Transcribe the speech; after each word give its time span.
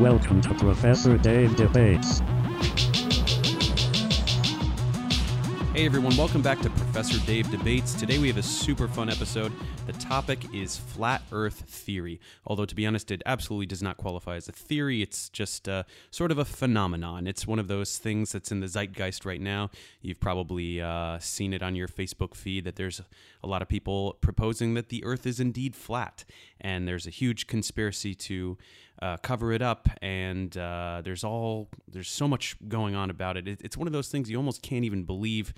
Welcome 0.00 0.40
to 0.40 0.54
Professor 0.54 1.18
Dave 1.18 1.56
Debates. 1.56 2.20
Hey 5.74 5.84
everyone, 5.84 6.16
welcome 6.16 6.40
back 6.40 6.58
to 6.60 6.70
Professor 6.70 7.18
Dave 7.26 7.50
Debates. 7.50 7.92
Today 7.92 8.18
we 8.18 8.26
have 8.28 8.38
a 8.38 8.42
super 8.42 8.88
fun 8.88 9.10
episode. 9.10 9.52
The 9.86 9.92
topic 9.94 10.54
is 10.54 10.76
flat 10.76 11.20
earth 11.32 11.64
theory. 11.68 12.18
Although, 12.46 12.64
to 12.64 12.74
be 12.74 12.86
honest, 12.86 13.10
it 13.10 13.22
absolutely 13.26 13.66
does 13.66 13.82
not 13.82 13.98
qualify 13.98 14.36
as 14.36 14.48
a 14.48 14.52
theory. 14.52 15.02
It's 15.02 15.28
just 15.28 15.68
uh, 15.68 15.82
sort 16.10 16.30
of 16.30 16.38
a 16.38 16.44
phenomenon. 16.46 17.26
It's 17.26 17.46
one 17.46 17.58
of 17.58 17.68
those 17.68 17.98
things 17.98 18.32
that's 18.32 18.50
in 18.50 18.60
the 18.60 18.68
zeitgeist 18.68 19.26
right 19.26 19.40
now. 19.40 19.70
You've 20.00 20.20
probably 20.20 20.80
uh, 20.80 21.18
seen 21.18 21.52
it 21.52 21.62
on 21.62 21.74
your 21.74 21.88
Facebook 21.88 22.34
feed 22.34 22.64
that 22.64 22.76
there's 22.76 23.02
a 23.42 23.46
lot 23.46 23.62
of 23.62 23.68
people 23.68 24.16
proposing 24.22 24.74
that 24.74 24.88
the 24.88 25.04
earth 25.04 25.26
is 25.26 25.40
indeed 25.40 25.76
flat. 25.76 26.24
And 26.60 26.86
there's 26.88 27.06
a 27.06 27.10
huge 27.10 27.46
conspiracy 27.46 28.14
to 28.14 28.58
uh, 29.02 29.16
cover 29.18 29.52
it 29.52 29.62
up, 29.62 29.88
and 30.02 30.56
uh, 30.56 31.00
there's 31.04 31.24
all 31.24 31.68
there's 31.88 32.10
so 32.10 32.28
much 32.28 32.56
going 32.68 32.94
on 32.94 33.10
about 33.10 33.36
it. 33.36 33.48
it. 33.48 33.60
It's 33.62 33.76
one 33.76 33.86
of 33.86 33.92
those 33.92 34.08
things 34.08 34.30
you 34.30 34.36
almost 34.36 34.62
can't 34.62 34.84
even 34.84 35.04
believe 35.04 35.54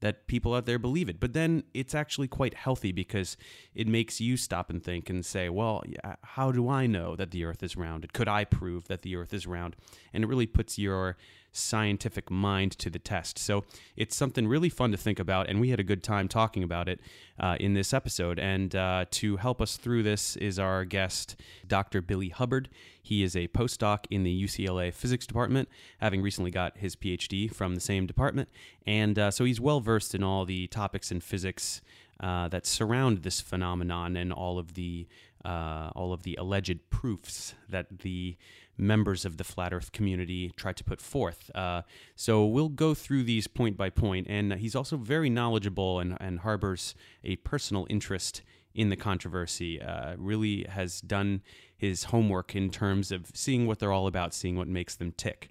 that 0.00 0.26
people 0.26 0.54
out 0.54 0.66
there 0.66 0.78
believe 0.78 1.08
it. 1.08 1.20
But 1.20 1.34
then 1.34 1.62
it's 1.74 1.94
actually 1.94 2.28
quite 2.28 2.54
healthy 2.54 2.90
because 2.90 3.36
it 3.74 3.86
makes 3.86 4.20
you 4.20 4.36
stop 4.36 4.70
and 4.70 4.82
think 4.82 5.10
and 5.10 5.24
say, 5.24 5.48
well, 5.48 5.82
how 6.22 6.50
do 6.52 6.68
I 6.68 6.86
know 6.86 7.16
that 7.16 7.30
the 7.30 7.44
earth 7.44 7.62
is 7.62 7.76
round? 7.76 8.10
Could 8.12 8.28
I 8.28 8.44
prove 8.44 8.88
that 8.88 9.02
the 9.02 9.16
earth 9.16 9.34
is 9.34 9.46
round? 9.46 9.76
And 10.12 10.24
it 10.24 10.26
really 10.26 10.46
puts 10.46 10.78
your 10.78 11.16
scientific 11.52 12.30
mind 12.30 12.72
to 12.78 12.90
the 12.90 12.98
test. 12.98 13.38
So 13.38 13.64
it's 13.96 14.16
something 14.16 14.46
really 14.46 14.68
fun 14.68 14.90
to 14.92 14.96
think 14.96 15.18
about, 15.18 15.48
and 15.48 15.60
we 15.60 15.70
had 15.70 15.80
a 15.80 15.84
good 15.84 16.02
time 16.02 16.28
talking 16.28 16.62
about 16.62 16.88
it 16.88 17.00
uh, 17.38 17.56
in 17.58 17.74
this 17.74 17.92
episode. 17.92 18.38
And 18.38 18.74
uh, 18.74 19.06
to 19.12 19.36
help 19.36 19.60
us 19.60 19.76
through 19.76 20.02
this 20.02 20.36
is 20.36 20.58
our 20.58 20.84
guest, 20.84 21.36
Dr. 21.66 22.00
Billy 22.02 22.28
Hubbard. 22.28 22.68
He 23.02 23.22
is 23.22 23.34
a 23.34 23.48
postdoc 23.48 24.04
in 24.10 24.22
the 24.22 24.44
UCLA 24.44 24.92
physics 24.92 25.26
department, 25.26 25.68
having 26.00 26.22
recently 26.22 26.50
got 26.50 26.78
his 26.78 26.94
PhD 26.94 27.52
from 27.52 27.74
the 27.74 27.80
same 27.80 28.06
department. 28.06 28.48
And 28.86 29.18
uh, 29.18 29.30
so 29.30 29.44
he's 29.44 29.60
well 29.60 29.80
versed 29.80 30.14
in 30.14 30.22
all 30.22 30.44
the 30.44 30.66
topics 30.68 31.10
in 31.10 31.20
physics 31.20 31.80
uh, 32.20 32.48
that 32.48 32.66
surround 32.66 33.22
this 33.22 33.40
phenomenon 33.40 34.16
and 34.16 34.32
all 34.32 34.58
of 34.58 34.74
the 34.74 35.06
uh, 35.44 35.90
all 35.96 36.12
of 36.12 36.22
the 36.22 36.34
alleged 36.36 36.90
proofs 36.90 37.54
that 37.68 38.00
the 38.00 38.36
members 38.80 39.24
of 39.24 39.36
the 39.36 39.44
flat 39.44 39.72
Earth 39.72 39.92
community 39.92 40.52
try 40.56 40.72
to 40.72 40.84
put 40.84 41.00
forth. 41.00 41.50
Uh, 41.54 41.82
so 42.16 42.44
we'll 42.46 42.68
go 42.68 42.94
through 42.94 43.22
these 43.24 43.46
point 43.46 43.76
by 43.76 43.90
point, 43.90 44.26
and 44.28 44.54
he's 44.54 44.74
also 44.74 44.96
very 44.96 45.30
knowledgeable 45.30 46.00
and, 46.00 46.16
and 46.20 46.40
harbors 46.40 46.94
a 47.22 47.36
personal 47.36 47.86
interest 47.90 48.42
in 48.74 48.88
the 48.88 48.96
controversy. 48.96 49.80
Uh, 49.80 50.14
really 50.18 50.64
has 50.68 51.00
done 51.00 51.42
his 51.76 52.04
homework 52.04 52.54
in 52.54 52.70
terms 52.70 53.10
of 53.10 53.30
seeing 53.34 53.66
what 53.66 53.78
they're 53.78 53.92
all 53.92 54.06
about, 54.06 54.34
seeing 54.34 54.56
what 54.56 54.68
makes 54.68 54.94
them 54.96 55.12
tick. 55.12 55.50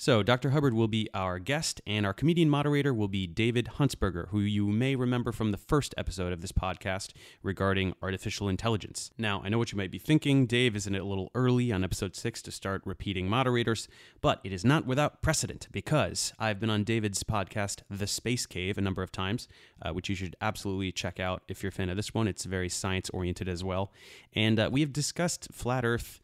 So, 0.00 0.22
Dr. 0.22 0.50
Hubbard 0.50 0.74
will 0.74 0.86
be 0.86 1.08
our 1.12 1.40
guest, 1.40 1.80
and 1.84 2.06
our 2.06 2.14
comedian 2.14 2.48
moderator 2.48 2.94
will 2.94 3.08
be 3.08 3.26
David 3.26 3.68
Huntsberger, 3.78 4.28
who 4.28 4.38
you 4.38 4.68
may 4.68 4.94
remember 4.94 5.32
from 5.32 5.50
the 5.50 5.56
first 5.56 5.92
episode 5.98 6.32
of 6.32 6.40
this 6.40 6.52
podcast 6.52 7.14
regarding 7.42 7.94
artificial 8.00 8.48
intelligence. 8.48 9.10
Now, 9.18 9.42
I 9.44 9.48
know 9.48 9.58
what 9.58 9.72
you 9.72 9.76
might 9.76 9.90
be 9.90 9.98
thinking. 9.98 10.46
Dave, 10.46 10.76
isn't 10.76 10.94
it 10.94 11.00
a 11.00 11.04
little 11.04 11.32
early 11.34 11.72
on 11.72 11.82
episode 11.82 12.14
six 12.14 12.40
to 12.42 12.52
start 12.52 12.82
repeating 12.84 13.28
moderators? 13.28 13.88
But 14.20 14.38
it 14.44 14.52
is 14.52 14.64
not 14.64 14.86
without 14.86 15.20
precedent 15.20 15.66
because 15.72 16.32
I've 16.38 16.60
been 16.60 16.70
on 16.70 16.84
David's 16.84 17.24
podcast, 17.24 17.80
The 17.90 18.06
Space 18.06 18.46
Cave, 18.46 18.78
a 18.78 18.82
number 18.82 19.02
of 19.02 19.10
times, 19.10 19.48
uh, 19.82 19.90
which 19.90 20.08
you 20.08 20.14
should 20.14 20.36
absolutely 20.40 20.92
check 20.92 21.18
out 21.18 21.42
if 21.48 21.60
you're 21.60 21.70
a 21.70 21.72
fan 21.72 21.90
of 21.90 21.96
this 21.96 22.14
one. 22.14 22.28
It's 22.28 22.44
very 22.44 22.68
science 22.68 23.10
oriented 23.10 23.48
as 23.48 23.64
well. 23.64 23.90
And 24.32 24.60
uh, 24.60 24.68
we 24.70 24.80
have 24.80 24.92
discussed 24.92 25.48
flat 25.50 25.84
Earth. 25.84 26.20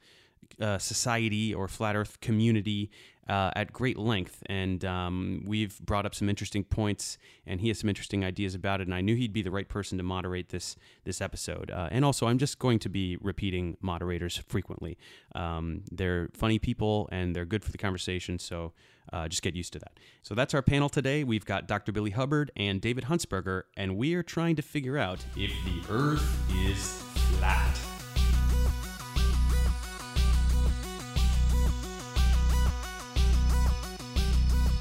Uh, 0.60 0.78
society 0.78 1.52
or 1.54 1.66
flat 1.66 1.96
earth 1.96 2.20
community 2.20 2.90
uh, 3.28 3.50
at 3.56 3.72
great 3.72 3.98
length, 3.98 4.42
and 4.46 4.84
um, 4.84 5.42
we've 5.46 5.78
brought 5.80 6.04
up 6.04 6.14
some 6.14 6.28
interesting 6.28 6.64
points, 6.64 7.18
and 7.46 7.60
he 7.60 7.68
has 7.68 7.78
some 7.78 7.88
interesting 7.88 8.24
ideas 8.24 8.54
about 8.54 8.80
it. 8.80 8.86
And 8.86 8.94
I 8.94 9.00
knew 9.00 9.16
he'd 9.16 9.32
be 9.32 9.42
the 9.42 9.50
right 9.50 9.68
person 9.68 9.98
to 9.98 10.04
moderate 10.04 10.50
this 10.50 10.76
this 11.04 11.20
episode. 11.20 11.70
Uh, 11.70 11.88
and 11.90 12.04
also, 12.04 12.26
I'm 12.26 12.38
just 12.38 12.58
going 12.58 12.78
to 12.80 12.88
be 12.88 13.16
repeating 13.20 13.76
moderators 13.80 14.36
frequently. 14.36 14.98
Um, 15.34 15.82
they're 15.90 16.28
funny 16.34 16.58
people, 16.58 17.08
and 17.12 17.34
they're 17.34 17.46
good 17.46 17.64
for 17.64 17.72
the 17.72 17.78
conversation. 17.78 18.38
So. 18.38 18.72
Uh, 19.12 19.28
just 19.28 19.42
get 19.42 19.54
used 19.54 19.70
to 19.74 19.78
that. 19.78 20.00
So 20.22 20.34
that's 20.34 20.54
our 20.54 20.62
panel 20.62 20.88
today. 20.88 21.24
We've 21.24 21.44
got 21.44 21.68
Dr. 21.68 21.92
Billy 21.92 22.10
Hubbard 22.10 22.50
and 22.56 22.80
David 22.80 23.04
Huntsberger, 23.04 23.64
and 23.76 23.98
we 23.98 24.14
are 24.14 24.22
trying 24.22 24.56
to 24.56 24.62
figure 24.62 24.96
out 24.96 25.22
if 25.36 25.52
the 25.66 25.92
Earth 25.92 26.50
is 26.66 27.02
flat. 27.36 27.93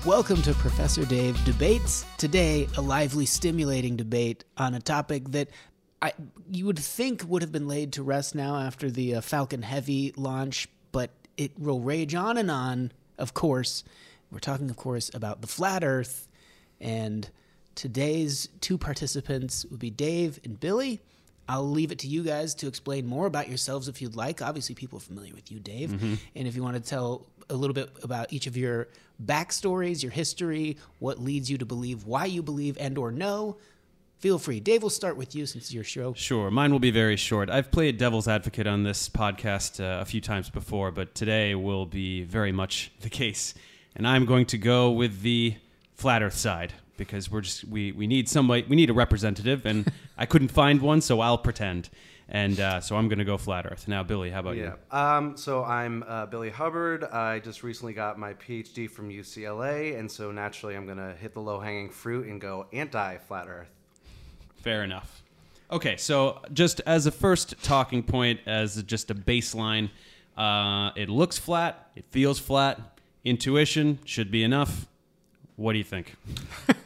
Welcome 0.06 0.42
to 0.42 0.54
Professor 0.56 1.06
Dave 1.06 1.42
Debates. 1.46 2.06
Today, 2.18 2.68
a 2.76 2.82
lively, 2.82 3.26
stimulating 3.26 3.96
debate 3.96 4.44
on 4.58 4.74
a 4.74 4.82
topic 4.82 5.30
that 5.30 5.48
I, 6.02 6.12
you 6.52 6.66
would 6.66 6.78
think 6.78 7.24
would 7.26 7.42
have 7.42 7.54
been 7.54 7.70
laid 7.70 7.94
to 7.94 8.04
rest 8.04 8.36
now 8.36 8.58
after 8.58 8.92
the 8.92 9.16
uh, 9.16 9.22
Falcon 9.22 9.62
Heavy 9.62 10.12
launch, 10.18 10.68
but 10.92 11.12
it 11.38 11.58
will 11.58 11.80
rage 11.80 12.16
on 12.16 12.38
and 12.38 12.52
on, 12.52 12.92
of 13.18 13.34
course. 13.34 13.86
We're 14.30 14.40
talking, 14.40 14.70
of 14.70 14.76
course, 14.76 15.10
about 15.14 15.40
the 15.40 15.48
flat 15.48 15.86
Earth. 15.86 16.28
And 16.82 17.30
today's 17.74 18.50
two 18.60 18.78
participants 18.78 19.66
would 19.72 19.80
be 19.80 19.90
Dave 19.90 20.38
and 20.44 20.60
Billy. 20.60 21.02
I'll 21.48 21.70
leave 21.70 21.94
it 21.94 22.00
to 22.00 22.08
you 22.08 22.24
guys 22.24 22.56
to 22.56 22.68
explain 22.68 23.06
more 23.06 23.26
about 23.26 23.48
yourselves 23.48 23.88
if 23.88 24.02
you'd 24.02 24.18
like. 24.18 24.42
Obviously, 24.42 24.76
people 24.76 24.98
are 24.98 25.02
familiar 25.02 25.34
with 25.34 25.50
you, 25.50 25.62
Dave. 25.62 25.92
Mm-hmm. 25.92 26.16
And 26.36 26.48
if 26.48 26.58
you 26.58 26.64
want 26.64 26.76
to 26.76 26.82
tell 26.82 27.26
a 27.50 27.56
little 27.56 27.74
bit 27.74 27.90
about 28.04 28.32
each 28.34 28.48
of 28.48 28.58
your 28.58 28.88
backstories, 29.26 30.04
your 30.04 30.12
history, 30.12 30.78
what 31.00 31.20
leads 31.20 31.50
you 31.50 31.58
to 31.58 31.66
believe, 31.66 32.06
why 32.06 32.26
you 32.26 32.44
believe, 32.44 32.78
and 32.80 32.98
or 32.98 33.12
no. 33.12 33.58
Feel 34.18 34.40
free. 34.40 34.62
Dave, 34.62 34.82
we'll 34.82 34.90
start 34.90 35.18
with 35.18 35.36
you 35.36 35.46
since 35.46 35.66
it's 35.66 35.74
your 35.74 35.84
show. 35.84 36.14
Sure. 36.14 36.50
Mine 36.50 36.72
will 36.72 36.80
be 36.80 36.92
very 36.92 37.18
short. 37.18 37.50
I've 37.50 37.72
played 37.72 37.98
devil's 37.98 38.28
advocate 38.28 38.68
on 38.68 38.84
this 38.84 39.10
podcast 39.10 39.84
uh, 39.84 40.02
a 40.02 40.06
few 40.06 40.22
times 40.22 40.50
before, 40.50 40.92
but 40.92 41.14
today 41.14 41.56
will 41.56 41.86
be 41.86 42.24
very 42.24 42.54
much 42.54 42.92
the 43.02 43.10
case. 43.10 43.54
And 43.96 44.08
I'm 44.08 44.26
going 44.26 44.46
to 44.46 44.58
go 44.58 44.92
with 44.92 45.24
the 45.24 45.56
flat 45.96 46.24
earth 46.24 46.36
side 46.36 46.74
because 46.96 47.30
we're 47.30 47.42
just 47.42 47.66
we, 47.66 47.92
we 47.92 48.08
need 48.08 48.30
somebody 48.30 48.64
we 48.70 48.76
need 48.76 48.90
a 48.90 48.94
representative 48.94 49.66
and 49.66 49.92
I 50.18 50.26
couldn't 50.26 50.50
find 50.50 50.82
one, 50.82 51.02
so 51.02 51.20
I'll 51.20 51.38
pretend 51.38 51.90
and 52.34 52.60
uh, 52.60 52.82
so 52.82 52.98
I'm 52.98 53.08
going 53.08 53.20
to 53.20 53.26
go 53.26 53.38
flat 53.38 53.68
Earth. 53.68 53.88
Now, 53.88 54.02
Billy, 54.02 54.32
how 54.32 54.40
about 54.40 54.58
yeah. 54.58 54.74
you? 54.92 54.98
Um, 54.98 55.38
so 55.38 55.64
I'm 55.64 56.04
uh, 56.08 56.26
Billy 56.26 56.50
Hubbard. 56.50 57.04
I 57.04 57.40
just 57.40 57.62
recently 57.62 57.94
got 57.94 58.18
my 58.18 58.34
PhD 58.34 58.90
from 58.90 59.10
UCLA, 59.10 59.98
and 60.00 60.12
so 60.12 60.32
naturally 60.32 60.76
I'm 60.76 60.86
going 60.86 60.98
to 60.98 61.14
hit 61.14 61.36
the 61.36 61.42
low 61.42 61.60
hanging 61.60 61.92
fruit 61.92 62.28
and 62.28 62.42
go 62.42 62.66
anti 62.74 63.18
flat 63.18 63.48
Earth. 63.48 63.70
Fair 64.56 64.84
enough. 64.84 65.22
Okay, 65.72 65.96
so 65.96 66.42
just 66.52 66.82
as 66.88 67.06
a 67.06 67.12
first 67.12 67.62
talking 67.64 68.02
point, 68.02 68.40
as 68.48 68.82
just 68.84 69.12
a 69.12 69.16
baseline, 69.16 69.90
uh, 70.36 70.90
it 70.96 71.10
looks 71.10 71.38
flat, 71.38 71.92
it 71.96 72.06
feels 72.10 72.40
flat. 72.40 73.00
Intuition 73.24 74.00
should 74.06 74.32
be 74.32 74.44
enough. 74.44 74.88
What 75.56 75.74
do 75.74 75.78
you 75.78 75.84
think? 75.84 76.16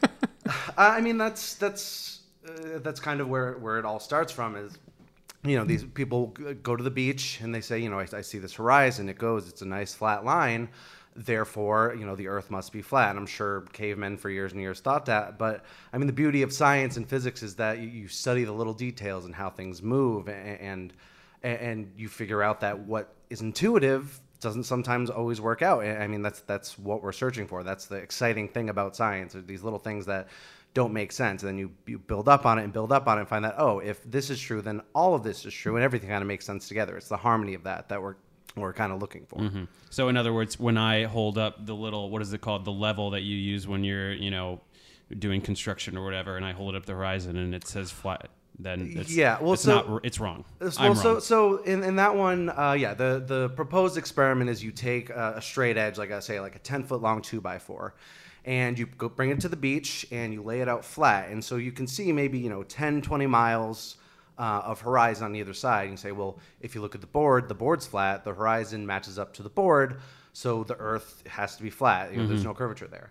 I 0.76 1.00
mean, 1.00 1.16
that's 1.18 1.54
that's 1.54 2.20
uh, 2.46 2.78
that's 2.80 3.00
kind 3.00 3.20
of 3.20 3.28
where 3.28 3.54
where 3.54 3.78
it 3.78 3.84
all 3.84 3.98
starts 3.98 4.30
from. 4.30 4.54
Is 4.56 4.78
you 5.44 5.56
know, 5.56 5.64
these 5.64 5.84
people 5.84 6.34
go 6.62 6.74
to 6.74 6.82
the 6.82 6.90
beach 6.90 7.40
and 7.40 7.54
they 7.54 7.60
say, 7.60 7.78
you 7.78 7.88
know, 7.88 7.98
I, 7.98 8.06
I, 8.12 8.20
see 8.22 8.38
this 8.38 8.54
horizon. 8.54 9.08
It 9.08 9.18
goes, 9.18 9.48
it's 9.48 9.62
a 9.62 9.66
nice 9.66 9.94
flat 9.94 10.24
line. 10.24 10.68
Therefore, 11.14 11.94
you 11.98 12.06
know, 12.06 12.16
the 12.16 12.28
Earth 12.28 12.50
must 12.50 12.72
be 12.72 12.82
flat. 12.82 13.10
And 13.10 13.18
I'm 13.18 13.26
sure 13.26 13.62
cavemen 13.72 14.16
for 14.16 14.30
years 14.30 14.52
and 14.52 14.60
years 14.60 14.80
thought 14.80 15.06
that. 15.06 15.38
But 15.38 15.64
I 15.92 15.98
mean, 15.98 16.06
the 16.06 16.12
beauty 16.12 16.42
of 16.42 16.52
science 16.52 16.96
and 16.96 17.08
physics 17.08 17.42
is 17.42 17.54
that 17.56 17.78
you, 17.78 18.08
study 18.08 18.44
the 18.44 18.52
little 18.52 18.74
details 18.74 19.24
and 19.24 19.34
how 19.34 19.50
things 19.50 19.82
move, 19.82 20.28
and, 20.28 20.60
and 20.60 20.92
and 21.42 21.92
you 21.96 22.08
figure 22.08 22.42
out 22.42 22.60
that 22.60 22.78
what 22.78 23.14
is 23.30 23.40
intuitive 23.40 24.20
doesn't 24.40 24.64
sometimes 24.64 25.10
always 25.10 25.40
work 25.40 25.62
out. 25.62 25.84
I 25.84 26.06
mean, 26.06 26.22
that's 26.22 26.40
that's 26.40 26.78
what 26.78 27.02
we're 27.02 27.12
searching 27.12 27.46
for. 27.46 27.62
That's 27.62 27.86
the 27.86 27.96
exciting 27.96 28.48
thing 28.48 28.70
about 28.70 28.94
science. 28.94 29.34
These 29.46 29.62
little 29.62 29.78
things 29.78 30.06
that 30.06 30.28
don't 30.80 30.92
make 30.92 31.10
sense. 31.12 31.42
And 31.42 31.48
then 31.50 31.58
you, 31.58 31.70
you 31.86 31.98
build 31.98 32.28
up 32.28 32.46
on 32.46 32.58
it 32.58 32.64
and 32.64 32.72
build 32.72 32.92
up 32.92 33.08
on 33.08 33.18
it 33.18 33.22
and 33.22 33.28
find 33.28 33.44
that, 33.44 33.56
oh, 33.58 33.80
if 33.80 33.98
this 34.04 34.30
is 34.30 34.38
true, 34.40 34.62
then 34.62 34.80
all 34.94 35.12
of 35.14 35.22
this 35.22 35.44
is 35.44 35.52
true 35.52 35.74
and 35.76 35.84
everything 35.84 36.08
kind 36.08 36.22
of 36.22 36.28
makes 36.28 36.46
sense 36.46 36.68
together. 36.68 36.96
It's 36.96 37.08
the 37.08 37.22
harmony 37.28 37.54
of 37.54 37.64
that 37.64 37.88
that 37.88 38.00
we're 38.00 38.16
we're 38.56 38.72
kind 38.72 38.92
of 38.92 39.00
looking 39.00 39.24
for. 39.26 39.38
Mm-hmm. 39.40 39.64
So 39.90 40.08
in 40.08 40.16
other 40.16 40.32
words, 40.32 40.58
when 40.58 40.78
I 40.78 41.04
hold 41.04 41.36
up 41.36 41.66
the 41.66 41.74
little 41.74 42.10
what 42.10 42.22
is 42.22 42.32
it 42.32 42.40
called, 42.40 42.64
the 42.64 42.78
level 42.88 43.10
that 43.10 43.22
you 43.22 43.36
use 43.36 43.66
when 43.66 43.84
you're, 43.84 44.12
you 44.12 44.30
know, 44.30 44.60
doing 45.18 45.40
construction 45.40 45.96
or 45.96 46.04
whatever, 46.04 46.36
and 46.36 46.44
I 46.44 46.52
hold 46.52 46.74
it 46.74 46.78
up 46.78 46.86
the 46.86 46.92
horizon 46.92 47.36
and 47.36 47.54
it 47.54 47.66
says 47.66 47.90
flat, 47.90 48.28
then 48.58 48.92
it's, 48.96 49.14
yeah, 49.14 49.38
well, 49.40 49.54
it's 49.54 49.62
so, 49.62 49.74
not, 49.74 50.04
it's 50.04 50.20
wrong. 50.20 50.44
Well, 50.60 50.72
I'm 50.78 50.94
so 50.96 51.20
so 51.20 51.38
in, 51.62 51.84
in 51.84 51.96
that 51.96 52.14
one, 52.14 52.50
uh, 52.50 52.76
yeah, 52.78 52.94
the 52.94 53.22
the 53.24 53.48
proposed 53.50 53.96
experiment 53.96 54.50
is 54.50 54.62
you 54.62 54.72
take 54.72 55.10
a, 55.10 55.34
a 55.36 55.42
straight 55.42 55.76
edge, 55.76 55.96
like 55.98 56.10
I 56.10 56.20
say, 56.20 56.40
like 56.40 56.56
a 56.56 56.60
ten 56.60 56.82
foot 56.84 57.00
long 57.00 57.22
two 57.22 57.40
by 57.40 57.58
four, 57.58 57.94
and 58.48 58.78
you 58.78 58.86
go 58.86 59.08
bring 59.08 59.30
it 59.30 59.40
to 59.40 59.48
the 59.48 59.56
beach 59.56 60.06
and 60.10 60.32
you 60.32 60.42
lay 60.42 60.60
it 60.60 60.68
out 60.68 60.84
flat 60.84 61.28
and 61.28 61.44
so 61.44 61.56
you 61.56 61.70
can 61.70 61.86
see 61.86 62.10
maybe 62.12 62.38
you 62.38 62.48
know 62.48 62.62
10 62.64 63.02
20 63.02 63.26
miles 63.26 63.98
uh, 64.38 64.62
of 64.64 64.80
horizon 64.80 65.24
on 65.26 65.36
either 65.36 65.52
side. 65.52 65.82
And 65.82 65.92
you 65.92 65.96
say, 65.96 66.12
well, 66.12 66.38
if 66.60 66.74
you 66.74 66.80
look 66.80 66.94
at 66.94 67.00
the 67.00 67.06
board, 67.06 67.48
the 67.48 67.54
board's 67.54 67.86
flat, 67.86 68.24
the 68.24 68.32
horizon 68.32 68.86
matches 68.86 69.18
up 69.18 69.34
to 69.34 69.42
the 69.42 69.48
board, 69.48 70.00
so 70.32 70.64
the 70.64 70.76
Earth 70.76 71.24
has 71.26 71.56
to 71.56 71.62
be 71.62 71.70
flat. 71.70 72.12
You 72.12 72.18
know, 72.18 72.26
There's 72.28 72.44
no 72.44 72.54
curvature 72.54 72.86
there. 72.86 73.10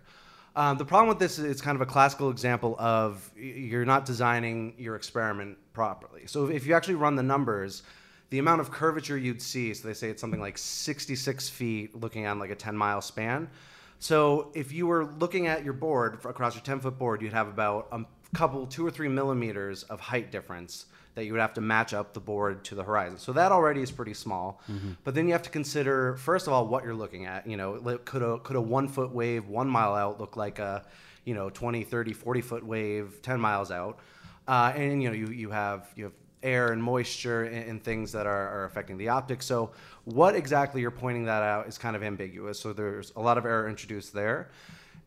Um, 0.56 0.78
the 0.78 0.84
problem 0.84 1.08
with 1.08 1.18
this 1.18 1.38
is 1.38 1.44
it's 1.44 1.60
kind 1.60 1.76
of 1.76 1.82
a 1.82 1.86
classical 1.86 2.30
example 2.30 2.74
of 2.78 3.30
you're 3.36 3.84
not 3.84 4.06
designing 4.06 4.74
your 4.78 4.96
experiment 4.96 5.58
properly. 5.72 6.26
So 6.26 6.46
if 6.46 6.66
you 6.66 6.74
actually 6.74 6.96
run 6.96 7.14
the 7.14 7.22
numbers, 7.22 7.82
the 8.30 8.38
amount 8.38 8.60
of 8.60 8.70
curvature 8.70 9.16
you'd 9.16 9.40
see, 9.40 9.72
so 9.74 9.86
they 9.86 9.94
say 9.94 10.08
it's 10.08 10.20
something 10.20 10.40
like 10.40 10.58
66 10.58 11.48
feet 11.48 11.94
looking 11.94 12.26
on 12.26 12.38
like 12.38 12.50
a 12.50 12.56
10 12.56 12.76
mile 12.76 13.00
span. 13.00 13.48
So 13.98 14.50
if 14.54 14.72
you 14.72 14.86
were 14.86 15.04
looking 15.04 15.46
at 15.46 15.64
your 15.64 15.72
board 15.72 16.18
across 16.24 16.54
your 16.54 16.62
10 16.62 16.80
foot 16.80 16.98
board, 16.98 17.20
you'd 17.22 17.32
have 17.32 17.48
about 17.48 17.88
a 17.92 18.04
couple, 18.34 18.66
two 18.66 18.86
or 18.86 18.90
three 18.90 19.08
millimeters 19.08 19.82
of 19.84 20.00
height 20.00 20.30
difference 20.30 20.86
that 21.14 21.24
you 21.24 21.32
would 21.32 21.40
have 21.40 21.54
to 21.54 21.60
match 21.60 21.92
up 21.94 22.14
the 22.14 22.20
board 22.20 22.64
to 22.64 22.76
the 22.76 22.84
horizon. 22.84 23.18
So 23.18 23.32
that 23.32 23.50
already 23.50 23.82
is 23.82 23.90
pretty 23.90 24.14
small. 24.14 24.60
But 25.02 25.16
then 25.16 25.26
you 25.26 25.32
have 25.32 25.42
to 25.42 25.50
consider, 25.50 26.14
first 26.16 26.46
of 26.46 26.52
all, 26.52 26.68
what 26.68 26.84
you're 26.84 26.94
looking 26.94 27.26
at. 27.26 27.44
You 27.44 27.56
know, 27.56 27.98
could 28.04 28.22
a, 28.22 28.38
could 28.38 28.54
a 28.54 28.60
one 28.60 28.86
foot 28.86 29.10
wave 29.10 29.48
one 29.48 29.68
mile 29.68 29.94
out 29.94 30.20
look 30.20 30.36
like 30.36 30.60
a, 30.60 30.84
you 31.24 31.34
know, 31.34 31.50
20, 31.50 31.82
30, 31.82 32.12
40 32.12 32.40
foot 32.40 32.64
wave 32.64 33.18
10 33.22 33.40
miles 33.40 33.72
out? 33.72 33.98
Uh, 34.46 34.72
and, 34.76 35.02
you 35.02 35.08
know, 35.08 35.14
you, 35.14 35.26
you 35.26 35.50
have, 35.50 35.88
you 35.96 36.04
have 36.04 36.12
air 36.42 36.72
and 36.72 36.82
moisture 36.82 37.44
and, 37.44 37.68
and 37.68 37.82
things 37.82 38.12
that 38.12 38.26
are, 38.26 38.48
are 38.48 38.64
affecting 38.64 38.96
the 38.96 39.08
optics. 39.08 39.46
So 39.46 39.72
what 40.04 40.34
exactly 40.34 40.80
you're 40.80 40.90
pointing 40.90 41.24
that 41.24 41.42
out 41.42 41.66
is 41.66 41.78
kind 41.78 41.96
of 41.96 42.02
ambiguous. 42.02 42.60
So 42.60 42.72
there's 42.72 43.12
a 43.16 43.20
lot 43.20 43.38
of 43.38 43.44
error 43.44 43.68
introduced 43.68 44.12
there. 44.12 44.50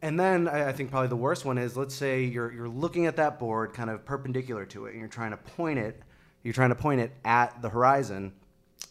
And 0.02 0.20
then 0.20 0.48
I, 0.48 0.70
I 0.70 0.72
think 0.72 0.90
probably 0.90 1.10
the 1.10 1.16
worst 1.16 1.46
one 1.46 1.58
is 1.58 1.78
let's 1.78 1.96
say 1.96 2.24
you're, 2.24 2.52
you're 2.52 2.70
looking 2.70 3.06
at 3.06 3.16
that 3.18 3.40
board 3.40 3.74
kind 3.74 3.90
of 3.90 4.04
perpendicular 4.06 4.66
to 4.68 4.86
it 4.86 4.92
and 4.92 5.00
you're 5.00 5.10
trying 5.10 5.32
to 5.32 5.38
point 5.38 5.80
it, 5.80 6.02
you're 6.44 6.54
trying 6.54 6.70
to 6.70 6.76
point 6.76 7.02
it 7.02 7.12
at 7.24 7.62
the 7.62 7.70
horizon. 7.70 8.34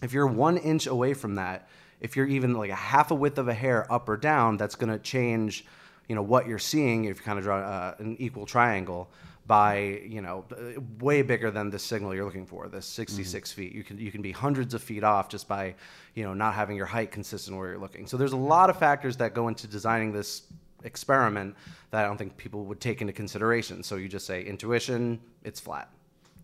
If 0.03 0.13
you're 0.13 0.27
one 0.27 0.57
inch 0.57 0.87
away 0.87 1.15
from 1.15 1.35
that, 1.35 1.69
if 2.01 2.17
you're 2.17 2.27
even 2.27 2.55
like 2.55 2.71
a 2.71 2.75
half 2.75 3.11
a 3.11 3.15
width 3.15 3.39
of 3.39 3.49
a 3.49 3.55
hair 3.55 3.91
up 3.93 4.09
or 4.09 4.17
down, 4.17 4.57
that's 4.57 4.75
going 4.75 4.91
to 4.91 4.99
change, 4.99 5.67
you 6.09 6.15
know, 6.15 6.23
what 6.23 6.47
you're 6.47 6.59
seeing 6.59 7.05
if 7.05 7.19
you 7.19 7.23
kind 7.23 7.39
of 7.39 7.45
draw 7.45 7.59
uh, 7.59 7.95
an 7.99 8.17
equal 8.19 8.47
triangle 8.47 9.11
by, 9.47 10.01
you 10.07 10.21
know, 10.21 10.45
uh, 10.53 10.81
way 11.01 11.23
bigger 11.23 11.51
than 11.51 11.71
the 11.71 11.79
signal 11.79 12.15
you're 12.15 12.25
looking 12.25 12.47
for, 12.47 12.69
the 12.69 12.81
66 12.81 13.53
feet. 13.53 13.73
You 13.73 13.83
can 13.83 13.99
you 13.99 14.13
can 14.13 14.23
be 14.23 14.33
hundreds 14.33 14.75
of 14.75 14.83
feet 14.83 15.03
off 15.03 15.29
just 15.29 15.49
by, 15.49 15.75
you 16.15 16.25
know, 16.25 16.35
not 16.35 16.55
having 16.55 16.77
your 16.77 16.87
height 16.87 17.11
consistent 17.11 17.57
where 17.57 17.71
you're 17.71 17.79
looking. 17.79 18.07
So 18.07 18.17
there's 18.17 18.33
a 18.33 18.37
lot 18.37 18.71
of 18.71 18.79
factors 18.79 19.17
that 19.17 19.35
go 19.35 19.49
into 19.49 19.67
designing 19.67 20.13
this 20.13 20.43
experiment 20.85 21.57
that 21.91 22.05
I 22.05 22.07
don't 22.07 22.17
think 22.17 22.37
people 22.37 22.65
would 22.67 22.81
take 22.81 23.01
into 23.01 23.13
consideration. 23.13 23.83
So 23.83 23.97
you 23.97 24.09
just 24.09 24.27
say 24.27 24.43
intuition, 24.43 25.21
it's 25.45 25.61
flat. 25.61 25.91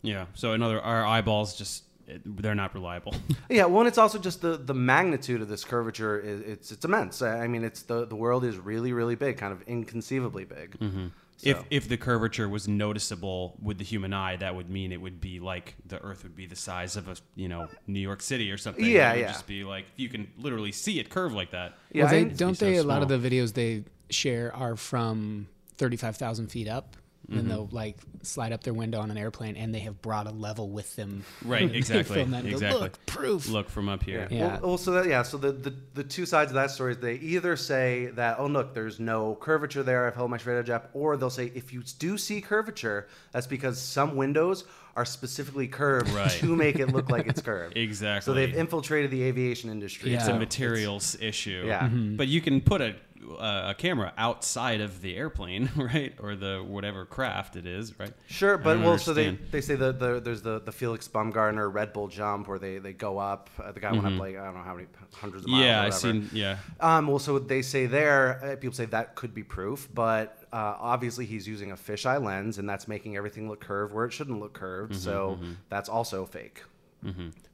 Yeah. 0.02 0.26
So 0.34 0.52
another 0.52 0.80
our 0.80 1.04
eyeballs 1.04 1.56
just 1.56 1.84
it, 2.08 2.22
they're 2.24 2.54
not 2.54 2.74
reliable. 2.74 3.14
Yeah, 3.48 3.66
well, 3.66 3.80
and 3.80 3.88
it's 3.88 3.98
also 3.98 4.18
just 4.18 4.40
the 4.40 4.56
the 4.56 4.74
magnitude 4.74 5.40
of 5.40 5.48
this 5.48 5.64
curvature 5.64 6.18
is 6.18 6.40
it's 6.40 6.72
it's 6.72 6.84
immense. 6.84 7.22
I 7.22 7.46
mean, 7.46 7.62
it's 7.62 7.82
the 7.82 8.04
the 8.04 8.16
world 8.16 8.44
is 8.44 8.58
really 8.58 8.92
really 8.92 9.14
big, 9.14 9.38
kind 9.38 9.52
of 9.52 9.62
inconceivably 9.62 10.44
big. 10.44 10.76
If 10.80 10.90
So- 11.38 11.64
if 11.70 11.88
the 11.88 11.96
curvature 11.96 12.48
was 12.48 12.66
noticeable 12.66 13.56
with 13.60 13.78
the 13.78 13.84
human 13.84 14.12
eye, 14.12 14.36
that 14.36 14.54
would 14.54 14.70
mean 14.70 14.92
it 14.92 15.00
would 15.00 15.20
be 15.20 15.38
like 15.38 15.74
the 15.86 16.02
Earth 16.02 16.22
would 16.22 16.34
be 16.34 16.46
the 16.46 16.56
size 16.56 16.96
of 16.96 17.08
a 17.08 17.16
you 17.34 17.48
know 17.48 17.68
New 17.86 18.00
York 18.00 18.22
City 18.22 18.50
or 18.50 18.56
something. 18.56 18.84
Yeah, 18.84 19.12
it 19.12 19.16
would 19.16 19.20
yeah. 19.20 19.32
Just 19.32 19.46
be 19.46 19.64
like 19.64 19.86
you 19.96 20.08
can 20.08 20.28
literally 20.38 20.72
see 20.72 20.98
it 20.98 21.10
curve 21.10 21.32
like 21.32 21.50
that. 21.50 21.74
Yeah, 21.92 22.04
well, 22.04 22.12
they, 22.12 22.24
don't 22.24 22.54
so 22.54 22.64
they? 22.64 22.76
A 22.76 22.82
lot 22.82 23.02
of 23.02 23.08
the 23.08 23.18
videos 23.18 23.52
they 23.52 23.84
share 24.10 24.54
are 24.54 24.76
from 24.76 25.48
thirty-five 25.76 26.16
thousand 26.16 26.48
feet 26.48 26.68
up, 26.68 26.96
Mm-hmm. 27.28 27.38
and 27.40 27.50
they'll 27.50 27.68
like 27.72 27.96
slide 28.22 28.52
up 28.52 28.62
their 28.62 28.72
window 28.72 29.00
on 29.00 29.10
an 29.10 29.16
airplane, 29.16 29.56
and 29.56 29.74
they 29.74 29.80
have 29.80 30.00
brought 30.00 30.28
a 30.28 30.30
level 30.30 30.70
with 30.70 30.94
them. 30.94 31.24
Right, 31.44 31.62
when 31.66 31.74
exactly, 31.74 32.14
film 32.14 32.30
that 32.30 32.42
and 32.42 32.50
go, 32.50 32.54
exactly. 32.54 32.80
Look, 32.80 33.04
proof. 33.06 33.48
Look 33.48 33.68
from 33.68 33.88
up 33.88 34.04
here. 34.04 34.28
Yeah. 34.30 34.36
Yeah. 34.38 34.46
Well, 34.60 34.60
well, 34.68 34.78
so 34.78 34.92
that, 34.92 35.06
yeah. 35.06 35.22
So 35.22 35.36
the, 35.36 35.50
the 35.50 35.74
the 35.94 36.04
two 36.04 36.24
sides 36.24 36.52
of 36.52 36.54
that 36.54 36.70
story 36.70 36.92
is 36.92 36.98
they 36.98 37.14
either 37.14 37.56
say 37.56 38.06
that 38.14 38.36
oh 38.38 38.46
look, 38.46 38.74
there's 38.74 39.00
no 39.00 39.34
curvature 39.34 39.82
there. 39.82 40.06
I've 40.06 40.14
held 40.14 40.30
my 40.30 40.38
straight 40.38 40.58
edge 40.60 40.70
up, 40.70 40.90
or 40.92 41.16
they'll 41.16 41.28
say 41.30 41.50
if 41.54 41.72
you 41.72 41.82
do 41.98 42.16
see 42.16 42.40
curvature, 42.40 43.08
that's 43.32 43.48
because 43.48 43.80
some 43.80 44.14
windows 44.14 44.62
are 44.94 45.04
specifically 45.04 45.66
curved 45.68 46.08
Right. 46.10 46.30
to 46.30 46.56
make 46.56 46.78
it 46.78 46.92
look 46.92 47.10
like 47.10 47.26
it's 47.26 47.42
curved. 47.42 47.76
Exactly. 47.86 48.24
So 48.24 48.34
they've 48.34 48.54
infiltrated 48.54 49.10
the 49.10 49.24
aviation 49.24 49.68
industry. 49.68 50.12
Yeah. 50.12 50.20
it's 50.20 50.28
a 50.28 50.38
materials 50.38 51.16
issue. 51.20 51.64
Yeah. 51.66 51.88
But 51.88 52.28
you 52.28 52.40
can 52.40 52.60
put 52.62 52.80
a 52.80 52.94
a 53.38 53.74
camera 53.76 54.12
outside 54.16 54.80
of 54.80 55.00
the 55.02 55.16
airplane, 55.16 55.70
right, 55.76 56.14
or 56.20 56.36
the 56.36 56.64
whatever 56.66 57.04
craft 57.04 57.56
it 57.56 57.66
is, 57.66 57.98
right? 57.98 58.12
Sure, 58.26 58.58
but 58.58 58.78
well, 58.80 58.98
so 58.98 59.12
they, 59.12 59.30
they 59.50 59.60
say 59.60 59.74
the, 59.74 59.92
the 59.92 60.20
there's 60.20 60.42
the, 60.42 60.60
the 60.60 60.72
Felix 60.72 61.08
Baumgartner 61.08 61.68
Red 61.68 61.92
Bull 61.92 62.08
jump 62.08 62.48
where 62.48 62.58
they, 62.58 62.78
they 62.78 62.92
go 62.92 63.18
up. 63.18 63.50
Uh, 63.62 63.72
the 63.72 63.80
guy 63.80 63.92
went 63.92 64.06
up 64.06 64.18
like 64.18 64.36
I 64.36 64.44
don't 64.44 64.54
know 64.54 64.62
how 64.62 64.74
many 64.74 64.86
hundreds 65.12 65.44
of 65.44 65.50
miles. 65.50 65.62
Mm-hmm. 65.62 65.68
Yeah, 65.68 65.82
I've 65.82 65.94
seen. 65.94 66.30
Yeah, 66.32 66.58
Um, 66.80 67.08
well, 67.08 67.18
so 67.18 67.38
they 67.38 67.62
say 67.62 67.86
there, 67.86 68.40
uh, 68.44 68.56
people 68.56 68.74
say 68.74 68.86
that 68.86 69.14
could 69.14 69.34
be 69.34 69.42
proof, 69.42 69.88
but 69.92 70.44
uh, 70.52 70.76
obviously 70.78 71.26
he's 71.26 71.46
using 71.46 71.72
a 71.72 71.76
fisheye 71.76 72.22
lens, 72.22 72.58
and 72.58 72.68
that's 72.68 72.86
making 72.88 73.16
everything 73.16 73.48
look 73.48 73.60
curved 73.60 73.94
where 73.94 74.06
it 74.06 74.12
shouldn't 74.12 74.40
look 74.40 74.52
curved. 74.52 74.92
Mm-hmm, 74.92 75.00
so 75.02 75.38
that's 75.68 75.88
also 75.88 76.24
fake. 76.26 76.62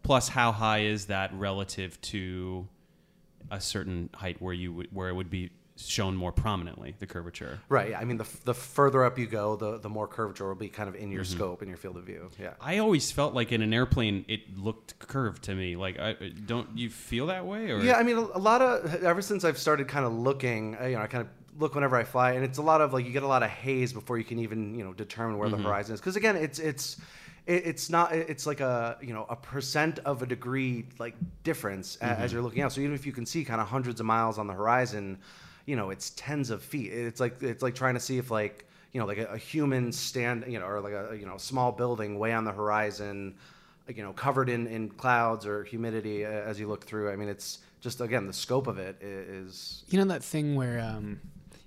Plus, 0.03 0.29
how 0.29 0.51
high 0.51 0.81
is 0.81 1.07
that 1.07 1.33
relative 1.35 2.01
to 2.03 2.67
a 3.51 3.61
certain 3.61 4.09
height 4.15 4.41
where 4.41 4.55
you 4.55 4.73
would, 4.73 4.89
where 4.93 5.09
it 5.09 5.15
would 5.15 5.29
be 5.31 5.51
shown 5.87 6.17
more 6.17 6.33
prominently 6.33 6.95
the 6.99 7.07
curvature? 7.07 7.61
Right. 7.69 7.95
I 7.95 8.05
mean, 8.05 8.17
the, 8.17 8.27
the 8.45 8.55
further 8.55 9.05
up 9.05 9.19
you 9.19 9.27
go, 9.27 9.57
the, 9.57 9.79
the 9.79 9.89
more 9.89 10.07
curvature 10.07 10.47
will 10.49 10.55
be 10.55 10.69
kind 10.69 10.89
of 10.89 10.95
in 10.95 11.11
your 11.11 11.23
Mm-hmm. 11.25 11.35
scope, 11.37 11.63
in 11.63 11.69
your 11.69 11.77
field 11.79 11.97
of 11.97 12.05
view. 12.05 12.31
Yeah. 12.41 12.55
I 12.61 12.79
always 12.79 13.11
felt 13.13 13.35
like 13.35 13.53
in 13.53 13.63
an 13.63 13.73
airplane 13.73 14.25
it 14.29 14.57
looked 14.59 14.99
curved 14.99 15.45
to 15.45 15.55
me. 15.55 15.77
Like, 15.77 15.99
I, 15.99 16.15
don't 16.47 16.77
you 16.77 16.91
feel 16.91 17.27
that 17.27 17.47
way? 17.47 17.71
Or 17.71 17.79
Yeah, 17.81 17.97
I 17.97 18.03
mean, 18.03 18.17
a, 18.17 18.39
lot 18.39 18.61
of 18.63 19.03
ever 19.05 19.23
since 19.23 19.45
I've 19.45 19.59
started 19.59 19.89
kind 19.89 20.05
of 20.05 20.13
looking, 20.13 20.73
you 20.83 20.91
know, 20.97 21.01
I 21.03 21.07
kind 21.07 21.23
of 21.23 21.29
look 21.61 21.75
whenever 21.75 21.97
I 21.97 22.05
fly, 22.05 22.33
and 22.33 22.45
it's 22.45 22.59
a 22.59 22.63
lot 22.63 22.81
of 22.81 22.93
like 22.95 23.05
you 23.05 23.13
get 23.13 23.23
a 23.23 23.27
lot 23.27 23.43
of 23.43 23.51
haze 23.51 23.93
before 23.93 24.17
you 24.19 24.25
can 24.25 24.39
even 24.39 24.75
you 24.75 24.83
know 24.85 24.93
determine 24.95 25.37
where 25.37 25.51
the 25.51 25.59
horizon 25.59 25.93
is. 25.95 26.01
Because 26.01 26.17
again, 26.17 26.35
it's 26.35 26.59
it's 26.59 26.97
it's 27.47 27.91
not 27.91 28.13
it's 28.15 28.47
like 28.47 28.61
a 28.61 28.97
you 29.03 29.13
know 29.13 29.27
a 29.29 29.37
percent 29.37 29.99
of 30.01 30.23
a 30.23 30.27
degree 30.27 30.87
like 30.99 31.15
difference 31.45 31.99
a- 32.01 32.05
as 32.05 32.33
you're 32.33 32.41
looking 32.41 32.63
out. 32.63 32.73
So 32.73 32.81
even 32.81 32.95
if 32.95 33.05
you 33.05 33.13
can 33.13 33.27
see 33.27 33.45
kind 33.45 33.61
of 33.61 33.67
hundreds 33.69 34.01
of 34.01 34.07
miles 34.07 34.39
on 34.39 34.47
the 34.47 34.55
horizon, 34.55 35.19
you 35.67 35.77
know, 35.77 35.91
it's 35.91 36.11
tens 36.11 36.51
of 36.51 36.63
feet. 36.63 36.93
It's 36.93 37.21
like 37.21 37.43
it's 37.43 37.63
like 37.63 37.75
trying 37.75 37.95
to 37.95 38.01
see 38.01 38.19
if 38.19 38.31
like 38.31 38.67
you 38.93 39.01
know 39.01 39.07
like 39.07 39.19
a, 39.19 39.27
a 39.27 39.39
human 39.39 39.93
stand 39.93 40.45
you 40.49 40.59
know 40.59 40.67
or 40.67 40.81
like 40.81 40.93
a 40.93 41.17
you 41.19 41.27
know 41.27 41.37
small 41.39 41.73
building 41.73 42.19
way 42.19 42.33
on 42.33 42.45
the 42.45 42.53
horizon 42.53 43.35
you 43.89 44.03
know, 44.03 44.13
covered 44.13 44.49
in, 44.49 44.69
in 44.69 44.89
clouds 44.89 45.45
or 45.45 45.65
humidity 45.65 46.25
uh, 46.25 46.29
as 46.29 46.59
you 46.59 46.69
look 46.69 46.85
through. 46.85 47.11
I 47.11 47.17
mean, 47.17 47.29
it's 47.29 47.59
just 47.81 48.01
again 48.01 48.27
the 48.29 48.33
scope 48.33 48.69
of 48.69 48.79
it 48.79 48.97
is. 49.03 49.83
You 49.89 49.99
know 49.99 50.05
that 50.07 50.23
thing 50.23 50.55
where 50.55 50.79
um, 50.81 51.21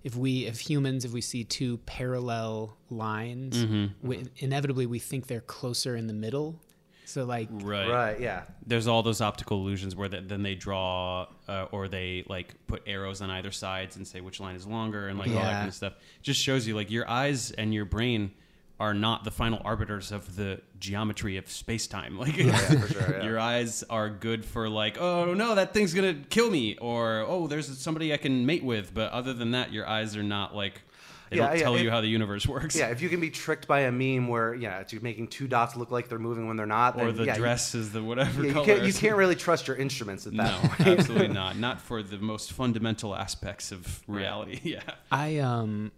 if 0.04 0.16
we, 0.16 0.46
if 0.46 0.60
humans, 0.62 1.04
if 1.04 1.12
we 1.12 1.20
see 1.22 1.44
two 1.44 1.78
parallel 1.86 2.78
lines, 2.90 3.58
Mm-hmm. 3.66 4.08
we, 4.08 4.24
inevitably 4.38 4.86
we 4.86 4.98
think 4.98 5.28
they're 5.28 5.42
closer 5.42 5.96
in 5.98 6.08
the 6.08 6.14
middle. 6.14 6.60
So 7.06 7.24
like, 7.26 7.48
right. 7.52 7.90
Right. 7.90 8.20
Yeah. 8.20 8.44
There's 8.66 8.88
all 8.88 9.04
those 9.04 9.22
optical 9.22 9.60
illusions 9.60 9.96
where 9.96 10.10
the, 10.10 10.22
then 10.22 10.44
they 10.44 10.56
draw 10.56 11.28
uh, 11.48 11.68
or 11.72 11.88
they 11.88 12.26
like 12.28 12.56
put 12.68 12.84
arrows 12.86 13.22
on 13.22 13.30
either 13.30 13.52
sides 13.52 13.96
and 13.96 14.08
say 14.08 14.22
which 14.22 14.40
line 14.40 14.56
is 14.56 14.66
longer 14.66 15.08
and 15.08 15.20
like 15.20 15.30
all 15.30 15.36
that 15.36 15.54
kind 15.54 15.68
of 15.68 15.74
stuff. 15.74 15.94
Just 16.22 16.42
shows 16.42 16.68
you 16.68 16.76
like 16.76 16.92
your 16.92 17.10
eyes 17.10 17.52
and 17.52 17.74
your 17.74 17.86
brain 17.86 18.32
are 18.80 18.94
not 18.94 19.24
the 19.24 19.32
final 19.32 19.62
arbiters 19.64 20.12
of 20.12 20.36
the 20.36 20.62
geometry 20.80 21.38
of 21.38 21.50
space 21.50 21.88
time. 21.88 22.18
Like 22.26 22.36
for 22.36 22.88
sure, 22.88 23.18
yeah. 23.18 23.24
your 23.24 23.40
eyes 23.40 23.84
are 23.90 24.10
good 24.10 24.44
for 24.44 24.68
like, 24.68 24.98
oh 25.00 25.34
no, 25.34 25.56
that 25.56 25.74
thing's 25.74 25.94
gonna 25.94 26.16
kill 26.30 26.50
me, 26.50 26.76
or 26.78 27.24
oh, 27.28 27.48
there's 27.48 27.78
somebody 27.78 28.12
I 28.14 28.18
can 28.18 28.46
mate 28.46 28.64
with. 28.64 28.94
But 28.94 29.12
other 29.12 29.34
than 29.34 29.52
that, 29.52 29.72
your 29.72 29.88
eyes 29.88 30.18
are 30.18 30.24
not 30.24 30.56
like 30.56 30.82
they 31.30 31.38
Yeah, 31.38 31.48
don't 31.48 31.58
yeah, 31.58 31.64
tell 31.64 31.76
it- 31.76 31.82
you 31.84 31.90
how 31.92 32.02
the 32.02 32.08
universe 32.08 32.48
works. 32.48 32.76
Yeah. 32.76 32.88
If 32.88 33.02
you 33.02 33.10
can 33.10 33.20
be 33.20 33.30
tricked 33.30 33.68
by 33.68 33.82
a 33.82 33.92
meme 33.92 34.28
where 34.28 34.54
yeah, 34.54 34.80
it's 34.80 34.94
making 35.02 35.28
two 35.30 35.48
dots 35.48 35.76
look 35.76 35.92
like 35.92 36.08
they're 36.10 36.20
moving 36.20 36.48
when 36.48 36.58
they're 36.58 36.66
not, 36.66 36.96
Or 37.00 37.06
then, 37.08 37.16
the 37.18 37.26
yeah, 37.26 37.34
you- 37.36 37.40
dress 37.40 37.74
is 37.76 37.92
the 37.92 38.04
whatever 38.04 38.42
yeah, 38.42 38.48
you, 38.48 38.54
color. 38.54 38.66
can't 38.66 38.84
you 38.84 38.94
can't 38.94 39.16
really 39.16 39.36
trust 39.36 39.68
your 39.68 39.78
instruments 39.78 40.26
at 40.28 40.36
that 40.38 40.62
No, 40.64 40.70
point. 40.70 41.00
absolutely 41.00 41.28
not. 41.44 41.58
Not 41.58 41.82
for 41.82 42.04
the 42.04 42.18
most 42.18 42.54
fundamental 42.54 43.16
aspects 43.16 43.72
of 43.72 44.02
reality. 44.08 44.60
Yeah. 44.64 44.82
I 45.12 45.38
um 45.40 45.92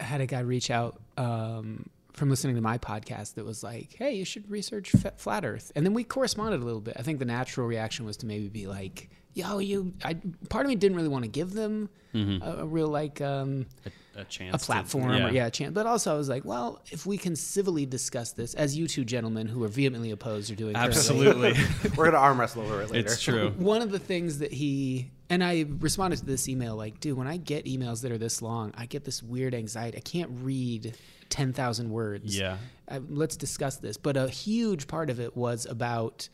had 0.00 0.20
a 0.20 0.26
guy 0.26 0.40
reach 0.40 0.70
out 0.70 1.00
um 1.16 1.88
from 2.12 2.28
listening 2.28 2.56
to 2.56 2.60
my 2.60 2.76
podcast 2.76 3.34
that 3.34 3.44
was 3.46 3.62
like, 3.62 3.94
"Hey, 3.96 4.12
you 4.16 4.24
should 4.26 4.50
research 4.50 4.94
f- 4.94 5.18
flat 5.18 5.44
Earth," 5.46 5.72
and 5.74 5.86
then 5.86 5.94
we 5.94 6.04
corresponded 6.04 6.60
a 6.60 6.64
little 6.64 6.80
bit. 6.82 6.94
I 6.98 7.02
think 7.02 7.18
the 7.20 7.24
natural 7.24 7.66
reaction 7.66 8.04
was 8.04 8.18
to 8.18 8.26
maybe 8.26 8.48
be 8.48 8.66
like, 8.66 9.08
"Yo, 9.32 9.58
you." 9.58 9.94
I 10.04 10.14
part 10.50 10.66
of 10.66 10.68
me 10.68 10.76
didn't 10.76 10.96
really 10.96 11.08
want 11.08 11.24
to 11.24 11.30
give 11.30 11.52
them 11.54 11.88
a, 12.14 12.56
a 12.58 12.66
real 12.66 12.88
like 12.88 13.22
um, 13.22 13.64
A, 13.86 13.90
a 14.16 14.24
chance. 14.24 14.54
a 14.54 14.58
to- 14.58 14.64
platform 14.64 15.10
or 15.10 15.30
yeah, 15.30 15.46
a 15.46 15.50
chance. 15.50 15.72
But 15.72 15.86
also, 15.86 16.14
I 16.14 16.16
was 16.16 16.28
like, 16.28 16.44
well, 16.44 16.80
if 16.90 17.06
we 17.06 17.16
can 17.18 17.36
civilly 17.36 17.86
discuss 17.86 18.32
this, 18.32 18.54
as 18.54 18.76
you 18.76 18.86
two 18.86 19.04
gentlemen 19.04 19.46
who 19.46 19.62
are 19.64 19.68
vehemently 19.68 20.10
opposed 20.10 20.50
are 20.50 20.54
doing, 20.54 20.76
Absolutely. 20.76 21.54
We're 21.96 22.06
gonna 22.06 22.18
arm 22.18 22.40
wrestle 22.40 22.62
over 22.62 22.82
it 22.82 22.90
later. 22.90 23.08
it's 23.08 23.22
true. 23.22 23.50
one 23.56 23.82
of 23.82 23.90
the 23.90 23.98
things 23.98 24.38
that 24.38 24.52
he 24.52 25.10
And 25.30 25.42
I 25.42 25.64
responded 25.78 26.18
to 26.20 26.26
this 26.26 26.48
email 26.48 26.76
like, 26.76 27.00
dude, 27.00 27.16
when 27.16 27.26
I 27.26 27.36
get 27.36 27.64
emails 27.66 28.02
that 28.02 28.12
are 28.12 28.18
this 28.18 28.42
long, 28.42 28.72
I 28.76 28.86
get 28.86 29.04
this 29.04 29.22
weird 29.22 29.54
anxiety. 29.54 29.98
I 29.98 30.00
can't 30.00 30.30
read 30.42 30.96
10,000 31.30 31.90
words. 31.90 32.38
Yeah. 32.38 32.58
Uh, 32.88 33.00
let's 33.08 33.36
discuss 33.36 33.76
this. 33.76 33.96
But 33.96 34.16
a 34.16 34.28
huge 34.28 34.86
part 34.86 35.08
of 35.08 35.18
it 35.20 35.36
was 35.36 35.64
about 35.66 36.28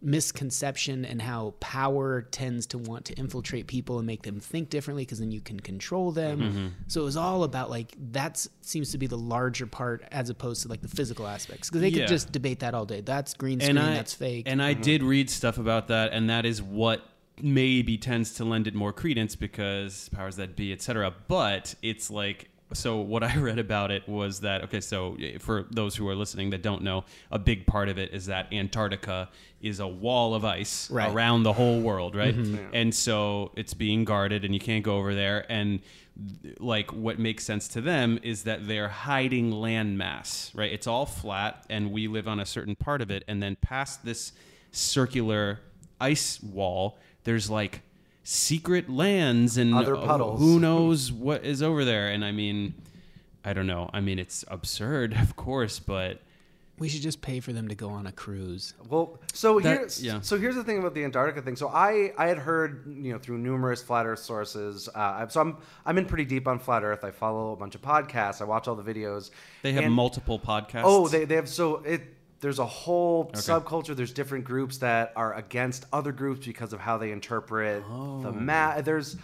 misconception 0.00 1.04
and 1.04 1.20
how 1.20 1.54
power 1.60 2.22
tends 2.22 2.66
to 2.66 2.78
want 2.78 3.04
to 3.06 3.14
infiltrate 3.14 3.66
people 3.66 3.98
and 3.98 4.06
make 4.06 4.22
them 4.22 4.40
think 4.40 4.70
differently 4.70 5.04
because 5.04 5.18
then 5.18 5.30
you 5.32 5.40
can 5.40 5.58
control 5.60 6.12
them. 6.12 6.40
Mm-hmm. 6.40 6.66
So 6.86 7.00
it 7.00 7.04
was 7.04 7.16
all 7.16 7.42
about 7.44 7.70
like 7.70 7.94
that 8.12 8.46
seems 8.60 8.92
to 8.92 8.98
be 8.98 9.06
the 9.06 9.18
larger 9.18 9.66
part 9.66 10.04
as 10.10 10.30
opposed 10.30 10.62
to 10.62 10.68
like 10.68 10.82
the 10.82 10.88
physical 10.88 11.26
aspects 11.26 11.68
because 11.68 11.80
they 11.80 11.88
Yeah. 11.88 12.02
could 12.02 12.08
just 12.08 12.32
debate 12.32 12.60
that 12.60 12.74
all 12.74 12.84
day. 12.86 13.00
That's 13.00 13.34
green 13.34 13.60
screen. 13.60 13.76
and 13.76 13.86
I, 13.86 13.94
that's 13.94 14.14
fake. 14.14 14.44
And 14.46 14.62
I 14.62 14.72
did 14.74 15.02
read 15.02 15.30
stuff 15.30 15.58
about 15.58 15.88
that, 15.88 16.12
and 16.12 16.28
that 16.30 16.44
is 16.46 16.62
what 16.62 17.02
maybe 17.40 17.96
tends 17.96 18.34
to 18.34 18.44
lend 18.44 18.66
it 18.66 18.74
more 18.74 18.92
credence 18.92 19.36
because 19.36 20.08
powers 20.10 20.36
that 20.36 20.56
be, 20.56 20.72
etc. 20.72 21.14
But 21.28 21.74
it's 21.82 22.10
like. 22.10 22.50
So 22.72 22.98
what 22.98 23.22
I 23.30 23.36
read 23.36 23.58
about 23.58 23.90
it 23.90 24.08
was 24.08 24.40
that 24.40 24.64
okay. 24.64 24.80
So 24.80 25.16
for 25.38 25.66
those 25.70 25.96
who 25.96 26.08
are 26.08 26.14
listening 26.14 26.50
that 26.50 26.62
don't 26.62 26.82
know, 26.82 27.04
a 27.30 27.38
big 27.38 27.66
part 27.66 27.88
of 27.88 27.98
it 27.98 28.12
is 28.12 28.26
that 28.26 28.52
Antarctica 28.52 29.28
is 29.60 29.80
a 29.80 29.86
wall 29.88 30.34
of 30.34 30.44
ice 30.44 30.90
Right. 30.90 31.12
around 31.12 31.42
the 31.42 31.52
whole 31.52 31.80
world, 31.80 32.14
right? 32.14 32.36
Mm-hmm. 32.36 32.74
And 32.74 32.94
so 32.94 33.50
it's 33.56 33.74
being 33.74 34.04
guarded, 34.04 34.44
and 34.44 34.54
you 34.54 34.60
can't 34.60 34.84
go 34.84 34.96
over 34.98 35.14
there. 35.14 35.44
And 35.50 35.80
like 36.58 36.92
what 36.92 37.18
makes 37.18 37.44
sense 37.44 37.68
to 37.68 37.80
them 37.80 38.18
is 38.22 38.42
that 38.44 38.66
they're 38.66 38.88
hiding 38.88 39.52
landmass, 39.52 40.56
right? 40.56 40.72
It's 40.72 40.86
all 40.86 41.06
flat, 41.06 41.64
and 41.70 41.92
we 41.92 42.08
live 42.08 42.26
on 42.28 42.40
a 42.40 42.46
certain 42.46 42.74
part 42.76 43.00
of 43.02 43.10
it, 43.10 43.24
and 43.28 43.42
then 43.42 43.56
past 43.60 44.04
this 44.04 44.32
circular 44.72 45.60
ice 46.00 46.42
wall, 46.42 46.98
there's 47.24 47.50
like 47.50 47.82
secret 48.32 48.90
lands 48.90 49.56
and 49.56 49.74
Other 49.74 49.96
uh, 49.96 50.04
puddles. 50.04 50.38
who 50.38 50.60
knows 50.60 51.10
what 51.10 51.44
is 51.46 51.62
over 51.62 51.84
there. 51.86 52.08
And 52.08 52.22
I 52.22 52.30
mean, 52.30 52.74
I 53.42 53.54
don't 53.54 53.66
know. 53.66 53.88
I 53.94 54.00
mean, 54.00 54.18
it's 54.18 54.44
absurd, 54.48 55.14
of 55.22 55.34
course, 55.34 55.78
but 55.78 56.20
we 56.78 56.90
should 56.90 57.00
just 57.00 57.22
pay 57.22 57.40
for 57.40 57.54
them 57.54 57.68
to 57.68 57.74
go 57.74 57.88
on 57.88 58.06
a 58.06 58.12
cruise. 58.12 58.74
Well, 58.90 59.18
so 59.32 59.58
That- 59.60 59.78
here's 59.78 60.02
yeah. 60.04 60.20
so 60.20 60.38
here's 60.38 60.54
the 60.56 60.62
thing 60.62 60.78
about 60.78 60.92
the 60.94 61.04
Antarctica 61.04 61.40
thing. 61.40 61.56
So 61.56 61.68
I 61.68 62.12
I 62.18 62.26
had 62.26 62.36
heard 62.38 62.84
you 63.00 63.12
know 63.14 63.18
through 63.18 63.38
numerous 63.38 63.82
flat 63.82 64.04
Earth 64.04 64.18
sources. 64.20 64.90
Uh, 64.94 65.26
so 65.28 65.40
I'm 65.40 65.56
I'm 65.86 65.96
in 65.96 66.04
pretty 66.04 66.26
deep 66.26 66.46
on 66.46 66.58
flat 66.58 66.84
Earth. 66.84 67.04
I 67.04 67.10
follow 67.10 67.52
a 67.52 67.56
bunch 67.56 67.74
of 67.74 67.80
podcasts. 67.82 68.42
I 68.42 68.44
watch 68.44 68.68
all 68.68 68.76
the 68.76 68.82
videos. 68.94 69.30
they 69.62 69.72
have 69.72 69.84
And- 69.84 69.94
multiple 69.94 70.38
podcasts. 70.38 70.82
Oh, 70.84 71.08
they, 71.08 71.24
they 71.24 71.34
have 71.36 71.48
so 71.48 71.76
it. 71.76 72.02
There's 72.40 72.58
a 72.58 72.66
whole 72.66 73.30
subculture. 73.32 73.96
There's 73.96 74.12
different 74.12 74.44
groups 74.44 74.78
that 74.78 75.12
are 75.16 75.34
against 75.34 75.86
other 75.92 76.12
groups 76.12 76.46
because 76.46 76.72
of 76.72 76.80
how 76.80 76.98
they 76.98 77.10
interpret 77.10 77.82
the 77.82 77.88
oh. 77.88 78.32
map. 78.32 78.84
There's, 78.84 79.16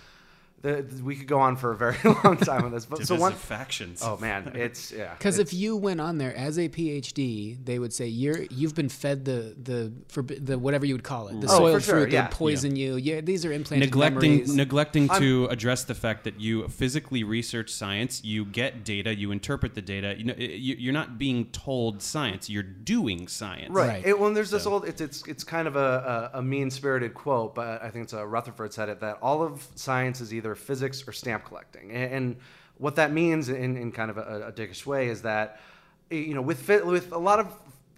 the, 0.65 1.03
we 1.05 1.15
could 1.15 1.29
go 1.29 1.39
on 1.41 1.57
for 1.57 1.73
a 1.73 1.77
very 1.77 1.97
long 2.25 2.37
time 2.39 2.65
on 2.65 2.73
this. 2.73 2.87
But 2.87 2.99
so 2.99 3.15
divisive 3.15 3.21
one, 3.21 3.33
factions. 3.35 4.01
oh 4.03 4.17
man, 4.17 4.53
it's 4.55 4.91
yeah. 4.91 5.13
Because 5.19 5.39
if 5.39 5.53
you 5.53 5.77
went 5.77 6.01
on 6.01 6.19
there 6.19 6.35
as 6.35 6.59
a 6.59 6.69
PhD, 6.69 7.63
they 7.65 7.79
would 7.79 7.93
say 7.93 8.07
you're 8.07 8.43
you've 8.51 8.75
been 8.75 8.89
fed 8.89 9.25
the 9.25 9.55
the 9.63 9.93
forbi- 10.09 10.45
the 10.45 10.59
whatever 10.59 10.87
you 10.87 10.95
would 10.95 11.05
call 11.05 11.29
it, 11.29 11.41
the 11.41 11.47
Oh, 11.49 11.59
soiled 11.59 11.75
for 11.75 11.81
sure, 11.81 11.95
fruit 12.01 12.13
yeah. 12.13 12.23
that 12.23 12.31
would 12.31 12.37
poison 12.39 12.77
you. 12.77 12.97
Yeah, 12.97 13.21
these 13.21 13.45
are 13.45 13.53
implanted 13.53 13.91
neglecting 13.91 14.31
memories. 14.33 14.55
neglecting 14.57 15.09
to 15.11 15.47
address 15.51 15.85
the 15.85 15.95
fact 15.95 16.25
that 16.25 16.41
you 16.41 16.67
physically 16.69 17.23
research 17.25 17.71
science 17.71 18.25
you 18.25 18.45
get 18.47 18.85
data 18.85 19.15
you 19.15 19.31
interpret 19.33 19.75
the 19.75 19.83
data 19.83 20.15
You 20.19 20.25
know, 20.25 20.35
you, 20.39 20.77
you're 20.79 20.93
not 20.93 21.19
being 21.19 21.47
told 21.53 22.03
science 22.03 22.49
you're 22.49 22.63
doing 22.63 23.29
science 23.29 23.71
Right. 23.71 23.85
Right. 23.89 24.07
It, 24.07 24.19
well, 24.19 24.33
there's 24.33 24.51
this 24.51 24.65
old. 24.67 24.87
It's 24.87 25.01
it's 25.03 25.27
it's 25.29 25.45
kind 25.45 25.69
of 25.69 25.77
a, 25.77 26.31
a, 26.35 26.39
a 26.39 26.43
mean 26.43 26.71
spirited 26.71 27.13
quote, 27.15 27.55
but 27.55 27.83
I 27.83 27.91
think 27.91 28.05
it's 28.05 28.15
uh, 28.15 28.27
Rutherford 28.27 28.73
said 28.73 28.89
it 28.89 29.01
that 29.01 29.19
all 29.21 29.43
of 29.43 29.67
science 29.75 30.21
is 30.23 30.33
either 30.33 30.54
physics 30.57 31.07
or 31.07 31.13
stamp 31.13 31.45
collecting, 31.45 31.91
and, 31.91 32.13
and 32.13 32.37
what 32.79 32.97
that 32.97 33.13
means 33.13 33.49
in, 33.49 33.77
in 33.77 33.93
kind 33.93 34.11
of 34.11 34.19
a, 34.19 34.49
a 34.49 34.53
dickish 34.53 34.85
way 34.85 35.09
is 35.09 35.23
that 35.23 35.61
you 36.11 36.35
know 36.35 36.43
with 36.43 36.69
with 36.69 37.13
a 37.13 37.19
lot 37.19 37.41
of 37.41 37.53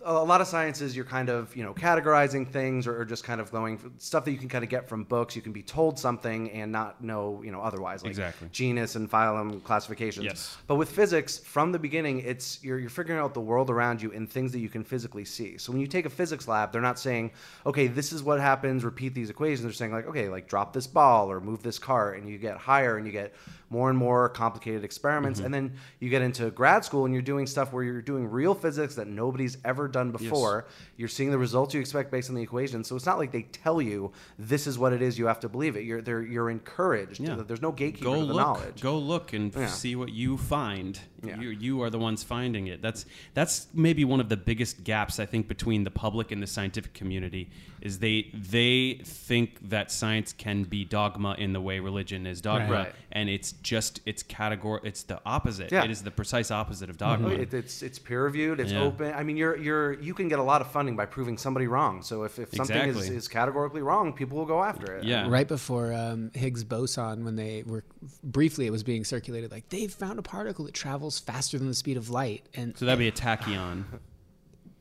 a 0.08 0.24
lot 0.24 0.40
of 0.40 0.46
sciences 0.46 0.94
you're 0.94 1.04
kind 1.04 1.28
of 1.28 1.54
you 1.56 1.64
know 1.64 1.74
categorizing 1.74 2.46
things 2.46 2.86
or, 2.86 3.00
or 3.00 3.04
just 3.04 3.24
kind 3.24 3.40
of 3.40 3.50
going 3.50 3.78
stuff 3.98 4.24
that 4.24 4.30
you 4.30 4.38
can 4.38 4.48
kind 4.48 4.62
of 4.62 4.70
get 4.70 4.88
from 4.88 5.02
books 5.04 5.34
you 5.34 5.42
can 5.42 5.52
be 5.52 5.62
told 5.62 5.98
something 5.98 6.48
and 6.52 6.70
not 6.70 7.02
know 7.02 7.42
you 7.44 7.50
know 7.50 7.60
otherwise 7.60 8.02
like 8.02 8.10
Exactly. 8.10 8.48
genus 8.52 8.94
and 8.94 9.10
phylum 9.10 9.62
classifications 9.64 10.24
Yes. 10.24 10.56
but 10.68 10.76
with 10.76 10.90
physics, 10.90 11.38
from 11.38 11.72
the 11.72 11.78
beginning, 11.78 12.20
it's 12.20 12.62
you're, 12.62 12.78
you're 12.78 12.88
figuring 12.90 13.20
out 13.20 13.34
the 13.34 13.40
world 13.40 13.68
around 13.68 14.00
you 14.00 14.10
in 14.12 14.26
things 14.26 14.52
that 14.52 14.60
you 14.60 14.68
can 14.68 14.84
physically 14.84 15.24
see. 15.24 15.58
So 15.58 15.72
when 15.72 15.80
you 15.80 15.86
take 15.88 16.06
a 16.06 16.10
physics 16.10 16.46
lab, 16.48 16.70
they're 16.72 16.80
not 16.80 16.98
saying, 16.98 17.32
okay, 17.64 17.86
this 17.88 18.12
is 18.12 18.22
what 18.22 18.40
happens, 18.40 18.84
repeat 18.84 19.14
these 19.14 19.30
equations. 19.30 19.62
They're 19.62 19.72
saying 19.72 19.92
like, 19.92 20.06
okay, 20.06 20.28
like 20.28 20.46
drop 20.48 20.72
this 20.72 20.86
ball 20.86 21.30
or 21.30 21.40
move 21.40 21.62
this 21.62 21.78
car 21.78 22.12
and 22.12 22.28
you 22.28 22.38
get 22.38 22.56
higher 22.56 22.96
and 22.96 23.06
you 23.06 23.12
get 23.12 23.34
more 23.68 23.88
and 23.90 23.98
more 23.98 24.28
complicated 24.28 24.84
experiments. 24.84 25.38
Mm-hmm. 25.40 25.44
And 25.46 25.54
then 25.54 25.72
you 26.00 26.08
get 26.08 26.22
into 26.22 26.50
grad 26.50 26.84
school 26.84 27.04
and 27.04 27.12
you're 27.12 27.22
doing 27.22 27.46
stuff 27.46 27.72
where 27.72 27.82
you're 27.82 28.00
doing 28.00 28.30
real 28.30 28.54
physics 28.54 28.94
that 28.94 29.08
nobody's 29.08 29.58
ever 29.64 29.88
done 29.88 30.12
before. 30.12 30.66
You're 30.96 31.08
seeing 31.08 31.30
the 31.30 31.38
results 31.38 31.74
you 31.74 31.80
expect 31.80 32.10
based 32.10 32.28
on 32.30 32.36
the 32.36 32.42
equations. 32.42 32.86
So 32.88 32.94
it's 32.96 33.06
not 33.06 33.18
like 33.18 33.32
they 33.32 33.42
tell 33.42 33.82
you 33.82 34.12
this 34.38 34.66
is 34.66 34.78
what 34.78 34.92
it 34.92 35.02
is. 35.02 35.18
You 35.18 35.26
have 35.26 35.40
to 35.40 35.48
believe 35.48 35.76
it. 35.76 35.82
You're 35.84 36.00
they're, 36.00 36.22
you're 36.22 36.48
encouraged. 36.50 37.20
Yeah. 37.20 37.42
There's 37.46 37.62
no 37.62 37.72
gatekeeper 37.72 38.04
go 38.04 38.14
to 38.20 38.20
the 38.26 38.26
look 38.34 38.36
knowledge. 38.36 38.80
go 38.82 38.98
look 38.98 39.32
and 39.32 39.52
Yeah. 39.54 39.66
see 39.66 39.96
what 39.96 40.10
you 40.10 40.36
find 40.38 41.00
Yeah. 41.24 41.40
you, 41.40 41.48
you 41.50 41.82
are 41.82 41.90
the 41.90 41.98
ones 41.98 42.22
finding 42.22 42.68
it 42.68 42.82
that's 42.82 43.04
that's 43.34 43.66
maybe 43.74 44.04
one 44.04 44.20
of 44.20 44.28
the 44.28 44.36
biggest 44.36 44.84
gaps 44.84 45.18
i 45.18 45.26
think 45.26 45.48
between 45.48 45.82
the 45.82 45.90
public 45.90 46.30
and 46.30 46.40
the 46.42 46.46
scientific 46.46 46.92
community 46.94 47.50
is 47.80 47.98
they 47.98 48.30
they 48.32 49.00
think 49.04 49.58
that 49.70 49.90
science 49.90 50.32
can 50.32 50.62
be 50.64 50.84
dogma 50.84 51.34
in 51.38 51.52
the 51.52 51.60
way 51.60 51.80
religion 51.80 52.26
is 52.26 52.40
dogma 52.40 52.70
Right. 52.72 52.94
and 53.12 53.28
it's 53.28 53.50
just 53.62 54.00
it's 54.06 54.22
categor 54.22 54.80
it's 54.84 55.02
the 55.04 55.20
opposite 55.26 55.72
Yeah. 55.72 55.84
it 55.84 55.90
is 55.90 56.02
the 56.02 56.10
precise 56.10 56.50
opposite 56.50 56.88
of 56.90 56.96
dogma 56.96 57.30
It, 57.30 57.52
it's 57.54 57.82
it's 57.82 57.98
peer 57.98 58.24
reviewed. 58.24 58.60
It's 58.60 58.72
Yeah. 58.72 58.82
open. 58.82 59.12
I 59.14 59.22
mean, 59.22 59.36
you're 59.36 59.56
you're 59.56 59.92
you 59.94 60.14
can 60.14 60.28
get 60.28 60.38
a 60.38 60.42
lot 60.42 60.60
of 60.60 60.70
funding 60.70 60.96
by 60.96 61.06
proving 61.06 61.36
somebody 61.38 61.66
wrong. 61.66 62.02
So 62.02 62.22
if, 62.24 62.38
if 62.38 62.54
something 62.54 62.76
is, 62.88 63.08
is 63.10 63.28
categorically 63.28 63.82
wrong, 63.82 64.12
people 64.12 64.38
will 64.38 64.46
go 64.46 64.62
after 64.62 64.94
it. 64.96 65.04
Yeah. 65.04 65.28
Right 65.28 65.48
before 65.48 65.92
um, 65.92 66.30
Higgs 66.34 66.64
boson, 66.64 67.24
when 67.24 67.36
they 67.36 67.62
were 67.66 67.84
briefly, 68.22 68.66
it 68.66 68.70
was 68.70 68.82
being 68.82 69.04
circulated 69.04 69.50
like 69.50 69.68
they've 69.70 69.92
found 69.92 70.18
a 70.18 70.22
particle 70.22 70.64
that 70.66 70.74
travels 70.74 71.18
faster 71.18 71.58
than 71.58 71.68
the 71.68 71.74
speed 71.74 71.96
of 71.96 72.10
light, 72.10 72.46
and 72.54 72.76
so 72.76 72.84
that'd 72.84 72.98
be 72.98 73.08
a 73.08 73.12
tachyon 73.12 73.84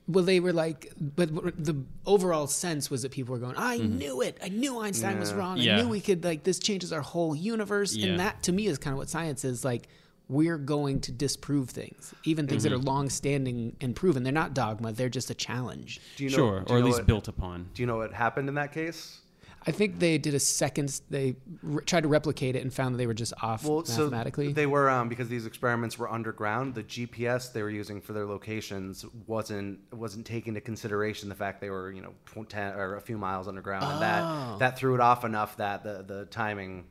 well, 0.07 0.23
they 0.23 0.39
were 0.39 0.53
like, 0.53 0.93
but 0.99 1.29
the 1.33 1.75
overall 2.05 2.47
sense 2.47 2.91
was 2.91 3.01
that 3.01 3.11
people 3.11 3.33
were 3.33 3.39
going, 3.39 3.55
"I 3.57 3.77
knew 3.77 4.21
it! 4.21 4.37
I 4.43 4.49
knew 4.49 4.79
Einstein 4.79 5.19
was 5.19 5.33
wrong! 5.33 5.57
Mm-hmm. 5.57 5.65
Yeah. 5.67 5.77
I 5.77 5.81
knew 5.81 5.89
we 5.89 6.01
could 6.01 6.23
like 6.23 6.43
this 6.43 6.59
changes 6.59 6.93
our 6.93 7.01
whole 7.01 7.35
universe." 7.35 7.95
Yeah. 7.95 8.09
And 8.09 8.19
that 8.19 8.43
to 8.43 8.51
me 8.51 8.67
is 8.67 8.77
kind 8.77 8.93
of 8.93 8.97
what 8.99 9.09
science 9.09 9.43
is 9.45 9.65
like. 9.65 9.87
We're 10.27 10.57
going 10.57 11.01
to 11.01 11.11
disprove 11.11 11.69
things, 11.69 12.11
even 12.23 12.47
things 12.47 12.63
that 12.63 12.71
Mm-hmm. 12.71 12.81
are 12.81 12.83
long-standing 12.83 13.75
and 13.79 13.95
proven. 13.95 14.23
They're 14.23 14.33
not 14.33 14.55
dogma; 14.55 14.91
they're 14.91 15.07
just 15.07 15.29
a 15.29 15.35
challenge. 15.35 16.01
Do 16.15 16.23
you 16.23 16.31
know, 16.31 16.35
sure 16.35 16.59
do 16.61 16.73
or 16.73 16.77
you 16.77 16.77
at 16.77 16.79
know 16.79 16.85
least 16.87 16.97
what, 16.97 17.05
built 17.05 17.27
upon 17.27 17.69
Do 17.75 17.83
you 17.83 17.85
know 17.85 17.97
what 17.97 18.11
happened 18.11 18.49
in 18.49 18.55
that 18.55 18.73
case? 18.73 19.19
I 19.67 19.71
think 19.71 19.97
they 19.99 20.17
did 20.19 20.33
a 20.35 20.39
second. 20.39 21.01
They 21.09 21.35
re- 21.63 21.83
tried 21.85 22.01
to 22.03 22.07
replicate 22.07 22.55
it 22.55 22.61
and 22.61 22.71
found 22.73 22.93
that 22.93 22.97
they 22.97 23.07
were 23.07 23.15
just 23.15 23.33
off 23.41 23.63
Well, 23.65 23.83
so 23.83 24.03
mathematically. 24.03 24.53
they 24.53 24.67
were 24.67 24.89
um, 24.89 25.09
because 25.09 25.27
these 25.27 25.45
experiments 25.47 25.97
were 25.97 26.11
underground. 26.11 26.75
The 26.75 26.83
GPS 26.83 27.51
they 27.51 27.63
were 27.63 27.69
using 27.71 27.99
for 27.99 28.13
their 28.13 28.25
locations 28.25 29.05
wasn't 29.25 29.79
wasn't 29.93 30.25
taking 30.25 30.49
into 30.51 30.61
consideration 30.61 31.29
the 31.29 31.35
fact 31.35 31.61
they 31.61 31.69
were 31.71 31.91
you 31.91 32.01
know 32.01 32.13
tw- 32.27 32.47
ten 32.47 32.73
or 32.73 32.95
a 32.97 33.01
few 33.01 33.17
miles 33.17 33.47
underground, 33.47 33.85
and 33.85 33.95
Oh. 33.95 33.99
that 33.99 34.59
that 34.59 34.77
threw 34.77 34.93
it 34.93 35.01
off 35.01 35.25
enough 35.25 35.57
that 35.57 35.83
the 35.83 36.03
the 36.03 36.25
timing. 36.25 36.85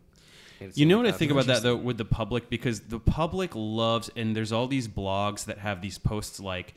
You 0.74 0.86
know 0.86 0.96
what 0.96 1.06
I 1.06 1.12
think 1.12 1.30
about 1.30 1.46
that 1.46 1.62
though 1.62 1.76
with 1.76 1.98
the 1.98 2.04
public 2.04 2.48
because 2.48 2.80
the 2.80 2.98
public 3.00 3.50
loves 3.54 4.10
and 4.16 4.34
there's 4.34 4.50
all 4.52 4.66
these 4.66 4.88
blogs 4.88 5.44
that 5.46 5.58
have 5.58 5.82
these 5.82 5.98
posts 5.98 6.40
like 6.40 6.74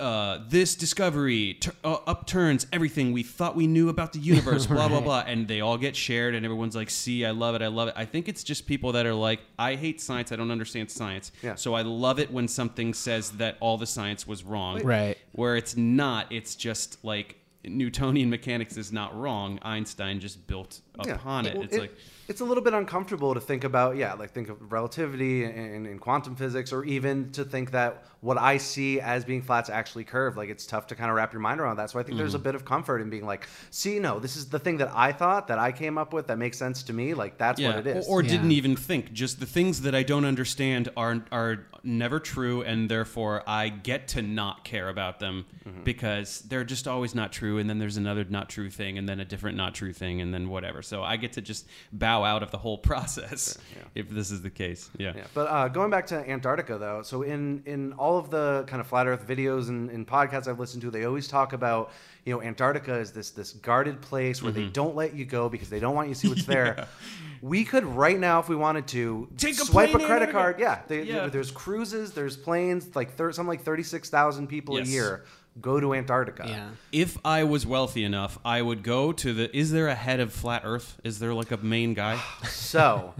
uh, 0.00 0.38
this 0.48 0.74
discovery 0.74 1.54
tur 1.60 1.72
uh, 1.84 1.98
upturns 2.06 2.66
everything 2.72 3.12
we 3.12 3.22
thought 3.22 3.54
we 3.54 3.66
knew 3.66 3.88
about 3.88 4.12
the 4.12 4.18
universe, 4.18 4.66
blah 4.68 4.88
blah 4.88 4.96
Right. 4.98 5.04
blah, 5.04 5.24
and 5.26 5.46
they 5.46 5.60
all 5.60 5.78
get 5.78 5.94
shared, 5.94 6.34
and 6.34 6.44
everyone's 6.44 6.74
like, 6.74 6.90
"See, 6.90 7.24
I 7.24 7.30
love 7.30 7.54
it, 7.54 7.62
I 7.62 7.68
love 7.68 7.88
it." 7.88 7.94
I 7.96 8.04
think 8.04 8.28
it's 8.28 8.42
just 8.42 8.66
people 8.66 8.92
that 8.92 9.06
are 9.06 9.14
like, 9.14 9.40
"I 9.58 9.74
hate 9.76 10.00
science, 10.00 10.32
I 10.32 10.36
don't 10.36 10.50
understand 10.50 10.90
science," 10.90 11.30
Yeah. 11.42 11.54
so 11.54 11.74
I 11.74 11.82
love 11.82 12.18
it 12.18 12.30
when 12.32 12.48
something 12.48 12.92
says 12.94 13.30
that 13.32 13.56
all 13.60 13.78
the 13.78 13.86
science 13.86 14.26
was 14.26 14.42
wrong, 14.42 14.82
Right. 14.82 15.16
Where 15.32 15.56
it's 15.56 15.76
not, 15.76 16.32
it's 16.32 16.56
just 16.56 17.04
like 17.04 17.36
Newtonian 17.66 18.28
mechanics 18.28 18.76
is 18.76 18.92
not 18.92 19.16
wrong. 19.18 19.58
Einstein 19.62 20.20
just 20.20 20.46
built 20.46 20.80
Yeah. 21.06 21.14
upon 21.14 21.46
it. 21.46 21.54
Well, 21.54 21.64
It's 21.64 21.78
like 21.78 21.96
it's 22.28 22.40
a 22.42 22.44
little 22.44 22.62
bit 22.62 22.74
uncomfortable 22.74 23.32
to 23.34 23.40
think 23.40 23.64
about 23.64 23.96
yeah 23.96 24.12
like 24.14 24.30
think 24.32 24.48
of 24.50 24.70
relativity 24.72 25.44
and, 25.44 25.86
and 25.86 26.00
quantum 26.00 26.36
physics 26.36 26.72
or 26.72 26.84
even 26.84 27.30
to 27.32 27.42
think 27.44 27.70
that 27.72 28.04
what 28.24 28.38
i 28.38 28.56
see 28.56 29.00
as 29.00 29.24
being 29.24 29.42
flat's 29.42 29.68
actually 29.80 30.04
curved 30.04 30.36
like 30.36 30.48
it's 30.54 30.66
tough 30.66 30.86
to 30.86 30.94
kind 30.94 31.10
of 31.10 31.16
wrap 31.16 31.32
your 31.32 31.40
mind 31.48 31.60
around 31.60 31.76
that 31.76 31.90
so 31.90 31.98
i 31.98 32.02
think 32.02 32.16
there's 32.18 32.34
a 32.34 32.38
Mm-hmm. 32.38 32.44
bit 32.44 32.54
of 32.54 32.64
comfort 32.64 32.98
in 33.04 33.08
being 33.10 33.26
like 33.26 33.46
see 33.70 33.98
no 33.98 34.18
this 34.18 34.34
is 34.36 34.44
the 34.48 34.58
thing 34.58 34.76
that 34.78 34.90
i 34.94 35.12
thought 35.12 35.48
that 35.48 35.58
i 35.58 35.70
came 35.72 35.96
up 35.98 36.12
with 36.12 36.26
that 36.28 36.38
makes 36.38 36.56
sense 36.58 36.82
to 36.84 36.92
me 36.92 37.12
like 37.14 37.36
that's 37.38 37.60
what 37.60 37.76
it 37.76 37.86
is 37.86 38.06
Or, 38.08 38.18
or 38.20 38.22
Yeah. 38.22 38.30
didn't 38.30 38.52
even 38.52 38.74
think. 38.76 39.12
Just 39.12 39.38
the 39.40 39.46
things 39.46 39.82
that 39.82 39.94
I 39.94 40.02
don't 40.02 40.24
understand 40.24 40.88
are 40.96 41.22
are 41.30 41.66
never 41.82 42.18
true, 42.18 42.62
and 42.62 42.88
therefore 42.90 43.42
I 43.46 43.68
get 43.68 44.08
to 44.14 44.22
not 44.22 44.64
care 44.64 44.88
about 44.88 45.18
them 45.20 45.44
Mm-hmm. 45.68 45.82
because 45.84 46.40
they're 46.48 46.64
just 46.74 46.86
always 46.86 47.14
not 47.14 47.32
true. 47.32 47.56
And 47.58 47.68
then 47.70 47.78
there's 47.78 47.96
another 47.96 48.24
not 48.28 48.50
true 48.50 48.68
thing, 48.70 48.98
and 48.98 49.08
then 49.08 49.18
a 49.20 49.24
different 49.24 49.56
not 49.56 49.74
true 49.74 49.94
thing, 49.94 50.20
and 50.20 50.32
then 50.34 50.50
whatever. 50.50 50.82
So 50.82 51.02
I 51.02 51.16
get 51.16 51.32
to 51.34 51.40
just 51.40 51.66
bow 51.90 52.22
out 52.22 52.42
of 52.42 52.50
the 52.50 52.58
whole 52.58 52.76
process 52.90 53.56
if 53.94 54.10
this 54.10 54.30
is 54.30 54.42
the 54.42 54.50
case. 54.50 54.90
Yeah. 54.98 55.12
Yeah, 55.16 55.24
but 55.34 55.46
uh, 55.48 55.68
going 55.68 55.90
back 55.90 56.06
to 56.08 56.16
Antarctica 56.30 56.76
though, 56.78 57.00
so 57.02 57.22
in 57.22 57.62
in 57.66 57.92
all 57.94 58.13
of 58.18 58.30
the 58.30 58.64
kind 58.66 58.80
of 58.80 58.86
flat 58.86 59.06
Earth 59.06 59.26
videos 59.26 59.68
and, 59.68 59.90
and 59.90 60.06
podcasts 60.06 60.46
I've 60.48 60.58
listened 60.60 60.82
to, 60.82 60.90
they 60.90 61.04
always 61.04 61.28
talk 61.28 61.52
about 61.52 61.92
you 62.24 62.32
know 62.34 62.40
Antarctica 62.42 62.94
is 62.98 63.12
this 63.12 63.30
this 63.30 63.52
guarded 63.52 64.00
place 64.00 64.42
where 64.42 64.52
Mm-hmm. 64.52 64.60
they 64.62 64.68
don't 64.68 64.94
let 64.96 65.14
you 65.14 65.24
go 65.24 65.48
because 65.48 65.68
they 65.70 65.80
don't 65.80 65.94
want 65.94 66.08
you 66.08 66.14
to 66.14 66.20
see 66.20 66.28
what's 66.28 66.44
there. 66.46 66.86
We 67.42 67.62
could 67.64 67.84
right 67.84 68.18
now, 68.18 68.40
if 68.40 68.48
we 68.48 68.56
wanted 68.56 68.86
to, 68.88 69.28
Take 69.36 69.52
a 69.60 69.66
swipe 69.66 69.92
a 69.94 69.98
credit 69.98 70.30
card. 70.30 70.58
Yeah, 70.58 70.80
they, 70.88 71.02
Yeah. 71.02 71.26
there's 71.26 71.50
cruises, 71.50 72.12
there's 72.12 72.38
planes, 72.38 72.96
like 72.96 73.16
thir- 73.16 73.32
something 73.32 73.48
like 73.50 73.60
thirty 73.62 73.82
six 73.82 74.08
thousand 74.08 74.46
people 74.46 74.78
Yes. 74.78 74.88
a 74.88 74.90
year 74.90 75.24
go 75.60 75.80
to 75.80 75.94
Antarctica. 75.94 76.44
Yeah. 76.48 76.68
If 76.92 77.18
I 77.24 77.44
was 77.44 77.66
wealthy 77.66 78.04
enough, 78.04 78.38
I 78.44 78.62
would 78.62 78.82
go 78.82 79.12
to 79.12 79.32
the. 79.32 79.56
Is 79.56 79.70
there 79.70 79.88
a 79.88 79.94
head 79.94 80.20
of 80.20 80.32
flat 80.32 80.62
Earth? 80.64 81.00
Is 81.04 81.18
there 81.18 81.34
like 81.34 81.50
a 81.50 81.56
main 81.58 81.94
guy? 81.94 82.20
So, 82.44 83.14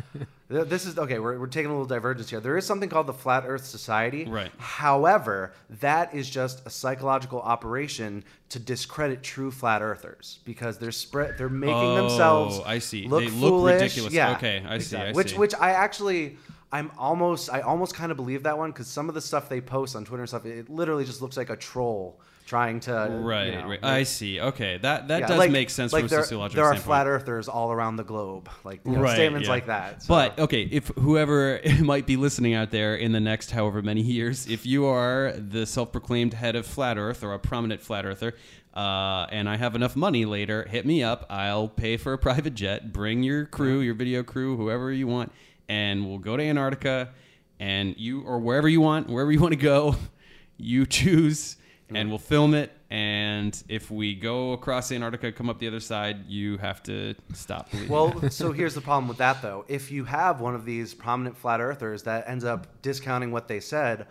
th- 0.50 0.68
this 0.68 0.84
is 0.86 0.98
okay. 0.98 1.18
We're, 1.18 1.38
we're 1.38 1.46
taking 1.46 1.70
a 1.70 1.72
little 1.74 1.86
divergence 1.86 2.30
here. 2.30 2.40
There 2.40 2.56
is 2.56 2.66
something 2.66 2.88
called 2.88 3.06
the 3.06 3.12
Flat 3.12 3.44
Earth 3.46 3.64
Society. 3.64 4.24
Right. 4.24 4.50
However, 4.58 5.52
that 5.80 6.14
is 6.14 6.28
just 6.28 6.66
a 6.66 6.70
psychological 6.70 7.40
operation 7.40 8.24
to 8.50 8.58
discredit 8.58 9.22
true 9.22 9.50
flat 9.50 9.82
earthers 9.82 10.38
because 10.44 10.78
they're 10.78 10.92
spread. 10.92 11.38
They're 11.38 11.48
making 11.48 11.94
themselves. 11.94 12.54
Oh, 12.54 12.58
themselves. 12.58 12.60
I 12.66 12.78
see. 12.78 13.06
Look 13.06 13.24
They 13.24 13.30
look 13.30 13.66
ridiculous. 13.66 14.12
Yeah. 14.12 14.32
Okay, 14.36 14.64
I 14.66 14.78
see, 14.78 14.96
I 14.96 15.12
which 15.12 15.30
see. 15.30 15.36
which 15.36 15.54
I 15.54 15.70
actually. 15.70 16.36
I'm 16.74 16.90
almost, 16.98 17.52
I 17.52 17.60
almost 17.60 17.94
kind 17.94 18.10
of 18.10 18.16
believe 18.16 18.42
that 18.42 18.58
one 18.58 18.70
because 18.72 18.88
some 18.88 19.08
of 19.08 19.14
the 19.14 19.20
stuff 19.20 19.48
they 19.48 19.60
post 19.60 19.94
on 19.94 20.04
Twitter 20.04 20.22
and 20.24 20.28
stuff, 20.28 20.44
it 20.44 20.68
literally 20.68 21.04
just 21.04 21.22
looks 21.22 21.36
like 21.36 21.48
a 21.48 21.56
troll 21.56 22.20
trying 22.46 22.80
to, 22.80 22.92
Right, 23.22 23.46
you 23.46 23.52
know, 23.60 23.68
right. 23.68 23.84
I 23.84 24.02
see. 24.02 24.40
Okay, 24.40 24.78
that 24.78 25.06
that 25.08 25.20
yeah, 25.20 25.26
does 25.28 25.38
like- 25.38 25.50
make 25.52 25.70
sense 25.70 25.92
like 25.92 26.00
from 26.00 26.06
a 26.06 26.08
there, 26.10 26.22
sociological 26.22 26.62
There 26.62 26.72
are 26.72 26.76
flat 26.76 27.06
earthers 27.06 27.48
all 27.48 27.70
around 27.70 27.94
the 27.96 28.02
globe, 28.04 28.50
like 28.64 28.80
you 28.84 28.90
know, 28.92 29.02
Right, 29.02 29.14
statements 29.14 29.46
yeah. 29.46 29.52
like 29.54 29.66
that. 29.66 30.02
So- 30.02 30.08
But 30.08 30.38
okay, 30.38 30.62
if 30.64 30.88
whoever 30.98 31.60
might 31.80 32.06
be 32.06 32.16
listening 32.16 32.54
out 32.54 32.72
there 32.72 32.96
in 32.96 33.12
the 33.12 33.20
next 33.20 33.52
however 33.52 33.80
many 33.80 34.02
years, 34.02 34.48
if 34.48 34.66
you 34.66 34.84
are 34.86 35.32
the 35.38 35.66
self-proclaimed 35.66 36.34
head 36.34 36.56
of 36.56 36.66
flat 36.66 36.98
Earth 36.98 37.22
or 37.22 37.32
a 37.34 37.38
prominent 37.38 37.82
flat 37.82 38.04
earther, 38.04 38.34
uh, 38.74 39.26
and 39.30 39.48
I 39.48 39.56
have 39.56 39.76
enough 39.76 39.94
money 39.94 40.24
later, 40.24 40.66
hit 40.68 40.84
me 40.84 41.04
up. 41.04 41.24
I'll 41.30 41.68
pay 41.68 41.96
for 41.96 42.12
a 42.12 42.18
private 42.18 42.54
jet. 42.54 42.92
Bring 42.92 43.22
your 43.22 43.46
crew, 43.46 43.78
your 43.78 43.94
video 43.94 44.24
crew, 44.24 44.56
whoever 44.56 44.90
you 44.92 45.06
want, 45.06 45.30
and 45.68 46.06
we'll 46.06 46.18
go 46.18 46.36
to 46.36 46.42
Antarctica, 46.42 47.10
and 47.58 47.96
you 47.98 48.22
or 48.22 48.38
wherever 48.38 48.68
you 48.68 48.80
want, 48.80 49.08
wherever 49.08 49.32
you 49.32 49.40
want 49.40 49.52
to 49.52 49.60
go, 49.60 49.96
you 50.56 50.86
choose, 50.86 51.56
and 51.90 52.08
we'll 52.08 52.18
film 52.18 52.54
it. 52.54 52.72
And 52.90 53.60
if 53.68 53.90
we 53.90 54.14
go 54.14 54.52
across 54.52 54.92
Antarctica, 54.92 55.32
come 55.32 55.50
up 55.50 55.58
the 55.58 55.66
other 55.66 55.80
side, 55.80 56.26
you 56.28 56.58
have 56.58 56.82
to 56.84 57.14
stop. 57.32 57.68
Well, 57.88 58.30
so 58.30 58.52
here's 58.52 58.74
the 58.74 58.80
problem 58.80 59.08
with 59.08 59.18
that, 59.18 59.42
though. 59.42 59.64
If 59.66 59.90
you 59.90 60.04
have 60.04 60.40
one 60.40 60.54
of 60.54 60.64
these 60.64 60.94
prominent 60.94 61.36
flat 61.36 61.60
earthers 61.60 62.04
that 62.04 62.28
ends 62.28 62.44
up 62.44 62.66
discounting 62.82 63.32
what 63.32 63.48
they 63.48 63.58
said, 63.58 64.06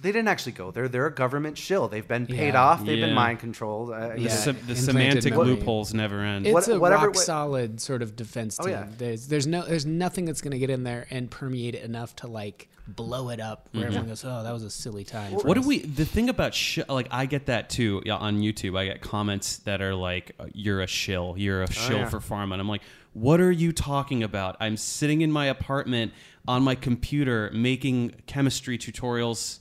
they 0.00 0.12
didn't 0.12 0.28
actually 0.28 0.52
go 0.52 0.70
there. 0.70 0.88
They're 0.88 1.06
a 1.06 1.14
government 1.14 1.58
shill. 1.58 1.88
They've 1.88 2.06
been 2.06 2.26
paid 2.26 2.54
Yeah. 2.54 2.62
off. 2.62 2.84
They've 2.84 2.98
Yeah. 2.98 3.06
been 3.06 3.14
mind 3.14 3.40
controlled. 3.40 3.90
Uh, 3.90 4.10
the, 4.10 4.20
Yeah. 4.22 4.28
se- 4.28 4.52
the 4.52 4.58
implanted 4.58 4.78
semantic 4.78 5.32
memory. 5.32 5.46
loopholes 5.46 5.92
never 5.94 6.20
end. 6.20 6.46
It's 6.46 6.54
What- 6.54 6.68
a 6.68 6.78
whatever- 6.78 7.06
rock 7.06 7.14
what- 7.16 7.24
solid 7.24 7.80
sort 7.80 8.02
of 8.02 8.14
defense 8.16 8.58
Oh, 8.60 8.64
team. 8.64 8.72
yeah. 8.72 8.86
There's 8.96 9.26
there's 9.28 9.46
no 9.46 9.62
there's 9.66 9.86
nothing 9.86 10.24
that's 10.24 10.40
going 10.40 10.52
to 10.52 10.58
get 10.58 10.70
in 10.70 10.84
there 10.84 11.06
and 11.10 11.30
permeate 11.30 11.74
it 11.74 11.82
enough 11.84 12.14
to 12.16 12.26
like 12.26 12.68
blow 12.88 13.28
it 13.28 13.38
up 13.40 13.68
where 13.72 13.86
everyone 13.86 14.08
goes, 14.08 14.24
oh, 14.24 14.42
that 14.42 14.52
was 14.52 14.64
a 14.64 14.70
silly 14.70 15.04
time. 15.04 15.30
for 15.32 15.38
Mm-hmm. 15.38 15.48
what 15.48 15.54
do 15.54 15.60
us." 15.60 15.66
we? 15.66 15.78
The 15.80 16.04
thing 16.04 16.28
about 16.28 16.52
sh- 16.54 16.80
like 16.88 17.06
I 17.10 17.26
get 17.26 17.46
that 17.46 17.70
too 17.70 18.02
yeah, 18.04 18.16
on 18.16 18.40
YouTube. 18.40 18.76
I 18.76 18.84
get 18.86 19.00
comments 19.00 19.58
that 19.58 19.80
are 19.80 19.94
like, 19.94 20.32
"You're 20.52 20.80
a 20.80 20.86
shill. 20.86 21.34
You're 21.38 21.62
a 21.62 21.72
shill 21.72 21.98
yeah. 21.98 22.08
for 22.08 22.18
pharma." 22.20 22.52
And 22.52 22.60
I'm 22.60 22.68
like, 22.68 22.82
"What 23.14 23.40
are 23.40 23.52
you 23.52 23.72
talking 23.72 24.22
about? 24.22 24.56
I'm 24.60 24.76
sitting 24.76 25.20
in 25.22 25.30
my 25.30 25.46
apartment 25.46 26.12
on 26.48 26.64
my 26.64 26.74
computer 26.74 27.50
making 27.54 28.12
chemistry 28.26 28.76
tutorials. 28.76 29.60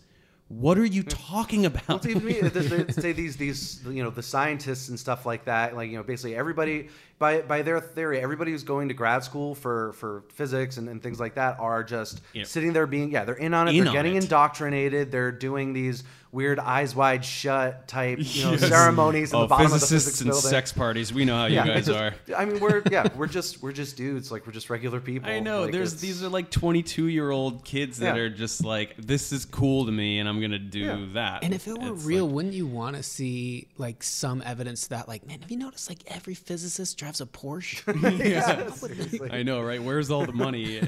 What 0.51 0.77
are 0.77 0.85
you 0.85 1.03
hmm. 1.03 1.09
talking 1.09 1.65
about?" 1.65 1.83
it's 1.89 2.07
even 2.07 2.25
me. 2.25 2.41
They, 2.41 2.49
they 2.49 2.91
say 3.01 3.11
these 3.13 3.37
these 3.37 3.81
you 3.85 4.03
know 4.03 4.09
the 4.09 4.23
scientists 4.23 4.89
and 4.89 4.99
stuff 4.99 5.25
like 5.25 5.45
that. 5.45 5.75
Like 5.75 5.89
you 5.89 5.97
know 5.97 6.03
basically 6.03 6.35
everybody 6.35 6.89
by 7.19 7.41
by 7.41 7.61
their 7.61 7.79
theory, 7.79 8.19
everybody 8.19 8.51
who's 8.51 8.63
going 8.63 8.89
to 8.89 8.93
grad 8.93 9.23
school 9.23 9.55
for 9.55 9.93
for 9.93 10.23
physics 10.33 10.77
and, 10.77 10.89
and 10.89 11.01
things 11.01 11.19
like 11.19 11.35
that 11.35 11.59
are 11.59 11.83
just 11.83 12.21
sitting 12.43 12.73
there 12.73 12.87
being 12.87 13.11
yeah 13.11 13.23
they're 13.23 13.35
in 13.35 13.53
on 13.53 13.67
it. 13.67 13.75
In 13.75 13.83
they're 13.83 13.87
on 13.89 13.93
getting 13.93 14.15
it. 14.15 14.23
indoctrinated. 14.23 15.11
They're 15.11 15.31
doing 15.31 15.73
these 15.73 16.03
weird 16.31 16.59
eyes 16.59 16.95
wide 16.95 17.25
shut 17.25 17.87
type 17.89 18.17
you 18.21 18.43
know 18.45 18.51
Yes. 18.51 18.67
ceremonies 18.67 19.31
in 19.33 19.37
oh, 19.37 19.41
the 19.41 19.47
bottom 19.47 19.65
of 19.65 19.71
the 19.73 19.79
physicists 19.79 20.05
physics 20.19 20.21
and 20.21 20.29
building. 20.29 20.49
sex 20.49 20.71
parties. 20.71 21.13
We 21.13 21.25
know 21.25 21.35
how 21.35 21.45
you 21.47 21.55
yeah, 21.55 21.67
guys 21.67 21.89
it's 21.89 21.97
are. 21.97 22.13
I 22.37 22.45
mean, 22.45 22.59
we're 22.61 22.81
yeah, 22.89 23.07
we're 23.15 23.27
just 23.27 23.61
we're 23.61 23.73
just 23.73 23.97
dudes. 23.97 24.31
Like 24.31 24.47
we're 24.47 24.53
just 24.53 24.69
regular 24.69 25.01
people. 25.01 25.29
I 25.29 25.39
know. 25.39 25.63
Like, 25.63 25.73
there's 25.73 25.99
these 25.99 26.23
are 26.23 26.29
like 26.29 26.49
22 26.49 27.07
year 27.07 27.31
old 27.31 27.65
kids 27.65 27.99
that 27.99 28.15
Yeah. 28.15 28.21
are 28.21 28.29
just 28.29 28.63
like, 28.63 28.95
"This 28.97 29.31
is 29.33 29.43
cool 29.45 29.85
to 29.85 29.91
me, 29.91 30.19
and 30.19 30.29
I'm 30.29 30.39
gonna 30.39 30.57
do 30.59 30.79
Yeah. 30.79 31.05
that." 31.13 31.43
And 31.43 31.53
if 31.53 31.67
it 31.67 31.77
were 31.77 31.93
It's 31.93 32.05
real, 32.05 32.25
like- 32.25 32.35
wouldn't 32.35 32.53
you 32.53 32.65
want 32.67 32.95
to 32.95 33.03
see 33.03 33.67
like 33.77 34.01
some 34.01 34.41
evidence 34.45 34.87
that 34.87 35.07
like, 35.09 35.27
man, 35.27 35.41
have 35.41 35.51
you 35.51 35.57
noticed 35.57 35.89
like 35.89 35.99
every 36.07 36.33
physicist 36.35 36.97
drives 36.97 37.19
a 37.19 37.25
Porsche? 37.25 37.81
yeah, 38.25 38.69
seriously. 38.71 39.29
I 39.31 39.43
know, 39.43 39.61
right? 39.61 39.81
Where's 39.83 40.09
all 40.09 40.25
the 40.25 40.31
money? 40.33 40.79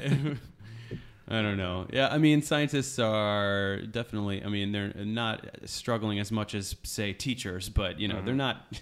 I 1.28 1.40
don't 1.40 1.56
know. 1.56 1.86
Yeah, 1.90 2.08
I 2.08 2.18
mean, 2.18 2.42
scientists 2.42 2.98
are 2.98 3.80
definitely. 3.90 4.44
I 4.44 4.48
mean, 4.48 4.72
they're 4.72 4.92
not 4.94 5.46
struggling 5.64 6.18
as 6.18 6.30
much 6.30 6.54
as 6.54 6.76
say 6.82 7.12
teachers, 7.12 7.68
but 7.68 7.98
you 7.98 8.08
know, 8.08 8.22
they're 8.22 8.34
not. 8.34 8.66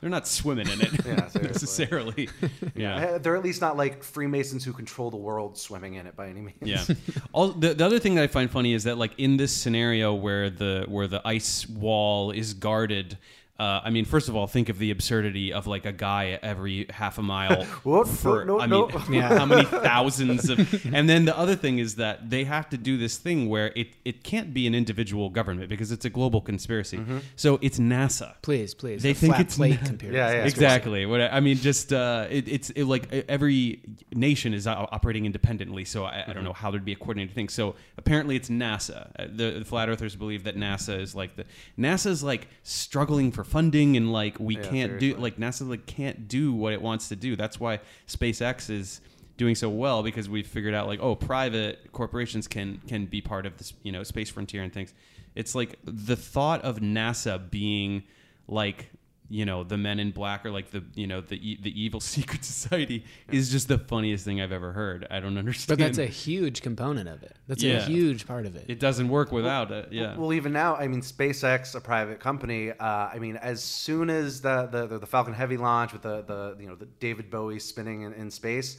They're 0.00 0.10
not 0.10 0.28
swimming 0.28 0.68
in 0.68 0.82
it 0.82 0.88
Mm-hmm. 0.88 1.40
Yeah, 1.40 1.48
necessarily. 1.48 2.28
Yeah. 2.74 3.16
They're 3.16 3.36
at 3.36 3.42
least 3.42 3.62
not 3.62 3.78
like 3.78 4.02
Freemasons 4.02 4.62
who 4.62 4.74
control 4.74 5.10
the 5.10 5.16
world 5.16 5.56
swimming 5.56 5.94
in 5.94 6.06
it 6.06 6.14
by 6.14 6.28
any 6.28 6.42
means. 6.42 6.56
Yeah. 6.60 6.84
All 7.32 7.48
the, 7.48 7.72
the 7.72 7.86
other 7.86 7.98
thing 7.98 8.14
that 8.16 8.24
I 8.24 8.26
find 8.26 8.50
funny 8.50 8.74
is 8.74 8.84
that 8.84 8.98
like 8.98 9.12
in 9.16 9.38
this 9.38 9.50
scenario 9.50 10.12
where 10.12 10.50
the 10.50 10.84
where 10.88 11.06
the 11.06 11.26
ice 11.26 11.66
wall 11.66 12.32
is 12.32 12.52
guarded. 12.52 13.16
Uh, 13.56 13.80
I 13.84 13.90
mean, 13.90 14.04
first 14.04 14.28
of 14.28 14.34
all, 14.34 14.48
think 14.48 14.68
of 14.68 14.78
the 14.78 14.90
absurdity 14.90 15.52
of 15.52 15.68
like 15.68 15.86
a 15.86 15.92
guy 15.92 16.40
every 16.42 16.86
half 16.90 17.18
a 17.18 17.22
mile 17.22 17.62
Whoop, 17.84 18.08
for 18.08 18.44
no, 18.44 18.58
I 18.58 18.66
mean, 18.66 18.88
no. 19.10 19.20
how 19.20 19.46
many 19.46 19.64
thousands 19.90 20.50
of. 20.50 20.58
And 20.94 21.08
then 21.08 21.24
the 21.24 21.38
other 21.38 21.54
thing 21.54 21.78
is 21.78 21.94
that 21.96 22.30
they 22.30 22.42
have 22.44 22.68
to 22.70 22.76
do 22.76 22.98
this 22.98 23.16
thing 23.16 23.48
where 23.48 23.72
it 23.76 23.94
it 24.04 24.24
can't 24.24 24.52
be 24.52 24.66
an 24.66 24.74
individual 24.74 25.30
government 25.30 25.68
because 25.68 25.92
it's 25.92 26.04
a 26.04 26.10
global 26.10 26.40
conspiracy. 26.40 26.98
Mm-hmm. 26.98 27.18
So 27.36 27.60
it's 27.62 27.78
NASA. 27.78 28.34
please, 28.42 28.74
please. 28.74 29.02
They 29.04 29.10
a 29.12 29.14
think 29.14 29.34
flat 29.34 29.40
it's 29.42 29.56
plate 29.56 29.76
not- 29.80 29.84
computer. 29.86 30.16
Yeah, 30.16 30.32
yeah. 30.32 30.44
exactly. 30.46 31.06
What 31.06 31.20
I 31.20 31.28
I 31.28 31.40
mean, 31.40 31.56
just 31.56 31.92
uh, 31.92 32.26
it, 32.30 32.48
it's 32.48 32.70
it, 32.70 32.84
like 32.84 33.12
every 33.28 33.82
nation 34.12 34.52
is 34.52 34.66
operating 34.66 35.26
independently, 35.26 35.84
so 35.84 36.04
I, 36.04 36.24
I 36.26 36.32
don't 36.32 36.42
know 36.44 36.52
how 36.52 36.72
there'd 36.72 36.84
be 36.84 36.92
a 36.92 36.96
coordinated 36.96 37.34
thing. 37.36 37.48
So 37.48 37.76
apparently, 37.98 38.34
it's 38.34 38.48
NASA. 38.48 39.10
Uh, 39.16 39.26
The, 39.30 39.58
the 39.60 39.64
flat 39.64 39.88
earthers 39.88 40.16
believe 40.16 40.42
that 40.44 40.56
NASA 40.56 40.98
is 41.00 41.14
like 41.14 41.36
the 41.36 41.44
NASA's 41.78 42.22
like 42.24 42.48
struggling 42.64 43.30
for 43.30 43.43
funding 43.44 43.96
and 43.96 44.12
like 44.12 44.38
we 44.40 44.56
Yeah, 44.56 44.62
can't 44.62 44.98
do 44.98 45.14
like 45.16 45.36
NASA 45.36 45.68
like 45.68 45.86
can't 45.86 46.28
do 46.28 46.52
what 46.52 46.72
it 46.72 46.82
wants 46.82 47.08
to 47.08 47.16
do. 47.16 47.36
That's 47.36 47.60
why 47.60 47.80
SpaceX 48.06 48.70
is 48.70 49.00
doing 49.36 49.54
so 49.54 49.68
well 49.68 50.02
because 50.02 50.28
we've 50.28 50.46
figured 50.46 50.74
out 50.74 50.86
like 50.86 51.00
oh 51.00 51.14
private 51.16 51.90
corporations 51.92 52.46
can 52.46 52.80
can 52.86 53.06
be 53.06 53.20
part 53.20 53.46
of 53.46 53.56
this 53.58 53.72
you 53.82 53.90
know 53.90 54.02
space 54.04 54.30
frontier 54.30 54.62
and 54.62 54.72
things 54.72 54.94
it's 55.34 55.56
like 55.56 55.76
the 55.84 56.14
thought 56.14 56.62
of 56.62 56.78
nasa 56.78 57.50
being 57.50 58.04
like 58.46 58.90
you 59.38 59.44
know 59.44 59.64
the 59.64 59.76
men 59.76 59.98
in 60.04 60.10
black 60.20 60.40
or 60.46 60.50
like 60.58 60.68
the 60.70 60.82
you 60.94 61.06
know 61.10 61.20
the 61.20 61.38
e- 61.50 61.58
the 61.66 61.72
evil 61.84 62.00
secret 62.16 62.42
society 62.44 62.98
is 63.38 63.50
just 63.50 63.66
the 63.68 63.78
funniest 63.92 64.24
thing 64.24 64.40
i've 64.40 64.52
ever 64.60 64.72
heard 64.72 65.06
i 65.10 65.18
don't 65.22 65.36
understand 65.44 65.78
But 65.78 65.84
that's 65.84 65.98
a 65.98 66.06
huge 66.26 66.62
component 66.62 67.08
of 67.14 67.22
it. 67.28 67.34
That's 67.48 67.62
Yeah. 67.62 67.78
a 67.78 67.82
huge 67.94 68.26
part 68.32 68.44
of 68.46 68.54
it. 68.56 68.64
it 68.68 68.78
doesn't 68.86 69.08
work 69.08 69.32
without 69.32 69.68
it 69.78 69.84
yeah 70.00 70.16
Well, 70.16 70.32
even 70.32 70.52
now, 70.52 70.70
I 70.76 70.86
mean, 70.92 71.02
SpaceX, 71.02 71.74
a 71.74 71.80
private 71.80 72.18
company. 72.28 72.62
Uh, 72.70 73.08
I 73.14 73.18
mean, 73.24 73.36
as 73.52 73.58
soon 73.62 74.06
as 74.20 74.40
the, 74.46 74.56
the 74.74 74.98
the 75.04 75.06
Falcon 75.14 75.34
Heavy 75.34 75.56
launch 75.56 75.90
with 75.94 76.02
the 76.02 76.16
the 76.32 76.40
you 76.62 76.68
know 76.68 76.76
the 76.82 76.88
David 77.06 77.26
Bowie 77.34 77.58
spinning 77.58 78.02
in, 78.06 78.12
in 78.22 78.30
space, 78.30 78.70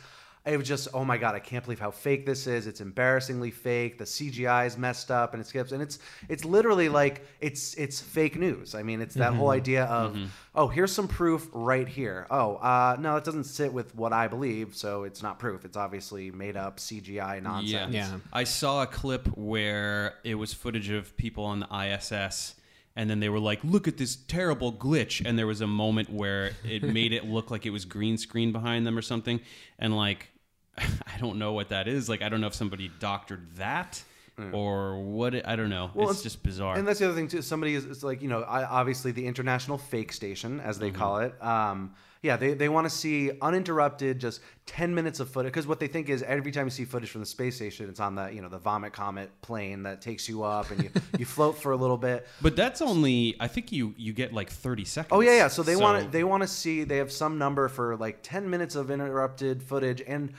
it 0.45 0.57
was 0.57 0.67
just 0.67 0.87
oh 0.93 1.03
my 1.03 1.17
god, 1.17 1.33
I 1.33 1.39
can't 1.39 1.63
believe 1.63 1.79
how 1.79 1.91
fake 1.91 2.25
this 2.25 2.45
is. 2.45 2.67
It's 2.67 2.81
embarrassingly 2.81 3.51
fake. 3.51 3.97
The 3.97 4.03
CGI 4.03 4.67
is 4.67 4.77
messed 4.77 5.09
up 5.09 5.33
and 5.33 5.41
it 5.41 5.47
skips, 5.47 5.71
and 5.71 5.81
it's 5.81 5.99
it's 6.29 6.45
literally 6.45 6.89
like 6.89 7.25
it's 7.41 7.73
it's 7.75 7.99
fake 7.99 8.37
news. 8.37 8.75
I 8.75 8.83
mean, 8.83 9.01
it's 9.01 9.15
that 9.15 9.33
whole 9.33 9.49
idea 9.49 9.85
of 9.85 10.17
oh, 10.53 10.67
here's 10.67 10.91
some 10.91 11.07
proof 11.07 11.47
right 11.51 11.87
here. 11.87 12.27
Oh, 12.29 12.55
uh, 12.57 12.95
no, 12.99 13.15
it 13.17 13.23
doesn't 13.23 13.45
sit 13.45 13.73
with 13.73 13.95
what 13.95 14.13
I 14.13 14.27
believe, 14.27 14.75
so 14.75 15.03
it's 15.03 15.23
not 15.23 15.39
proof. 15.39 15.65
It's 15.65 15.77
obviously 15.77 16.31
made 16.31 16.55
up 16.55 16.77
CGI 16.77 17.41
nonsense. 17.41 17.93
Yeah, 17.93 18.11
Yeah. 18.11 18.17
I 18.31 18.43
saw 18.43 18.83
a 18.83 18.87
clip 18.87 19.27
where 19.37 20.15
it 20.23 20.35
was 20.35 20.53
footage 20.53 20.89
of 20.89 21.17
people 21.17 21.45
on 21.45 21.59
the 21.59 21.67
ISS 21.75 22.55
and 22.95 23.09
then 23.09 23.19
they 23.19 23.29
were 23.29 23.39
like, 23.39 23.59
"Look 23.63 23.87
at 23.87 23.97
this 23.97 24.15
terrible 24.15 24.71
glitch." 24.71 25.21
And 25.25 25.37
there 25.37 25.47
was 25.47 25.61
a 25.61 25.67
moment 25.67 26.09
where 26.09 26.51
it 26.63 26.81
made 26.83 27.11
it 27.11 27.25
look 27.25 27.51
like 27.51 27.65
it 27.65 27.71
was 27.71 27.83
green 27.83 28.17
screen 28.17 28.51
behind 28.51 28.87
them 28.87 28.97
or 28.97 29.01
something. 29.01 29.41
And 29.77 29.95
like 29.95 30.29
I 30.77 31.17
don't 31.19 31.37
know 31.37 31.53
what 31.53 31.69
that 31.69 31.87
is. 31.87 32.09
Like 32.09 32.21
I 32.21 32.29
don't 32.29 32.41
know 32.41 32.47
if 32.47 32.55
somebody 32.55 32.91
doctored 32.99 33.55
that 33.55 34.03
or 34.51 34.99
what? 34.99 35.47
I 35.47 35.55
don't 35.55 35.69
know. 35.69 35.91
Well, 35.93 36.09
it's 36.09 36.19
and- 36.19 36.23
just 36.23 36.43
bizarre. 36.43 36.77
And 36.77 36.85
that's 36.87 36.99
the 36.99 37.05
other 37.05 37.15
thing 37.15 37.27
too. 37.29 37.41
Somebody 37.41 37.73
is 37.75 37.85
it's 37.85 38.03
like 38.03 38.21
you 38.21 38.27
know, 38.27 38.41
I, 38.41 38.63
obviously 38.65 39.11
the 39.11 39.25
international 39.25 39.77
fake 39.77 40.11
station, 40.11 40.59
as 40.59 40.75
Mm-hmm. 40.77 40.85
they 40.85 40.91
call 40.91 41.17
it. 41.19 41.41
Um, 41.43 41.93
yeah, 42.21 42.37
they, 42.37 42.55
they 42.55 42.69
want 42.69 42.85
to 42.85 42.89
see 42.89 43.31
uninterrupted, 43.39 44.17
just 44.19 44.41
ten 44.65 44.95
minutes 44.95 45.19
of 45.19 45.29
footage. 45.29 45.51
Because 45.53 45.67
what 45.67 45.79
they 45.79 45.85
think 45.87 46.09
is 46.09 46.23
every 46.23 46.51
time 46.51 46.65
you 46.65 46.71
see 46.71 46.83
footage 46.83 47.11
from 47.11 47.21
the 47.21 47.25
space 47.27 47.55
station, 47.55 47.87
it's 47.87 47.99
on 47.99 48.15
the 48.15 48.27
you 48.29 48.41
know 48.41 48.49
the 48.49 48.57
Vomit 48.57 48.93
Comet 48.93 49.29
plane 49.41 49.83
that 49.83 50.01
takes 50.01 50.27
you 50.27 50.41
up, 50.43 50.71
and 50.71 50.83
you, 50.83 50.89
you 51.19 51.25
float 51.25 51.55
for 51.57 51.71
a 51.71 51.77
little 51.77 51.97
bit. 51.97 52.25
but 52.41 52.55
that's 52.55 52.81
only. 52.81 53.35
I 53.39 53.47
think 53.47 53.71
you 53.71 53.93
you 53.95 54.11
get 54.11 54.33
like 54.33 54.49
thirty 54.49 54.85
seconds. 54.85 55.11
Oh 55.13 55.21
yeah, 55.21 55.35
yeah. 55.35 55.47
So 55.47 55.61
they 55.63 55.75
want 55.75 56.03
to 56.03 56.09
they 56.09 56.23
want 56.23 56.41
to 56.41 56.47
see 56.47 56.83
they 56.83 56.97
have 56.97 57.11
some 57.11 57.37
number 57.37 57.67
for 57.69 57.95
like 57.95 58.19
ten 58.23 58.49
minutes 58.49 58.75
of 58.75 58.89
interrupted 58.89 59.61
footage, 59.61 60.01
and 60.05 60.33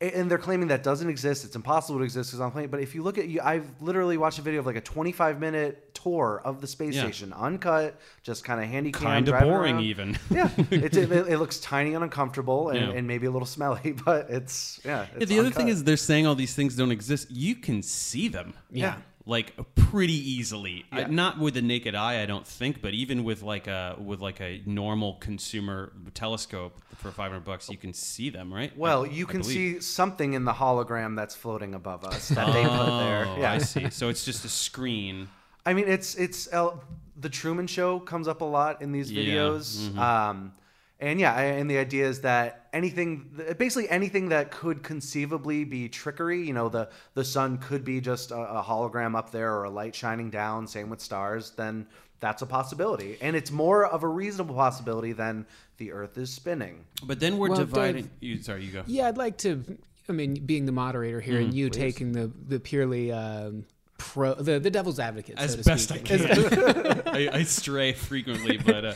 and 0.00 0.30
they're 0.30 0.38
claiming 0.38 0.68
that 0.68 0.82
doesn't 0.84 1.08
exist. 1.08 1.44
It's 1.44 1.56
impossible 1.56 1.98
to 1.98 2.04
exist 2.04 2.30
because 2.30 2.40
I'm 2.40 2.52
playing. 2.52 2.68
But 2.68 2.80
if 2.80 2.94
you 2.94 3.02
look 3.02 3.18
at 3.18 3.26
you, 3.28 3.40
I've 3.42 3.66
literally 3.80 4.16
watched 4.16 4.38
a 4.38 4.42
video 4.42 4.60
of 4.60 4.66
like 4.66 4.76
a 4.76 4.80
25 4.80 5.40
minute 5.40 5.92
tour 5.94 6.40
of 6.44 6.60
the 6.60 6.68
space 6.68 6.94
Yeah. 6.94 7.02
station, 7.02 7.32
uncut, 7.32 7.98
just 8.22 8.44
kind 8.44 8.62
of 8.62 8.68
handy 8.68 8.92
cam, 8.92 9.02
kind 9.02 9.28
of 9.28 9.40
boring 9.40 9.74
around. 9.76 9.84
even. 9.84 10.18
Yeah, 10.30 10.50
it's, 10.70 10.96
it, 10.96 11.10
it 11.10 11.38
looks 11.42 11.58
tiny 11.58 11.94
and 11.94 12.04
uncomfortable, 12.04 12.68
and, 12.68 12.78
Yeah. 12.92 12.96
and 12.98 13.08
maybe 13.08 13.26
a 13.26 13.30
little 13.32 13.46
smelly, 13.46 13.96
but 14.04 14.30
it's 14.30 14.80
yeah. 14.84 15.06
Yeah, 15.12 15.18
It's 15.22 15.28
the 15.30 15.40
other 15.40 15.50
thing 15.50 15.66
is 15.68 15.82
they're 15.82 15.96
saying 15.96 16.26
all 16.28 16.36
these 16.36 16.54
things 16.54 16.76
don't 16.76 16.92
exist. 16.92 17.30
You 17.30 17.56
can 17.56 17.82
see 17.82 18.28
them. 18.28 18.54
Yeah. 18.70 18.96
Like 19.28 19.52
pretty 19.74 20.14
easily. 20.14 20.86
I- 20.90 21.04
not 21.04 21.38
with 21.38 21.52
the 21.52 21.60
naked 21.62 21.94
eye, 21.94 22.22
I 22.22 22.26
don't 22.26 22.46
think, 22.46 22.80
but 22.80 22.94
even 22.94 23.24
with 23.24 23.42
like 23.42 23.66
a 23.66 23.94
with 23.98 24.20
like 24.20 24.40
a 24.40 24.62
normal 24.64 25.14
consumer 25.20 25.92
telescope 26.14 26.80
for 26.96 27.10
500 27.10 27.44
bucks, 27.44 27.68
you 27.68 27.76
can 27.76 27.92
see 27.92 28.30
them, 28.30 28.52
right? 28.52 28.74
Well, 28.76 29.04
I- 29.04 29.08
you 29.08 29.26
I 29.28 29.30
can 29.32 29.40
believe. 29.42 29.54
see 29.54 29.80
something 29.80 30.32
in 30.32 30.46
the 30.46 30.54
hologram 30.54 31.14
that's 31.14 31.34
floating 31.36 31.74
above 31.74 32.04
us 32.04 32.30
that 32.30 32.52
they 32.54 32.62
put 32.64 32.86
there. 32.86 33.26
Oh, 33.26 33.36
Yeah, 33.38 33.52
I 33.52 33.58
see. 33.58 33.90
So 33.90 34.08
it's 34.08 34.24
just 34.24 34.46
a 34.46 34.48
screen. 34.48 35.28
I 35.66 35.74
mean, 35.74 35.86
it's 35.88 36.14
it's 36.14 36.46
the 36.46 37.28
Truman 37.28 37.66
Show 37.66 38.00
comes 38.00 38.28
up 38.28 38.40
a 38.40 38.46
lot 38.46 38.80
in 38.80 38.92
these 38.92 39.12
Yeah, 39.12 39.22
videos, 39.24 39.90
mhm. 39.90 39.98
um, 39.98 40.52
and 41.00 41.20
yeah, 41.20 41.38
and 41.38 41.70
the 41.70 41.78
idea 41.78 42.06
is 42.08 42.22
that 42.22 42.66
anything, 42.72 43.30
basically 43.58 43.88
anything 43.88 44.30
that 44.30 44.50
could 44.50 44.82
conceivably 44.82 45.64
be 45.64 45.88
trickery. 45.88 46.46
You 46.46 46.52
know, 46.54 46.68
the 46.68 46.88
the 47.14 47.24
sun 47.24 47.58
could 47.58 47.84
be 47.84 48.00
just 48.00 48.30
a, 48.30 48.36
a 48.58 48.62
hologram 48.62 49.16
up 49.16 49.30
there 49.30 49.54
or 49.54 49.64
a 49.64 49.70
light 49.70 49.94
shining 49.94 50.30
down. 50.30 50.66
Same 50.66 50.90
with 50.90 51.00
stars. 51.00 51.52
Then 51.52 51.86
that's 52.20 52.42
a 52.42 52.46
possibility, 52.46 53.16
and 53.20 53.36
it's 53.36 53.52
more 53.52 53.86
of 53.86 54.02
a 54.02 54.08
reasonable 54.08 54.56
possibility 54.56 55.12
than 55.12 55.46
the 55.76 55.92
Earth 55.92 56.18
is 56.18 56.30
spinning. 56.30 56.84
But 57.04 57.20
then 57.20 57.38
we're 57.38 57.50
Well, 57.50 57.58
dividing. 57.58 58.02
Dave- 58.04 58.10
you, 58.20 58.42
sorry, 58.42 58.64
you 58.64 58.72
go. 58.72 58.82
Yeah, 58.86 59.06
I'd 59.06 59.16
like 59.16 59.38
to. 59.38 59.62
I 60.08 60.12
mean, 60.12 60.34
being 60.46 60.66
the 60.66 60.72
moderator 60.72 61.20
here 61.20 61.34
Mm, 61.34 61.44
and 61.44 61.54
you 61.54 61.70
taking 61.70 62.12
the 62.12 62.32
the 62.48 62.58
purely 62.58 63.12
um, 63.12 63.66
pro 63.98 64.34
the 64.34 64.58
the 64.58 64.70
devil's 64.70 64.98
advocate 64.98 65.34
As 65.38 65.52
so 65.52 65.58
to 65.58 65.64
best 65.64 65.92
I 65.92 65.98
can. 65.98 67.02
I, 67.06 67.28
I 67.38 67.42
stray 67.44 67.92
frequently, 67.92 68.56
but 68.56 68.84
uh, 68.84 68.94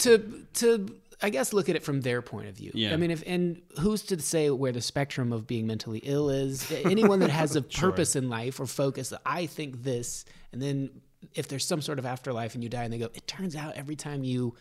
to 0.00 0.44
to 0.54 0.94
I 1.20 1.30
guess 1.30 1.52
look 1.52 1.68
at 1.68 1.76
it 1.76 1.82
from 1.82 2.00
their 2.02 2.22
point 2.22 2.48
of 2.48 2.56
view. 2.56 2.70
Yeah. 2.74 2.92
I 2.92 2.96
mean, 2.96 3.10
if 3.10 3.22
and 3.26 3.60
who's 3.80 4.02
to 4.04 4.20
say 4.20 4.50
where 4.50 4.72
the 4.72 4.80
spectrum 4.80 5.32
of 5.32 5.46
being 5.46 5.66
mentally 5.66 5.98
ill 6.04 6.30
is? 6.30 6.70
Anyone 6.70 7.18
that 7.20 7.30
has 7.30 7.56
a 7.56 7.62
purpose 7.82 8.14
in 8.16 8.28
life 8.28 8.60
or 8.60 8.66
focus, 8.66 9.12
I 9.26 9.46
think 9.46 9.82
this, 9.82 10.24
and 10.52 10.62
then 10.62 10.90
if 11.34 11.48
there's 11.48 11.64
some 11.66 11.82
sort 11.82 11.98
of 11.98 12.06
afterlife 12.06 12.54
and 12.54 12.62
you 12.62 12.70
die 12.70 12.84
and 12.84 12.92
they 12.92 12.98
go, 12.98 13.10
it 13.14 13.26
turns 13.26 13.56
out 13.56 13.74
every 13.74 13.96
time 13.96 14.22
you 14.22 14.54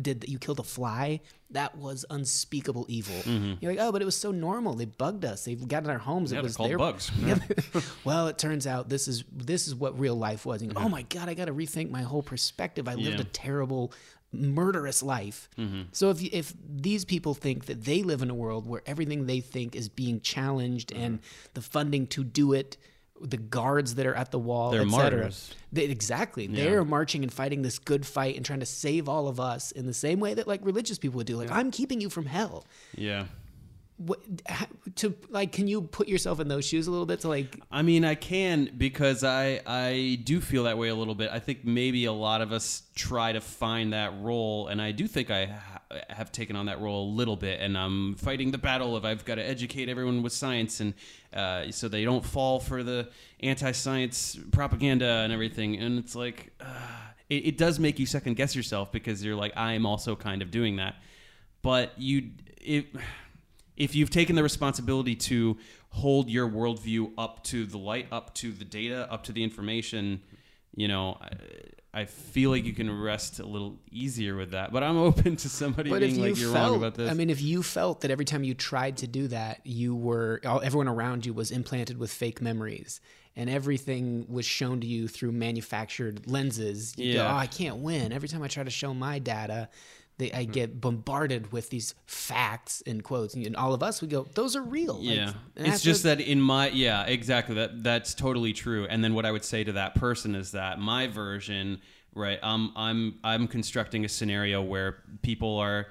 did 0.00 0.20
that 0.20 0.28
you 0.28 0.38
killed 0.38 0.60
a 0.60 0.62
fly 0.62 1.18
that 1.50 1.76
was 1.76 2.04
unspeakable 2.10 2.84
evil 2.88 3.16
you're 3.60 3.72
like 3.72 3.80
oh 3.80 3.90
but 3.90 4.00
it 4.00 4.04
was 4.04 4.14
so 4.14 4.30
normal 4.30 4.74
they 4.74 4.84
bugged 4.84 5.24
us 5.24 5.44
they 5.46 5.54
got 5.56 5.82
in 5.82 5.90
our 5.90 5.98
homes 5.98 6.30
Mm-hmm. 6.30 6.34
Yeah, 6.34 6.40
it 6.40 6.44
was 6.44 6.56
called 6.56 6.70
their 6.70 6.78
bugs. 6.78 7.10
Yeah. 7.26 7.38
well, 8.04 8.28
it 8.28 8.38
turns 8.38 8.66
out 8.66 8.88
this 8.88 9.08
is 9.08 9.24
this 9.32 9.66
is 9.66 9.74
what 9.74 9.98
real 9.98 10.14
life 10.14 10.46
was. 10.46 10.62
And, 10.62 10.72
oh 10.76 10.88
my 10.88 11.02
god, 11.02 11.28
I 11.28 11.34
got 11.34 11.46
to 11.46 11.54
rethink 11.54 11.90
my 11.90 12.02
whole 12.02 12.22
perspective. 12.22 12.86
I 12.86 12.94
lived. 12.94 13.12
Mm-hmm. 13.18 13.20
a 13.22 13.24
terrible, 13.24 13.92
murderous 14.32 15.02
life. 15.02 15.48
So 15.92 16.10
if 16.10 16.22
if 16.22 16.54
these 16.68 17.04
people 17.04 17.34
think 17.34 17.66
that 17.66 17.84
they 17.84 18.02
live 18.02 18.22
in 18.22 18.30
a 18.30 18.34
world 18.34 18.66
where 18.66 18.82
everything 18.86 19.26
they 19.26 19.40
think 19.40 19.76
is 19.76 19.88
being 19.88 20.20
challenged 20.20 20.92
and 20.92 21.18
Mm-hmm. 21.18 21.50
the 21.54 21.60
funding 21.62 22.06
to 22.08 22.24
do 22.24 22.52
it. 22.52 22.76
The 23.24 23.36
guards 23.36 23.94
that 23.94 24.04
are 24.06 24.16
at 24.16 24.32
the 24.32 24.38
wall, 24.40 24.72
They're 24.72 24.80
et 24.82 24.90
cetera, 24.90 25.18
martyrs. 25.20 25.54
They, 25.72 25.84
exactly. 25.84 26.48
They're 26.48 26.84
marching 26.84 27.22
and 27.22 27.32
fighting 27.32 27.62
this 27.62 27.78
good 27.78 28.04
fight 28.04 28.34
and 28.34 28.44
trying 28.44 28.58
to 28.58 28.66
save 28.66 29.08
all 29.08 29.28
of 29.28 29.38
us 29.38 29.70
in 29.70 29.86
the 29.86 29.94
same 29.94 30.18
way 30.18 30.34
that 30.34 30.48
like 30.48 30.60
religious 30.64 30.98
people 30.98 31.18
would 31.18 31.28
do. 31.28 31.36
Like, 31.36 31.48
I'm 31.52 31.70
keeping 31.70 32.00
you 32.00 32.10
from 32.10 32.26
hell 32.26 32.64
yeah. 32.96 33.26
What 34.06 34.20
to 34.96 35.14
like 35.30 35.52
can 35.52 35.68
you 35.68 35.82
put 35.82 36.08
yourself 36.08 36.40
in 36.40 36.48
those 36.48 36.66
shoes 36.66 36.86
a 36.86 36.90
little 36.90 37.06
bit 37.06 37.20
to 37.20 37.28
like 37.28 37.60
I 37.70 37.82
mean, 37.82 38.04
I 38.04 38.14
can 38.14 38.70
because 38.76 39.24
I 39.24 39.60
I 39.66 40.18
do 40.24 40.40
feel 40.40 40.64
that 40.64 40.78
way 40.78 40.88
a 40.88 40.94
little 40.94 41.14
bit. 41.14 41.30
I 41.30 41.38
think 41.38 41.64
maybe 41.64 42.04
a 42.06 42.12
lot 42.12 42.40
of 42.40 42.52
us 42.52 42.82
try 42.94 43.32
to 43.32 43.40
find 43.40 43.92
that 43.92 44.12
role, 44.20 44.68
and 44.68 44.80
I 44.80 44.92
do 44.92 45.06
think 45.06 45.30
I 45.30 45.46
ha- 45.46 45.80
have 46.08 46.32
taken 46.32 46.56
on 46.56 46.66
that 46.66 46.80
role 46.80 47.08
a 47.08 47.12
little 47.12 47.36
bit. 47.36 47.60
And 47.60 47.76
I'm 47.78 48.14
fighting 48.16 48.50
the 48.50 48.58
battle 48.58 48.96
of 48.96 49.04
I've 49.04 49.24
got 49.24 49.36
to 49.36 49.42
educate 49.42 49.88
everyone 49.88 50.22
with 50.22 50.32
science, 50.32 50.80
and 50.80 50.94
uh, 51.32 51.70
so 51.70 51.88
they 51.88 52.04
don't 52.04 52.24
fall 52.24 52.60
for 52.60 52.82
the 52.82 53.08
anti-science 53.40 54.38
propaganda 54.50 55.06
and 55.06 55.32
everything. 55.32 55.76
And 55.76 55.98
it's 55.98 56.14
like. 56.14 56.52
Uh, 56.60 56.66
it, 57.28 57.46
it 57.46 57.56
does 57.56 57.78
make 57.78 57.98
you 57.98 58.04
second 58.04 58.34
guess 58.34 58.54
yourself 58.54 58.92
because 58.92 59.24
you're 59.24 59.36
like, 59.36 59.56
I'm 59.56 59.86
also 59.86 60.14
kind 60.14 60.42
of 60.42 60.50
doing 60.50 60.76
that. 60.76 60.96
But 61.62 61.92
you, 61.96 62.32
it, 62.60 62.86
if 63.82 63.94
you've 63.96 64.10
taken 64.10 64.36
the 64.36 64.42
responsibility 64.42 65.14
to 65.30 65.56
hold 65.90 66.28
your 66.30 66.48
worldview 66.48 67.12
up 67.18 67.42
to 67.44 67.66
the 67.66 67.78
light, 67.78 68.06
up 68.12 68.34
to 68.36 68.52
the 68.52 68.64
data, 68.64 69.10
up 69.12 69.24
to 69.24 69.32
the 69.32 69.42
information, 69.42 70.20
you 70.74 70.88
know, 70.88 71.18
I, 71.20 72.00
I 72.02 72.04
feel 72.06 72.50
like 72.50 72.64
you 72.64 72.72
can 72.72 72.88
rest 73.02 73.38
a 73.40 73.44
little 73.44 73.78
easier 73.90 74.34
with 74.36 74.52
that. 74.52 74.72
But 74.72 74.82
I'm 74.82 74.96
open 74.96 75.36
to 75.36 75.48
somebody 75.48 75.90
but 75.90 76.00
being 76.00 76.14
you 76.14 76.22
like, 76.30 76.38
you're 76.40 76.52
felt 76.52 76.70
wrong 76.70 76.76
about 76.78 76.94
this. 76.94 77.10
i 77.10 77.14
mean 77.14 77.28
if 77.28 77.42
you 77.42 77.62
felt 77.62 78.00
that 78.02 78.10
every 78.10 78.24
time 78.24 78.44
you 78.44 78.54
tried 78.54 78.96
to 78.98 79.06
do 79.06 79.28
that 79.28 79.60
you 79.64 79.94
were 79.94 80.40
all, 80.46 80.60
everyone 80.62 80.88
around 80.88 81.26
you 81.26 81.34
was 81.34 81.50
implanted 81.50 81.98
with 81.98 82.10
fake 82.12 82.40
memories 82.40 83.00
and 83.36 83.48
everything 83.50 84.26
was 84.28 84.44
shown 84.46 84.80
to 84.80 84.86
you 84.86 85.08
through 85.08 85.32
manufactured 85.32 86.26
lenses 86.26 86.94
you 86.96 87.14
go 87.14 87.18
Yeah. 87.24 87.34
oh 87.34 87.36
i 87.36 87.46
can't 87.46 87.76
win 87.78 88.12
every 88.12 88.28
time 88.28 88.42
i 88.42 88.48
try 88.48 88.64
to 88.64 88.70
show 88.70 88.94
my 88.94 89.18
data 89.18 89.68
they, 90.22 90.32
I 90.32 90.44
get 90.44 90.80
bombarded 90.80 91.52
with 91.52 91.70
these 91.70 91.94
facts 92.06 92.80
in 92.82 93.00
quotes, 93.00 93.34
and 93.34 93.56
all 93.56 93.74
of 93.74 93.82
us 93.82 94.00
we 94.00 94.08
go, 94.08 94.26
"Those 94.34 94.54
are 94.56 94.62
real." 94.62 94.98
Yeah, 95.00 95.32
and 95.56 95.66
it's 95.66 95.82
just 95.82 96.04
what- 96.04 96.18
that 96.18 96.24
in 96.24 96.40
my 96.40 96.68
yeah, 96.68 97.04
exactly. 97.04 97.54
That 97.56 97.82
that's 97.82 98.14
totally 98.14 98.52
true. 98.52 98.86
And 98.88 99.02
then 99.02 99.14
what 99.14 99.26
I 99.26 99.32
would 99.32 99.44
say 99.44 99.64
to 99.64 99.72
that 99.72 99.94
person 99.94 100.34
is 100.34 100.52
that 100.52 100.78
my 100.78 101.08
version, 101.08 101.80
right? 102.14 102.38
Um, 102.42 102.72
I'm 102.76 103.18
I'm 103.24 103.48
constructing 103.48 104.04
a 104.04 104.08
scenario 104.08 104.62
where 104.62 104.98
people 105.22 105.58
are 105.58 105.88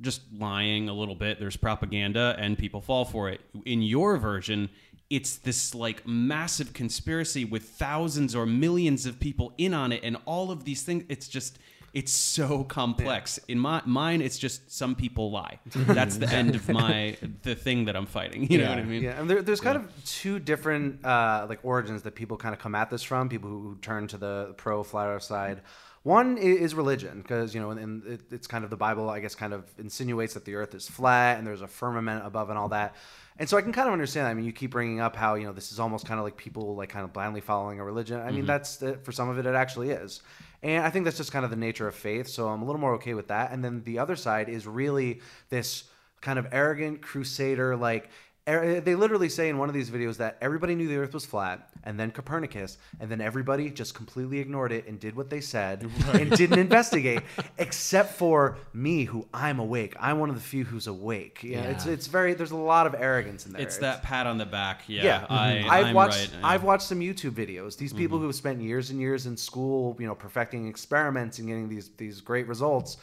just 0.00 0.20
lying 0.36 0.88
a 0.88 0.92
little 0.94 1.14
bit. 1.14 1.38
There's 1.40 1.56
propaganda, 1.56 2.34
and 2.38 2.58
people 2.58 2.80
fall 2.80 3.04
for 3.04 3.30
it. 3.30 3.40
In 3.64 3.82
your 3.82 4.16
version. 4.18 4.68
It's 5.10 5.36
this 5.36 5.74
like 5.74 6.06
massive 6.06 6.72
conspiracy 6.72 7.44
with 7.44 7.64
thousands 7.64 8.34
or 8.34 8.46
millions 8.46 9.04
of 9.04 9.20
people 9.20 9.52
in 9.58 9.74
on 9.74 9.92
it, 9.92 10.00
and 10.02 10.16
all 10.24 10.50
of 10.50 10.64
these 10.64 10.84
things. 10.84 11.04
It's 11.10 11.28
just 11.28 11.58
it's 11.94 12.12
so 12.12 12.64
complex. 12.64 13.38
In 13.48 13.58
my 13.58 13.82
mine, 13.84 14.22
it's 14.22 14.38
just 14.38 14.72
some 14.72 14.94
people 14.94 15.30
lie. 15.30 15.58
That's 15.66 16.16
the 16.16 16.28
end 16.28 16.54
of 16.54 16.68
my 16.68 17.16
the 17.42 17.54
thing 17.54 17.84
that 17.84 17.96
I'm 17.96 18.06
fighting. 18.06 18.50
You 18.50 18.58
know 18.58 18.70
what 18.70 18.78
I 18.78 18.84
mean? 18.84 19.02
Yeah, 19.02 19.20
and 19.20 19.28
there, 19.28 19.42
there's 19.42 19.60
kind 19.60 19.76
of 19.76 19.90
two 20.04 20.38
different 20.38 21.04
uh, 21.04 21.46
like 21.48 21.60
origins 21.62 22.02
that 22.02 22.14
people 22.14 22.36
kind 22.36 22.54
of 22.54 22.60
come 22.60 22.74
at 22.74 22.90
this 22.90 23.02
from. 23.02 23.28
People 23.28 23.50
who 23.50 23.76
turn 23.82 24.06
to 24.08 24.16
the 24.16 24.54
pro 24.56 24.82
flat 24.82 25.08
Earth 25.08 25.22
side. 25.22 25.60
One 26.02 26.36
is 26.36 26.74
religion, 26.74 27.20
because 27.20 27.54
you 27.54 27.60
know, 27.60 27.70
and, 27.70 27.78
and 27.78 28.06
it, 28.06 28.20
it's 28.32 28.46
kind 28.46 28.64
of 28.64 28.70
the 28.70 28.76
Bible. 28.76 29.08
I 29.10 29.20
guess 29.20 29.34
kind 29.34 29.52
of 29.52 29.64
insinuates 29.78 30.34
that 30.34 30.44
the 30.44 30.54
Earth 30.54 30.74
is 30.74 30.88
flat 30.88 31.38
and 31.38 31.46
there's 31.46 31.62
a 31.62 31.68
firmament 31.68 32.26
above 32.26 32.50
and 32.50 32.58
all 32.58 32.70
that. 32.70 32.96
And 33.38 33.48
so 33.48 33.56
I 33.56 33.62
can 33.62 33.72
kind 33.72 33.86
of 33.86 33.92
understand. 33.92 34.26
That. 34.26 34.30
I 34.30 34.34
mean, 34.34 34.44
you 34.44 34.52
keep 34.52 34.70
bringing 34.70 35.00
up 35.00 35.14
how 35.14 35.34
you 35.34 35.44
know 35.44 35.52
this 35.52 35.72
is 35.72 35.78
almost 35.78 36.06
kind 36.06 36.18
of 36.18 36.24
like 36.24 36.36
people 36.36 36.74
like 36.74 36.88
kind 36.88 37.04
of 37.04 37.12
blindly 37.12 37.40
following 37.40 37.80
a 37.80 37.84
religion. 37.84 38.20
I 38.20 38.30
mean, 38.30 38.46
that's 38.46 38.76
the, 38.76 38.94
for 39.04 39.12
some 39.12 39.28
of 39.28 39.38
it, 39.38 39.46
it 39.46 39.54
actually 39.54 39.90
is. 39.90 40.22
And 40.62 40.84
I 40.84 40.90
think 40.90 41.04
that's 41.04 41.16
just 41.16 41.32
kind 41.32 41.44
of 41.44 41.50
the 41.50 41.56
nature 41.56 41.88
of 41.88 41.94
faith. 41.94 42.28
So 42.28 42.48
I'm 42.48 42.62
a 42.62 42.64
little 42.64 42.80
more 42.80 42.94
okay 42.94 43.14
with 43.14 43.28
that. 43.28 43.50
And 43.50 43.64
then 43.64 43.82
the 43.84 43.98
other 43.98 44.16
side 44.16 44.48
is 44.48 44.66
really 44.66 45.20
this 45.50 45.84
kind 46.20 46.38
of 46.38 46.46
arrogant 46.52 47.02
crusader 47.02 47.76
like 47.76 48.08
they 48.44 48.94
literally 48.96 49.28
say 49.28 49.48
in 49.48 49.56
one 49.58 49.68
of 49.68 49.74
these 49.74 49.88
videos 49.90 50.16
that 50.16 50.36
everybody 50.40 50.74
knew 50.74 50.88
the 50.88 50.96
earth 50.96 51.14
was 51.14 51.24
flat 51.24 51.68
and 51.84 51.98
then 51.98 52.10
copernicus 52.10 52.76
and 52.98 53.08
then 53.10 53.20
everybody 53.20 53.70
just 53.70 53.94
completely 53.94 54.40
ignored 54.40 54.72
it 54.72 54.86
and 54.88 54.98
did 54.98 55.14
what 55.14 55.30
they 55.30 55.40
said 55.40 55.88
and 56.12 56.30
didn't 56.32 56.58
investigate 56.58 57.20
except 57.58 58.14
for 58.14 58.56
me 58.72 59.04
who 59.04 59.26
i'm 59.32 59.60
awake 59.60 59.94
i'm 60.00 60.18
one 60.18 60.28
of 60.28 60.34
the 60.34 60.40
few 60.40 60.64
who's 60.64 60.88
awake 60.88 61.40
yeah, 61.44 61.62
it's 61.64 61.86
Yeah. 61.86 61.92
it's 61.92 62.08
very 62.08 62.34
there's 62.34 62.50
a 62.50 62.56
lot 62.56 62.86
of 62.88 62.94
arrogance 62.98 63.46
in 63.46 63.52
there 63.52 63.62
It's 63.62 63.78
that 63.78 64.02
pat 64.02 64.26
on 64.26 64.38
the 64.38 64.46
back. 64.46 64.82
Yeah, 64.88 65.04
yeah, 65.04 65.26
I, 65.28 65.64
I've 65.68 65.86
I'm 65.86 65.94
watched 65.94 66.18
right. 66.18 66.30
Mm-hmm. 66.30 66.44
I've 66.44 66.64
watched 66.64 66.86
some 66.88 66.98
YouTube 67.00 67.32
videos. 67.32 67.76
These 67.76 67.92
people 67.92 68.18
who 68.18 68.26
have 68.26 68.34
spent 68.34 68.60
years 68.60 68.90
and 68.90 68.98
years 69.00 69.26
in 69.26 69.36
school, 69.36 69.96
you 70.00 70.06
know, 70.06 70.14
perfecting 70.14 70.66
experiments 70.66 71.38
and 71.38 71.46
getting 71.48 71.68
these 71.68 71.90
these 71.96 72.20
great 72.20 72.46
results, 72.48 72.96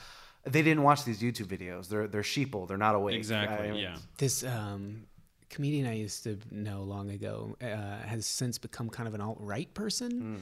they 0.46 0.62
didn't 0.62 0.84
watch 0.84 1.06
these 1.06 1.22
YouTube 1.22 1.48
videos. 1.48 1.88
They're 1.88 2.08
they're 2.08 2.22
sheeple. 2.22 2.68
They're 2.68 2.78
not 2.78 2.96
awake. 2.96 3.16
exactly. 3.16 3.68
I 3.70 3.72
mean, 3.72 3.82
yeah. 3.82 3.96
this 4.18 4.44
um, 4.44 5.04
comedian 5.50 5.88
I 5.88 5.96
used 5.96 6.24
to 6.24 6.38
know 6.52 6.84
long 6.84 7.10
ago 7.12 7.58
uh, 7.62 7.66
has 7.66 8.26
since 8.26 8.58
become 8.58 8.90
kind 8.90 9.08
of 9.08 9.14
an 9.14 9.22
alt 9.22 9.38
right 9.40 9.72
person, 9.74 10.12
hmm. 10.12 10.36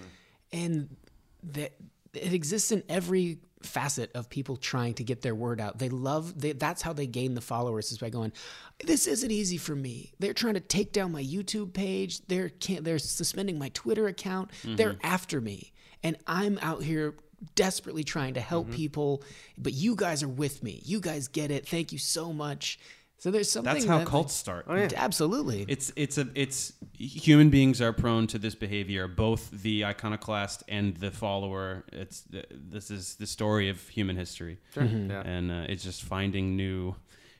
and 0.51 0.95
that 1.43 1.73
it 2.13 2.33
exists 2.33 2.71
in 2.71 2.83
every 2.89 3.39
facet 3.63 4.11
of 4.13 4.29
people 4.29 4.55
trying 4.55 4.93
to 4.93 5.03
get 5.03 5.21
their 5.21 5.33
word 5.33 5.59
out. 5.59 5.79
They 5.79 5.89
love 5.89 6.39
they, 6.39 6.51
that's 6.53 6.81
how 6.81 6.93
they 6.93 7.07
gain 7.07 7.33
the 7.33 7.41
followers 7.41 7.91
is 7.91 7.97
by 7.97 8.09
going, 8.09 8.31
"This 8.83 9.07
isn't 9.07 9.31
easy 9.31 9.57
for 9.57 9.75
me." 9.75 10.13
They're 10.19 10.33
trying 10.33 10.55
to 10.55 10.59
take 10.59 10.91
down 10.91 11.11
my 11.11 11.23
YouTube 11.23 11.73
page. 11.73 12.25
They're 12.27 12.49
can't, 12.49 12.83
they're 12.83 12.99
suspending 12.99 13.57
my 13.57 13.69
Twitter 13.69 14.07
account. 14.07 14.51
They're 14.63 14.93
mm-hmm. 14.93 15.05
after 15.05 15.41
me, 15.41 15.73
and 16.03 16.17
I'm 16.27 16.59
out 16.61 16.83
here 16.83 17.15
desperately 17.55 18.03
trying 18.03 18.33
to 18.35 18.41
help 18.41 18.67
mm-hmm. 18.67 18.75
people. 18.75 19.23
But 19.57 19.73
you 19.73 19.95
guys 19.95 20.23
are 20.23 20.27
with 20.27 20.63
me. 20.63 20.81
You 20.85 20.99
guys 20.99 21.27
get 21.27 21.51
it. 21.51 21.67
Thank 21.67 21.91
you 21.91 21.97
so 21.97 22.33
much. 22.33 22.79
So 23.19 23.31
there's 23.31 23.51
something 23.51 23.73
That's 23.73 23.85
how 23.85 23.97
that, 23.99 24.07
cults 24.07 24.33
start. 24.33 24.65
Absolutely. 24.95 25.65
It's 25.67 25.91
it's 25.95 26.17
a 26.19 26.27
it's 26.35 26.73
human 26.93 27.49
beings 27.49 27.81
are 27.81 27.91
prone 27.91 28.27
to 28.27 28.37
this 28.37 28.53
behavior. 28.53 29.07
Both 29.07 29.49
the 29.49 29.85
iconoclast 29.85 30.63
and 30.67 30.95
the 30.97 31.09
follower. 31.11 31.83
It's 31.91 32.23
this 32.29 32.91
is 32.91 33.15
the 33.15 33.25
story 33.25 33.69
of 33.69 33.87
human 33.89 34.17
history, 34.17 34.59
Yeah. 34.75 35.21
and 35.25 35.51
uh, 35.51 35.65
it's 35.67 35.83
just 35.83 36.03
finding 36.03 36.55
new. 36.55 36.95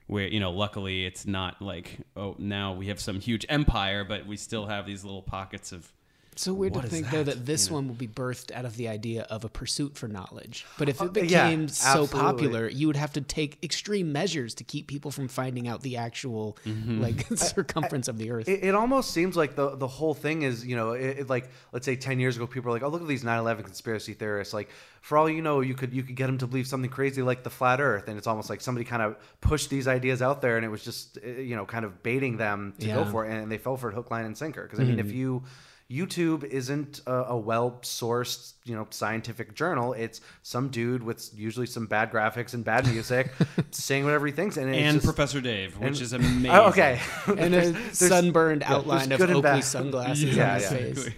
Where 0.08 0.28
you 0.28 0.40
know, 0.40 0.52
luckily, 0.52 1.06
it's 1.06 1.28
not 1.28 1.62
like 1.62 1.98
oh 2.16 2.36
now 2.40 2.74
we 2.74 2.88
have 2.88 3.00
some 3.00 3.20
huge 3.20 3.46
empire, 3.50 4.04
but 4.06 4.26
we 4.26 4.38
still 4.38 4.66
have 4.66 4.86
these 4.86 5.04
little 5.04 5.22
pockets 5.22 5.72
of. 5.72 5.92
So 6.38 6.54
weird 6.54 6.76
What 6.76 6.84
to 6.84 6.88
think 6.90 7.10
though 7.10 7.24
that? 7.24 7.38
that 7.38 7.46
this 7.46 7.70
one 7.72 7.88
will 7.88 7.96
be 7.96 8.08
birthed 8.08 8.52
out 8.52 8.64
of 8.66 8.78
the 8.78 8.88
idea 8.88 9.24
of 9.24 9.44
a 9.44 9.50
pursuit 9.50 9.98
for 9.98 10.08
knowledge. 10.08 10.66
But 10.78 10.88
if 10.88 11.02
it 11.02 11.18
Uh, 11.18 11.22
yeah, 11.22 11.50
became 11.50 11.68
so 11.68 12.08
popular, 12.08 12.70
you 12.70 12.88
would 12.88 12.96
have 12.96 13.12
to 13.14 13.22
take 13.22 13.58
extreme 13.64 14.12
measures 14.12 14.54
to 14.56 14.64
keep 14.64 14.88
people 14.88 15.12
from 15.12 15.28
finding 15.28 15.68
out 15.68 15.82
the 15.82 15.98
actual 15.98 16.58
Mm-hmm. 16.66 17.02
like 17.02 17.26
circumference 17.36 18.08
of 18.08 18.18
the 18.18 18.30
earth. 18.32 18.48
It, 18.48 18.64
it 18.64 18.76
almost 18.76 19.12
seems 19.12 19.36
like 19.36 19.56
the 19.56 19.76
the 19.76 19.88
whole 19.88 20.14
thing 20.14 20.44
is, 20.44 20.66
you 20.66 20.76
know, 20.76 20.92
it, 20.92 21.20
it 21.20 21.30
like 21.30 21.50
let's 21.72 21.86
say 21.86 21.96
ten 21.96 22.20
years 22.20 22.36
ago, 22.38 22.46
people 22.48 22.70
were 22.70 22.74
like, 22.78 22.84
"Oh, 22.84 22.90
look 22.90 23.02
at 23.02 23.08
these 23.08 23.24
9/11 23.24 23.64
conspiracy 23.64 24.14
theorists." 24.14 24.54
Like, 24.54 24.70
for 25.02 25.18
all 25.18 25.30
you 25.30 25.42
know, 25.42 25.62
you 25.62 25.74
could 25.74 25.92
you 25.94 26.04
could 26.04 26.16
get 26.16 26.28
them 26.28 26.38
to 26.38 26.48
believe 26.48 26.68
something 26.68 26.90
crazy 26.92 27.22
like 27.22 27.44
the 27.44 27.50
flat 27.50 27.82
Earth, 27.82 28.08
and 28.08 28.18
it's 28.18 28.28
almost 28.28 28.50
like 28.50 28.62
somebody 28.62 28.86
kind 28.86 29.02
of 29.02 29.18
pushed 29.42 29.70
these 29.70 29.88
ideas 29.88 30.22
out 30.22 30.42
there, 30.42 30.56
and 30.58 30.66
it 30.66 30.70
was 30.70 30.84
just 30.84 31.18
uh, 31.18 31.28
you 31.28 31.56
know 31.56 31.66
kind 31.66 31.84
of 31.86 32.04
baiting 32.04 32.38
them 32.38 32.74
to 32.80 32.88
go 32.88 33.06
for 33.06 33.26
it, 33.26 33.32
and 33.34 33.52
they 33.52 33.58
fell 33.58 33.76
for 33.78 33.90
it 33.90 33.94
hook, 33.96 34.12
line, 34.12 34.26
and 34.26 34.38
sinker. 34.38 34.64
Because 34.64 34.80
I 34.80 34.84
mean, 34.84 35.00
if 35.00 35.12
you 35.12 35.44
YouTube 35.90 36.44
isn't 36.44 37.00
a, 37.08 37.14
a 37.30 37.38
well 37.38 37.80
sourced, 37.82 38.54
you 38.66 38.76
know, 38.76 38.86
scientific 38.90 39.56
journal. 39.56 39.94
It's 39.94 40.20
some 40.44 40.68
dude 40.68 41.02
with 41.02 41.30
usually 41.34 41.66
some 41.66 41.86
bad 41.86 42.12
graphics 42.12 42.54
and 42.54 42.64
bad 42.64 42.86
music 42.88 43.32
saying 43.72 44.04
whatever 44.04 44.26
he 44.26 44.34
thinks, 44.34 44.58
and, 44.58 44.70
it's 44.70 44.78
and 44.80 44.96
just, 44.96 45.06
Professor 45.06 45.40
Dave, 45.40 45.78
which 45.78 46.02
is 46.02 46.12
amazing. 46.14 46.52
Oh, 46.52 46.68
okay, 46.70 47.00
and 47.28 47.56
a 47.56 47.94
sunburned 47.94 48.62
yeah, 48.62 48.74
outline 48.74 49.12
of 49.12 49.22
Oakley 49.22 49.62
sunglasses 49.62 50.36
Yeah, 50.36 50.50
on 50.50 50.60
his 50.60 50.64
yeah. 50.64 50.70
face. 50.70 51.10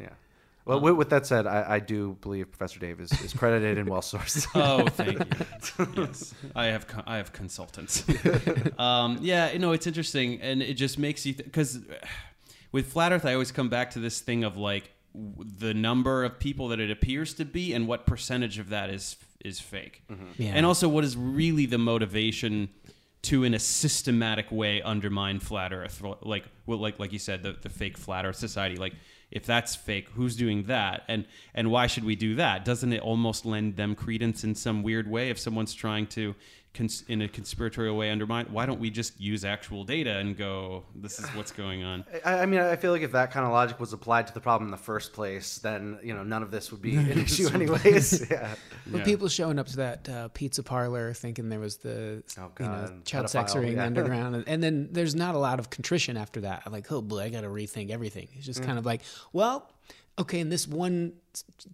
Yeah. 0.00 0.08
Well, 0.64 0.80
with, 0.80 0.94
with 0.94 1.10
that 1.10 1.26
said, 1.26 1.48
I, 1.48 1.64
I 1.68 1.78
do 1.80 2.16
believe 2.20 2.50
Professor 2.50 2.78
Dave 2.78 3.00
is, 3.00 3.10
is 3.20 3.32
credited 3.32 3.78
and 3.78 3.88
well 3.88 4.00
sourced. 4.00 4.46
Oh, 4.54 4.86
thank 4.86 5.18
you. 5.18 6.04
yes, 6.04 6.34
I 6.54 6.66
have 6.66 6.86
co- 6.86 7.02
I 7.04 7.16
have 7.16 7.32
consultants. 7.32 8.04
um, 8.78 9.18
yeah, 9.20 9.50
you 9.50 9.58
know 9.58 9.72
it's 9.72 9.88
interesting, 9.88 10.40
and 10.40 10.62
it 10.62 10.74
just 10.74 11.00
makes 11.00 11.26
you 11.26 11.34
because 11.34 11.80
with 12.72 12.92
flat 12.92 13.12
Earth, 13.12 13.24
I 13.24 13.34
always 13.34 13.52
come 13.52 13.68
back 13.68 13.90
to 13.92 13.98
this 13.98 14.20
thing 14.20 14.44
of 14.44 14.56
like 14.56 14.90
w- 15.14 15.48
the 15.58 15.74
number 15.74 16.24
of 16.24 16.38
people 16.38 16.68
that 16.68 16.80
it 16.80 16.90
appears 16.90 17.34
to 17.34 17.44
be, 17.44 17.72
and 17.72 17.86
what 17.86 18.06
percentage 18.06 18.58
of 18.58 18.70
that 18.70 18.90
is 18.90 19.16
is 19.44 19.60
fake, 19.60 20.02
mm-hmm. 20.10 20.24
Yeah. 20.38 20.52
and 20.54 20.64
also 20.64 20.88
what 20.88 21.04
is 21.04 21.16
really 21.16 21.66
the 21.66 21.78
motivation 21.78 22.68
to 23.22 23.44
in 23.44 23.54
a 23.54 23.58
systematic 23.58 24.50
way 24.50 24.82
undermine 24.82 25.40
flat 25.40 25.72
earth? 25.72 26.02
Like 26.22 26.44
well 26.66 26.78
like 26.78 26.98
like 26.98 27.12
you 27.12 27.18
said 27.18 27.42
the, 27.42 27.56
the 27.60 27.68
fake 27.68 27.98
flat 27.98 28.24
earth 28.24 28.36
society. 28.36 28.76
Like 28.76 28.94
if 29.30 29.46
that's 29.46 29.74
fake 29.74 30.08
who's 30.14 30.36
doing 30.36 30.64
that? 30.64 31.02
And 31.08 31.26
and 31.54 31.70
why 31.70 31.86
should 31.86 32.04
we 32.04 32.16
do 32.16 32.36
that? 32.36 32.64
Doesn't 32.64 32.92
it 32.92 33.00
almost 33.00 33.44
lend 33.44 33.76
them 33.76 33.94
credence 33.94 34.44
in 34.44 34.54
some 34.54 34.82
weird 34.82 35.10
way 35.10 35.30
if 35.30 35.38
someone's 35.38 35.74
trying 35.74 36.06
to 36.08 36.34
cons- 36.74 37.04
in 37.08 37.22
a 37.22 37.28
conspiratorial 37.28 37.96
way 37.96 38.10
undermine 38.10 38.46
why 38.50 38.64
don't 38.66 38.80
we 38.80 38.90
just 38.90 39.20
use 39.20 39.44
actual 39.44 39.84
data 39.84 40.16
and 40.18 40.36
go 40.36 40.82
this 40.94 41.18
is 41.18 41.26
what's 41.30 41.52
going 41.52 41.82
on 41.84 42.04
I, 42.24 42.40
I 42.40 42.46
mean, 42.46 42.60
I 42.60 42.76
feel 42.76 42.92
like 42.92 43.02
if 43.02 43.12
that 43.12 43.30
kind 43.30 43.44
of 43.46 43.52
logic 43.52 43.78
was 43.80 43.92
applied 43.92 44.26
to 44.28 44.34
the 44.34 44.40
problem 44.40 44.68
in 44.68 44.70
the 44.70 44.76
first 44.76 45.12
place, 45.12 45.58
then 45.58 45.98
you 46.02 46.14
know 46.14 46.22
none 46.22 46.42
of 46.42 46.50
this 46.50 46.70
would 46.70 46.80
be 46.82 46.96
an 46.96 47.10
issue, 47.18 47.48
anyways. 47.52 48.28
yeah. 48.30 48.54
But 48.86 48.98
Yeah. 48.98 49.04
people 49.04 49.28
showing 49.28 49.58
up 49.58 49.66
to 49.68 49.76
that 49.76 50.08
uh, 50.08 50.28
pizza 50.28 50.62
parlor 50.62 51.12
thinking 51.14 51.48
there 51.48 51.60
was 51.60 51.76
the 51.78 52.22
Oh, 52.38 52.50
you 52.60 52.66
know 52.66 52.92
child 53.04 53.26
pedophile, 53.26 53.28
sex 53.28 53.54
ring 53.56 53.74
yeah. 53.76 53.84
underground, 53.86 54.36
and, 54.36 54.44
and 54.52 54.62
then 54.62 54.88
there's 54.92 55.14
not 55.14 55.34
a 55.34 55.38
lot 55.38 55.58
of 55.58 55.70
contrition 55.70 56.16
after 56.16 56.40
that. 56.42 56.70
Like, 56.70 56.90
oh 56.92 57.02
boy, 57.02 57.20
I 57.24 57.28
got 57.28 57.42
to 57.42 57.48
rethink 57.48 57.90
everything. 57.90 58.28
It's 58.36 58.46
just 58.46 58.62
kind 58.62 58.78
of 58.78 58.86
like, 58.86 59.02
well, 59.32 59.70
okay, 60.18 60.40
in 60.40 60.48
this 60.48 60.66
one 60.68 61.12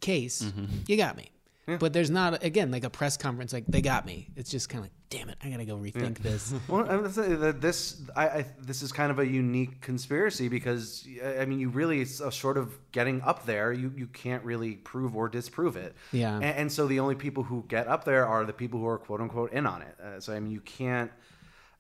case, 0.01 0.43
Mm-hmm. 0.43 0.65
you 0.87 0.97
got 0.97 1.17
me. 1.17 1.31
But 1.77 1.93
there's 1.93 2.11
not 2.11 2.43
again 2.43 2.71
like 2.71 2.85
a 2.85 2.91
press 2.91 3.17
conference 3.17 3.53
like 3.53 3.67
they 3.67 3.83
got 3.83 4.07
me. 4.07 4.29
It's 4.37 4.51
just 4.51 4.69
kind 4.69 4.81
of 4.81 4.85
like, 4.85 4.93
damn 5.11 5.29
it, 5.29 5.37
I 5.43 5.51
gotta 5.51 5.65
go 5.65 5.77
rethink 5.77 6.19
this. 6.19 6.55
Well, 6.69 6.89
I 6.89 6.97
would 6.97 7.15
say 7.15 7.35
that 7.35 7.61
this 7.61 8.01
I, 8.17 8.29
I 8.29 8.47
this 8.61 8.83
is 8.83 8.93
kind 8.93 9.11
of 9.11 9.19
a 9.19 9.27
unique 9.27 9.81
conspiracy 9.81 10.49
because 10.49 11.07
I 11.39 11.45
mean, 11.45 11.61
you 11.61 11.69
really 11.69 12.05
sort 12.05 12.57
of 12.57 12.79
getting 12.93 13.21
up 13.23 13.45
there. 13.45 13.73
You 13.73 13.93
you 13.97 14.07
can't 14.07 14.45
really 14.45 14.77
prove 14.77 15.15
or 15.15 15.29
disprove 15.29 15.77
it. 15.77 15.95
Yeah. 16.13 16.37
And, 16.37 16.45
and 16.45 16.73
so 16.73 16.87
the 16.87 17.01
only 17.01 17.15
people 17.15 17.43
who 17.43 17.65
get 17.69 17.87
up 17.87 18.05
there 18.05 18.27
are 18.27 18.45
the 18.45 18.53
people 18.53 18.81
who 18.81 18.87
are 18.87 18.99
quote 18.99 19.21
unquote 19.21 19.53
in 19.53 19.67
on 19.67 19.83
it. 19.83 19.97
Uh, 20.03 20.21
so 20.21 20.35
I 20.35 20.41
mean, 20.41 20.53
you 20.53 20.61
can't. 20.61 21.11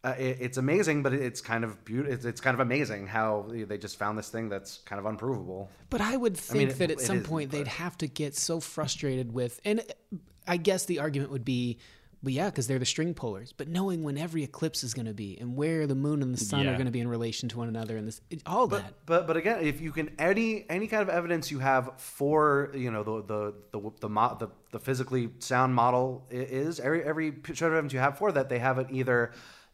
Uh, 0.08 0.14
it, 0.18 0.38
it's 0.40 0.58
amazing, 0.58 1.02
but 1.02 1.12
it's 1.12 1.40
kind 1.40 1.64
of 1.64 1.84
beautiful. 1.84 2.12
It's, 2.14 2.24
it's 2.24 2.40
kind 2.40 2.54
of 2.54 2.60
amazing 2.60 3.06
how 3.06 3.46
they 3.48 3.78
just 3.78 3.98
found 3.98 4.16
this 4.18 4.28
thing 4.28 4.48
that's 4.48 4.78
kind 4.84 4.98
of 4.98 5.06
unprovable. 5.06 5.68
But 5.90 6.00
I 6.00 6.16
would 6.16 6.36
think 6.36 6.70
it- 6.70 6.78
that 6.78 6.90
at 6.90 7.00
some 7.00 7.22
point 7.22 7.50
they'd 7.50 7.66
have 7.68 7.96
to 7.98 8.06
get 8.06 8.34
so 8.36 8.60
frustrated 8.60 9.32
with, 9.32 9.60
and 9.64 9.82
I 10.46 10.56
guess 10.56 10.84
the 10.86 10.98
argument 11.00 11.30
would 11.32 11.44
be, 11.44 11.78
but 12.20 12.32
yeah, 12.32 12.46
because 12.50 12.66
they're 12.66 12.80
the 12.80 12.84
string 12.84 13.14
pullers. 13.14 13.52
But 13.52 13.68
knowing 13.68 14.02
when 14.02 14.18
every 14.18 14.42
eclipse 14.42 14.82
is 14.82 14.92
going 14.92 15.06
to 15.06 15.14
be 15.14 15.38
and 15.38 15.54
where 15.54 15.86
the 15.86 15.94
moon 15.94 16.20
and 16.20 16.34
the 16.34 16.38
sun 16.44 16.66
are 16.66 16.72
going 16.74 16.86
to 16.86 16.90
be 16.92 16.98
in 16.98 17.06
relation 17.06 17.48
to 17.50 17.58
one 17.58 17.68
another, 17.68 17.96
and 17.96 18.08
this, 18.08 18.20
it- 18.28 18.42
all 18.44 18.66
that. 18.68 18.94
But 19.06 19.26
but 19.28 19.36
again, 19.36 19.60
if 19.64 19.80
you 19.80 19.92
can 19.92 20.10
any 20.18 20.64
any 20.68 20.88
kind 20.88 21.02
of 21.02 21.08
evidence 21.10 21.50
you 21.52 21.60
have 21.60 21.90
for 22.00 22.72
you 22.74 22.90
know 22.90 23.04
the 23.04 23.22
the 23.22 23.54
the 23.78 23.90
the 24.00 24.08
mo- 24.08 24.36
the, 24.40 24.48
the 24.72 24.80
physically 24.80 25.30
sound 25.38 25.74
model 25.76 26.26
is 26.30 26.80
every 26.80 27.04
every 27.04 27.34
shred 27.44 27.70
of 27.70 27.74
evidence 27.74 27.92
you 27.92 28.00
have 28.00 28.18
for 28.18 28.32
that 28.32 28.48
they 28.48 28.58
have 28.58 28.78
it 28.80 28.88
either 28.90 29.30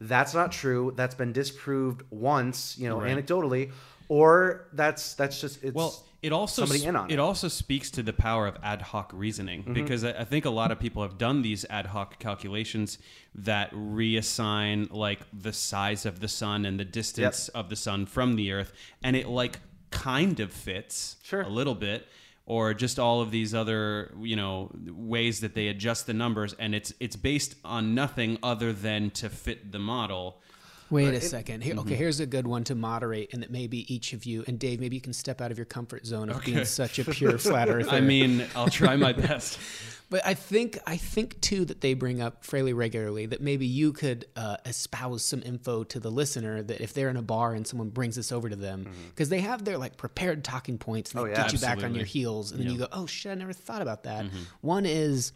that's 0.09 0.35
not 0.35 0.53
true 0.53 0.93
that's 0.97 1.15
been 1.15 1.33
disproved 1.33 2.03
once 2.11 2.77
you 2.79 2.89
know 2.89 3.01
Right. 3.01 3.17
anecdotally 3.17 3.73
or 4.09 4.67
that's 4.73 5.15
that's 5.15 5.41
just 5.41 5.63
it's 5.65 5.75
Well, 5.75 5.93
it 6.23 6.33
also 6.33 6.63
somebody 6.63 6.81
sp- 6.85 6.89
in 6.91 6.97
on 6.97 7.11
it 7.11 7.15
it. 7.15 7.19
also 7.19 7.49
speaks 7.49 7.91
to 7.93 8.03
the 8.03 8.13
power 8.13 8.47
of 8.47 8.57
ad 8.63 8.83
hoc 8.83 9.11
reasoning 9.15 9.61
Mm-hmm. 9.63 9.73
because 9.81 10.05
I, 10.05 10.13
I 10.23 10.25
think 10.25 10.45
a 10.45 10.51
lot 10.61 10.71
of 10.73 10.79
people 10.79 11.03
have 11.03 11.17
done 11.19 11.43
these 11.43 11.65
ad 11.71 11.87
hoc 11.87 12.19
calculations 12.19 12.99
that 13.35 13.73
reassign 13.73 14.91
like 14.93 15.21
the 15.33 15.53
size 15.53 16.07
of 16.07 16.21
the 16.21 16.29
sun 16.29 16.65
and 16.65 16.79
the 16.79 16.85
distance 16.85 17.49
of 17.49 17.69
the 17.69 17.77
sun 17.77 18.07
from 18.07 18.37
the 18.37 18.53
earth, 18.53 18.73
and 19.03 19.17
it 19.17 19.29
like 19.29 19.59
kind 19.91 20.41
of 20.41 20.53
fits 20.53 21.17
Sure. 21.23 21.43
a 21.43 21.49
little 21.49 21.75
bit. 21.75 22.07
Or 22.47 22.75
just 22.75 22.99
all 22.99 23.23
of 23.23 23.31
these 23.31 23.55
other, 23.55 24.13
you 24.21 24.37
know, 24.37 24.71
ways 24.87 25.41
that 25.41 25.55
they 25.55 25.69
adjust 25.69 26.07
the 26.07 26.13
numbers, 26.13 26.53
and 26.59 26.75
it's 26.75 26.93
it's 27.01 27.17
based 27.17 27.55
on 27.65 27.95
nothing 27.95 28.39
other 28.43 28.73
than 28.73 29.11
to 29.13 29.31
fit 29.31 29.73
the 29.73 29.79
model. 29.79 30.43
Wait 30.91 31.15
a 31.15 31.21
second. 31.21 31.63
Here, 31.63 31.75
Mm-hmm. 31.75 31.81
Okay, 31.87 31.95
here's 31.97 32.21
a 32.21 32.27
good 32.27 32.47
one 32.47 32.63
to 32.65 32.75
moderate, 32.75 33.33
and 33.33 33.43
that 33.43 33.51
maybe 33.51 33.93
each 33.93 34.13
of 34.13 34.25
you 34.25 34.45
and 34.47 34.59
Dave, 34.59 34.81
maybe 34.81 34.97
you 34.97 35.03
can 35.03 35.13
step 35.13 35.41
out 35.41 35.51
of 35.51 35.59
your 35.59 35.65
comfort 35.65 36.07
zone 36.07 36.29
of 36.31 36.45
being 36.45 36.65
such 36.65 36.99
a 36.99 37.05
pure 37.11 37.39
flat 37.39 37.69
earther. 37.69 37.91
I 37.91 38.01
mean, 38.01 38.45
I'll 38.55 38.69
try 38.69 38.97
my 38.97 39.13
best. 39.13 39.59
But 40.11 40.25
I 40.25 40.35
think 40.35 40.79
I 40.87 40.97
think 40.99 41.41
too 41.41 41.65
that 41.65 41.81
they 41.81 41.95
bring 41.95 42.21
up 42.21 42.45
fairly 42.45 42.73
regularly 42.75 43.25
that 43.27 43.41
maybe 43.41 43.67
you 43.67 43.93
could 43.93 44.27
uh, 44.37 44.59
espouse 44.67 45.25
some 45.25 45.43
info 45.43 45.83
to 45.85 45.99
the 45.99 46.11
listener 46.11 46.63
that 46.63 46.81
if 46.83 46.93
they're 46.93 47.09
in 47.09 47.17
a 47.17 47.23
bar 47.23 47.55
and 47.55 47.67
someone 47.67 47.89
brings 47.89 48.15
this 48.15 48.31
over 48.31 48.49
to 48.51 48.55
them 48.55 48.87
because 49.09 49.31
they 49.31 49.41
have 49.41 49.65
their 49.65 49.77
like 49.79 49.97
prepared 49.97 50.45
talking 50.45 50.77
points 50.79 51.13
and 51.13 51.21
they 51.21 51.25
Oh, 51.25 51.29
yeah. 51.31 51.43
get 51.43 51.53
you 51.55 51.59
back 51.59 51.83
on 51.83 51.95
your 51.97 52.05
heels 52.05 52.53
and 52.53 52.61
then 52.61 52.71
you 52.71 52.79
go 52.79 52.87
oh 52.93 53.07
shit 53.07 53.33
I 53.33 53.35
never 53.35 53.55
thought 53.55 53.83
about 53.83 54.05
that. 54.05 54.27
One 54.61 54.85
is 54.87 55.33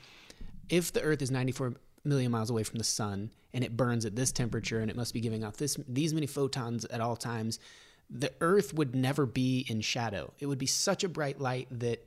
if 0.68 0.92
the 0.92 1.00
Earth 1.02 1.22
is 1.22 1.30
94 1.30 1.72
million 2.08 2.30
miles 2.30 2.50
away 2.50 2.62
from 2.62 2.78
the 2.78 2.84
sun 2.84 3.30
and 3.52 3.64
it 3.64 3.76
burns 3.76 4.04
at 4.04 4.16
this 4.16 4.32
temperature 4.32 4.80
and 4.80 4.90
it 4.90 4.96
must 4.96 5.14
be 5.14 5.20
giving 5.20 5.44
off 5.44 5.56
this 5.56 5.76
these 5.88 6.12
many 6.14 6.26
photons 6.26 6.84
at 6.86 7.00
all 7.00 7.16
times, 7.16 7.58
the 8.10 8.32
Earth 8.40 8.74
would 8.74 8.94
never 8.94 9.26
be 9.26 9.66
in 9.68 9.80
shadow. 9.80 10.32
It 10.38 10.46
would 10.46 10.58
be 10.58 10.66
such 10.66 11.04
a 11.04 11.08
bright 11.08 11.40
light 11.40 11.68
that 11.70 12.04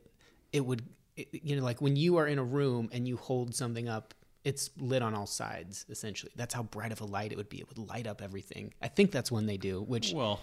it 0.52 0.66
would 0.66 0.84
it, 1.16 1.28
you 1.32 1.56
know 1.56 1.64
like 1.64 1.82
when 1.82 1.96
you 1.96 2.18
are 2.18 2.28
in 2.28 2.40
a 2.40 2.44
room 2.44 2.90
and 2.92 3.08
you 3.08 3.18
hold 3.18 3.56
something 3.56 3.88
up 3.88 4.14
it's 4.44 4.72
lit 4.80 5.04
on 5.04 5.14
all 5.14 5.28
sides 5.28 5.86
essentially. 5.90 6.32
That's 6.36 6.54
how 6.54 6.64
bright 6.64 6.92
of 6.92 7.02
a 7.02 7.06
light 7.06 7.32
it 7.32 7.38
would 7.38 7.50
be. 7.50 7.60
It 7.60 7.68
would 7.70 7.78
light 7.90 8.08
up 8.08 8.22
everything. 8.22 8.74
I 8.82 8.88
think 8.88 9.12
that's 9.12 9.32
when 9.32 9.46
they 9.46 9.58
do 9.58 9.82
which 9.82 10.14
Well, 10.14 10.40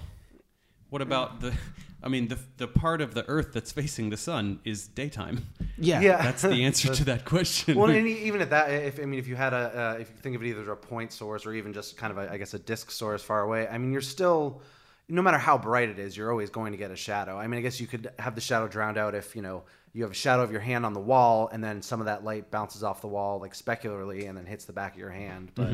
What 0.90 1.02
about 1.02 1.40
the? 1.40 1.54
I 2.02 2.08
mean, 2.08 2.28
the 2.28 2.38
the 2.58 2.68
part 2.68 3.00
of 3.00 3.14
the 3.14 3.28
Earth 3.28 3.52
that's 3.52 3.72
facing 3.72 4.10
the 4.10 4.16
sun 4.16 4.60
is 4.64 4.86
daytime. 4.86 5.46
Yeah. 5.76 6.00
Yeah. 6.00 6.22
That's 6.22 6.42
the 6.42 6.64
answer 6.64 6.94
to 6.94 7.04
that 7.06 7.24
question. 7.24 7.76
Well, 7.76 7.90
and 7.90 8.06
e- 8.06 8.22
even 8.22 8.40
at 8.40 8.50
that, 8.50 8.70
if 8.70 9.00
I 9.00 9.04
mean, 9.04 9.18
if 9.18 9.26
you 9.26 9.34
had 9.34 9.52
a, 9.52 9.96
uh, 9.96 10.00
if 10.00 10.08
you 10.08 10.16
think 10.16 10.36
of 10.36 10.42
it 10.42 10.46
either 10.46 10.62
as 10.62 10.68
a 10.68 10.76
point 10.76 11.12
source 11.12 11.44
or 11.44 11.54
even 11.54 11.72
just 11.72 11.96
kind 11.96 12.12
of, 12.12 12.18
a, 12.18 12.30
I 12.30 12.38
guess, 12.38 12.54
a 12.54 12.58
disk 12.58 12.92
source 12.92 13.22
far 13.22 13.42
away, 13.42 13.66
I 13.66 13.78
mean, 13.78 13.90
you're 13.90 14.00
still, 14.00 14.62
no 15.08 15.22
matter 15.22 15.38
how 15.38 15.58
bright 15.58 15.88
it 15.88 15.98
is, 15.98 16.16
you're 16.16 16.30
always 16.30 16.50
going 16.50 16.70
to 16.70 16.78
get 16.78 16.92
a 16.92 16.96
shadow. 16.96 17.36
I 17.36 17.48
mean, 17.48 17.58
I 17.58 17.62
guess 17.62 17.80
you 17.80 17.88
could 17.88 18.12
have 18.20 18.36
the 18.36 18.40
shadow 18.40 18.68
drowned 18.68 18.96
out 18.96 19.16
if 19.16 19.34
you 19.34 19.42
know 19.42 19.64
you 19.92 20.02
have 20.02 20.12
a 20.12 20.14
shadow 20.14 20.42
of 20.42 20.52
your 20.52 20.60
hand 20.60 20.86
on 20.86 20.92
the 20.94 21.00
wall, 21.00 21.48
and 21.52 21.62
then 21.64 21.82
some 21.82 21.98
of 21.98 22.06
that 22.06 22.22
light 22.22 22.50
bounces 22.52 22.84
off 22.84 23.00
the 23.00 23.08
wall 23.08 23.40
like 23.40 23.54
specularly, 23.54 24.26
and 24.26 24.38
then 24.38 24.46
hits 24.46 24.66
the 24.66 24.72
back 24.72 24.92
of 24.92 24.98
your 25.00 25.10
hand. 25.10 25.50
But, 25.56 25.70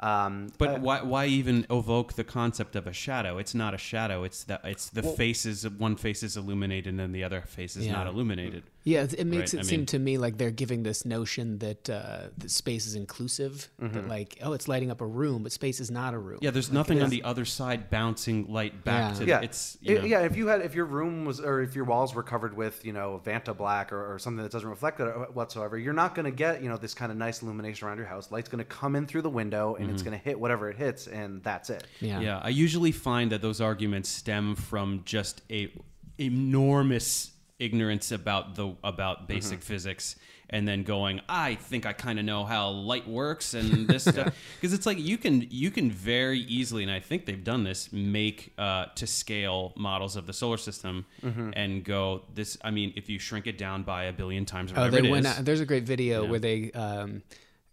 um, 0.00 0.52
But 0.58 0.68
uh, 0.68 0.78
why, 0.80 1.02
why 1.02 1.26
even 1.26 1.66
evoke 1.70 2.12
the 2.14 2.24
concept 2.24 2.76
of 2.76 2.86
a 2.86 2.92
shadow? 2.92 3.38
It's 3.38 3.54
not 3.54 3.74
a 3.74 3.78
shadow. 3.78 4.22
It's 4.24 4.44
the 4.44 4.60
it's 4.64 4.88
the 4.90 5.02
faces. 5.02 5.68
One 5.68 5.96
face 5.96 6.22
is 6.22 6.36
illuminated 6.36 6.98
and 7.00 7.14
the 7.14 7.24
other 7.24 7.40
face 7.42 7.76
is 7.76 7.86
Yeah. 7.86 7.92
not 7.92 8.06
illuminated. 8.06 8.62
Yeah, 8.84 9.02
it 9.02 9.14
it 9.14 9.26
makes 9.26 9.52
Right, 9.52 9.60
it 9.62 9.66
I 9.66 9.68
seem 9.68 9.80
mean- 9.80 9.86
to 9.86 9.98
me 9.98 10.18
like 10.18 10.38
they're 10.38 10.50
giving 10.50 10.82
this 10.82 11.04
notion 11.04 11.58
that, 11.58 11.90
uh, 11.90 12.28
that 12.38 12.50
space 12.50 12.86
is 12.86 12.94
inclusive. 12.94 13.68
That 13.78 13.92
mm-hmm. 13.92 14.08
like, 14.08 14.38
oh, 14.42 14.52
it's 14.54 14.66
lighting 14.66 14.90
up 14.90 15.00
a 15.00 15.06
room, 15.06 15.42
but 15.42 15.52
space 15.52 15.80
is 15.80 15.90
not 15.90 16.14
a 16.14 16.18
room. 16.18 16.38
Yeah, 16.40 16.50
there's 16.50 16.72
nothing 16.72 17.02
on 17.02 17.10
the 17.10 17.22
other 17.22 17.44
side 17.44 17.90
bouncing 17.90 18.50
light 18.50 18.84
back 18.84 19.12
Yeah. 19.12 19.18
to 19.18 19.24
yeah, 19.26 19.38
the, 19.38 19.44
it's 19.44 19.76
you 19.80 19.96
I- 19.96 19.98
know, 20.00 20.06
yeah. 20.06 20.20
If 20.20 20.36
you 20.36 20.46
had, 20.46 20.62
if 20.62 20.74
your 20.74 20.86
room 20.86 21.24
was, 21.24 21.40
or 21.40 21.60
if 21.60 21.74
your 21.74 21.84
walls 21.84 22.14
were 22.14 22.22
covered 22.22 22.56
with, 22.56 22.84
you 22.84 22.92
know, 22.92 23.20
Vantablack 23.24 23.92
or, 23.92 24.14
or 24.14 24.18
something 24.18 24.42
that 24.42 24.52
doesn't 24.52 24.68
reflect 24.68 25.00
it 25.00 25.08
uh, 25.08 25.26
whatsoever, 25.32 25.76
you're 25.76 25.92
not 25.92 26.14
going 26.14 26.24
to 26.24 26.30
get, 26.30 26.62
you 26.62 26.68
know, 26.68 26.76
this 26.76 26.94
kind 26.94 27.12
of 27.12 27.18
nice 27.18 27.42
illumination 27.42 27.86
around 27.88 27.98
your 27.98 28.06
house. 28.06 28.30
Light's 28.30 28.48
going 28.48 28.58
to 28.58 28.64
come 28.64 28.96
in 28.96 29.06
through 29.06 29.22
the 29.22 29.30
window, 29.30 29.74
and 29.74 29.90
it's 29.90 30.02
mm-hmm. 30.02 30.10
going 30.10 30.20
to 30.20 30.24
hit 30.24 30.40
whatever 30.40 30.70
it 30.70 30.76
hits, 30.76 31.08
and 31.08 31.42
that's 31.42 31.68
it. 31.68 31.86
yeah, 32.00 32.20
Yeah, 32.20 32.40
I 32.42 32.48
usually 32.48 32.92
find 32.92 33.32
that 33.32 33.42
those 33.42 33.60
arguments 33.60 34.08
stem 34.08 34.54
from 34.56 35.02
just 35.04 35.42
a 35.50 35.70
enormous 36.18 37.32
ignorance 37.58 38.12
about 38.12 38.54
the 38.54 38.74
about 38.84 39.26
basic 39.26 39.62
physics 39.62 40.14
and 40.50 40.66
then 40.66 40.82
going 40.84 41.20
I 41.28 41.56
think 41.56 41.86
I 41.86 41.92
kind 41.92 42.18
of 42.18 42.24
know 42.24 42.44
how 42.44 42.70
light 42.70 43.06
works 43.08 43.52
and 43.54 43.88
this 43.92 44.04
stuff 44.04 44.32
because 44.56 44.72
it's 44.72 44.86
like 44.86 44.98
you 44.98 45.18
can 45.18 45.44
you 45.50 45.70
can 45.70 45.90
very 45.90 46.38
easily 46.40 46.84
and 46.84 46.92
I 46.92 47.00
think 47.00 47.26
they've 47.26 47.42
done 47.42 47.64
this 47.64 47.92
make 47.92 48.52
uh, 48.58 48.86
to 48.94 49.06
scale 49.08 49.72
models 49.76 50.14
of 50.16 50.26
the 50.26 50.32
solar 50.32 50.56
system 50.56 51.04
and 51.22 51.84
go 51.84 52.22
this 52.34 52.56
I 52.62 52.70
mean 52.70 52.92
if 52.96 53.08
you 53.10 53.18
shrink 53.18 53.46
it 53.48 53.58
down 53.58 53.82
by 53.82 54.04
a 54.04 54.12
billion 54.12 54.44
times 54.46 54.70
or 54.72 54.78
Oh, 54.78 54.88
they 54.88 54.98
it 54.98 55.10
went. 55.10 55.26
is, 55.26 55.38
Out, 55.38 55.44
there's 55.44 55.60
a 55.60 55.66
great 55.66 55.84
video 55.84 56.22
Yeah. 56.24 56.30
where 56.30 56.38
they 56.40 56.70
um, 56.72 57.22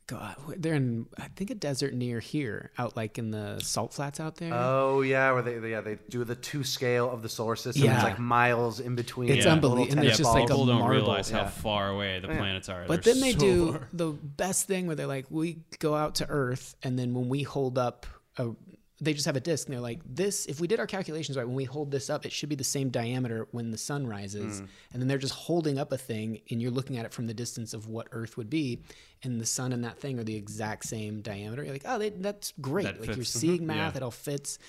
go. 0.08 0.18
out- 0.18 0.38
They're 0.62 0.74
in, 0.76 1.08
I 1.18 1.28
think, 1.36 1.50
a 1.50 1.56
desert 1.56 1.94
near 1.94 2.20
here, 2.20 2.72
out 2.78 2.96
like 2.96 3.18
in 3.18 3.32
the 3.32 3.60
salt 3.62 3.94
flats 3.94 4.20
out 4.20 4.36
there. 4.38 4.54
Oh 4.54 5.02
yeah, 5.02 5.32
where 5.32 5.42
they 5.42 5.70
yeah 5.72 5.82
they 5.82 5.98
do 6.10 6.24
the 6.24 6.36
two 6.36 6.64
scale 6.64 7.10
of 7.10 7.22
the 7.22 7.30
solar 7.30 7.56
system. 7.56 7.86
Yeah. 7.86 7.96
It's 7.96 8.04
like 8.04 8.20
miles 8.20 8.80
in 8.80 8.96
between. 8.96 9.30
It's 9.30 9.46
Yeah. 9.46 9.54
unbelievable. 9.54 9.84
little 9.86 9.98
And 10.00 10.04
yeah, 10.04 10.10
it's 10.10 10.18
just 10.20 10.34
like 10.34 10.44
a 10.44 10.48
people 10.48 10.66
don't 10.66 10.80
marble. 10.80 10.96
realize 10.96 11.30
how 11.30 11.42
Yeah. 11.42 11.50
far 11.50 11.90
away 11.90 12.20
the 12.20 12.30
oh, 12.32 12.36
planets 12.36 12.70
are 12.70 12.86
but 12.88 13.04
They're 13.04 13.14
then 13.14 13.22
they 13.22 13.32
so 13.34 13.40
do 13.40 13.72
far. 13.74 13.90
the 13.94 14.08
best 14.12 14.68
thing 14.68 14.88
where 14.88 14.96
they're 14.96 15.08
like, 15.08 15.26
we 15.30 15.60
go 15.80 15.96
out 15.96 16.16
to 16.16 16.30
Earth, 16.30 16.76
and 16.84 16.98
then 17.00 17.14
when 17.14 17.30
we 17.30 17.44
hold 17.44 17.78
up 17.78 18.06
a, 18.38 18.50
they 19.02 19.14
just 19.14 19.26
have 19.26 19.36
a 19.36 19.42
disc, 19.42 19.68
and 19.68 19.74
they're 19.74 19.82
like, 19.82 20.00
this. 20.06 20.46
If 20.46 20.62
we 20.62 20.68
did 20.68 20.80
our 20.80 20.88
calculations 20.88 21.38
right, 21.38 21.46
when 21.46 21.56
we 21.56 21.66
hold 21.66 21.92
this 21.92 22.10
up, 22.10 22.26
it 22.26 22.32
should 22.32 22.48
be 22.48 22.56
the 22.56 22.64
same 22.64 22.90
diameter 22.90 23.48
when 23.52 23.70
the 23.72 23.78
sun 23.78 24.08
rises, 24.08 24.62
Mm. 24.62 24.68
and 24.94 25.02
then 25.02 25.08
they're 25.10 25.18
just 25.18 25.34
holding 25.34 25.78
up 25.78 25.92
a 25.92 25.98
thing, 25.98 26.40
and 26.50 26.62
you're 26.62 26.72
looking 26.72 26.98
at 26.98 27.04
it 27.06 27.12
from 27.14 27.28
the 27.28 27.34
distance 27.34 27.74
of 27.74 27.88
what 27.88 28.08
Earth 28.14 28.38
would 28.38 28.50
be, 28.50 28.82
and 29.22 29.42
the 29.42 29.46
sun 29.46 29.74
and 29.74 29.84
that 29.84 30.00
thing 30.00 30.18
are 30.18 30.24
the 30.24 30.36
exact 30.38 30.86
same 30.86 31.22
diameter. 31.22 31.64
You're 31.64 31.74
like, 31.74 31.84
oh, 31.86 32.00
they, 32.00 32.10
that's 32.12 32.54
great. 32.62 32.86
That 32.86 33.02
like 33.08 33.16
you're 33.18 33.26
seeing 33.26 33.66
math, 33.68 33.96
Yeah. 33.96 33.98
it 33.98 34.04
all 34.04 34.12
fits. 34.12 34.60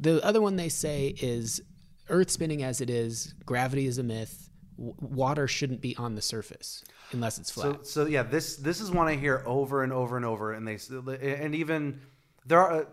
The 0.00 0.22
other 0.22 0.42
one 0.42 0.56
they 0.56 0.68
say 0.68 1.14
is 1.20 1.62
Earth 2.10 2.30
spinning 2.30 2.62
as 2.62 2.82
it 2.82 2.90
is, 2.90 3.32
gravity 3.46 3.86
is 3.86 3.96
a 3.96 4.02
myth. 4.02 4.50
W- 4.76 4.94
water 5.00 5.46
shouldn't 5.48 5.80
be 5.80 5.96
on 5.96 6.14
the 6.14 6.20
surface 6.22 6.82
unless 7.12 7.38
it's 7.38 7.50
flat. 7.50 7.86
So, 7.86 8.02
so 8.02 8.06
yeah, 8.06 8.22
this 8.22 8.56
this 8.56 8.80
is 8.80 8.90
one 8.90 9.06
I 9.08 9.16
hear 9.16 9.42
over 9.46 9.82
and 9.82 9.92
over 9.92 10.16
and 10.16 10.26
over, 10.26 10.52
and 10.52 10.66
they 10.68 10.78
and 11.40 11.54
even 11.54 12.00
there 12.44 12.58
are. 12.60 12.86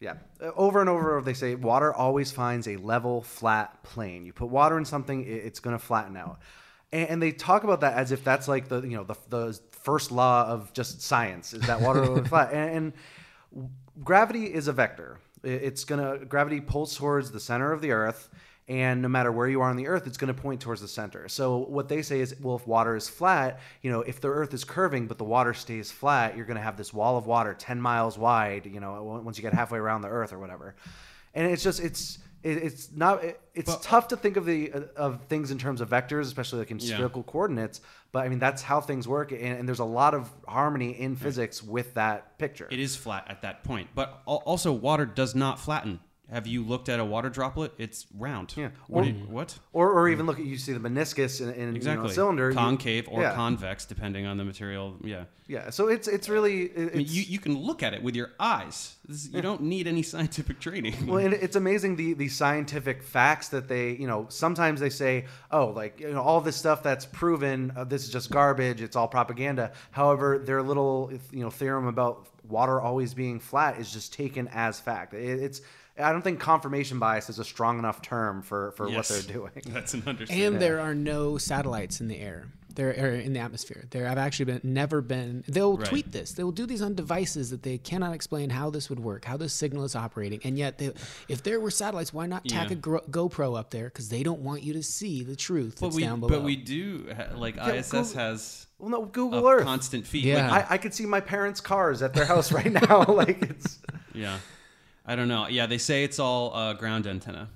Yeah, 0.00 0.14
uh, 0.42 0.50
over 0.56 0.80
and 0.80 0.88
over 0.88 1.20
they 1.22 1.34
say 1.34 1.54
water 1.54 1.92
always 1.92 2.32
finds 2.32 2.66
a 2.66 2.76
level, 2.76 3.20
flat 3.20 3.82
plane. 3.82 4.24
You 4.24 4.32
put 4.32 4.48
water 4.48 4.78
in 4.78 4.86
something, 4.86 5.26
it's 5.26 5.60
going 5.60 5.78
to 5.78 5.84
flatten 5.84 6.16
out, 6.16 6.40
and, 6.90 7.08
and 7.10 7.22
they 7.22 7.32
talk 7.32 7.64
about 7.64 7.82
that 7.82 7.94
as 7.94 8.10
if 8.10 8.24
that's 8.24 8.48
like 8.48 8.68
the 8.68 8.80
you 8.80 8.96
know 8.96 9.04
the, 9.04 9.16
the 9.28 9.60
first 9.72 10.10
law 10.10 10.46
of 10.46 10.72
just 10.72 11.02
science 11.02 11.52
is 11.52 11.62
that 11.62 11.82
water 11.82 12.00
will 12.00 12.24
flat. 12.24 12.52
And, 12.52 12.76
and 12.76 13.66
gravity 14.02 14.46
is 14.46 14.68
a 14.68 14.72
vector. 14.72 15.18
It's 15.42 15.84
gonna 15.84 16.24
gravity 16.24 16.62
pulls 16.62 16.96
towards 16.96 17.30
the 17.30 17.40
center 17.40 17.70
of 17.70 17.82
the 17.82 17.92
Earth, 17.92 18.30
and 18.70 19.02
no 19.02 19.08
matter 19.08 19.32
where 19.32 19.48
you 19.48 19.60
are 19.62 19.68
on 19.68 19.74
the 19.74 19.88
Earth, 19.88 20.06
it's 20.06 20.16
going 20.16 20.32
to 20.32 20.40
point 20.40 20.60
towards 20.60 20.80
the 20.80 20.86
center. 20.86 21.28
So 21.28 21.56
what 21.56 21.88
they 21.88 22.02
say 22.02 22.20
is, 22.20 22.36
well, 22.40 22.54
if 22.54 22.68
water 22.68 22.94
is 22.94 23.08
flat, 23.08 23.58
you 23.82 23.90
know, 23.90 24.02
if 24.02 24.20
the 24.20 24.28
Earth 24.28 24.54
is 24.54 24.62
curving 24.62 25.08
but 25.08 25.18
the 25.18 25.24
water 25.24 25.52
stays 25.52 25.90
flat, 25.90 26.36
you're 26.36 26.46
going 26.46 26.56
to 26.56 26.62
have 26.62 26.76
this 26.76 26.94
wall 26.94 27.18
of 27.18 27.26
water 27.26 27.52
10 27.52 27.80
miles 27.80 28.16
wide. 28.16 28.66
You 28.66 28.78
know, 28.78 29.20
once 29.24 29.36
you 29.36 29.42
get 29.42 29.52
halfway 29.54 29.80
around 29.80 30.02
the 30.02 30.08
Earth 30.08 30.32
or 30.32 30.38
whatever. 30.38 30.76
And 31.34 31.50
it's 31.50 31.64
just 31.64 31.80
it's 31.80 32.18
it's 32.44 32.92
not 32.92 33.24
it, 33.24 33.40
it's 33.54 33.76
tough 33.82 34.08
to 34.08 34.16
think 34.16 34.36
of 34.36 34.46
the 34.46 34.72
uh, 34.72 34.80
of 34.96 35.24
things 35.24 35.50
in 35.50 35.58
terms 35.58 35.80
of 35.80 35.90
vectors, 35.90 36.22
especially 36.22 36.60
like 36.60 36.70
in 36.70 36.78
Yeah. 36.78 36.94
spherical 36.94 37.24
coordinates. 37.24 37.80
But 38.12 38.24
I 38.24 38.28
mean, 38.28 38.38
that's 38.38 38.62
how 38.62 38.80
things 38.80 39.06
work, 39.08 39.32
and, 39.32 39.42
and 39.42 39.68
there's 39.68 39.80
a 39.80 39.84
lot 39.84 40.14
of 40.14 40.30
harmony 40.46 40.90
in 40.92 41.16
physics 41.16 41.60
with 41.62 41.94
that 41.94 42.38
picture. 42.38 42.68
It 42.70 42.78
is 42.80 42.94
flat 42.96 43.26
at 43.28 43.42
that 43.42 43.64
point, 43.64 43.88
but 43.96 44.22
also 44.26 44.72
water 44.72 45.06
does 45.06 45.34
not 45.34 45.58
flatten. 45.58 46.00
Have 46.30 46.46
you 46.46 46.62
looked 46.62 46.88
at 46.88 47.00
a 47.00 47.04
water 47.04 47.28
droplet? 47.28 47.72
It's 47.78 48.06
round. 48.16 48.54
Yeah. 48.56 48.70
What? 48.86 49.00
Or- 49.00 49.04
do 49.04 49.10
you- 49.18 49.24
what? 49.26 49.58
Or, 49.72 49.90
or 49.90 50.08
even 50.08 50.26
look 50.26 50.38
at 50.38 50.44
you 50.44 50.56
see 50.58 50.72
the 50.72 50.78
meniscus 50.78 51.40
in, 51.40 51.50
in 51.54 51.74
you 51.76 51.82
know, 51.82 52.04
a 52.04 52.10
cylinder 52.12 52.50
you- 52.50 52.56
concave 52.56 53.08
or 53.08 53.22
yeah, 53.22 53.34
convex, 53.34 53.84
depending 53.84 54.26
on 54.26 54.36
the 54.36 54.44
material. 54.44 54.96
Yeah. 55.02 55.24
Yeah, 55.48 55.70
so 55.70 55.88
it's 55.88 56.06
it's 56.06 56.28
really 56.28 56.62
it- 56.66 56.92
I 56.94 56.96
mean, 56.98 57.06
you, 57.10 57.22
you 57.22 57.38
can 57.40 57.58
look 57.58 57.82
at 57.82 57.92
it 57.92 58.02
with 58.04 58.14
your 58.14 58.30
eyes. 58.38 58.94
Is- 59.08 59.30
you 59.32 59.42
don't 59.42 59.62
need 59.62 59.88
any 59.88 60.02
scientific 60.12 60.60
training. 60.60 61.06
well, 61.08 61.18
and 61.18 61.34
it's 61.34 61.56
amazing 61.56 61.96
the 61.96 62.12
the 62.14 62.28
scientific 62.28 63.02
facts 63.02 63.48
that 63.48 63.66
they 63.66 63.90
you 63.96 64.06
know 64.06 64.26
sometimes 64.28 64.78
they 64.78 64.90
say 64.90 65.24
oh 65.50 65.66
like 65.66 65.98
you 65.98 66.12
know 66.12 66.22
all 66.22 66.40
this 66.40 66.54
stuff 66.56 66.84
that's 66.84 67.04
proven 67.06 67.72
uh, 67.76 67.82
this 67.82 68.04
is 68.04 68.10
just 68.12 68.30
garbage 68.30 68.80
it's 68.80 68.94
all 68.94 69.08
propaganda. 69.08 69.72
However, 69.90 70.38
their 70.38 70.62
little 70.62 71.10
you 71.32 71.40
know 71.42 71.50
theorem 71.50 71.88
about 71.88 72.28
water 72.48 72.80
always 72.80 73.14
being 73.14 73.40
flat 73.40 73.78
is 73.80 73.92
just 73.92 74.12
taken 74.12 74.46
as 74.52 74.78
fact. 74.78 75.14
It, 75.14 75.42
it's 75.42 75.62
I 76.02 76.12
don't 76.12 76.22
think 76.22 76.40
confirmation 76.40 76.98
bias 76.98 77.28
is 77.30 77.38
a 77.38 77.44
strong 77.44 77.78
enough 77.78 78.02
term 78.02 78.42
for 78.42 78.72
for 78.72 78.88
what 78.88 79.06
they're 79.06 79.22
doing. 79.22 79.52
That's 79.66 79.94
an 79.94 80.02
understatement. 80.06 80.54
and 80.54 80.62
there 80.62 80.80
are 80.80 80.94
no 80.94 81.38
satellites 81.38 82.00
in 82.00 82.08
the 82.08 82.18
air. 82.18 82.46
There 82.72 82.90
are 82.90 83.10
in 83.16 83.32
the 83.32 83.40
atmosphere. 83.40 83.84
There 83.90 84.06
have 84.06 84.16
actually 84.16 84.44
been 84.46 84.60
never 84.62 85.00
been. 85.00 85.42
They'll 85.48 85.76
Right. 85.76 85.86
tweet 85.86 86.12
this. 86.12 86.32
They 86.34 86.44
will 86.44 86.52
do 86.52 86.66
these 86.66 86.80
on 86.82 86.94
devices 86.94 87.50
that 87.50 87.64
they 87.64 87.78
cannot 87.78 88.14
explain 88.14 88.48
how 88.48 88.70
this 88.70 88.88
would 88.88 89.00
work, 89.00 89.24
how 89.24 89.36
this 89.36 89.52
signal 89.52 89.82
is 89.84 89.96
operating. 89.96 90.40
And 90.44 90.56
yet, 90.56 90.78
they, 90.78 90.92
if 91.28 91.42
there 91.42 91.58
were 91.58 91.72
satellites, 91.72 92.14
why 92.14 92.26
not 92.26 92.44
tack 92.46 92.68
Yeah. 92.68 92.74
a 92.74 92.76
gro- 92.76 93.00
GoPro 93.10 93.58
up 93.58 93.70
there? 93.70 93.86
Because 93.86 94.08
they 94.08 94.22
don't 94.22 94.40
want 94.42 94.62
you 94.62 94.72
to 94.74 94.84
see 94.84 95.24
the 95.24 95.34
truth 95.34 95.78
but 95.80 95.88
that's 95.88 95.96
we, 95.96 96.02
down 96.04 96.20
below. 96.20 96.30
but 96.30 96.42
we 96.44 96.54
do 96.54 97.12
ha- 97.14 97.36
like 97.36 97.56
ISS 97.58 97.90
Google- 97.90 98.14
has 98.14 98.66
Well, 98.78 98.90
no, 98.90 99.04
Google 99.04 99.46
a 99.48 99.52
Earth. 99.56 99.64
constant 99.64 100.06
feed. 100.06 100.24
Yeah. 100.24 100.48
Like, 100.48 100.70
I, 100.70 100.74
I 100.74 100.78
could 100.78 100.94
see 100.94 101.06
my 101.06 101.20
parents' 101.20 101.60
cars 101.60 102.02
at 102.02 102.14
their 102.14 102.24
house 102.24 102.52
right 102.52 102.72
now. 102.88 103.04
like 103.04 103.42
it's 103.42 103.78
yeah. 104.14 104.38
I 105.06 105.16
don't 105.16 105.28
know. 105.28 105.48
Yeah, 105.48 105.66
they 105.66 105.78
say 105.78 106.04
it's 106.04 106.18
all 106.18 106.54
uh, 106.54 106.72
ground 106.74 107.06
antenna 107.06 107.48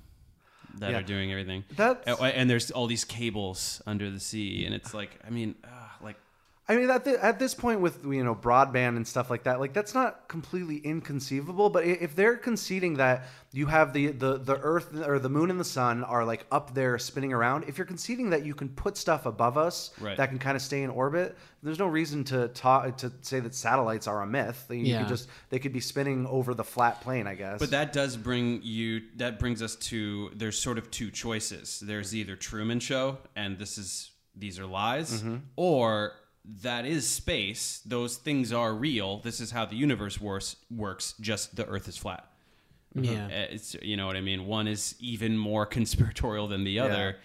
that 0.79 0.91
Yeah. 0.91 0.97
are 0.99 1.03
doing 1.03 1.31
everything. 1.31 1.63
That's- 1.75 2.17
and, 2.19 2.33
and 2.33 2.49
there's 2.49 2.71
all 2.71 2.87
these 2.87 3.05
cables 3.05 3.81
under 3.85 4.09
the 4.11 4.19
sea, 4.19 4.65
and 4.65 4.73
it's 4.75 4.93
like, 4.93 5.19
I 5.25 5.29
mean, 5.29 5.55
I 6.67 6.75
mean, 6.75 6.89
at, 6.89 7.05
the, 7.05 7.23
at 7.23 7.37
this 7.37 7.53
point 7.53 7.79
with 7.79 8.03
you 8.03 8.23
know 8.23 8.33
broadband 8.33 8.95
and 8.97 9.07
stuff 9.07 9.29
like 9.29 9.43
that, 9.43 9.59
like 9.59 9.73
that's 9.73 9.93
not 9.93 10.27
completely 10.27 10.77
inconceivable. 10.77 11.69
But 11.69 11.85
if 11.85 12.15
they're 12.15 12.37
conceding 12.37 12.95
that 12.95 13.27
you 13.51 13.67
have 13.67 13.93
the, 13.93 14.07
the 14.07 14.39
the 14.39 14.57
Earth 14.57 14.95
or 15.05 15.19
the 15.19 15.29
Moon 15.29 15.51
and 15.51 15.59
the 15.59 15.63
Sun 15.63 16.03
are 16.03 16.25
like 16.25 16.45
up 16.51 16.73
there 16.73 16.97
spinning 16.97 17.33
around, 17.33 17.65
if 17.67 17.77
you're 17.77 17.85
conceding 17.85 18.31
that 18.31 18.43
you 18.45 18.55
can 18.55 18.69
put 18.69 18.97
stuff 18.97 19.27
above 19.27 19.57
us 19.59 19.91
Right. 20.01 20.17
that 20.17 20.29
can 20.29 20.39
kind 20.39 20.55
of 20.55 20.61
stay 20.63 20.81
in 20.81 20.89
orbit, 20.89 21.37
there's 21.61 21.77
no 21.77 21.85
reason 21.87 22.23
to 22.25 22.47
talk 22.47 22.97
to 22.97 23.11
say 23.21 23.39
that 23.41 23.53
satellites 23.53 24.07
are 24.07 24.23
a 24.23 24.27
myth. 24.27 24.65
You 24.69 24.77
Yeah. 24.77 24.99
could 25.01 25.09
just 25.09 25.29
they 25.51 25.59
could 25.59 25.71
be 25.73 25.79
spinning 25.79 26.25
over 26.25 26.55
the 26.55 26.63
flat 26.63 26.99
plane, 27.01 27.27
I 27.27 27.35
guess. 27.35 27.59
But 27.59 27.71
that 27.71 27.93
does 27.93 28.17
bring 28.17 28.61
you. 28.63 29.01
That 29.17 29.37
brings 29.37 29.61
us 29.61 29.75
to. 29.91 30.31
There's 30.35 30.57
sort 30.57 30.79
of 30.79 30.89
two 30.89 31.11
choices. 31.11 31.79
There's 31.79 32.15
either 32.15 32.35
Truman 32.35 32.79
Show, 32.79 33.19
and 33.35 33.59
this 33.59 33.77
is 33.77 34.09
these 34.35 34.59
are 34.59 34.65
lies, 34.65 35.21
Mm-hmm. 35.21 35.35
or 35.55 36.13
that 36.61 36.85
is 36.85 37.07
space. 37.09 37.81
Those 37.85 38.17
things 38.17 38.51
are 38.53 38.73
real. 38.73 39.19
This 39.19 39.39
is 39.39 39.51
how 39.51 39.65
the 39.65 39.75
universe 39.75 40.19
works. 40.21 40.55
Works. 40.69 41.13
Just 41.19 41.55
the 41.55 41.65
Earth 41.65 41.87
is 41.87 41.97
flat. 41.97 42.25
yeah. 42.93 43.25
Uh, 43.25 43.53
It's 43.53 43.75
you 43.81 43.97
know 43.97 44.07
what 44.07 44.15
I 44.15 44.21
mean. 44.21 44.45
One 44.45 44.67
is 44.67 44.95
even 44.99 45.37
more 45.37 45.65
conspiratorial 45.77 46.47
than 46.47 46.63
the 46.63 46.79
other. 46.79 47.17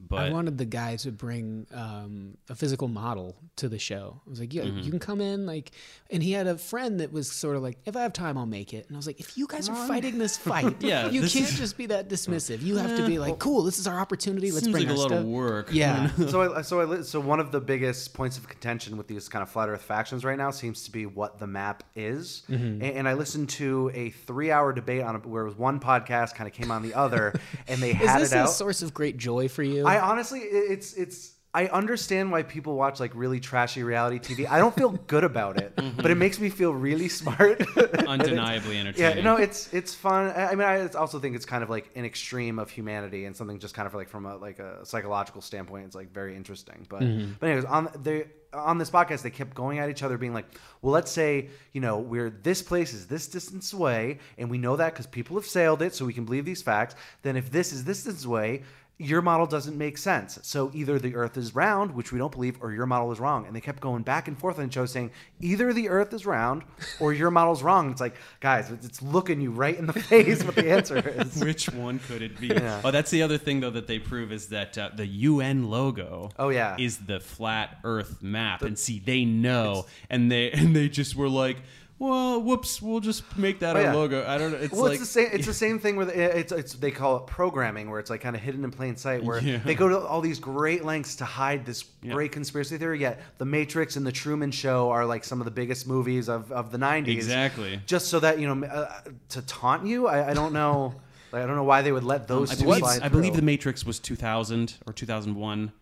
But 0.00 0.20
I 0.20 0.30
wanted 0.30 0.58
the 0.58 0.64
guy 0.64 0.94
to 0.96 1.10
bring 1.10 1.66
um, 1.74 2.36
a 2.48 2.54
physical 2.54 2.86
model 2.86 3.34
to 3.56 3.68
the 3.68 3.80
show. 3.80 4.20
I 4.26 4.30
was 4.30 4.38
like, 4.38 4.54
yeah, 4.54 4.62
Mm-hmm. 4.62 4.78
you 4.78 4.90
can 4.90 5.00
come 5.00 5.20
in, 5.20 5.44
like, 5.44 5.72
and 6.08 6.22
he 6.22 6.30
had 6.30 6.46
a 6.46 6.56
friend 6.56 7.00
that 7.00 7.12
was 7.12 7.28
sort 7.30 7.56
of 7.56 7.62
like, 7.64 7.78
if 7.84 7.96
I 7.96 8.02
have 8.02 8.12
time, 8.12 8.38
I'll 8.38 8.46
make 8.46 8.72
it. 8.72 8.86
And 8.86 8.96
I 8.96 8.98
was 8.98 9.08
like, 9.08 9.18
if 9.18 9.36
you 9.36 9.48
guys 9.48 9.68
are 9.68 9.74
fighting 9.88 10.16
this 10.18 10.36
fight, 10.38 10.76
Yeah, 10.82 11.08
you 11.10 11.22
this 11.22 11.32
can't 11.32 11.48
is- 11.48 11.58
just 11.58 11.76
be 11.76 11.86
that 11.86 12.08
dismissive. 12.08 12.62
You 12.62 12.76
have 12.76 12.96
to 12.96 13.06
be 13.06 13.18
like, 13.18 13.40
cool, 13.40 13.64
this 13.64 13.78
is 13.80 13.88
our 13.88 13.98
opportunity. 13.98 14.52
Let's 14.52 14.66
seems 14.66 14.72
bring 14.72 14.86
like 14.86 14.96
a 14.96 15.00
our 15.00 15.02
lot 15.02 15.08
stuff. 15.08 15.20
of 15.20 15.26
work. 15.26 15.68
Yeah, 15.72 16.10
so 16.28 16.54
I, 16.54 16.62
so 16.62 16.80
I, 16.80 16.84
li- 16.84 17.02
so 17.02 17.18
one 17.18 17.40
of 17.40 17.50
the 17.50 17.60
biggest 17.60 18.14
points 18.14 18.38
of 18.38 18.48
contention 18.48 18.96
with 18.98 19.08
these 19.08 19.28
kind 19.28 19.42
of 19.42 19.50
flat 19.50 19.68
Earth 19.68 19.82
factions 19.82 20.24
right 20.24 20.38
now 20.38 20.52
seems 20.52 20.84
to 20.84 20.92
be 20.92 21.06
what 21.06 21.40
the 21.40 21.48
map 21.48 21.82
is. 21.96 22.44
Mm-hmm. 22.48 22.64
And, 22.64 22.82
and 22.82 23.08
I 23.08 23.14
listened 23.14 23.48
to 23.50 23.90
a 23.94 24.10
three-hour 24.10 24.74
debate 24.74 25.02
on 25.02 25.16
a, 25.16 25.18
where 25.18 25.42
it 25.42 25.46
was 25.46 25.58
one 25.58 25.80
podcast 25.80 26.36
kind 26.36 26.46
of 26.46 26.54
came 26.54 26.70
on 26.70 26.82
the 26.82 26.94
other, 26.94 27.34
and 27.66 27.82
they 27.82 27.90
is 27.94 27.96
had 27.96 28.20
this 28.22 28.30
it 28.32 28.36
a 28.36 28.40
out. 28.42 28.50
source 28.50 28.80
of 28.82 28.94
great 28.94 29.16
joy 29.16 29.48
for 29.48 29.64
you? 29.64 29.87
I 29.88 30.00
honestly, 30.00 30.40
it's 30.40 30.94
it's. 30.94 31.34
I 31.54 31.66
understand 31.68 32.30
why 32.30 32.42
people 32.42 32.76
watch 32.76 33.00
like 33.00 33.10
really 33.14 33.40
trashy 33.40 33.82
reality 33.82 34.18
TV. 34.18 34.48
I 34.48 34.58
don't 34.58 34.74
feel 34.74 34.90
good 34.90 35.24
about 35.24 35.58
it, 35.58 35.74
mm-hmm. 35.76 35.96
but 35.96 36.10
it 36.10 36.16
makes 36.16 36.38
me 36.38 36.50
feel 36.50 36.72
really 36.74 37.08
smart. 37.08 37.62
Undeniably 38.06 38.78
entertaining. 38.78 39.16
Yeah, 39.16 39.22
no, 39.24 39.36
it's 39.36 39.72
it's 39.72 39.94
fun. 39.94 40.30
I 40.36 40.50
mean, 40.50 40.68
I 40.68 40.86
also 40.88 41.18
think 41.18 41.34
it's 41.36 41.46
kind 41.46 41.62
of 41.62 41.70
like 41.70 41.90
an 41.96 42.04
extreme 42.04 42.58
of 42.58 42.68
humanity 42.70 43.24
and 43.24 43.34
something 43.34 43.58
just 43.58 43.74
kind 43.74 43.86
of 43.86 43.94
like 43.94 44.08
from 44.10 44.26
a 44.26 44.36
like 44.36 44.58
a 44.58 44.84
psychological 44.84 45.40
standpoint. 45.40 45.86
It's 45.86 45.96
like 45.96 46.12
very 46.12 46.36
interesting. 46.36 46.86
But 46.88 47.00
mm-hmm. 47.00 47.32
but 47.40 47.46
anyways, 47.46 47.64
on 47.64 47.88
they 48.02 48.26
on 48.52 48.78
this 48.78 48.90
podcast, 48.90 49.22
they 49.22 49.30
kept 49.30 49.54
going 49.54 49.78
at 49.78 49.90
each 49.90 50.02
other, 50.02 50.18
being 50.18 50.34
like, 50.34 50.46
"Well, 50.82 50.92
let's 50.92 51.10
say 51.10 51.48
you 51.72 51.80
know 51.80 51.98
we're 51.98 52.30
this 52.30 52.62
place 52.62 52.92
is 52.92 53.06
this 53.06 53.26
distance 53.26 53.72
away, 53.72 54.18
and 54.36 54.50
we 54.50 54.58
know 54.58 54.76
that 54.76 54.92
because 54.92 55.06
people 55.06 55.36
have 55.36 55.46
sailed 55.46 55.82
it, 55.82 55.94
so 55.94 56.04
we 56.04 56.12
can 56.12 56.24
believe 56.24 56.44
these 56.44 56.62
facts. 56.62 56.94
Then 57.22 57.36
if 57.36 57.50
this 57.50 57.72
is 57.72 57.84
this 57.84 58.04
distance 58.04 58.24
away." 58.24 58.62
Your 59.00 59.22
model 59.22 59.46
doesn't 59.46 59.78
make 59.78 59.96
sense. 59.96 60.40
So 60.42 60.72
either 60.74 60.98
the 60.98 61.14
Earth 61.14 61.36
is 61.36 61.54
round, 61.54 61.94
which 61.94 62.10
we 62.10 62.18
don't 62.18 62.32
believe, 62.32 62.58
or 62.60 62.72
your 62.72 62.84
model 62.84 63.12
is 63.12 63.20
wrong. 63.20 63.46
And 63.46 63.54
they 63.54 63.60
kept 63.60 63.80
going 63.80 64.02
back 64.02 64.26
and 64.26 64.36
forth 64.36 64.58
on 64.58 64.66
the 64.66 64.72
show 64.72 64.86
saying 64.86 65.12
either 65.40 65.72
the 65.72 65.88
Earth 65.88 66.12
is 66.12 66.26
round 66.26 66.64
or 66.98 67.12
your 67.12 67.30
model's 67.30 67.62
wrong. 67.62 67.92
It's 67.92 68.00
like, 68.00 68.16
guys, 68.40 68.72
it's- 68.72 69.00
looking 69.00 69.40
you 69.40 69.52
right 69.52 69.78
in 69.78 69.86
the 69.86 69.92
face 70.10 70.42
what 70.42 70.56
the 70.56 70.68
answer 70.68 70.96
is. 70.98 71.42
Which 71.44 71.70
one 71.70 72.00
could 72.00 72.22
it 72.22 72.40
be? 72.40 72.50
Oh, 72.52 72.90
that's 72.90 73.12
the 73.12 73.22
other 73.22 73.38
thing 73.38 73.60
though 73.60 73.70
that 73.70 73.86
they 73.86 74.00
prove 74.00 74.32
is 74.32 74.48
that 74.48 74.76
uh, 74.76 74.90
the 74.96 75.06
UN 75.06 75.70
logo. 75.70 76.30
Oh, 76.36 76.48
yeah. 76.48 76.74
is 76.78 76.98
the 76.98 77.20
flat 77.20 77.78
Earth 77.84 78.20
map, 78.20 78.62
and 78.62 78.76
see 78.76 78.98
they 78.98 79.24
know, 79.24 79.86
and 80.10 80.30
they 80.32 80.50
and 80.58 80.74
they 80.74 80.88
just 80.88 81.14
were 81.14 81.28
like, 81.28 81.58
well, 81.98 82.40
whoops, 82.40 82.80
we'll 82.80 83.00
just 83.00 83.36
make 83.36 83.58
that 83.60 83.74
Oh, 83.74 83.78
our 83.80 83.84
yeah. 83.86 83.92
logo. 83.94 84.24
I 84.26 84.38
don't 84.38 84.52
know. 84.52 84.58
It's 84.58 84.72
well, 84.72 84.82
like 84.84 84.92
it's 84.92 85.00
the 85.00 85.06
same. 85.06 85.28
It's 85.32 85.46
the 85.46 85.52
same 85.66 85.78
thing 85.78 85.96
with 85.96 86.10
it's, 86.10 86.52
it's 86.52 86.74
they 86.74 86.90
call 86.90 87.16
it 87.16 87.26
programming, 87.26 87.90
where 87.90 87.98
it's 87.98 88.08
like 88.10 88.20
kind 88.20 88.36
of 88.36 88.42
hidden 88.42 88.62
in 88.64 88.70
plain 88.70 88.96
sight, 88.96 89.24
where 89.24 89.40
Yeah. 89.42 89.58
they 89.58 89.74
go 89.74 89.88
to 89.88 89.98
all 89.98 90.20
these 90.20 90.38
great 90.38 90.84
lengths 90.84 91.16
to 91.16 91.24
hide 91.24 91.66
this 91.66 91.84
great 92.02 92.30
conspiracy 92.32 92.78
theory. 92.78 93.00
Yet 93.00 93.20
The 93.38 93.44
Matrix 93.44 93.96
and 93.96 94.06
The 94.06 94.12
Truman 94.12 94.50
Show 94.52 94.90
are 94.90 95.04
like 95.04 95.24
some 95.24 95.40
of 95.40 95.44
the 95.44 95.50
biggest 95.50 95.86
movies 95.88 96.28
of, 96.28 96.52
of 96.52 96.70
the 96.70 96.78
'90s. 96.78 97.08
Exactly. 97.08 97.80
Just 97.86 98.08
so 98.08 98.20
that 98.20 98.38
you 98.38 98.54
know 98.54 98.66
uh, 98.66 99.00
to 99.30 99.42
taunt 99.42 99.86
you. 99.86 100.06
I, 100.06 100.30
I 100.30 100.34
don't 100.34 100.52
know. 100.52 100.94
Like, 101.30 101.42
I 101.42 101.46
don't 101.46 101.56
know 101.56 101.64
why 101.64 101.82
they 101.82 101.92
would 101.92 102.04
let 102.04 102.26
those 102.26 102.50
I 102.50 102.54
two 102.54 102.64
believe, 102.64 102.78
slide 102.78 103.02
I 103.02 103.08
believe 103.10 103.36
the 103.36 103.42
Matrix 103.42 103.84
was 103.84 103.98
2000 103.98 104.76
or 104.86 104.94
2001. 104.94 105.72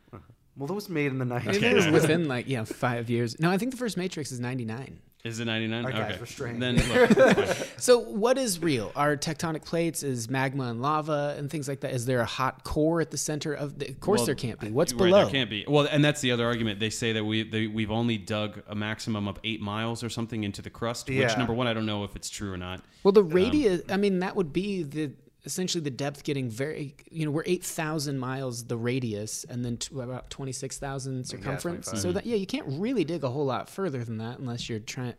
well, 0.56 0.66
that 0.66 0.72
was 0.74 0.88
made 0.88 1.12
in 1.12 1.18
the 1.18 1.24
'90s. 1.24 1.44
Maybe 1.46 1.66
it 1.66 1.76
was 1.76 1.86
within 2.00 2.26
like 2.26 2.48
yeah 2.48 2.64
five 2.64 3.08
years. 3.08 3.38
No, 3.38 3.48
I 3.48 3.56
think 3.56 3.70
the 3.70 3.76
first 3.76 3.96
Matrix 3.96 4.32
is 4.32 4.40
ninety 4.40 4.64
nine. 4.64 4.98
Is 5.26 5.40
it 5.40 5.46
99? 5.46 5.84
Our 5.84 5.92
guys 5.92 6.10
okay. 6.12 6.20
were 6.20 6.26
strange. 6.26 6.60
Then 6.60 6.76
look. 6.76 7.56
So 7.78 7.98
what 7.98 8.38
is 8.38 8.60
real? 8.60 8.92
Are 8.96 9.16
tectonic 9.16 9.64
plates? 9.64 10.02
Is 10.02 10.30
magma 10.30 10.64
and 10.64 10.80
lava 10.80 11.34
and 11.36 11.50
things 11.50 11.68
like 11.68 11.80
that? 11.80 11.92
Is 11.92 12.06
there 12.06 12.20
a 12.20 12.26
hot 12.26 12.64
core 12.64 13.00
at 13.00 13.10
the 13.10 13.18
center 13.18 13.52
of? 13.52 13.78
The, 13.78 13.88
of 13.88 14.00
course, 14.00 14.20
Well, 14.20 14.26
there 14.26 14.34
can't 14.34 14.60
be. 14.60 14.70
What's 14.70 14.92
right, 14.92 14.98
below? 14.98 15.24
There 15.24 15.32
can't 15.32 15.50
be. 15.50 15.64
Well, 15.68 15.86
and 15.90 16.04
that's 16.04 16.20
the 16.20 16.32
other 16.32 16.46
argument. 16.46 16.80
They 16.80 16.90
say 16.90 17.12
that 17.12 17.24
we 17.24 17.42
they, 17.42 17.66
we've 17.66 17.90
only 17.90 18.18
dug 18.18 18.62
a 18.68 18.74
maximum 18.74 19.28
of 19.28 19.38
eight 19.44 19.60
miles 19.60 20.02
or 20.02 20.08
something 20.08 20.44
into 20.44 20.62
the 20.62 20.70
crust. 20.70 21.08
yeah. 21.08 21.26
Which 21.26 21.36
number 21.36 21.52
one, 21.52 21.66
I 21.66 21.74
don't 21.74 21.86
know 21.86 22.04
if 22.04 22.16
it's 22.16 22.30
true 22.30 22.52
or 22.52 22.56
not. 22.56 22.80
Well, 23.02 23.12
the 23.12 23.22
um, 23.22 23.30
radius. 23.30 23.82
I 23.88 23.96
mean, 23.96 24.20
that 24.20 24.36
would 24.36 24.52
be 24.52 24.82
the 24.82 25.12
essentially 25.46 25.82
the 25.82 25.90
depth 25.90 26.24
getting 26.24 26.50
very. 26.50 26.94
You 27.10 27.24
know, 27.24 27.30
we're 27.30 27.44
eight 27.46 27.64
thousand 27.64 28.18
miles 28.18 28.64
the 28.64 28.76
radius, 28.76 29.44
and 29.48 29.64
then 29.64 29.78
to 29.78 30.02
about 30.02 30.28
twenty 30.28 30.52
six 30.52 30.78
thousand 30.78 31.24
circumference. 31.26 31.86
25. 31.86 32.02
so 32.02 32.12
that 32.12 32.26
yeah, 32.26 32.36
you 32.36 32.46
can't 32.46 32.66
really 32.68 33.04
dig 33.04 33.24
a 33.24 33.28
whole 33.30 33.46
lot 33.46 33.70
further 33.70 34.04
than 34.04 34.18
that 34.18 34.38
unless 34.38 34.68
you're 34.68 34.80
trying. 34.80 35.14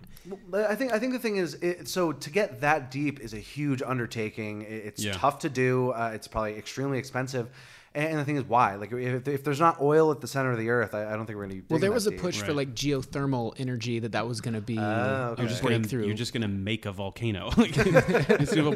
But 0.50 0.70
I 0.70 0.76
think 0.76 0.92
I 0.94 1.00
think 1.00 1.14
the 1.14 1.20
thing 1.20 1.38
is, 1.38 1.56
it, 1.56 1.88
so 1.88 2.12
to 2.12 2.30
get 2.30 2.62
that 2.62 2.92
deep 2.92 3.20
is 3.22 3.34
a 3.34 3.40
huge 3.40 3.82
undertaking. 3.82 4.62
It's 4.62 5.04
Yeah. 5.04 5.14
tough 5.14 5.40
to 5.40 5.50
do. 5.50 5.92
Uh, 5.92 6.12
it's 6.14 6.28
probably 6.28 6.56
extremely 6.56 7.00
expensive. 7.00 7.50
And, 7.98 8.10
and 8.12 8.20
the 8.20 8.26
thing 8.26 8.36
is, 8.38 8.44
why? 8.44 8.76
Like, 8.76 8.92
if, 8.92 9.28
if 9.28 9.44
there's 9.44 9.60
not 9.60 9.82
oil 9.82 10.12
at 10.12 10.22
the 10.22 10.28
center 10.28 10.52
of 10.52 10.60
the 10.60 10.70
Earth, 10.70 10.94
I, 10.94 11.12
I 11.12 11.16
don't 11.16 11.26
think 11.26 11.36
we're 11.36 11.48
going 11.48 11.62
to. 11.62 11.68
Well, 11.68 11.80
there 11.80 11.92
was 11.92 12.06
a 12.06 12.12
push 12.12 12.40
for 12.44 12.54
like 12.54 12.76
geothermal 12.76 13.56
energy 13.58 13.98
that 13.98 14.12
that 14.12 14.28
was 14.28 14.40
going 14.40 14.54
to 14.54 14.62
be 14.62 14.78
Oh, 14.78 15.30
okay. 15.32 15.42
You're 15.42 15.50
just 15.50 15.64
gonna 15.64 15.80
breakthrough. 15.80 16.06
you're 16.06 16.16
just 16.16 16.32
gonna 16.32 16.48
make 16.48 16.86
a 16.86 16.92
volcano. 16.92 17.50
Like, 17.58 17.76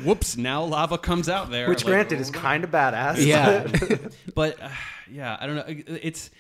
whoops! 0.04 0.38
Now 0.38 0.64
lava 0.64 0.98
comes 0.98 1.30
out 1.30 1.52
there. 1.52 1.70
Which, 1.70 1.84
Like, 1.86 1.92
granted, 1.92 2.20
is 2.20 2.32
kind 2.32 2.64
of 2.64 2.72
badass. 2.72 3.24
yeah. 3.24 3.68
but 4.36 4.60
uh, 4.60 4.70
yeah, 5.12 5.38
I 5.40 5.46
don't 5.46 5.56
know. 5.56 5.66
It's 5.68 6.32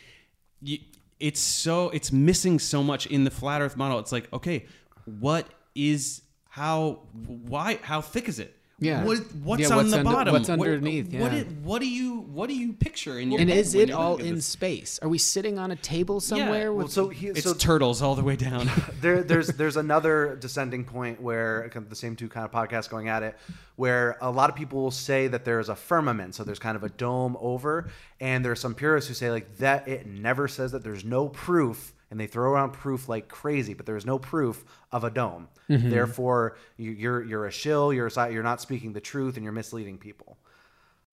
you, 0.61 0.79
it's 1.19 1.39
so 1.39 1.89
it's 1.89 2.11
missing 2.11 2.57
so 2.57 2.81
much 2.81 3.05
in 3.05 3.25
the 3.25 3.31
flat 3.31 3.61
Earth 3.61 3.77
model. 3.77 3.99
It's 3.99 4.11
like 4.11 4.31
okay, 4.33 4.65
what 5.05 5.47
is 5.75 6.23
how 6.49 7.01
why 7.27 7.77
how 7.83 8.01
thick 8.01 8.27
is 8.27 8.39
it? 8.39 8.57
Yeah. 8.81 9.03
What, 9.05 9.19
what's 9.43 9.61
Yeah, 9.61 9.69
on 9.69 9.75
what's 9.77 9.91
the 9.91 9.99
under- 9.99 10.11
bottom? 10.11 10.33
what's 10.33 10.49
underneath, 10.49 11.13
What, 11.13 11.31
yeah. 11.31 11.37
it- 11.39 11.47
what 11.63 11.79
do 11.81 11.87
you 11.87 12.21
what 12.31 12.49
do 12.49 12.55
you 12.55 12.73
picture 12.73 13.19
in 13.19 13.29
your 13.31 13.39
and 13.39 13.49
head 13.49 13.59
is 13.59 13.75
it 13.75 13.91
all 13.91 14.17
in 14.17 14.35
this? 14.35 14.45
space? 14.47 14.97
Are 15.03 15.07
we 15.09 15.19
sitting 15.19 15.59
on 15.59 15.69
a 15.69 15.75
table 15.75 16.19
somewhere? 16.19 16.73
Well, 16.73 16.85
with, 16.85 16.91
so 16.91 17.09
he, 17.09 17.27
It's 17.27 17.43
so 17.43 17.53
turtles 17.53 18.01
all 18.01 18.15
the 18.15 18.23
way 18.23 18.35
down. 18.35 18.69
there, 19.01 19.21
there's 19.23 19.47
there's 19.49 19.77
another 19.77 20.35
descending 20.41 20.83
point 20.83 21.21
where 21.21 21.69
kind 21.69 21.83
of 21.83 21.89
the 21.91 21.95
same 21.95 22.15
two 22.15 22.27
kind 22.27 22.43
of 22.43 22.51
podcasts 22.51 22.89
going 22.89 23.07
at 23.07 23.21
it, 23.21 23.37
where 23.75 24.17
a 24.19 24.31
lot 24.31 24.49
of 24.49 24.55
people 24.55 24.81
will 24.81 24.89
say 24.91 25.27
that 25.27 25.45
there's 25.45 25.69
a 25.69 25.75
firmament, 25.75 26.33
so 26.33 26.43
there's 26.43 26.57
kind 26.59 26.75
of 26.75 26.83
a 26.83 26.89
dome 26.89 27.37
over, 27.39 27.87
and 28.19 28.43
there 28.43 28.51
are 28.51 28.55
some 28.55 28.73
purists 28.73 29.07
who 29.07 29.13
say 29.13 29.29
like 29.29 29.57
that 29.57 29.87
it 29.87 30.07
never 30.07 30.47
says 30.47 30.71
that 30.71 30.83
there's 30.83 31.05
no 31.05 31.29
proof, 31.29 31.93
and 32.11 32.19
they 32.19 32.27
throw 32.27 32.51
around 32.51 32.73
proof 32.73 33.09
like 33.09 33.29
crazy, 33.29 33.73
but 33.73 33.85
there 33.85 33.95
is 33.95 34.05
no 34.05 34.19
proof 34.19 34.63
of 34.91 35.03
a 35.03 35.09
dome. 35.09 35.47
Mm-hmm. 35.69 35.89
Therefore, 35.89 36.57
you, 36.77 36.91
you're 36.91 37.23
you're 37.23 37.45
a 37.47 37.51
shill, 37.51 37.91
you're 37.91 38.11
a, 38.15 38.31
you're 38.31 38.43
not 38.43 38.61
speaking 38.61 38.93
the 38.93 39.01
truth, 39.01 39.37
and 39.37 39.43
you're 39.43 39.53
misleading 39.53 39.97
people. 39.97 40.37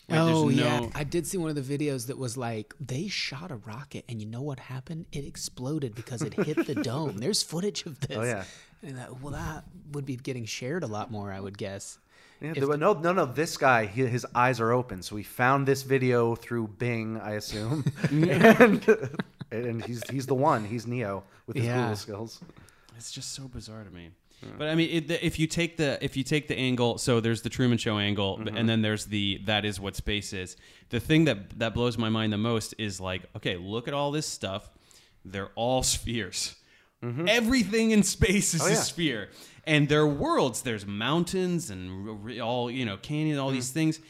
Like, 0.09 0.25
there's 0.25 0.37
oh 0.39 0.49
yeah, 0.49 0.89
I 0.95 1.05
did 1.05 1.27
see 1.27 1.37
one 1.39 1.51
of 1.51 1.67
the 1.67 1.79
videos 1.79 2.07
that 2.09 2.19
was 2.19 2.37
like 2.37 2.75
they 2.81 3.09
shot 3.09 3.51
a 3.51 3.57
rocket, 3.57 4.05
and 4.09 4.21
you 4.21 4.27
know 4.27 4.43
what 4.43 4.59
happened? 4.59 5.07
It 5.13 5.25
exploded 5.25 5.95
because 5.95 6.21
it 6.23 6.35
hit 6.35 6.67
the 6.67 6.75
dome. 6.83 7.19
There's 7.19 7.43
footage 7.43 7.87
of 7.87 8.01
this. 8.01 8.17
Oh, 8.17 8.23
yeah. 8.25 8.45
And 8.83 8.97
that, 8.97 9.21
well, 9.21 9.33
that 9.33 9.65
would 9.93 10.07
be 10.07 10.17
getting 10.17 10.45
shared 10.45 10.85
a 10.85 10.87
lot 10.87 11.11
more, 11.11 11.33
I 11.33 11.41
would 11.41 11.59
guess. 11.59 11.99
Yeah, 12.41 12.53
there- 12.55 12.77
no, 12.77 12.93
no, 12.93 13.13
no. 13.13 13.27
This 13.27 13.57
guy, 13.57 13.87
he, 13.87 14.07
his 14.07 14.25
eyes 14.35 14.61
are 14.61 14.73
open. 14.73 15.03
So 15.03 15.17
we 15.17 15.25
found 15.25 15.67
this 15.67 15.83
video 15.83 16.37
through 16.37 16.69
Bing, 16.69 17.21
I 17.21 17.33
assume, 17.33 17.85
and 18.11 19.11
and 19.51 19.85
he's 19.85 20.03
he's 20.11 20.27
the 20.27 20.35
one. 20.35 20.65
He's 20.65 20.87
Neo 20.87 21.25
with 21.47 21.57
his 21.57 21.67
Yeah. 21.67 21.83
Google 21.83 21.97
skills. 21.97 22.41
It's 22.97 23.11
just 23.13 23.33
so 23.33 23.49
bizarre 23.49 23.85
to 23.85 23.91
me. 23.91 24.11
But 24.57 24.69
I 24.69 24.77
mean, 24.77 24.91
it, 24.91 25.09
the, 25.09 25.25
if 25.25 25.39
you 25.39 25.49
take 25.49 25.77
the 25.79 25.99
if 26.05 26.17
you 26.17 26.23
take 26.23 26.47
the 26.47 26.57
angle, 26.57 26.99
so 26.99 27.21
there's 27.21 27.43
the 27.43 27.49
Truman 27.49 27.77
Show 27.79 27.99
angle, 27.99 28.39
mm-hmm. 28.39 28.57
and 28.57 28.69
then 28.69 28.83
there's 28.83 29.07
the 29.07 29.41
that 29.47 29.65
is 29.65 29.81
what 29.81 29.97
space 29.97 30.33
is. 30.33 30.57
The 30.91 31.01
thing 31.01 31.25
that 31.25 31.59
that 31.59 31.75
blows 31.75 31.99
my 31.99 32.09
mind 32.09 32.33
the 32.33 32.39
most 32.39 32.75
is 32.79 33.01
like, 33.01 33.23
okay, 33.37 33.57
look 33.57 33.89
at 33.89 33.95
all 33.95 34.13
this 34.13 34.27
stuff. 34.27 34.71
They're 35.25 35.51
all 35.57 35.83
spheres. 35.83 36.55
Mm-hmm. 37.03 37.27
Everything 37.29 37.91
in 37.91 38.03
space 38.03 38.55
is 38.55 38.63
Oh, 38.63 38.67
a 38.67 38.71
yeah. 38.71 38.77
sphere, 38.77 39.31
and 39.65 39.89
there 39.89 40.01
are 40.01 40.07
worlds. 40.07 40.63
There's 40.63 40.87
mountains 40.87 41.71
and 41.71 42.09
r- 42.09 42.17
r- 42.31 42.41
all 42.41 42.71
you 42.71 42.85
know, 42.85 42.97
canyon, 42.97 43.39
all 43.39 43.49
mm-hmm. 43.49 43.57
these 43.57 43.71
things, 43.71 44.01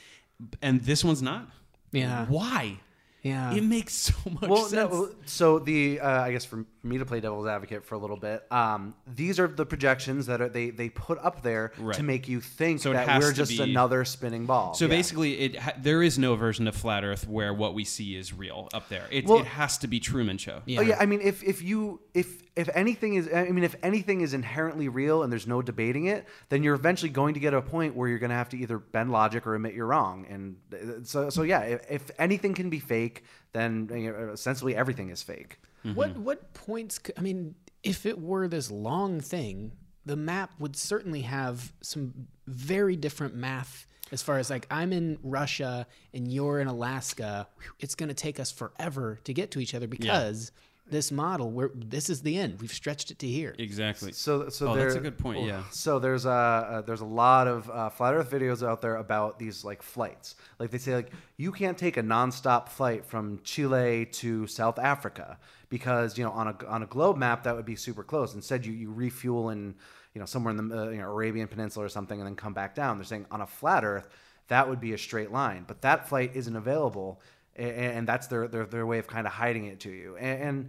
and 0.61 0.83
this 0.83 1.05
one's 1.05 1.23
not. 1.23 1.49
Yeah. 1.93 2.27
Why? 2.27 2.81
Yeah. 3.23 3.53
It 3.55 3.65
makes 3.65 3.95
so 3.95 4.15
much 4.31 4.49
Well, 4.49 4.65
sense. 4.67 4.91
no, 4.93 5.11
so 5.27 5.59
the 5.59 6.01
uh, 6.01 6.23
I 6.23 6.33
guess 6.33 6.45
for 6.45 6.65
me 6.83 6.99
to 6.99 7.05
play 7.05 7.21
devil's 7.21 7.47
advocate 7.47 7.85
for 7.85 7.95
a 7.95 7.99
little 7.99 8.17
bit, 8.17 8.45
um, 8.53 8.95
these 9.07 9.41
are 9.41 9.49
the 9.49 9.67
projections 9.67 10.27
that 10.27 10.41
are 10.41 10.49
they 10.49 10.71
they 10.71 10.89
put 10.89 11.19
up 11.19 11.43
there 11.43 11.73
Right. 11.79 11.95
to 11.97 12.03
make 12.03 12.29
you 12.29 12.41
think 12.41 12.81
So 12.81 12.93
that 12.93 13.21
we're 13.21 13.33
just 13.33 13.51
be- 13.51 13.63
another 13.63 14.05
spinning 14.05 14.47
ball. 14.47 14.75
So 14.75 14.85
Yeah. 14.85 14.91
basically, 14.91 15.39
it 15.41 15.57
ha- 15.57 15.73
there 15.79 16.03
is 16.03 16.19
no 16.19 16.37
version 16.37 16.67
of 16.69 16.75
flat 16.77 17.05
Earth 17.05 17.27
where 17.29 17.53
what 17.53 17.75
we 17.75 17.85
see 17.85 18.17
is 18.17 18.33
real 18.33 18.69
up 18.73 18.89
there. 18.89 19.07
It, 19.11 19.27
Well- 19.27 19.41
it 19.41 19.47
has 19.47 19.79
to 19.79 19.89
be 19.89 19.99
Truman 20.01 20.39
Show. 20.39 20.63
Yeah. 20.67 20.79
Oh 20.81 20.83
yeah, 20.83 20.97
I 21.01 21.07
mean, 21.07 21.21
if 21.23 21.43
if 21.43 21.63
you 21.63 22.01
if 22.15 22.43
if 22.57 22.69
anything 22.75 23.15
is, 23.15 23.29
I 23.33 23.45
mean, 23.51 23.63
if 23.63 23.77
anything 23.85 24.21
is 24.21 24.35
inherently 24.35 24.89
real 24.89 25.23
and 25.23 25.33
there's 25.33 25.47
no 25.47 25.63
debating 25.63 26.07
it, 26.07 26.27
then 26.49 26.65
you're 26.65 26.75
eventually 26.75 27.09
going 27.11 27.35
to 27.35 27.41
get 27.41 27.51
to 27.51 27.57
a 27.59 27.63
point 27.63 27.95
where 27.95 28.09
you're 28.09 28.19
going 28.19 28.31
to 28.31 28.37
have 28.37 28.49
to 28.49 28.57
either 28.59 28.79
bend 28.79 29.13
logic 29.13 29.47
or 29.47 29.55
admit 29.55 29.75
you're 29.75 29.87
wrong. 29.87 30.27
And 30.29 30.57
uh, 30.73 31.05
so 31.05 31.31
so 31.31 31.43
yeah, 31.43 31.61
if, 31.61 31.81
if 31.91 32.11
anything 32.19 32.55
can 32.55 32.69
be 32.69 32.81
fake, 32.81 33.23
then 33.53 33.89
you 33.93 34.13
know, 34.13 34.31
essentially 34.33 34.77
everything 34.77 35.11
is 35.11 35.23
fake. 35.23 35.59
Mm-hmm. 35.85 35.95
What 35.95 36.17
what 36.17 36.55
points? 36.55 37.01
I 37.17 37.21
mean, 37.21 37.55
if 37.83 38.07
it 38.07 38.21
were 38.21 38.49
this 38.49 38.71
long 38.71 39.21
thing, 39.21 39.73
the 40.07 40.17
map 40.17 40.53
would 40.59 40.77
certainly 40.77 41.23
have 41.23 41.73
some 41.81 42.29
very 42.47 42.97
different 42.97 43.35
math 43.35 43.87
As 44.11 44.23
far 44.23 44.39
as 44.39 44.49
like 44.51 44.67
I'm 44.71 44.93
in 44.93 45.19
Russia 45.23 45.87
and 46.15 46.31
you're 46.31 46.61
in 46.61 46.67
Alaska, 46.67 47.49
it's 47.79 47.95
going 47.95 48.09
to 48.09 48.15
take 48.15 48.41
us 48.41 48.51
forever 48.51 49.19
to 49.25 49.35
get 49.35 49.51
to 49.53 49.61
each 49.61 49.75
other 49.75 49.87
because 49.87 50.51
this 50.91 51.11
model, 51.13 51.51
where 51.51 51.71
this 51.75 52.11
is 52.11 52.23
the 52.23 52.39
end. 52.39 52.61
We've 52.61 52.73
stretched 52.73 53.11
it 53.11 53.19
to 53.21 53.27
here. 53.27 53.55
Exactly. 53.59 54.13
So, 54.13 54.49
so 54.49 54.69
oh, 54.69 54.75
there, 54.75 54.85
that's 54.85 54.97
a 54.97 55.01
good 55.01 55.19
point. 55.19 55.45
Yeah. 55.45 55.63
So 55.71 55.99
there's 55.99 56.27
a 56.27 56.31
uh, 56.31 56.81
there's 56.83 57.01
a 57.01 57.07
lot 57.07 57.47
of 57.47 57.71
uh, 57.71 57.89
flat 57.91 58.15
Earth 58.15 58.31
videos 58.31 58.67
out 58.67 58.81
there 58.81 58.97
about 58.97 59.39
these 59.39 59.65
like 59.65 59.83
flights. 59.83 60.37
Like 60.59 60.71
they 60.71 60.79
say, 60.79 60.95
like 60.95 61.13
you 61.37 61.53
can't 61.53 61.79
take 61.79 61.97
a 61.97 62.03
nonstop 62.03 62.69
flight 62.69 63.05
from 63.05 63.41
Chile 63.45 64.07
to 64.07 64.47
South 64.47 64.79
Africa 64.79 65.39
because 65.69 66.17
you 66.19 66.25
know 66.25 66.33
on 66.33 66.49
a 66.49 66.67
on 66.67 66.83
a 66.83 66.87
globe 66.87 67.17
map 67.17 67.45
that 67.45 67.55
would 67.55 67.67
be 67.67 67.77
super 67.77 68.03
close. 68.03 68.35
Instead, 68.35 68.65
you 68.65 68.73
you 68.73 68.93
refuel 68.93 69.51
in 69.51 69.75
you 70.15 70.21
know 70.21 70.27
somewhere 70.27 70.55
in 70.57 70.69
the 70.69 70.83
uh, 70.83 70.89
you 70.89 70.99
know, 70.99 71.11
Arabian 71.11 71.49
Peninsula 71.49 71.87
or 71.87 71.89
something, 71.89 72.19
and 72.19 72.27
then 72.27 72.37
come 72.37 72.55
back 72.55 72.75
down. 72.75 72.99
They're 72.99 73.05
saying 73.05 73.27
on 73.31 73.41
a 73.41 73.47
flat 73.47 73.85
Earth 73.85 74.09
that 74.49 74.69
would 74.69 74.81
be 74.81 74.93
a 74.95 74.99
straight 74.99 75.31
line, 75.31 75.65
but 75.67 75.83
that 75.83 76.09
flight 76.09 76.33
isn't 76.35 76.57
available, 76.57 77.21
and, 77.59 77.71
and 77.99 78.09
that's 78.09 78.27
their, 78.29 78.49
their 78.49 78.67
their 78.67 78.87
way 78.87 78.99
of 78.99 79.07
kind 79.07 79.27
of 79.27 79.33
hiding 79.33 79.65
it 79.67 79.81
to 79.81 79.91
you. 79.91 80.17
and, 80.17 80.43
and 80.43 80.69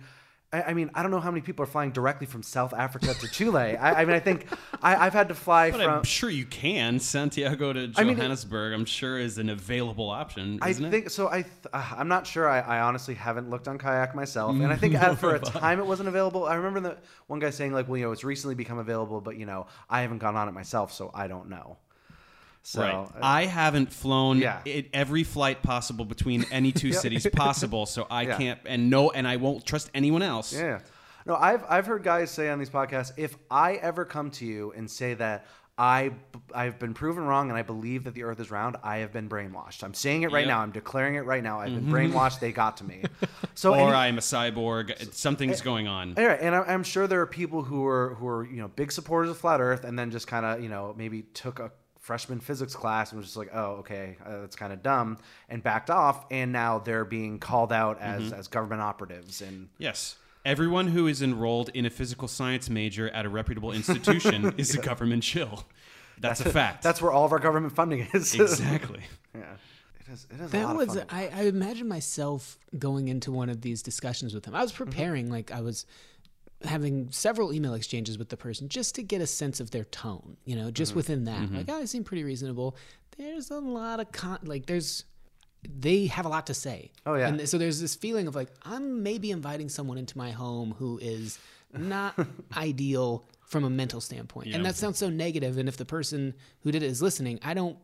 I 0.52 0.64
I 0.70 0.74
mean, 0.74 0.90
I 0.96 1.04
don't 1.04 1.12
know 1.12 1.20
how 1.20 1.30
many 1.30 1.42
people 1.42 1.62
are 1.64 1.68
flying 1.68 1.92
directly 1.92 2.26
from 2.26 2.42
South 2.42 2.74
Africa 2.74 3.14
to 3.14 3.28
Chile. 3.28 3.78
I, 3.78 4.02
I 4.02 4.06
mean, 4.06 4.16
I 4.16 4.20
think 4.20 4.48
I, 4.82 4.96
I've 5.06 5.14
had 5.14 5.28
to 5.30 5.36
fly 5.36 5.70
But 5.70 5.82
from. 5.82 5.90
I'm 6.00 6.04
sure 6.04 6.30
you 6.32 6.46
can. 6.46 7.00
Santiago 7.00 7.72
to 7.72 7.92
I 7.96 8.04
mean, 8.04 8.16
Johannesburg, 8.16 8.74
I'm 8.74 8.86
sure, 8.86 9.20
is 9.20 9.38
an 9.38 9.50
available 9.50 10.10
option, 10.10 10.58
I 10.64 10.70
isn't 10.70 10.86
it? 10.86 10.90
think 10.90 11.10
so. 11.12 11.28
I 11.30 11.44
th- 11.44 11.54
uh, 11.72 11.94
I'm 11.98 12.08
not 12.08 12.26
sure. 12.26 12.50
I, 12.50 12.62
I 12.62 12.80
honestly 12.82 13.14
haven't 13.14 13.52
looked 13.52 13.68
on 13.68 13.78
kayak 13.78 14.16
myself, 14.16 14.56
and 14.64 14.74
I 14.74 14.76
think 14.76 14.96
uh, 14.96 15.14
for 15.14 15.36
a 15.36 15.40
time 15.40 15.78
it 15.80 15.86
wasn't 15.86 16.10
available. 16.10 16.46
I 16.46 16.56
remember 16.56 16.80
the 16.80 16.98
one 17.28 17.38
guy 17.40 17.52
saying 17.52 17.72
like, 17.74 17.88
"Well, 17.88 17.98
you 17.98 18.06
know, 18.06 18.12
it's 18.12 18.24
recently 18.24 18.56
become 18.56 18.80
available, 18.80 19.22
but 19.22 19.38
you 19.38 19.46
know, 19.46 19.68
I 19.88 20.02
haven't 20.02 20.18
gone 20.18 20.36
on 20.36 20.48
it 20.50 20.54
myself, 20.54 20.92
so 20.92 21.12
I 21.14 21.28
don't 21.28 21.50
know." 21.50 21.78
So 22.62 22.82
right. 22.82 22.94
uh, 22.94 23.08
I 23.22 23.46
haven't 23.46 23.92
flown 23.92 24.40
Yeah. 24.40 24.62
it, 24.66 24.90
every 24.94 25.24
flight 25.24 25.64
possible 25.64 26.06
between 26.06 26.46
any 26.52 26.72
two 26.72 26.94
cities 27.04 27.26
possible, 27.34 27.86
so 27.86 28.06
I 28.10 28.24
Yeah. 28.24 28.38
can't 28.38 28.60
and 28.66 28.90
no, 28.90 29.12
and 29.12 29.28
I 29.28 29.38
won't 29.38 29.66
trust 29.66 29.90
anyone 29.94 30.22
else. 30.22 30.54
Yeah. 30.54 30.80
No, 31.26 31.36
I've 31.36 31.64
I've 31.70 31.86
heard 31.86 32.04
guys 32.04 32.32
say 32.32 32.50
on 32.50 32.60
these 32.60 32.70
podcasts, 32.70 33.12
if 33.18 33.38
I 33.52 33.74
ever 33.76 34.06
come 34.06 34.32
to 34.32 34.46
you 34.46 34.74
and 34.76 34.90
say 34.90 35.14
that 35.16 35.46
I 35.78 36.12
I've 36.54 36.78
been 36.78 36.94
proven 36.94 37.24
wrong 37.24 37.50
and 37.50 37.58
I 37.58 37.62
believe 37.62 38.04
that 38.04 38.14
the 38.14 38.24
Earth 38.24 38.40
is 38.40 38.52
round, 38.52 38.76
I 38.84 38.98
have 38.98 39.14
been 39.14 39.30
brainwashed. 39.30 39.84
I'm 39.84 39.94
saying 39.94 40.24
it 40.24 40.32
right 40.32 40.42
Yep. 40.42 40.48
now. 40.48 40.60
I'm 40.60 40.72
declaring 40.72 41.16
it 41.16 41.22
right 41.22 41.42
now. 41.42 41.60
I've 41.62 41.74
been 41.74 41.86
mm-hmm. 41.86 41.94
brainwashed. 41.94 42.40
They 42.40 42.52
got 42.52 42.78
to 42.78 42.84
me. 42.84 43.04
So 43.56 43.74
Or 43.74 43.78
any- 43.80 43.92
I'm 43.92 44.18
a 44.18 44.22
cyborg. 44.22 45.14
Something's 45.14 45.60
eh, 45.60 45.64
going 45.66 45.88
on. 45.88 46.14
Eh, 46.18 46.22
All 46.22 46.28
right, 46.30 46.40
and 46.40 46.56
I- 46.56 46.62
I'm 46.62 46.84
sure 46.84 47.08
there 47.08 47.20
are 47.20 47.28
people 47.28 47.62
who 47.62 47.86
are 47.86 48.16
who 48.16 48.26
are 48.26 48.46
you 48.46 48.62
know 48.62 48.70
big 48.70 48.90
supporters 48.90 49.30
of 49.30 49.38
flat 49.38 49.60
Earth, 49.60 49.84
and 49.84 50.00
then 50.00 50.12
just 50.12 50.28
kind 50.28 50.46
of 50.46 50.62
you 50.64 50.70
know 50.70 50.94
maybe 50.98 51.24
took 51.24 51.60
a 51.60 51.70
freshman 52.10 52.40
physics 52.40 52.76
class 52.76 53.12
and 53.12 53.20
was 53.20 53.28
just 53.28 53.38
like, 53.38 53.52
oh, 53.54 53.74
okay, 53.82 54.18
uh, 54.26 54.40
that's 54.42 54.56
kind 54.56 54.74
of 54.74 54.82
dumb, 54.82 55.16
and 55.48 55.62
backed 55.62 55.92
off, 55.92 56.26
and 56.32 56.52
now 56.52 56.80
they're 56.80 57.06
being 57.06 57.38
called 57.38 57.72
out 57.72 58.02
as 58.02 58.24
Mm-hmm. 58.24 58.40
as 58.40 58.48
government 58.48 58.82
operatives, 58.82 59.44
and 59.44 59.70
Yes. 59.78 60.16
Everyone 60.44 60.88
who 60.88 61.06
is 61.06 61.22
enrolled 61.22 61.70
in 61.76 61.86
a 61.86 61.90
physical 61.92 62.28
science 62.28 62.68
major 62.68 63.10
at 63.12 63.26
a 63.28 63.30
reputable 63.30 63.72
institution 63.74 64.56
is 64.58 64.74
a 64.74 64.82
government 64.82 65.24
shill. 65.24 65.66
That's, 66.20 66.42
a 66.42 66.50
fact. 66.50 66.82
that's 66.82 67.00
where 67.02 67.12
all 67.12 67.26
of 67.26 67.32
our 67.32 67.40
government 67.40 67.76
funding 67.76 68.08
is. 68.14 68.34
exactly. 68.40 69.02
yeah, 69.36 69.42
it 70.02 70.12
is. 70.12 70.26
It 70.32 70.42
is 70.42 70.50
a 70.50 70.58
That 70.58 70.66
lot 70.66 70.76
was 70.78 70.96
of 70.96 71.08
fun. 71.08 71.20
I, 71.20 71.28
I 71.28 71.42
imagine 71.44 71.88
myself 71.88 72.58
going 72.80 73.08
into 73.08 73.32
one 73.32 73.50
of 73.50 73.62
these 73.62 73.82
discussions 73.84 74.34
with 74.34 74.46
him. 74.46 74.56
I 74.56 74.62
was 74.64 74.72
preparing, 74.74 75.30
like 75.30 75.52
I 75.52 75.62
was 75.62 75.86
having 76.64 77.10
several 77.12 77.54
email 77.54 77.74
exchanges 77.74 78.18
with 78.18 78.30
the 78.30 78.38
person 78.38 78.70
just 78.70 78.96
to 78.96 79.04
get 79.04 79.22
a 79.22 79.28
sense 79.28 79.60
of 79.60 79.72
their 79.72 79.86
tone. 79.86 80.38
You 80.46 80.56
know, 80.56 80.72
just 80.72 80.92
mm-hmm. 80.92 80.98
within 80.98 81.24
that, 81.26 81.42
mm-hmm. 81.42 81.58
like 81.58 81.66
oh, 81.70 81.80
they 81.80 81.86
seem 81.86 82.04
pretty 82.04 82.24
reasonable. 82.24 82.76
There's 83.18 83.52
a 83.52 83.60
lot 83.60 84.00
of 84.00 84.12
con, 84.12 84.40
like 84.44 84.66
there's. 84.66 85.06
They 85.62 86.06
have 86.06 86.26
a 86.26 86.30
lot 86.30 86.48
to 86.48 86.54
say. 86.54 86.94
Oh, 87.06 87.16
yeah. 87.16 87.28
And 87.28 87.50
so 87.50 87.58
there's 87.58 87.82
this 87.82 87.94
feeling 87.94 88.30
of 88.30 88.36
like 88.36 88.48
I'm 88.64 89.04
maybe 89.04 89.30
inviting 89.30 89.68
someone 89.68 89.98
into 89.98 90.18
my 90.18 90.32
home 90.32 90.74
who 90.80 90.98
is 91.02 91.38
not 91.74 92.18
ideal 92.58 93.26
from 93.46 93.66
a 93.66 93.70
mental 93.70 94.00
standpoint. 94.00 94.48
Yeah. 94.48 94.56
And 94.56 94.66
that 94.66 94.76
sounds 94.76 94.98
so 94.98 95.10
negative. 95.10 95.58
And 95.58 95.68
if 95.68 95.76
the 95.76 95.84
person 95.84 96.34
who 96.62 96.72
did 96.72 96.82
it 96.82 96.86
is 96.86 97.02
listening, 97.02 97.40
I 97.44 97.54
don't 97.54 97.78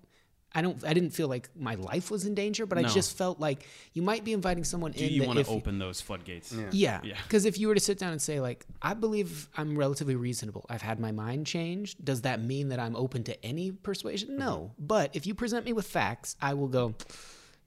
I 0.56 0.62
don't 0.62 0.84
I 0.86 0.94
didn't 0.94 1.10
feel 1.12 1.28
like 1.28 1.50
my 1.56 1.76
life 1.76 2.10
was 2.10 2.26
in 2.26 2.34
danger, 2.34 2.66
but 2.66 2.78
I 2.78 2.84
just 2.84 3.18
felt 3.18 3.40
like 3.40 3.68
you 3.94 4.02
might 4.02 4.24
be 4.24 4.32
inviting 4.34 4.64
someone 4.64 4.94
Do 4.94 5.04
in 5.06 5.12
you 5.12 5.24
want 5.24 5.38
to 5.40 5.48
open 5.48 5.78
those 5.80 6.00
floodgates? 6.02 6.54
yeah. 6.72 7.02
Yeah. 7.04 7.18
Because 7.24 7.44
if 7.52 7.60
you 7.60 7.68
were 7.68 7.76
to 7.76 7.80
sit 7.82 8.00
down 8.00 8.14
and 8.14 8.22
say, 8.22 8.40
like, 8.40 8.66
I 8.82 8.94
believe 8.94 9.50
I'm 9.58 9.78
relatively 9.78 10.16
reasonable, 10.16 10.66
I've 10.70 10.82
had 10.82 11.00
my 11.00 11.12
mind 11.12 11.46
changed, 11.46 12.04
does 12.04 12.22
that 12.22 12.42
mean 12.42 12.70
that 12.70 12.80
I'm 12.80 12.96
open 12.96 13.24
to 13.26 13.46
any 13.46 13.72
persuasion? 13.72 14.38
No. 14.38 14.72
Mm-hmm. 14.74 14.86
But 14.88 15.16
if 15.16 15.28
you 15.28 15.36
present 15.36 15.66
me 15.66 15.74
with 15.74 15.86
facts, 15.88 16.38
I 16.42 16.54
will 16.54 16.70
go, 16.70 16.96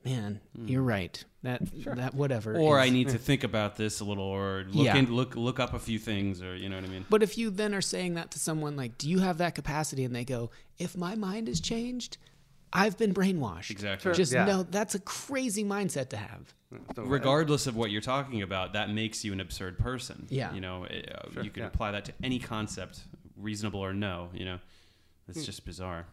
man, 0.05 0.41
you're 0.65 0.83
right. 0.83 1.23
That, 1.43 1.61
that 1.97 2.15
whatever. 2.15 2.57
Or 2.57 2.79
is- 2.81 2.87
I 2.87 2.91
need 2.91 3.09
to 3.11 3.19
think 3.29 3.45
about 3.45 3.77
this 3.77 4.01
a 4.01 4.05
little, 4.05 4.25
or 4.25 4.65
look 4.71 4.87
Yeah. 4.87 4.97
in, 4.97 5.13
look 5.13 5.37
look 5.37 5.61
up 5.61 5.75
a 5.75 5.79
few 5.79 5.99
things, 5.99 6.43
or 6.43 6.57
you 6.57 6.69
know 6.69 6.77
what 6.77 6.85
I 6.85 6.89
mean. 6.89 7.05
But 7.11 7.23
if 7.23 7.37
you 7.39 7.51
then 7.51 7.75
are 7.75 7.81
saying 7.83 8.15
that 8.15 8.31
to 8.33 8.39
someone, 8.39 8.77
like, 8.77 8.97
do 8.99 9.09
you 9.09 9.19
have 9.21 9.39
that 9.39 9.55
capacity? 9.55 10.05
And 10.05 10.15
they 10.15 10.25
go, 10.25 10.51
if 10.79 10.97
my 10.97 11.15
mind 11.15 11.49
is 11.49 11.61
changed, 11.61 12.17
I've 12.73 12.99
been 12.99 13.15
brainwashed. 13.15 13.71
Exactly. 13.71 14.13
Just 14.15 14.33
Yeah. 14.33 14.45
no, 14.45 14.63
that's 14.63 14.95
a 14.95 15.01
crazy 15.01 15.65
mindset 15.65 16.11
to 16.11 16.17
have. 16.17 16.55
regardless 16.97 17.67
of 17.67 17.77
what 17.77 17.91
you're 17.91 18.03
talking 18.03 18.43
about, 18.43 18.75
that 18.75 18.91
makes 18.91 19.25
you 19.25 19.33
an 19.33 19.41
absurd 19.41 19.79
person. 19.79 20.27
Yeah. 20.29 20.53
You 20.53 20.61
know, 20.61 20.85
it, 20.85 21.11
uh, 21.15 21.41
you 21.43 21.49
can 21.51 21.63
yeah. 21.63 21.69
apply 21.69 21.93
that 21.93 22.05
to 22.07 22.13
any 22.23 22.39
concept, 22.39 23.01
reasonable 23.39 23.81
or 23.81 23.95
no. 23.95 24.29
You 24.35 24.45
know, 24.45 24.57
Hmm. 24.57 25.31
it's 25.31 25.47
just 25.47 25.65
bizarre. 25.65 26.07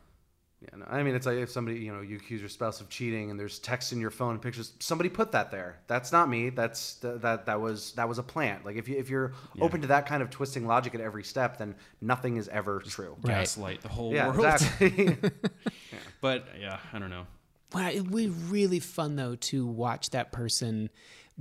Yeah, 0.62 0.78
no, 0.78 0.86
I 0.90 1.04
mean, 1.04 1.14
it's 1.16 1.26
like 1.28 1.38
if 1.38 1.52
somebody, 1.52 1.80
you 1.80 1.94
know, 1.94 2.02
you 2.02 2.16
accuse 2.16 2.40
your 2.40 2.50
spouse 2.50 2.82
of 2.82 2.90
cheating, 2.90 3.30
and 3.30 3.40
there's 3.40 3.60
text 3.60 3.92
in 3.92 4.00
your 4.00 4.10
phone 4.10 4.32
and 4.32 4.42
pictures. 4.42 4.74
Somebody 4.80 5.10
put 5.10 5.32
that 5.34 5.52
there. 5.52 5.78
That's 5.88 6.12
not 6.12 6.28
me. 6.30 6.50
That's 6.50 6.96
th- 6.96 7.22
that 7.22 7.46
that 7.46 7.62
was 7.62 7.92
that 7.94 8.08
was 8.10 8.18
a 8.18 8.24
plant. 8.24 8.66
Like 8.66 8.76
if 8.78 8.88
you 8.88 8.98
if 8.98 9.10
you're 9.10 9.34
open 9.62 9.82
to 9.82 9.88
that 9.88 10.08
kind 10.08 10.24
of 10.24 10.30
twisting 10.32 10.66
logic 10.66 10.96
at 10.96 11.02
every 11.02 11.24
step, 11.24 11.58
then 11.58 11.76
nothing 12.02 12.38
is 12.38 12.48
ever 12.48 12.80
true. 12.80 13.16
Right. 13.22 13.34
Gaslight 13.40 13.82
the 13.82 13.90
whole 13.90 14.14
Yeah, 14.14 14.28
world. 14.32 14.46
exactly. 14.46 15.18
But 16.22 16.48
yeah, 16.60 16.80
I 16.94 17.00
don't 17.00 17.10
know. 17.10 17.28
Wow, 17.74 17.90
it 17.90 18.02
would 18.08 18.16
be 18.16 18.28
really 18.30 18.80
fun 18.80 19.16
though 19.18 19.36
to 19.36 19.68
watch 19.68 20.12
that 20.12 20.32
person 20.32 20.90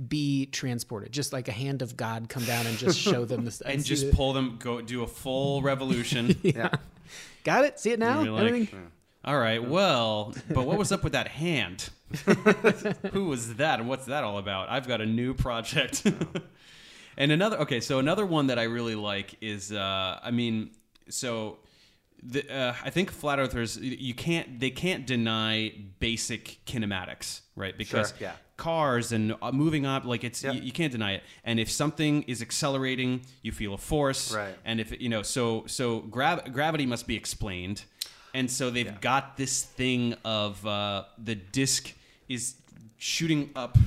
be 0.09 0.45
transported, 0.47 1.11
just 1.13 1.31
like 1.33 1.47
a 1.47 1.51
hand 1.53 1.81
of 1.81 1.95
God 1.95 2.27
come 2.27 2.43
down 2.43 2.67
and 2.67 2.77
just 2.77 2.99
show 2.99 3.23
them 3.25 3.45
this 3.45 3.61
And 3.65 3.81
see 3.81 3.87
just 3.87 4.05
the- 4.07 4.15
pull 4.15 4.33
them, 4.33 4.57
go 4.59 4.81
do 4.81 5.03
a 5.03 5.07
full 5.07 5.61
revolution. 5.61 6.35
yeah. 6.43 6.69
got 7.45 7.63
it. 7.63 7.79
See 7.79 7.91
it 7.91 7.99
now. 7.99 8.21
Like, 8.23 8.45
Everything- 8.47 8.79
hmm. 8.79 8.85
All 9.25 9.37
right, 9.39 9.67
well, 9.67 10.35
but 10.53 10.67
what 10.67 10.77
was 10.77 10.91
up 10.91 11.03
with 11.03 11.13
that 11.13 11.27
hand? 11.29 11.89
Who 13.11 13.25
was 13.25 13.55
that, 13.55 13.79
and 13.79 13.89
what's 13.89 14.05
that 14.05 14.23
all 14.23 14.37
about? 14.37 14.69
I've 14.69 14.87
got 14.87 15.01
a 15.01 15.05
new 15.05 15.33
project. 15.33 16.05
and 17.17 17.31
another, 17.31 17.57
okay, 17.61 17.79
so 17.79 17.97
another 17.97 18.23
one 18.23 18.47
that 18.47 18.59
I 18.59 18.63
really 18.63 18.93
like 18.93 19.35
is, 19.41 19.71
uh, 19.71 20.19
I 20.23 20.29
mean, 20.29 20.69
so 21.09 21.57
the, 22.21 22.47
uh, 22.55 22.75
I 22.83 22.91
think 22.91 23.09
flat 23.09 23.39
earthers, 23.39 23.77
you 23.77 24.13
can't, 24.13 24.59
they 24.59 24.69
can't 24.69 25.07
deny 25.07 25.73
basic 25.99 26.59
kinematics, 26.67 27.41
right? 27.55 27.75
Because 27.75 28.09
Sure, 28.09 28.17
yeah. 28.27 28.33
cars 28.57 29.11
and 29.11 29.33
uh, 29.41 29.51
moving 29.51 29.87
up, 29.87 30.05
like 30.05 30.23
it's, 30.23 30.43
Yep. 30.43 30.53
you, 30.53 30.61
you 30.61 30.71
can't 30.71 30.91
deny 30.91 31.13
it. 31.13 31.23
And 31.43 31.59
if 31.59 31.71
something 31.71 32.21
is 32.23 32.43
accelerating, 32.43 33.21
you 33.41 33.51
feel 33.51 33.73
a 33.73 33.77
force, 33.79 34.35
Right. 34.35 34.55
and 34.65 34.79
if 34.79 35.01
you 35.01 35.09
know, 35.09 35.23
so 35.23 35.63
so 35.65 36.01
grav- 36.01 36.53
gravity 36.53 36.85
must 36.85 37.07
be 37.07 37.15
explained, 37.15 37.85
and 38.35 38.49
so 38.51 38.69
they've 38.69 38.99
got 39.01 39.37
this 39.37 39.63
thing 39.63 40.13
of 40.23 40.65
uh, 40.65 41.05
the 41.23 41.35
disk 41.35 41.93
is 42.29 42.55
shooting 42.97 43.49
up 43.55 43.77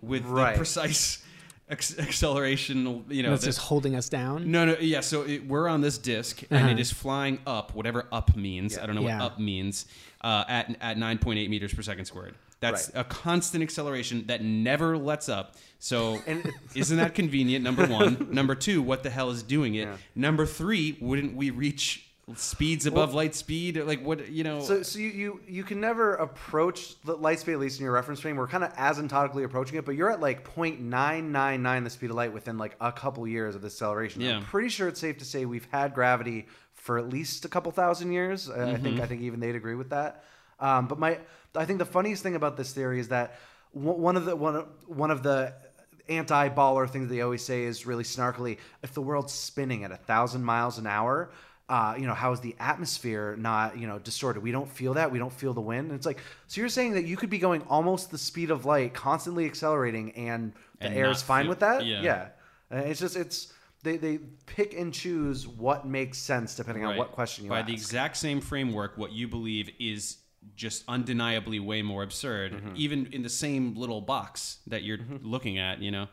with 0.00 0.24
Right. 0.24 0.52
the 0.52 0.58
precise 0.58 1.22
ex- 1.68 1.98
acceleration. 1.98 3.04
You 3.08 3.22
know, 3.22 3.30
That's 3.30 3.42
the- 3.42 3.48
just 3.48 3.58
holding 3.60 3.94
us 3.94 4.08
down. 4.08 4.50
no, 4.50 4.64
no, 4.64 4.76
yeah. 4.80 5.00
So 5.00 5.22
it, 5.22 5.46
we're 5.46 5.68
on 5.68 5.80
this 5.80 5.98
disk, 5.98 6.42
and 6.50 6.70
it 6.70 6.80
is 6.80 6.90
flying 6.92 7.38
up, 7.46 7.74
whatever 7.74 8.06
up 8.12 8.36
means. 8.36 8.78
I 8.78 8.86
don't 8.86 8.94
know 8.96 9.02
Uh-huh. 9.02 9.08
Yeah. 9.08 9.22
what 9.22 9.32
up 9.32 9.38
means. 9.40 9.86
Uh, 10.20 10.44
at 10.48 10.76
at 10.80 10.98
nine 10.98 11.18
point 11.18 11.38
eight 11.38 11.50
meters 11.50 11.74
per 11.74 11.82
second 11.82 12.04
squared. 12.06 12.34
That's 12.60 12.90
Right. 12.94 13.00
a 13.00 13.04
constant 13.04 13.62
acceleration 13.62 14.24
that 14.28 14.40
never 14.42 14.96
lets 14.96 15.28
up. 15.28 15.56
So 15.80 16.20
And- 16.28 16.48
isn't 16.76 16.96
that 16.96 17.14
convenient? 17.14 17.64
Number 17.64 17.86
one. 17.86 18.28
Number 18.30 18.54
two, 18.54 18.82
what 18.82 19.02
the 19.02 19.10
hell 19.10 19.30
is 19.30 19.42
doing 19.42 19.74
it? 19.74 19.88
Yeah. 19.88 19.96
Number 20.14 20.46
three, 20.46 20.96
wouldn't 21.00 21.34
we 21.36 21.50
reach 21.50 22.06
speeds 22.36 22.86
above 22.86 23.14
light 23.14 23.34
speed? 23.34 23.76
Like 23.76 24.04
what 24.04 24.30
you 24.30 24.44
know? 24.44 24.60
So, 24.60 24.82
so 24.82 24.98
you, 24.98 25.08
you 25.08 25.40
you 25.48 25.64
can 25.64 25.80
never 25.80 26.14
approach 26.14 27.00
the 27.02 27.16
light 27.16 27.40
speed, 27.40 27.54
at 27.54 27.58
least 27.58 27.78
in 27.80 27.84
your 27.84 27.92
reference 27.92 28.20
frame. 28.20 28.36
We're 28.36 28.46
kind 28.48 28.64
of 28.64 28.72
asymptotically 28.74 29.44
approaching 29.44 29.76
it, 29.78 29.84
but 29.84 29.96
you're 29.96 30.10
at 30.10 30.20
like 30.20 30.54
0.999 30.54 31.84
the 31.84 31.90
speed 31.90 32.10
of 32.10 32.16
light 32.16 32.32
within 32.32 32.58
like 32.58 32.76
a 32.80 32.92
couple 32.92 33.26
years 33.26 33.54
of 33.54 33.62
this 33.62 33.74
acceleration. 33.74 34.20
Yeah. 34.22 34.36
I'm 34.36 34.44
pretty 34.44 34.68
sure 34.68 34.88
it's 34.88 35.00
safe 35.00 35.18
to 35.18 35.24
say 35.24 35.44
we've 35.44 35.68
had 35.72 35.94
gravity 35.94 36.46
for 36.74 36.98
at 36.98 37.08
least 37.08 37.44
a 37.44 37.48
couple 37.48 37.70
thousand 37.72 38.12
years. 38.12 38.48
Uh, 38.48 38.52
I 38.52 38.76
think 38.76 38.94
Mm-hmm. 38.94 39.02
I 39.02 39.06
think 39.06 39.22
even 39.22 39.40
they'd 39.40 39.54
agree 39.56 39.74
with 39.74 39.90
that. 39.90 40.24
Um, 40.60 40.86
but 40.86 40.98
my 40.98 41.18
I 41.54 41.64
think 41.64 41.78
the 41.78 41.84
funniest 41.84 42.22
thing 42.22 42.34
about 42.34 42.56
this 42.56 42.72
theory 42.72 43.00
is 43.00 43.08
that 43.08 43.38
one 43.72 44.00
one 44.00 44.16
of 44.16 44.24
the 44.24 44.36
one 44.36 44.56
of, 44.56 44.68
one 44.86 45.10
of 45.10 45.22
the 45.22 45.54
anti-baller 46.08 46.88
things 46.90 47.08
they 47.08 47.20
always 47.20 47.42
say 47.44 47.62
is 47.62 47.86
really 47.86 48.04
snarkily 48.04 48.58
if 48.82 48.92
the 48.92 49.00
world's 49.00 49.32
spinning 49.32 49.84
at 49.84 49.92
a 49.92 49.96
thousand 49.96 50.44
miles 50.44 50.78
an 50.78 50.86
hour 50.86 51.30
uh, 51.68 51.94
you 51.98 52.06
know, 52.06 52.14
how 52.14 52.32
is 52.32 52.40
the 52.40 52.54
atmosphere 52.58 53.36
not, 53.38 53.78
you 53.78 53.86
know, 53.86 53.98
distorted? 53.98 54.42
We 54.42 54.52
don't 54.52 54.68
feel 54.68 54.94
that. 54.94 55.10
We 55.10 55.18
don't 55.18 55.32
feel 55.32 55.54
the 55.54 55.60
wind. 55.60 55.86
And 55.90 55.96
it's 55.96 56.06
like, 56.06 56.18
so 56.48 56.60
you're 56.60 56.68
saying 56.68 56.92
that 56.94 57.04
you 57.06 57.16
could 57.16 57.30
be 57.30 57.38
going 57.38 57.62
almost 57.68 58.10
the 58.10 58.18
speed 58.18 58.50
of 58.50 58.64
light, 58.66 58.92
constantly 58.94 59.46
accelerating, 59.46 60.12
and 60.12 60.52
the 60.80 60.86
And 60.86 60.94
air 60.94 61.10
is 61.10 61.22
fine 61.22 61.44
feel- 61.44 61.50
with 61.50 61.60
that? 61.60 61.86
yeah. 61.86 62.28
Uh, 62.70 62.76
It's 62.76 63.00
just, 63.00 63.16
it's, 63.16 63.52
they, 63.82 63.96
they 63.96 64.18
pick 64.46 64.74
and 64.78 64.92
choose 64.92 65.46
what 65.48 65.86
makes 65.86 66.18
sense 66.18 66.54
depending 66.54 66.84
on 66.84 66.96
what 66.96 67.12
question 67.12 67.44
you 67.44 67.50
ask. 67.50 67.54
By 67.54 67.58
ask. 67.60 67.66
the 67.68 67.72
exact 67.74 68.16
same 68.16 68.40
framework, 68.40 68.96
what 68.98 69.12
you 69.12 69.26
believe 69.28 69.70
is 69.80 70.18
just 70.56 70.84
undeniably 70.88 71.58
way 71.60 71.82
more 71.82 72.02
absurd, 72.02 72.52
Mm-hmm. 72.52 72.72
even 72.76 73.06
in 73.12 73.22
the 73.22 73.28
same 73.28 73.74
little 73.76 74.00
box 74.00 74.58
that 74.66 74.82
you're 74.82 74.98
looking 75.22 75.58
at. 75.58 75.80
You 75.80 75.90
know, 75.92 76.08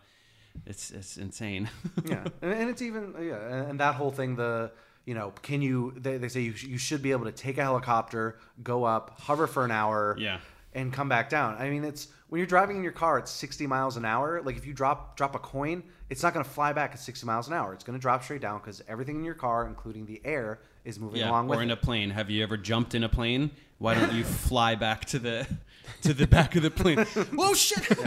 it's 0.65 0.91
it's 0.91 1.17
insane. 1.17 1.69
yeah, 2.05 2.23
and, 2.41 2.53
and 2.53 2.69
it's 2.69 2.81
even 2.81 3.13
yeah, 3.21 3.69
and 3.69 3.79
that 3.79 3.95
whole 3.95 4.11
thing. 4.11 4.35
The 4.35 4.71
you 5.05 5.13
know, 5.15 5.31
can 5.41 5.61
you? 5.61 5.93
They, 5.97 6.17
they 6.17 6.29
say 6.29 6.41
you, 6.41 6.53
you 6.53 6.77
should 6.77 7.01
be 7.01 7.11
able 7.11 7.25
to 7.25 7.31
take 7.31 7.57
a 7.57 7.63
helicopter, 7.63 8.37
go 8.63 8.83
up, 8.83 9.19
hover 9.19 9.47
for 9.47 9.65
an 9.65 9.71
hour, 9.71 10.15
Yeah. 10.19 10.39
and 10.73 10.93
come 10.93 11.09
back 11.09 11.29
down. 11.29 11.55
I 11.57 11.69
mean, 11.69 11.83
it's 11.83 12.07
when 12.29 12.37
you're 12.39 12.45
driving 12.47 12.77
in 12.77 12.83
your 12.83 12.91
car 12.91 13.17
at 13.17 13.27
60 13.27 13.65
miles 13.67 13.97
an 13.97 14.05
hour. 14.05 14.41
Like 14.43 14.55
if 14.57 14.65
you 14.65 14.73
drop 14.73 15.17
drop 15.17 15.33
a 15.35 15.39
coin, 15.39 15.83
it's 16.09 16.21
not 16.23 16.33
going 16.33 16.43
to 16.45 16.49
fly 16.51 16.73
back 16.73 16.91
at 16.93 16.99
60 16.99 17.25
miles 17.25 17.47
an 17.47 17.53
hour. 17.53 17.73
It's 17.73 17.83
going 17.83 17.97
to 17.97 18.01
drop 18.01 18.23
straight 18.23 18.41
down 18.41 18.59
because 18.59 18.81
everything 18.87 19.15
in 19.17 19.23
your 19.23 19.33
car, 19.35 19.65
including 19.67 20.05
the 20.05 20.21
air, 20.25 20.59
is 20.85 20.99
moving 20.99 21.19
yeah, 21.21 21.29
along 21.29 21.47
with 21.47 21.59
or 21.59 21.63
in 21.63 21.69
it. 21.71 21.73
a 21.73 21.77
plane. 21.77 22.09
Have 22.11 22.29
you 22.29 22.43
ever 22.43 22.55
jumped 22.57 22.93
in 22.93 23.03
a 23.03 23.09
plane? 23.09 23.51
Why 23.79 23.95
don't 23.95 24.13
you 24.13 24.23
fly 24.49 24.75
back 24.75 25.05
to 25.05 25.19
the 25.19 25.47
to 26.01 26.13
the 26.13 26.27
back 26.27 26.55
of 26.55 26.63
the 26.63 26.71
plane? 26.71 26.97
Whoa, 27.33 27.53
shit! 27.53 27.97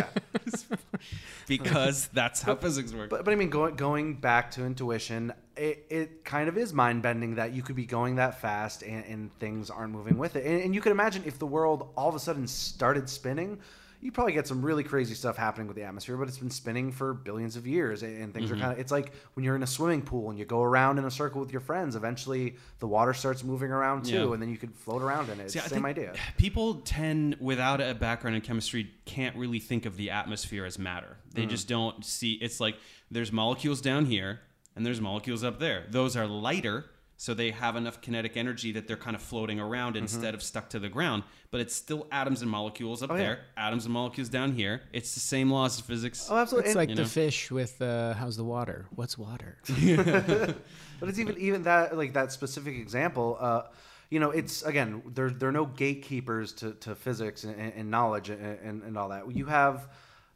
because 1.47 2.09
that's 2.09 2.43
how 2.43 2.55
physics 2.57 2.93
works. 2.93 3.11
But, 3.11 3.25
but 3.25 3.33
I 3.33 3.37
mean, 3.37 3.51
going 3.51 3.75
going 3.77 4.14
back 4.14 4.51
to 4.53 4.64
intuition, 4.64 5.33
it, 5.57 5.87
it 5.91 6.25
kind 6.25 6.49
of 6.49 6.57
is 6.57 6.73
mind 6.73 7.03
bending 7.03 7.37
that 7.37 7.53
you 7.53 7.62
could 7.62 7.77
be 7.77 7.87
going 7.87 8.16
that 8.16 8.41
fast 8.41 8.83
and, 8.83 9.05
and 9.05 9.39
things 9.39 9.70
aren't 9.70 9.93
moving 9.93 10.18
with 10.18 10.37
it. 10.37 10.45
And, 10.45 10.62
and 10.62 10.75
you 10.75 10.81
can 10.81 10.93
imagine 10.93 11.23
if 11.27 11.39
the 11.39 11.47
world 11.47 11.91
all 11.97 12.09
of 12.09 12.14
a 12.14 12.20
sudden 12.20 12.47
started 12.47 13.09
spinning, 13.09 13.59
you 14.03 14.11
probably 14.13 14.33
get 14.33 14.47
some 14.49 14.63
really 14.63 14.83
crazy 14.83 15.15
stuff 15.15 15.37
happening 15.37 15.69
with 15.69 15.77
the 15.77 15.85
atmosphere. 15.85 16.17
But 16.17 16.27
it's 16.29 16.37
been 16.39 16.51
spinning 16.51 16.91
for 16.93 17.15
billions 17.15 17.57
of 17.57 17.67
years, 17.67 18.03
and, 18.03 18.35
things 18.35 18.51
Mm-hmm. 18.51 18.59
are 18.59 18.61
kind 18.61 18.73
of. 18.73 18.79
It's 18.81 18.91
like 18.93 19.13
when 19.35 19.45
you're 19.45 19.55
in 19.57 19.63
a 19.63 19.67
swimming 19.67 20.03
pool 20.03 20.29
and 20.31 20.39
you 20.39 20.45
go 20.45 20.61
around 20.63 20.99
in 20.99 21.05
a 21.05 21.11
circle 21.11 21.41
with 21.41 21.53
your 21.53 21.61
friends. 21.61 21.95
Eventually, 21.97 22.57
the 22.81 22.87
water 22.89 23.15
starts 23.15 23.45
moving 23.45 23.71
around 23.71 24.05
too, 24.05 24.15
Yeah. 24.27 24.33
and 24.33 24.43
then 24.43 24.49
you 24.51 24.57
could 24.59 24.75
float 24.75 25.01
around 25.03 25.31
in 25.31 25.39
it. 25.41 25.45
It's 25.45 25.53
See, 25.55 25.61
the 25.61 25.69
same 25.69 25.87
idea. 25.87 26.15
People 26.37 26.75
tend, 26.85 27.37
without 27.41 27.81
a 27.81 27.95
background 27.95 28.35
in 28.37 28.43
chemistry, 28.43 28.91
can't 29.05 29.37
really 29.37 29.61
think 29.61 29.87
of 29.87 29.97
the 29.97 30.11
atmosphere 30.11 30.65
as 30.65 30.79
matter. 30.79 31.17
Mm. 31.31 31.35
They 31.35 31.47
just 31.47 31.69
don't 31.69 32.05
see. 32.05 32.33
It's 32.35 32.59
like 32.59 32.77
there's 33.11 33.31
molecules 33.31 33.81
down 33.81 34.07
here 34.07 34.41
and 34.75 34.85
there's 34.85 35.01
molecules 35.01 35.45
up 35.45 35.61
there. 35.61 35.85
Those 35.91 36.17
are 36.17 36.27
lighter, 36.27 36.87
so 37.25 37.35
they 37.35 37.51
have 37.53 37.77
enough 37.77 38.01
kinetic 38.05 38.37
energy 38.37 38.70
that 38.73 38.85
they're 38.89 38.97
kind 39.07 39.14
of 39.14 39.23
floating 39.23 39.61
around 39.61 39.93
Mm-hmm. 39.95 40.03
instead 40.07 40.35
of 40.35 40.43
stuck 40.43 40.66
to 40.70 40.79
the 40.81 40.89
ground. 40.89 41.23
But 41.53 41.61
it's 41.61 41.75
still 41.85 42.03
atoms 42.11 42.43
and 42.43 42.51
molecules 42.51 43.01
up 43.05 43.11
Oh, 43.11 43.14
yeah. 43.14 43.23
there, 43.23 43.39
atoms 43.57 43.85
and 43.85 43.95
molecules 43.95 44.29
down 44.29 44.51
here. 44.55 44.75
It's 44.93 45.14
the 45.14 45.20
same 45.35 45.49
laws 45.57 45.79
of 45.79 45.85
physics. 45.85 46.27
Oh, 46.31 46.37
absolutely. 46.37 46.70
It's 46.70 46.75
And- 46.75 46.83
like 46.83 46.89
you 46.89 46.97
the 46.97 47.03
know? 47.03 47.09
fish 47.25 47.51
with 47.59 47.81
uh, 47.81 48.14
how's 48.14 48.37
the 48.37 48.49
water? 48.57 48.87
What's 48.97 49.16
water? 49.16 49.53
But 51.01 51.09
it's 51.09 51.18
even 51.18 51.37
even 51.39 51.62
that 51.64 51.97
like 51.97 52.12
that 52.14 52.33
specific 52.33 52.75
example. 52.77 53.37
Uh, 53.41 53.62
you 54.11 54.20
know, 54.20 54.31
it's 54.31 54.62
again 54.62 55.03
there 55.14 55.31
there 55.31 55.49
are 55.49 55.53
no 55.62 55.66
gatekeepers 55.66 56.53
to, 56.61 56.73
to 56.85 56.95
physics 56.95 57.45
and, 57.45 57.73
and 57.79 57.91
knowledge 57.91 58.31
and, 58.31 58.41
and, 58.68 58.83
and 58.83 58.97
all 58.99 59.09
that. 59.11 59.23
You 59.35 59.47
have 59.47 59.89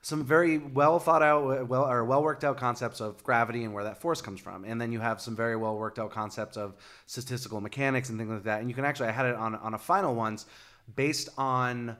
some 0.06 0.22
very 0.22 0.58
well 0.58 1.00
thought 1.00 1.20
out, 1.20 1.66
well 1.66 1.84
or 1.84 2.04
well 2.04 2.22
worked 2.22 2.44
out 2.44 2.56
concepts 2.58 3.00
of 3.00 3.20
gravity 3.24 3.64
and 3.64 3.74
where 3.74 3.82
that 3.82 4.00
force 4.00 4.22
comes 4.22 4.38
from, 4.38 4.64
and 4.64 4.80
then 4.80 4.92
you 4.92 5.00
have 5.00 5.20
some 5.20 5.34
very 5.34 5.56
well 5.56 5.76
worked 5.76 5.98
out 5.98 6.12
concepts 6.12 6.56
of 6.56 6.76
statistical 7.06 7.60
mechanics 7.60 8.08
and 8.08 8.16
things 8.16 8.30
like 8.30 8.44
that. 8.44 8.60
And 8.60 8.70
you 8.70 8.74
can 8.76 8.84
actually 8.84 9.08
I 9.08 9.10
had 9.10 9.26
it 9.26 9.34
on 9.34 9.56
on 9.56 9.74
a 9.74 9.78
final 9.78 10.14
once 10.14 10.46
based 10.94 11.28
on 11.36 11.96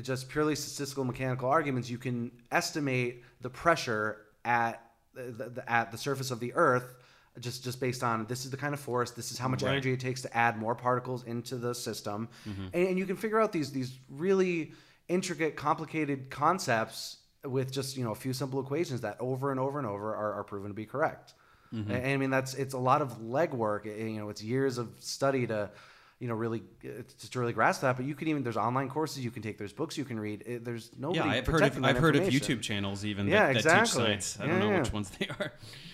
just 0.00 0.30
purely 0.30 0.54
statistical 0.54 1.04
mechanical 1.04 1.50
arguments. 1.50 1.90
You 1.90 1.98
can 1.98 2.30
estimate 2.50 3.24
the 3.42 3.50
pressure 3.50 4.22
at 4.42 4.82
the, 5.12 5.50
the, 5.50 5.70
at 5.70 5.92
the 5.92 5.98
surface 5.98 6.30
of 6.30 6.40
the 6.40 6.54
Earth 6.54 6.94
just 7.40 7.62
just 7.62 7.78
based 7.78 8.02
on 8.02 8.24
this 8.24 8.46
is 8.46 8.50
the 8.50 8.56
kind 8.56 8.72
of 8.72 8.80
force, 8.80 9.10
this 9.10 9.32
is 9.32 9.38
how 9.38 9.48
much 9.48 9.62
Right. 9.62 9.72
energy 9.72 9.92
it 9.92 10.00
takes 10.00 10.22
to 10.22 10.34
add 10.34 10.56
more 10.56 10.74
particles 10.74 11.24
into 11.24 11.56
the 11.58 11.74
system, 11.74 12.30
mm-hmm. 12.48 12.68
and, 12.72 12.88
and 12.88 12.98
you 12.98 13.04
can 13.04 13.16
figure 13.16 13.38
out 13.38 13.52
these 13.52 13.70
these 13.70 13.98
really 14.08 14.72
intricate, 15.08 15.56
complicated 15.56 16.30
concepts 16.30 17.18
with 17.44 17.72
just 17.72 17.96
you 17.96 18.04
know 18.04 18.12
a 18.12 18.16
few 18.16 18.32
simple 18.32 18.60
equations 18.60 19.00
that 19.00 19.16
over 19.20 19.50
and 19.50 19.58
over 19.60 19.78
and 19.78 19.86
over 19.86 20.14
are, 20.14 20.34
are 20.34 20.44
proven 20.44 20.68
to 20.68 20.74
be 20.74 20.86
correct. 20.86 21.34
And, 21.72 21.88
and 21.92 22.06
I 22.06 22.16
mean 22.16 22.30
that's 22.30 22.54
it's 22.54 22.74
a 22.74 22.78
lot 22.78 23.00
of 23.00 23.18
legwork. 23.20 23.84
You 23.84 24.18
know, 24.18 24.28
it's 24.28 24.42
years 24.42 24.76
of 24.76 24.88
study 24.98 25.46
to 25.46 25.70
you 26.18 26.26
know 26.26 26.34
really 26.34 26.62
to 26.82 27.38
really 27.38 27.52
grasp 27.52 27.82
that. 27.82 27.96
But 27.96 28.06
you 28.06 28.14
can 28.16 28.26
even 28.26 28.42
there's 28.42 28.56
online 28.56 28.88
courses 28.88 29.24
you 29.24 29.30
can 29.30 29.40
take, 29.40 29.56
there's 29.56 29.72
books 29.72 29.96
you 29.96 30.04
can 30.04 30.18
read. 30.18 30.42
It, 30.46 30.64
there's 30.64 30.90
nobody. 30.98 31.20
yeah, 31.20 31.34
I've 31.36 31.46
heard 31.46 31.62
of 31.62 31.84
I've 31.84 31.96
heard 31.98 32.16
of. 32.16 32.24
YouTube 32.24 32.60
channels 32.60 33.04
even 33.04 33.28
Yeah, 33.28 33.52
that, 33.52 33.62
that 33.62 33.84
teach 33.84 33.92
science. 33.92 34.36
I 34.40 34.46
don't 34.46 34.54
Yeah, 34.54 34.58
know 34.58 34.70
yeah. 34.72 34.78
which 34.80 34.92
ones 34.92 35.10
they 35.10 35.28
are. 35.28 35.52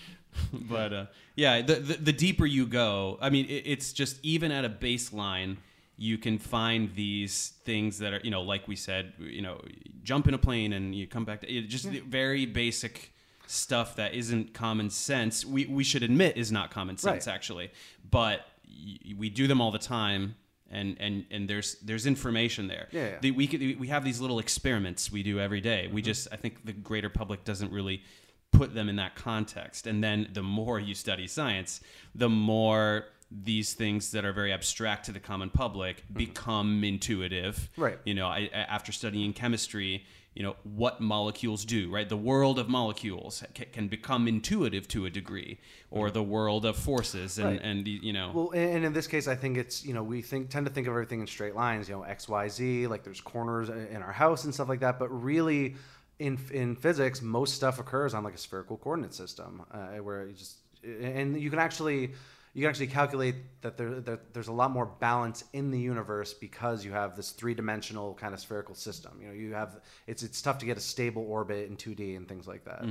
but 0.53 0.93
uh, 0.93 1.05
yeah, 1.35 1.61
the, 1.61 1.75
the 1.75 1.93
the 1.95 2.13
deeper 2.13 2.45
you 2.45 2.65
go, 2.65 3.17
I 3.21 3.29
mean, 3.29 3.45
it, 3.45 3.63
it's 3.65 3.93
just 3.93 4.19
even 4.23 4.51
at 4.51 4.65
a 4.65 4.69
baseline, 4.69 5.57
you 5.97 6.17
can 6.17 6.37
find 6.37 6.93
these 6.95 7.53
things 7.65 7.97
that 7.99 8.13
are 8.13 8.21
you 8.23 8.31
know, 8.31 8.43
like 8.43 8.67
we 8.67 8.75
said, 8.75 9.13
you 9.19 9.41
know, 9.41 9.59
jump 10.03 10.27
in 10.27 10.33
a 10.33 10.37
plane 10.37 10.73
and 10.73 10.93
you 10.95 11.07
come 11.07 11.25
back 11.25 11.41
to 11.41 11.51
it, 11.51 11.67
just 11.67 11.89
the 11.89 11.99
very 11.99 12.45
basic 12.45 13.13
stuff 13.47 13.95
that 13.95 14.13
isn't 14.13 14.53
common 14.53 14.89
sense. 14.89 15.45
We 15.45 15.65
we 15.65 15.83
should 15.83 16.03
admit 16.03 16.37
is 16.37 16.51
not 16.51 16.69
common 16.71 16.97
sense 16.97 17.27
Right. 17.27 17.33
actually, 17.33 17.71
but 18.09 18.41
y- 18.67 19.15
we 19.17 19.29
do 19.29 19.47
them 19.47 19.59
all 19.59 19.71
the 19.71 19.79
time. 19.79 20.35
And, 20.69 20.97
and 20.99 21.23
and 21.31 21.49
there's 21.49 21.75
there's 21.75 22.05
information 22.05 22.67
there. 22.67 22.89
Yeah, 22.91 23.07
yeah. 23.07 23.17
The- 23.21 23.31
we 23.31 23.47
could, 23.47 23.79
we 23.79 23.87
have 23.87 24.03
these 24.03 24.19
little 24.19 24.37
experiments 24.37 25.09
we 25.09 25.23
do 25.23 25.39
every 25.39 25.61
day. 25.61 25.87
We 25.87 26.01
mm-hmm. 26.01 26.07
just 26.07 26.27
I 26.29 26.35
think 26.35 26.65
the 26.65 26.73
greater 26.73 27.09
public 27.09 27.45
doesn't 27.45 27.71
really 27.71 28.03
put 28.51 28.73
them 28.73 28.89
in 28.89 28.97
that 28.97 29.15
context. 29.15 29.87
And 29.87 30.03
then 30.03 30.27
the 30.33 30.43
more 30.43 30.77
you 30.79 30.93
study 30.93 31.27
science, 31.27 31.79
the 32.15 32.29
more 32.29 33.05
these 33.29 33.73
things 33.73 34.11
that 34.11 34.23
are 34.25 34.31
very 34.33 34.53
abstract 34.53 35.05
to 35.05 35.11
the 35.11 35.19
common 35.19 35.49
public 35.49 36.03
become 36.13 36.83
intuitive. 36.83 37.69
Right. 37.77 37.99
You 38.05 38.13
know, 38.13 38.27
I, 38.27 38.49
after 38.53 38.91
studying 38.91 39.33
chemistry, 39.33 40.05
you 40.33 40.43
know 40.43 40.55
what 40.63 41.01
molecules 41.01 41.65
do. 41.65 41.89
Right. 41.89 42.07
The 42.07 42.15
world 42.15 42.59
of 42.59 42.69
molecules 42.69 43.43
ca- 43.55 43.65
can 43.73 43.87
become 43.87 44.27
intuitive 44.27 44.87
to 44.89 45.05
a 45.07 45.09
degree, 45.09 45.59
or 45.89 46.11
the 46.11 46.21
world 46.21 46.63
of 46.63 46.77
forces 46.77 47.39
and 47.39 47.47
Right. 47.53 47.61
and 47.63 47.87
you 47.87 48.13
know. 48.13 48.31
Well, 48.33 48.51
and 48.51 48.85
in 48.85 48.93
this 48.93 49.07
case, 49.07 49.27
I 49.27 49.35
think 49.35 49.57
it's 49.57 49.83
you 49.83 49.93
know 49.95 50.03
we 50.03 50.21
think 50.21 50.49
tend 50.51 50.67
to 50.67 50.71
think 50.71 50.85
of 50.87 50.91
everything 50.91 51.21
in 51.21 51.27
straight 51.27 51.55
lines. 51.55 51.89
You 51.89 51.95
know, 51.95 52.03
X, 52.03 52.29
Y, 52.29 52.47
Z. 52.49 52.87
Like 52.87 53.03
there's 53.03 53.19
corners 53.19 53.69
in 53.69 54.01
our 54.03 54.11
house 54.11 54.43
and 54.45 54.53
stuff 54.53 54.69
like 54.69 54.81
that. 54.81 54.99
But 54.99 55.09
really, 55.09 55.75
in 56.19 56.37
in 56.53 56.75
physics, 56.75 57.21
most 57.23 57.55
stuff 57.55 57.79
occurs 57.79 58.13
on 58.13 58.23
like 58.23 58.35
a 58.35 58.37
spherical 58.37 58.77
coordinate 58.77 59.15
system, 59.15 59.63
uh, 59.71 59.87
where 59.97 60.27
you 60.27 60.33
just 60.33 60.57
and 60.83 61.41
you 61.41 61.49
can 61.49 61.57
actually 61.59 62.11
you 62.57 62.63
can 62.63 62.69
actually 62.69 62.87
calculate 62.87 63.35
that 63.61 63.77
there, 63.77 63.99
that 64.01 64.33
there's 64.33 64.47
a 64.47 64.51
lot 64.51 64.71
more 64.71 64.87
balance 64.87 65.43
in 65.53 65.69
the 65.69 65.79
universe 65.79 66.33
because 66.33 66.83
you 66.83 66.91
have 66.91 67.15
this 67.15 67.29
three 67.29 67.53
dimensional 67.53 68.15
kind 68.15 68.33
of 68.33 68.39
spherical 68.39 68.73
system. 68.73 69.11
You 69.21 69.27
know, 69.27 69.33
you 69.33 69.53
have 69.53 69.79
it's 70.07 70.23
it's 70.23 70.41
tough 70.41 70.57
to 70.57 70.65
get 70.65 70.75
a 70.75 70.79
stable 70.81 71.23
orbit 71.29 71.69
in 71.69 71.77
2D 71.77 72.17
and 72.17 72.27
things 72.27 72.47
like 72.47 72.65
that. 72.65 72.83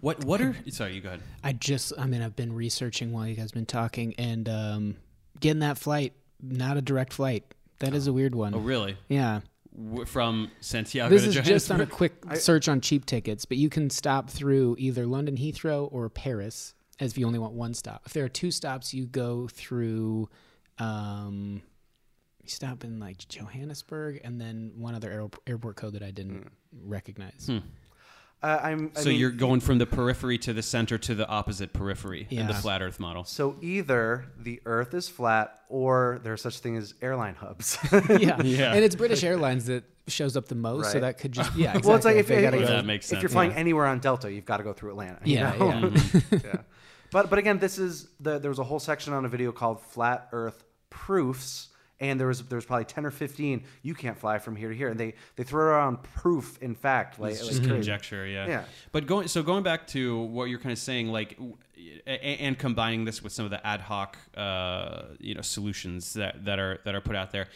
what 0.00 0.24
what 0.24 0.40
are 0.40 0.56
sorry 0.70 0.94
you 0.94 1.00
go 1.02 1.10
ahead. 1.10 1.20
I 1.44 1.52
just, 1.52 1.92
I 1.98 2.06
mean, 2.06 2.22
I've 2.22 2.34
been 2.34 2.54
researching 2.54 3.12
while 3.12 3.26
you 3.28 3.34
guys 3.36 3.52
been 3.52 3.66
talking, 3.66 4.14
and 4.16 4.48
um, 4.48 4.96
getting 5.38 5.60
that 5.60 5.76
flight, 5.78 6.14
not 6.42 6.76
a 6.78 6.80
direct 6.82 7.12
flight. 7.12 7.44
That 7.80 7.94
is 7.94 8.06
a 8.06 8.12
weird 8.12 8.34
one. 8.34 8.54
Oh 8.54 8.58
really? 8.58 8.96
Yeah. 9.08 9.40
W- 9.76 10.04
From 10.06 10.50
Santiago 10.60 11.08
This 11.14 11.24
to 11.24 11.28
is 11.40 11.46
just 11.46 11.70
on 11.70 11.80
a 11.80 11.84
Johannesburg? 11.86 12.20
quick 12.22 12.36
search 12.40 12.68
on 12.68 12.80
cheap 12.80 13.04
tickets, 13.06 13.44
but 13.44 13.58
you 13.58 13.68
can 13.68 13.90
stop 13.90 14.30
through 14.30 14.76
either 14.78 15.04
London 15.06 15.36
Heathrow 15.36 15.88
or 15.92 16.08
Paris 16.08 16.74
as 16.74 16.74
if 17.10 17.18
you 17.18 17.26
only 17.26 17.38
want 17.38 17.54
one 17.54 17.74
stop. 17.74 18.02
If 18.06 18.12
there 18.12 18.24
are 18.24 18.28
two 18.28 18.50
stops, 18.50 18.94
you 18.94 19.06
go 19.06 19.48
through, 19.48 20.28
um, 20.78 21.62
you 22.42 22.48
stop 22.48 22.84
in 22.84 22.98
like 23.00 23.26
Johannesburg 23.28 24.20
and 24.24 24.40
then 24.40 24.72
one 24.76 24.94
other 24.94 25.10
aer- 25.10 25.30
airport 25.46 25.76
code 25.76 25.94
that 25.94 26.02
I 26.02 26.10
didn't 26.10 26.50
recognize. 26.84 27.48
Uh, 28.42 28.58
I'm, 28.60 28.90
I 28.96 29.00
So 29.02 29.08
mean, 29.10 29.20
you're 29.20 29.30
going 29.30 29.60
from 29.60 29.78
the 29.78 29.86
periphery 29.86 30.36
to 30.38 30.52
the 30.52 30.62
center 30.62 30.98
to 30.98 31.14
the 31.14 31.28
opposite 31.28 31.72
periphery 31.72 32.26
in 32.28 32.46
the 32.48 32.52
Yeah. 32.52 32.60
flat 32.60 32.82
Earth 32.82 32.98
model. 32.98 33.22
So 33.22 33.56
either 33.60 34.24
the 34.36 34.60
Earth 34.66 34.94
is 34.94 35.08
flat, 35.08 35.60
or 35.68 36.20
there's 36.24 36.42
such 36.42 36.58
thing 36.58 36.76
as 36.76 36.94
airline 37.00 37.36
hubs. 37.36 37.78
yeah. 37.92 38.42
Yeah. 38.42 38.72
And 38.74 38.84
it's 38.84 38.96
British 38.96 39.22
Airlines 39.22 39.66
that 39.66 39.84
shows 40.08 40.36
up 40.36 40.48
the 40.48 40.56
most, 40.56 40.88
so 40.88 40.94
Right. 40.94 41.00
that 41.02 41.18
could 41.18 41.30
just, 41.30 41.54
yeah, 41.56 41.68
exactly. 41.68 41.88
Well, 41.88 41.96
it's 41.96 42.04
like 42.04 42.16
if, 42.16 42.26
They 42.26 42.42
gotta 42.42 42.56
if, 42.56 42.62
go- 42.66 42.72
That 42.74 42.84
makes 42.84 43.12
if 43.12 43.22
you're 43.22 43.28
flying 43.28 43.52
yeah. 43.52 43.58
anywhere 43.58 43.86
on 43.86 44.00
Delta, 44.00 44.32
you've 44.32 44.44
got 44.44 44.56
to 44.56 44.64
go 44.64 44.72
through 44.72 44.90
Atlanta. 44.90 45.20
you 45.24 45.36
yeah, 45.36 45.56
know? 45.56 45.92
yeah. 45.94 46.20
yeah. 46.32 46.56
But 47.12 47.30
but 47.30 47.38
again, 47.38 47.58
this 47.58 47.78
is 47.78 48.08
the, 48.20 48.38
there 48.38 48.50
was 48.50 48.58
a 48.58 48.64
whole 48.64 48.80
section 48.80 49.12
on 49.12 49.24
a 49.24 49.28
video 49.28 49.52
called 49.52 49.80
"Flat 49.80 50.28
Earth 50.32 50.64
Proofs," 50.90 51.68
and 52.00 52.18
there 52.18 52.26
was 52.26 52.42
there 52.44 52.56
was 52.56 52.64
probably 52.64 52.86
ten 52.86 53.04
or 53.06 53.10
fifteen. 53.10 53.64
You 53.82 53.94
can't 53.94 54.18
fly 54.18 54.38
from 54.38 54.56
here 54.56 54.70
to 54.70 54.74
here, 54.74 54.88
and 54.88 54.98
they 54.98 55.14
they 55.36 55.44
throw 55.44 55.64
around 55.64 56.02
proof. 56.02 56.58
In 56.62 56.74
fact, 56.74 57.20
like, 57.20 57.32
It's 57.32 57.40
just 57.46 57.60
crazy. 57.60 57.74
conjecture, 57.74 58.26
yeah. 58.26 58.46
Yeah. 58.48 58.64
But 58.92 59.06
going 59.06 59.28
so 59.28 59.42
going 59.42 59.62
back 59.62 59.86
to 59.88 60.18
what 60.18 60.46
you're 60.46 60.58
kind 60.58 60.72
of 60.72 60.78
saying, 60.78 61.08
like, 61.08 61.36
w- 61.36 61.56
a- 62.06 62.10
a- 62.10 62.38
and 62.46 62.58
combining 62.58 63.04
this 63.04 63.22
with 63.22 63.32
some 63.32 63.44
of 63.44 63.50
the 63.50 63.64
ad 63.66 63.80
hoc, 63.82 64.16
uh, 64.36 65.02
you 65.20 65.34
know, 65.34 65.42
solutions 65.42 66.14
that 66.14 66.44
that 66.46 66.58
are 66.58 66.80
that 66.84 66.94
are 66.94 67.00
put 67.02 67.14
out 67.16 67.30
there. 67.30 67.46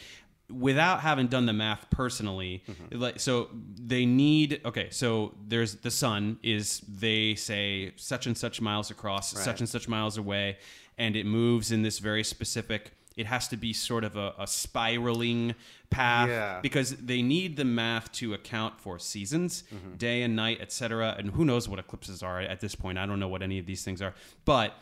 Without 0.49 1.01
having 1.01 1.27
done 1.27 1.47
the 1.47 1.53
math 1.53 1.91
personally, 1.91 2.63
Mm-hmm. 2.69 3.01
like 3.01 3.19
so, 3.21 3.49
they 3.53 4.07
need 4.07 4.61
okay. 4.65 4.89
So 4.91 5.35
there's 5.49 5.77
the 5.77 5.91
sun 5.91 6.39
is 6.43 6.81
they 6.89 7.35
say 7.35 7.93
such 7.97 8.27
and 8.27 8.37
such 8.39 8.61
miles 8.61 8.91
across, 8.91 9.33
such 9.33 9.59
and 9.61 9.69
such 9.69 9.89
miles 9.89 10.17
away, 10.19 10.59
and 10.99 11.17
it 11.17 11.27
moves 11.27 11.73
in 11.73 11.83
this 11.83 11.99
very 11.99 12.23
specific. 12.23 12.93
It 13.17 13.27
has 13.27 13.49
to 13.49 13.57
be 13.57 13.73
sort 13.73 14.05
of 14.05 14.17
a, 14.17 14.35
a 14.39 14.47
spiraling 14.47 15.55
path 15.91 16.29
Yeah. 16.29 16.61
because 16.61 16.91
they 16.97 17.23
need 17.23 17.57
the 17.57 17.65
math 17.65 18.13
to 18.13 18.35
account 18.35 18.79
for 18.81 18.99
seasons, 18.99 19.65
Mm-hmm. 19.75 19.97
day 19.97 20.23
and 20.23 20.37
night, 20.37 20.59
etc. 20.61 21.15
And 21.19 21.31
who 21.31 21.45
knows 21.45 21.69
what 21.69 21.79
eclipses 21.79 22.23
are 22.23 22.41
at 22.41 22.61
this 22.61 22.75
point? 22.75 22.99
I 22.99 23.07
don't 23.07 23.19
know 23.19 23.29
what 23.29 23.43
any 23.43 23.59
of 23.59 23.67
these 23.67 23.83
things 23.85 24.01
are. 24.03 24.15
But 24.45 24.75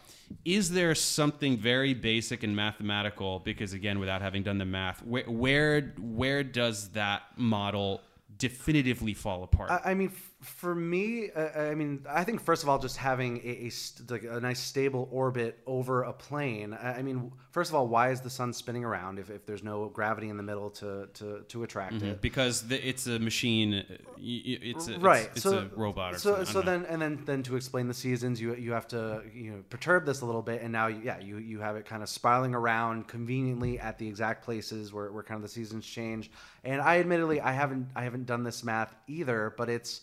is 0.45 0.71
there 0.71 0.95
something 0.95 1.57
very 1.57 1.95
basic 1.95 2.43
and 2.43 2.55
mathematical? 2.55 3.41
Because 3.41 3.73
again, 3.73 3.99
without 3.99 4.23
having 4.23 4.43
done 4.43 4.59
the 4.59 4.65
math, 4.65 5.05
where 5.05 5.25
where, 5.25 5.95
where 5.99 6.43
does 6.43 6.91
that 6.91 7.23
model 7.37 8.01
definitively 8.39 9.15
fall 9.15 9.43
apart? 9.45 9.71
I, 9.71 9.91
I 9.91 9.95
mean, 9.95 10.09
f- 10.09 10.34
for 10.45 10.75
me, 10.75 11.31
uh, 11.31 11.71
I 11.71 11.75
mean, 11.75 12.05
I 12.09 12.25
think 12.25 12.41
first 12.41 12.63
of 12.63 12.69
all, 12.69 12.79
just 12.79 12.97
having 12.97 13.39
a, 13.39 13.67
a, 13.67 13.71
st- 13.71 14.11
like 14.11 14.25
a 14.25 14.41
nice 14.41 14.61
stable 14.61 15.09
orbit 15.11 15.59
over 15.67 16.03
a 16.03 16.13
plane. 16.13 16.75
I 16.75 16.99
I 16.99 17.03
mean, 17.03 17.33
first 17.51 17.71
of 17.71 17.75
all, 17.75 17.89
why 17.89 18.11
is 18.11 18.21
the 18.21 18.31
sun 18.31 18.53
spinning 18.53 18.85
around 18.85 19.19
if, 19.19 19.31
if 19.31 19.47
there's 19.47 19.63
no 19.63 19.89
gravity 19.89 20.29
in 20.29 20.37
the 20.37 20.43
middle 20.43 20.71
to 20.71 21.09
to, 21.15 21.45
to 21.49 21.63
attract 21.63 22.03
it? 22.03 22.21
because 22.21 22.69
the, 22.69 22.87
it's 22.87 23.07
a 23.07 23.19
machine, 23.19 23.75
uh, 23.75 23.97
it's 24.19 24.89
a, 24.89 24.99
right 24.99 25.27
It's, 25.27 25.37
it's 25.37 25.43
so 25.45 25.59
a 25.59 25.77
robot. 25.77 26.15
Or 26.15 26.19
so 26.19 26.31
something. 26.31 26.47
So 26.47 26.61
know. 26.61 26.67
then 26.67 26.87
and 26.87 27.03
then 27.03 27.23
then 27.25 27.43
to 27.45 27.57
explain 27.57 27.89
the 27.89 27.95
seasons 27.95 28.41
you 28.41 28.55
you 28.55 28.73
have 28.73 28.87
to 28.89 29.23
you 29.35 29.51
know 29.51 29.65
perturb 29.71 30.07
this 30.07 30.21
a 30.21 30.27
little 30.27 30.43
bit 30.43 30.63
and 30.63 30.73
now 30.73 30.87
you, 30.89 31.01
yeah 31.03 31.19
you 31.19 31.39
you 31.39 31.61
have 31.61 31.77
it 31.77 31.87
kind 31.87 32.03
of 32.03 32.09
spiraling 32.09 32.55
around 32.55 33.09
conveniently 33.09 33.79
at 33.79 33.99
the 33.99 34.07
exact 34.07 34.45
places 34.45 34.93
where, 34.93 35.11
where 35.13 35.23
kind 35.23 35.37
of 35.37 35.43
the 35.43 35.49
seasons 35.49 35.87
change 35.87 36.31
and 36.65 36.81
i 36.81 36.99
admittedly 36.99 37.41
i 37.41 37.53
haven't 37.53 37.89
i 37.95 38.05
haven't 38.05 38.27
done 38.27 38.43
this 38.43 38.65
math 38.65 38.95
either 39.07 39.55
but 39.57 39.69
it's 39.69 40.03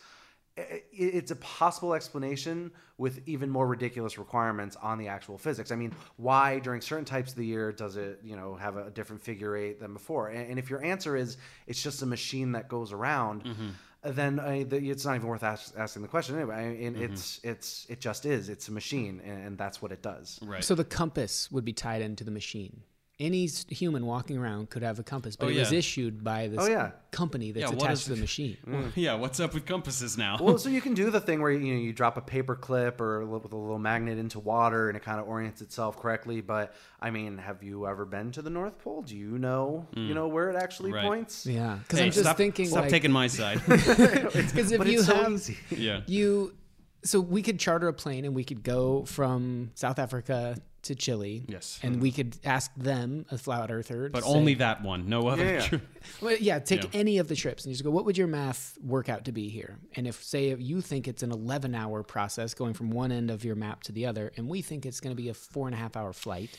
it's 0.58 1.32
a 1.32 1.36
possible 1.38 1.94
explanation 1.94 2.72
with 2.98 3.22
even 3.26 3.50
more 3.50 3.66
ridiculous 3.68 4.18
requirements 4.18 4.76
on 4.82 4.98
the 4.98 5.08
actual 5.08 5.38
physics. 5.38 5.72
I 5.72 5.76
mean, 5.76 5.94
why 6.18 6.60
during 6.60 6.82
certain 6.82 7.06
types 7.06 7.32
of 7.32 7.38
the 7.38 7.46
year 7.46 7.72
does 7.72 7.96
it, 7.96 8.20
you 8.24 8.36
know, 8.36 8.56
have 8.56 8.76
a 8.76 8.90
different 8.90 9.22
figure 9.22 9.56
eight 9.56 9.80
than 9.80 9.94
before? 9.94 10.28
And, 10.28 10.52
and 10.52 10.60
if 10.60 10.70
your 10.70 10.84
answer 10.84 11.16
is 11.16 11.38
it's 11.68 11.82
just 11.82 12.02
a 12.02 12.06
machine 12.06 12.52
that 12.52 12.68
goes 12.68 12.92
around, 12.92 13.46
mm-hmm. 13.46 13.70
then 14.04 14.40
I, 14.40 14.64
the, 14.64 14.90
it's 14.90 15.06
not 15.06 15.16
even 15.16 15.28
worth 15.28 15.44
ask, 15.44 15.74
asking 15.78 16.02
the 16.02 16.10
question 16.10 16.36
anyway. 16.36 16.56
I 16.56 16.68
mean, 16.74 16.94
mm-hmm. 16.94 17.04
it's 17.04 17.40
it's 17.44 17.88
it 17.90 18.02
just 18.02 18.26
is. 18.26 18.50
It's 18.50 18.68
a 18.68 18.72
machine, 18.74 19.22
and, 19.24 19.48
and 19.48 19.58
that's 19.58 19.82
what 19.82 19.92
it 19.92 20.02
does. 20.02 20.40
right. 20.44 20.64
So 20.64 20.76
the 20.76 20.84
compass 20.84 21.50
would 21.52 21.64
be 21.64 21.74
tied 21.74 22.02
into 22.02 22.24
the 22.24 22.32
machine. 22.32 22.84
Any 23.24 23.48
human 23.70 24.08
walking 24.08 24.36
around 24.40 24.72
could 24.72 24.82
have 24.82 24.98
a 24.98 25.04
compass, 25.04 25.36
but 25.36 25.46
Oh, 25.46 25.50
it 25.50 25.60
was 25.60 25.72
yeah. 25.72 25.78
issued 25.78 26.24
by 26.24 26.48
this 26.48 26.58
Oh, 26.60 26.68
yeah. 26.68 26.92
company 27.12 27.52
that's 27.52 27.72
Yeah, 27.72 27.78
attached 27.78 27.92
is- 27.94 28.04
to 28.06 28.16
the 28.16 28.20
machine. 28.20 28.58
yeah, 28.96 29.14
what's 29.14 29.40
up 29.40 29.54
with 29.54 29.68
compasses 29.68 30.18
now? 30.18 30.38
well, 30.42 30.58
so 30.64 30.70
you 30.70 30.82
can 30.82 30.96
do 30.96 31.12
the 31.12 31.22
thing 31.22 31.40
where 31.40 31.52
you 31.52 31.74
know 31.76 31.80
you 31.80 31.94
drop 31.94 32.18
a 32.18 32.22
paper 32.22 32.56
clip 32.56 33.00
or 33.00 33.22
a 33.22 33.24
little, 33.26 33.40
with 33.42 33.54
a 33.54 33.56
little 33.56 33.78
magnet 33.78 34.18
into 34.18 34.40
water, 34.40 34.88
and 34.90 34.98
it 34.98 35.04
kind 35.04 35.20
of 35.20 35.28
orients 35.28 35.62
itself 35.62 36.00
correctly. 36.02 36.42
But 36.42 36.74
I 37.00 37.12
mean, 37.12 37.38
have 37.38 37.62
you 37.62 37.86
ever 37.88 38.06
been 38.06 38.32
to 38.32 38.42
the 38.42 38.50
North 38.50 38.80
Pole? 38.80 39.04
Do 39.04 39.16
you 39.16 39.38
know 39.38 39.86
you 39.96 40.16
know 40.16 40.28
where 40.28 40.50
it 40.50 40.56
actually 40.56 40.90
Mm. 40.92 40.96
Right. 40.96 41.06
points? 41.06 41.46
Yeah, 41.46 41.78
because 41.84 42.00
Hey, 42.00 42.06
I'm 42.06 42.12
just 42.12 42.24
stop, 42.26 42.38
thinking 42.38 42.66
stop 42.66 42.82
like, 42.82 42.90
taking 42.90 43.12
my 43.12 43.28
side. 43.28 43.62
because 43.68 44.72
if 44.72 44.80
but 44.80 44.88
you 44.88 44.98
it's 45.00 45.06
so 45.08 45.16
have 45.16 45.32
easy. 45.32 45.58
yeah. 45.70 46.02
you, 46.08 46.56
so 47.04 47.20
we 47.20 47.44
could 47.44 47.60
charter 47.60 47.88
a 47.88 47.94
plane 47.94 48.26
and 48.26 48.34
we 48.34 48.44
could 48.44 48.64
go 48.64 49.06
from 49.06 49.70
South 49.76 50.00
Africa 50.00 50.56
to 50.84 50.96
Chile. 50.96 51.44
Yes. 51.48 51.80
and 51.84 52.02
we 52.02 52.12
could 52.12 52.36
ask 52.44 52.72
them, 52.76 53.26
a 53.30 53.38
flat 53.38 53.70
earther, 53.72 54.06
to 54.08 54.12
But 54.12 54.24
say- 54.24 54.30
only 54.30 54.54
that 54.56 54.82
one, 54.84 55.08
no 55.10 55.28
other. 55.28 55.46
Yeah, 55.46 55.68
yeah. 55.72 55.80
Well, 56.22 56.36
yeah, 56.40 56.60
take 56.60 56.84
Yeah. 56.84 56.90
any 56.94 57.18
of 57.20 57.28
the 57.28 57.36
trips 57.36 57.64
and 57.66 57.72
you 57.72 57.76
just 57.76 57.84
go, 57.84 57.92
what 57.92 58.06
would 58.06 58.18
your 58.18 58.28
math 58.28 58.78
work 58.84 59.08
out 59.10 59.26
to 59.26 59.32
be 59.32 59.50
here? 59.50 59.78
And 59.96 60.08
if, 60.08 60.24
say, 60.24 60.50
if 60.50 60.60
you 60.62 60.82
think 60.82 61.08
it's 61.08 61.22
an 61.24 61.32
11 61.32 61.76
hour 61.76 62.02
process 62.04 62.54
going 62.56 62.74
from 62.74 62.90
one 62.90 63.12
end 63.12 63.30
of 63.30 63.44
your 63.46 63.56
map 63.56 63.84
to 63.84 63.92
the 63.92 64.08
other, 64.08 64.32
and 64.38 64.48
we 64.48 64.62
think 64.64 64.86
it's 64.86 65.00
going 65.00 65.16
to 65.16 65.22
be 65.22 65.30
a 65.30 65.34
four 65.34 65.68
and 65.68 65.76
a 65.76 65.78
half 65.78 65.96
hour 65.96 66.14
flight, 66.14 66.50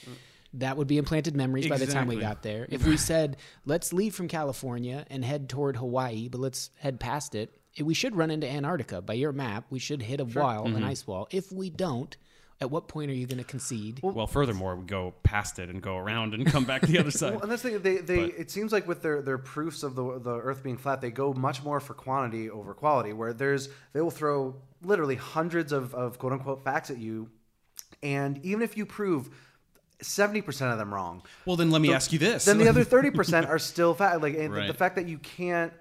that 0.55 0.77
would 0.77 0.87
be 0.87 0.99
implanted 0.99 1.35
memories 1.35 1.67
by 1.67 1.79
the 1.79 1.87
time 1.87 2.07
we 2.07 2.17
got 2.17 2.43
there. 2.43 2.67
If 2.71 2.87
we 2.87 2.97
said, 3.11 3.39
let's 3.65 3.93
leave 3.93 4.15
from 4.15 4.29
California 4.29 5.05
and 5.11 5.25
head 5.25 5.49
toward 5.49 5.77
Hawaii, 5.77 6.29
but 6.29 6.41
let's 6.41 6.71
head 6.79 7.01
past 7.01 7.35
it, 7.35 7.51
we 7.83 7.95
should 7.95 8.15
run 8.15 8.31
into 8.31 8.47
Antarctica. 8.49 9.01
By 9.01 9.15
your 9.15 9.33
map, 9.33 9.65
we 9.71 9.79
should 9.79 10.03
hit 10.03 10.21
a 10.21 10.25
wall, 10.25 10.67
Mm-hmm. 10.67 10.77
an 10.77 10.85
ice 10.85 11.07
wall. 11.07 11.27
If 11.31 11.51
we 11.51 11.71
don't, 11.71 12.15
at 12.63 12.71
what 12.71 12.87
point 12.87 13.11
are 13.11 13.15
you 13.15 13.27
going 13.27 13.39
to 13.39 13.45
concede? 13.45 13.99
Well, 14.03 14.29
furthermore, 14.29 14.77
we 14.77 14.87
go 14.87 15.15
past 15.25 15.59
it 15.59 15.69
and 15.69 15.83
go 15.83 15.97
around 15.97 16.33
and 16.33 16.47
come 16.47 16.65
back 16.65 16.83
the 16.83 16.99
other 17.01 17.11
side. 17.21 17.33
Well, 17.35 17.43
and 17.43 17.51
that's 17.51 17.63
the 17.63 17.71
thing. 17.71 17.83
They, 17.83 17.97
they 17.99 18.31
But- 18.31 18.39
it 18.39 18.51
seems 18.53 18.71
like 18.73 18.87
with 18.87 19.03
their, 19.03 19.21
their 19.21 19.37
proofs 19.39 19.83
of 19.83 19.97
the 19.97 20.21
the 20.21 20.37
Earth 20.37 20.63
being 20.63 20.79
flat, 20.79 21.01
they 21.01 21.11
go 21.11 21.33
much 21.35 21.63
more 21.65 21.81
for 21.81 21.93
quantity 21.93 22.49
over 22.49 22.73
quality. 22.73 23.13
Where 23.13 23.33
there's 23.33 23.69
they 23.93 24.01
will 24.01 24.13
throw 24.13 24.55
literally 24.83 25.17
hundreds 25.17 25.73
of, 25.73 25.93
of 25.95 26.19
quote 26.21 26.33
unquote 26.33 26.63
facts 26.63 26.89
at 26.91 26.99
you, 26.99 27.29
and 28.03 28.39
even 28.45 28.63
if 28.63 28.77
you 28.77 28.87
prove 28.87 29.29
seventy 30.01 30.41
percent 30.41 30.73
of 30.73 30.79
them 30.79 30.95
wrong, 30.95 31.23
well, 31.45 31.57
then 31.57 31.73
let 31.73 31.83
me 31.83 31.93
ask 31.93 32.13
you 32.13 32.21
this. 32.21 32.45
then 32.45 32.59
the 32.59 32.69
other 32.69 32.85
thirty 32.95 33.11
percent 33.11 33.47
are 33.47 33.59
still 33.59 33.93
fact. 33.95 34.23
Like 34.23 34.37
and 34.37 34.55
the- 34.55 34.69
the 34.69 34.75
fact 34.75 34.95
that 34.97 35.09
you 35.09 35.19
can't. 35.19 35.73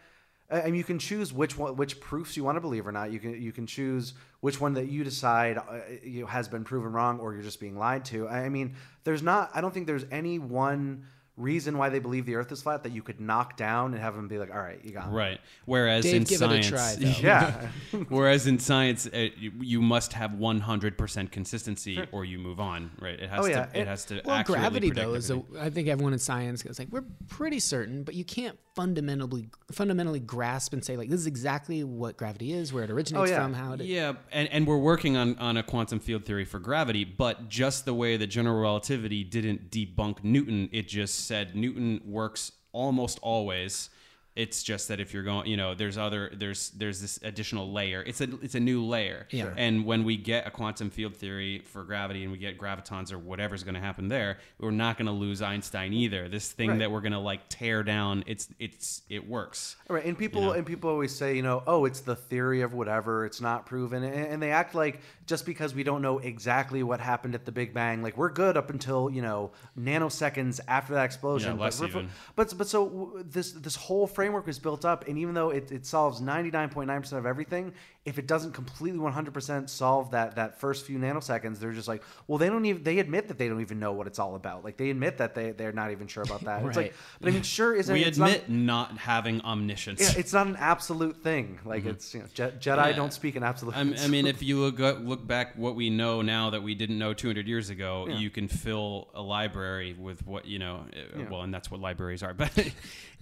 Mean, 0.52 0.76
you 0.76 0.84
can 0.84 1.00
choose 1.00 1.32
which 1.32 1.58
one, 1.58 1.78
which 1.78 2.02
proofs 2.02 2.36
you 2.36 2.44
want 2.44 2.58
to 2.58 2.62
believe 2.62 2.86
or 2.86 2.92
not. 2.92 3.12
You 3.12 3.20
can 3.20 3.42
you 3.42 3.54
can 3.54 3.66
choose 3.66 4.14
which 4.42 4.60
one 4.60 4.74
that 4.74 4.90
you 4.90 5.04
decide 5.04 5.58
uh, 5.58 5.80
you 6.04 6.22
know, 6.22 6.28
has 6.28 6.50
been 6.50 6.66
proven 6.66 6.92
wrong, 6.92 7.20
or 7.20 7.34
you're 7.34 7.44
just 7.44 7.60
being 7.62 7.78
lied 7.78 8.04
to. 8.06 8.28
I 8.28 8.50
mean, 8.50 8.76
there's 9.06 9.24
not. 9.24 9.52
I 9.54 9.62
don't 9.62 9.74
think 9.74 9.88
there's 9.88 10.06
any 10.12 10.40
one 10.40 11.06
reason 11.42 11.78
why 11.78 11.90
they 11.90 12.00
believe 12.00 12.26
the 12.26 12.36
Earth 12.36 12.52
is 12.52 12.62
flat 12.62 12.84
that 12.84 12.92
you 12.92 13.02
could 13.02 13.20
knock 13.20 13.58
down 13.58 13.94
and 13.94 14.02
have 14.02 14.16
them 14.16 14.28
be 14.28 14.38
like, 14.38 14.52
all 14.54 14.60
right, 14.62 14.80
you 14.84 14.92
got 14.92 15.08
it. 15.08 15.12
right. 15.12 15.40
Whereas 15.66 16.04
Dave, 16.04 16.16
in 16.16 16.24
give 16.24 16.42
it 16.42 16.46
a 16.52 16.64
science, 16.64 16.68
try, 16.70 16.96
though. 17.00 17.14
Yeah. 17.22 17.68
Whereas 18.10 18.48
in 18.48 18.60
science, 18.60 19.08
uh, 19.08 19.28
you, 19.38 19.52
you 19.60 19.82
must 19.82 20.14
have 20.14 20.32
100% 20.32 21.32
consistency 21.32 22.04
or 22.12 22.26
you 22.26 22.38
move 22.38 22.60
on. 22.60 22.92
Right. 23.00 23.20
It 23.20 23.30
has 23.30 23.46
Oh, 23.46 23.48
yeah. 23.48 23.66
to. 23.66 23.78
It 23.78 23.80
And- 23.82 23.90
has 23.90 24.06
to. 24.06 24.22
Well, 24.26 24.36
accurately 24.36 24.90
gravity 24.90 24.90
though 24.92 25.14
is 25.16 25.30
a, 25.30 25.34
everything. 25.36 25.58
I 25.62 25.70
think 25.70 25.88
everyone 25.88 26.14
in 26.14 26.20
science 26.20 26.64
goes 26.64 26.80
like 26.80 26.90
we're 26.92 27.04
pretty 27.28 27.60
certain, 27.60 28.04
but 28.04 28.16
you 28.16 28.24
can't 28.24 28.58
fundamentally 28.76 29.48
fundamentally 29.74 30.20
grasp 30.20 30.72
and 30.72 30.84
say 30.84 30.96
like 30.96 31.10
this 31.10 31.20
is 31.20 31.28
exactly 31.28 31.84
what 31.84 32.16
gravity 32.18 32.54
is, 32.54 32.72
where 32.72 32.84
it 32.84 32.90
originates 32.92 33.30
Oh, 33.30 33.34
yeah. 33.34 33.42
from, 33.42 33.54
how 33.54 33.74
it. 33.74 33.82
Yeah, 33.82 34.14
and, 34.32 34.48
and 34.50 34.66
we're 34.68 34.78
working 34.78 35.18
on, 35.18 35.38
on 35.40 35.58
a 35.58 35.64
quantum 35.64 36.00
field 36.00 36.26
theory 36.26 36.46
for 36.46 36.60
gravity, 36.60 37.04
but 37.04 37.50
just 37.50 37.86
the 37.86 37.94
way 37.94 38.16
that 38.18 38.28
general 38.28 38.60
relativity 38.62 39.24
didn't 39.24 39.72
debunk 39.72 40.24
Newton, 40.24 40.70
it 40.72 40.88
just 40.88 41.26
said 41.32 41.56
Newton 41.56 42.02
works 42.04 42.52
almost 42.74 43.18
always. 43.22 43.90
It's 44.34 44.64
just 44.64 44.88
that 44.88 45.02
if 45.02 45.14
you're 45.14 45.24
going, 45.24 45.48
you 45.48 45.58
know, 45.58 45.76
there's 45.76 45.98
other, 45.98 46.32
there's 46.34 46.70
there's 46.70 47.02
this 47.02 47.20
additional 47.22 47.72
layer. 47.74 48.02
It's 48.02 48.22
a 48.22 48.30
it's 48.42 48.56
a 48.56 48.62
new 48.62 48.82
layer. 48.86 49.28
Yeah. 49.30 49.54
And 49.58 49.86
when 49.86 50.06
we 50.06 50.16
get 50.16 50.48
a 50.48 50.52
quantum 50.52 50.90
field 50.90 51.16
theory 51.18 51.60
for 51.66 51.84
gravity 51.84 52.24
and 52.24 52.32
we 52.32 52.38
get 52.38 52.58
gravitons 52.58 53.12
or 53.12 53.20
whatever's 53.20 53.64
going 53.64 53.76
to 53.76 53.82
happen 53.82 54.08
there, 54.08 54.38
we're 54.58 54.72
not 54.72 54.98
going 54.98 55.08
to 55.08 55.12
lose 55.12 55.42
Einstein 55.42 55.92
either. 55.92 56.30
This 56.30 56.50
thing 56.52 56.70
Right. 56.70 56.80
that 56.80 56.92
we're 56.92 57.02
going 57.02 57.12
to 57.12 57.20
like 57.20 57.42
tear 57.50 57.84
down, 57.84 58.24
it's 58.26 58.48
it's 58.58 59.02
it 59.10 59.28
works. 59.28 59.76
All 59.90 59.98
right, 59.98 60.06
and 60.06 60.18
people 60.18 60.44
know? 60.44 60.52
and 60.54 60.66
people 60.66 60.90
always 60.90 61.14
say, 61.14 61.36
you 61.36 61.42
know, 61.42 61.62
oh, 61.68 61.84
it's 61.84 62.00
the 62.00 62.16
theory 62.16 62.62
of 62.62 62.74
whatever, 62.74 63.26
it's 63.26 63.42
not 63.42 63.66
proven, 63.66 64.02
and, 64.04 64.16
and 64.16 64.42
they 64.42 64.52
act 64.52 64.74
like 64.76 65.02
just 65.26 65.46
because 65.46 65.76
we 65.76 65.84
don't 65.84 66.02
know 66.02 66.20
exactly 66.20 66.84
what 66.84 67.02
happened 67.02 67.36
at 67.36 67.44
the 67.46 67.52
Big 67.52 67.74
Bang, 67.74 68.02
like 68.02 68.16
we're 68.16 68.30
good 68.30 68.56
up 68.56 68.70
until 68.70 69.10
you 69.10 69.22
know 69.22 69.52
nanoseconds 69.78 70.60
after 70.68 70.94
that 70.94 71.04
explosion. 71.06 71.58
Yeah, 71.58 71.64
less 71.64 71.80
but, 71.80 71.90
even. 71.90 72.10
but 72.36 72.58
but 72.58 72.68
so 72.68 73.22
this 73.26 73.52
this 73.52 73.76
whole 73.76 74.08
framework 74.22 74.48
is 74.48 74.60
built 74.60 74.86
up, 74.86 75.08
and 75.08 75.18
even 75.18 75.34
though 75.34 75.50
it, 75.50 75.72
it 75.72 75.86
solves 75.86 76.22
ninety 76.22 76.52
nine 76.52 76.70
point 76.70 76.88
nine 76.88 77.02
percent 77.02 77.18
of 77.20 77.26
everything, 77.26 77.74
if 78.06 78.20
it 78.20 78.28
doesn't 78.28 78.52
completely 78.54 79.00
one 79.00 79.12
hundred 79.14 79.34
percent 79.34 79.70
solve 79.70 80.12
that 80.12 80.36
that 80.36 80.60
first 80.60 80.86
few 80.86 81.00
nanoseconds, 81.00 81.58
they're 81.60 81.72
just 81.72 81.88
like, 81.88 82.04
well, 82.28 82.38
they 82.38 82.48
don't 82.50 82.66
even 82.66 82.84
they 82.84 83.00
admit 83.00 83.28
that 83.30 83.38
they 83.40 83.48
don't 83.50 83.62
even 83.62 83.80
know 83.80 83.94
what 83.94 84.06
it's 84.06 84.20
all 84.20 84.36
about. 84.36 84.64
Like 84.64 84.78
they 84.78 84.92
admit 84.92 85.18
that 85.18 85.34
they 85.34 85.52
they're 85.52 85.72
not 85.72 85.90
even 85.92 86.06
sure 86.08 86.22
about 86.24 86.42
that. 86.44 86.64
It's 86.66 86.78
like, 86.78 86.86
Right. 86.92 86.94
but 87.20 87.30
I 87.30 87.32
mean, 87.32 87.42
sure, 87.42 87.74
isn't 87.76 87.94
We 87.94 88.04
it's 88.06 88.18
not- 88.20 88.30
admit 88.30 88.50
not 88.50 88.98
having 88.98 89.42
omniscience. 89.42 90.02
yeah, 90.02 90.20
it's 90.20 90.34
not 90.34 90.46
an 90.48 90.56
absolute 90.58 91.18
thing. 91.24 91.60
Like 91.66 91.86
it's 91.86 92.14
you 92.14 92.20
know, 92.22 92.28
Je- 92.34 92.52
Jedi 92.60 92.88
Yeah. 92.90 92.92
don't 92.96 93.14
speak 93.14 93.36
in 93.36 93.44
absolute. 93.44 93.76
I'm- 93.76 93.96
I 94.00 94.08
mean, 94.08 94.28
if 94.36 94.44
you 94.44 94.60
look 94.60 94.78
look 94.80 95.26
back 95.26 95.58
what 95.58 95.76
we 95.76 95.90
know 95.90 96.22
now 96.22 96.52
that 96.52 96.62
we 96.62 96.76
didn't 96.76 97.00
know 97.00 97.14
200 97.14 97.48
years 97.48 97.70
ago, 97.72 98.06
Yeah. 98.08 98.18
you 98.18 98.30
can 98.30 98.48
fill 98.48 99.08
a 99.16 99.22
library 99.22 99.96
with 99.98 100.26
what 100.28 100.46
you 100.46 100.60
know. 100.60 100.86
uh, 100.94 101.20
Yeah. 101.20 101.30
Well, 101.30 101.42
and 101.42 101.52
that's 101.54 101.72
what 101.72 101.80
libraries 101.80 102.22
are. 102.24 102.34
But 102.42 102.52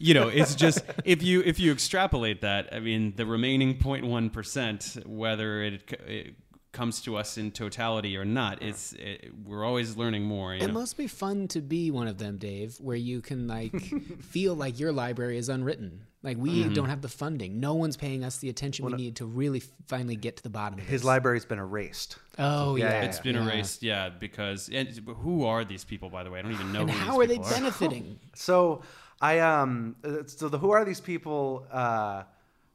you 0.01 0.13
know, 0.13 0.29
it's 0.29 0.55
just 0.55 0.81
if 1.05 1.21
you 1.23 1.41
if 1.45 1.59
you 1.59 1.71
extrapolate 1.71 2.41
that, 2.41 2.69
I 2.73 2.79
mean, 2.79 3.13
the 3.15 3.25
remaining 3.25 3.77
0.1 3.77 4.31
percent, 4.33 4.97
whether 5.05 5.61
it, 5.63 5.91
it 6.07 6.35
comes 6.71 7.01
to 7.01 7.15
us 7.17 7.37
in 7.37 7.51
totality 7.51 8.15
or 8.15 8.23
not. 8.25 8.61
It's 8.61 8.93
it, 8.93 9.31
we're 9.43 9.65
always 9.65 9.97
learning 9.97 10.23
more. 10.23 10.53
You 10.53 10.61
It 10.63 10.67
know? 10.67 10.73
must 10.73 10.97
be 10.97 11.07
fun 11.07 11.47
to 11.49 11.61
be 11.61 11.89
one 11.91 12.07
of 12.07 12.17
them, 12.19 12.37
Dave, 12.37 12.75
where 12.79 12.95
you 12.95 13.21
can 13.21 13.47
like 13.47 13.73
feel 14.21 14.53
like 14.55 14.79
your 14.79 14.91
library 14.91 15.37
is 15.37 15.49
unwritten. 15.49 16.05
Like 16.21 16.37
we 16.37 16.49
Mm-hmm. 16.65 16.73
don't 16.73 16.89
have 16.89 17.01
the 17.01 17.07
funding. 17.07 17.61
No 17.61 17.75
one's 17.75 17.95
paying 17.95 18.25
us 18.25 18.37
the 18.37 18.49
attention 18.49 18.85
we 18.85 18.91
need 18.93 19.15
to 19.15 19.25
really 19.25 19.59
f- 19.59 19.67
finally 19.87 20.17
get 20.17 20.35
to 20.35 20.43
the 20.43 20.49
bottom 20.49 20.77
of 20.77 20.85
it. 20.85 20.89
His 20.91 21.05
library's 21.05 21.45
been 21.45 21.59
erased. 21.59 22.17
Oh 22.37 22.75
Yeah, 22.75 22.85
yeah, 22.85 22.91
yeah, 22.91 23.01
It's 23.07 23.19
been 23.19 23.35
yeah. 23.35 23.45
erased, 23.45 23.81
yeah, 23.83 24.09
because 24.09 24.69
and 24.69 24.89
who 25.21 25.45
are 25.45 25.63
these 25.63 25.85
people, 25.85 26.09
by 26.09 26.23
the 26.25 26.29
way? 26.29 26.39
I 26.39 26.41
don't 26.41 26.51
even 26.51 26.73
know. 26.73 26.81
And 26.81 26.91
who 26.91 26.97
how 26.99 27.13
these 27.13 27.23
are 27.23 27.27
they 27.27 27.37
people 27.37 27.49
benefiting? 27.51 28.19
So 28.35 28.81
I 29.21 29.39
um 29.39 29.95
uh, 30.03 30.23
so 30.25 30.49
the 30.49 30.57
who 30.57 30.71
are 30.71 30.85
these 30.85 31.01
people? 31.01 31.67
Uh, 31.71 32.23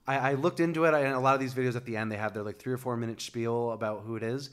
I, 0.07 0.19
I 0.31 0.35
looked 0.35 0.61
into 0.61 0.85
it, 0.85 0.93
and 0.93 1.15
a 1.15 1.19
lot 1.19 1.35
of 1.35 1.41
these 1.41 1.55
videos 1.55 1.77
at 1.77 1.87
the 1.87 1.97
end 1.97 2.13
they 2.13 2.17
have 2.17 2.35
their 2.35 2.43
like 2.43 2.59
three 2.59 2.73
or 2.73 2.77
four 2.77 2.97
minute 2.97 3.21
spiel 3.21 3.71
about 3.73 4.03
who 4.05 4.17
it 4.17 4.23
is, 4.23 4.51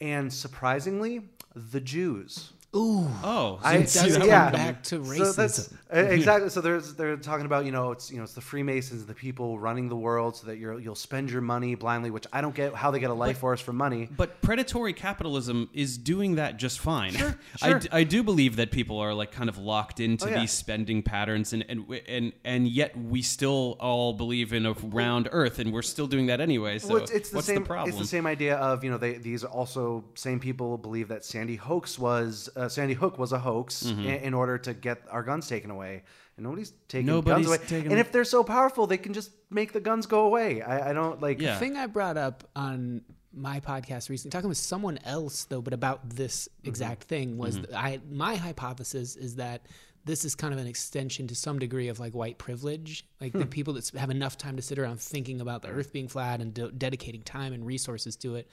and 0.00 0.32
surprisingly, 0.32 1.22
the 1.54 1.80
Jews. 1.80 2.52
Ooh, 2.74 3.06
Oh, 3.22 3.58
I- 3.62 3.76
it 3.76 3.80
does 3.92 4.06
yeah. 4.06 4.18
come 4.18 4.28
Yeah. 4.28 4.50
back 4.50 4.82
to 4.84 5.04
So 5.04 5.32
that's 5.32 5.68
racism. 5.68 5.72
uh, 5.94 5.98
exactly. 6.10 6.48
So 6.48 6.62
there's 6.62 6.94
they're 6.94 7.18
talking 7.18 7.44
about 7.44 7.66
you 7.66 7.70
know 7.70 7.90
it's 7.92 8.10
you 8.10 8.16
know 8.16 8.22
it's 8.22 8.32
the 8.32 8.40
Freemasons, 8.40 9.04
the 9.04 9.12
people 9.12 9.58
running 9.58 9.90
the 9.90 9.96
world, 9.96 10.36
so 10.36 10.46
that 10.46 10.56
you're 10.56 10.78
you'll 10.80 10.94
spend 10.94 11.30
your 11.30 11.42
money 11.42 11.74
blindly, 11.74 12.10
which 12.10 12.26
I 12.32 12.40
don't 12.40 12.54
get 12.54 12.74
how 12.74 12.90
they 12.90 12.98
get 12.98 13.10
a 13.10 13.14
life 13.14 13.36
force 13.38 13.60
from 13.60 13.76
money. 13.76 14.08
But 14.16 14.40
predatory 14.40 14.94
capitalism 14.94 15.68
is 15.74 15.98
doing 15.98 16.36
that 16.36 16.56
just 16.56 16.80
fine. 16.80 17.12
Sure, 17.12 17.38
I, 17.62 17.68
sure. 17.68 17.78
d- 17.80 17.88
I 17.92 18.04
do 18.04 18.22
believe 18.22 18.56
that 18.56 18.70
people 18.70 18.98
are 18.98 19.12
like 19.12 19.32
kind 19.32 19.50
of 19.50 19.58
locked 19.58 20.00
into 20.00 20.24
Oh, 20.24 20.30
yeah. 20.30 20.40
these 20.40 20.52
spending 20.52 21.02
patterns, 21.02 21.52
and 21.52 21.66
and 21.68 21.84
and 22.08 22.32
and 22.42 22.66
yet 22.66 22.96
we 22.96 23.20
still 23.20 23.76
all 23.80 24.14
believe 24.14 24.54
in 24.54 24.64
a 24.64 24.72
round 24.72 25.28
Earth, 25.30 25.58
and 25.58 25.74
we're 25.74 25.82
still 25.82 26.06
doing 26.06 26.24
that 26.28 26.40
anyway. 26.40 26.78
So 26.78 26.94
Well, 26.94 27.02
it's, 27.02 27.10
it's 27.10 27.28
the 27.28 27.36
what's 27.36 27.46
same. 27.48 27.56
the 27.60 27.66
problem? 27.66 27.90
It's 27.90 27.98
the 27.98 28.06
same 28.06 28.26
idea 28.26 28.56
of 28.56 28.82
you 28.82 28.90
know 28.90 28.96
they 28.96 29.14
these 29.18 29.44
also 29.44 30.04
same 30.14 30.40
people 30.40 30.78
believe 30.78 31.08
that 31.08 31.22
Sandy 31.22 31.56
Hoax 31.56 31.98
was 31.98 32.48
uh, 32.56 32.61
Sandy 32.68 32.94
Hook 32.94 33.18
was 33.18 33.32
a 33.32 33.38
hoax 33.38 33.82
Mm-hmm. 33.84 34.00
in, 34.00 34.14
in 34.28 34.34
order 34.34 34.58
to 34.58 34.74
get 34.74 35.02
our 35.10 35.22
guns 35.22 35.48
taken 35.48 35.70
away, 35.70 36.02
and 36.36 36.44
nobody's 36.44 36.72
taking 36.88 37.06
Nobody's 37.06 37.46
guns 37.46 37.58
away. 37.60 37.66
taking- 37.68 37.90
And 37.92 38.00
if 38.00 38.12
they're 38.12 38.24
so 38.24 38.42
powerful, 38.44 38.86
they 38.86 38.98
can 38.98 39.12
just 39.12 39.30
make 39.50 39.72
the 39.72 39.80
guns 39.80 40.06
go 40.06 40.24
away. 40.26 40.62
I, 40.62 40.90
I 40.90 40.92
don't 40.92 41.20
like. 41.20 41.40
Yeah. 41.40 41.54
The 41.54 41.60
thing 41.60 41.76
I 41.76 41.86
brought 41.86 42.16
up 42.16 42.44
on 42.56 43.02
my 43.34 43.60
podcast 43.60 44.10
recently, 44.10 44.30
talking 44.30 44.48
with 44.48 44.58
someone 44.58 44.98
else 45.04 45.44
though, 45.44 45.62
but 45.62 45.72
about 45.72 46.08
this 46.10 46.48
Mm-hmm. 46.48 46.68
exact 46.68 47.04
thing 47.04 47.38
was 47.38 47.60
that 47.60 47.74
I 47.74 48.00
my 48.10 48.34
hypothesis 48.36 49.16
is 49.16 49.36
that 49.36 49.66
this 50.04 50.24
is 50.24 50.34
kind 50.34 50.52
of 50.52 50.58
an 50.58 50.66
extension 50.66 51.28
to 51.28 51.34
some 51.36 51.58
degree 51.60 51.86
of 51.88 52.00
like 52.00 52.12
white 52.12 52.36
privilege, 52.36 53.06
like 53.20 53.32
Hmm. 53.32 53.38
the 53.38 53.46
people 53.46 53.74
that 53.74 53.88
have 53.96 54.10
enough 54.10 54.36
time 54.36 54.56
to 54.56 54.62
sit 54.62 54.78
around 54.78 55.00
thinking 55.00 55.40
about 55.40 55.62
the 55.62 55.68
Earth 55.68 55.92
being 55.92 56.08
flat 56.08 56.40
and 56.40 56.52
de- 56.52 56.72
dedicating 56.72 57.22
time 57.22 57.52
and 57.52 57.64
resources 57.64 58.16
to 58.16 58.34
it 58.34 58.48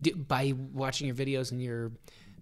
d- 0.00 0.12
by 0.14 0.54
watching 0.72 1.06
your 1.06 1.14
videos 1.14 1.52
and 1.52 1.60
your 1.62 1.92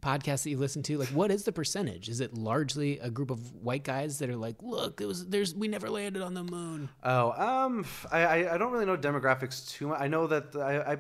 podcasts 0.03 0.43
that 0.43 0.51
you 0.51 0.59
listen 0.59 0.83
to. 0.83 0.99
Like, 0.99 1.09
what 1.09 1.31
is 1.31 1.45
the 1.45 1.53
percentage? 1.53 2.09
Is 2.09 2.21
it 2.21 2.35
largely 2.35 2.99
a 2.99 3.09
group 3.09 3.31
of 3.31 3.53
white 3.55 3.85
guys 3.85 4.19
that 4.19 4.29
are 4.29 4.37
like, 4.37 4.57
look, 4.61 5.01
it 5.01 5.07
was 5.07 5.27
there's 5.29 5.55
we 5.55 5.69
never 5.69 5.89
landed 5.89 6.23
on 6.23 6.35
the 6.35 6.43
moon. 6.43 6.91
Oh, 7.03 7.33
um, 7.33 7.87
I, 8.11 8.49
I, 8.49 8.59
don't 8.59 8.73
really 8.73 8.85
know 8.85 8.97
demographics 8.97 9.71
too 9.71 9.89
much. 9.89 10.01
I 10.01 10.09
know 10.09 10.27
that 10.27 10.57
I, 10.57 10.93
I, 10.93 10.99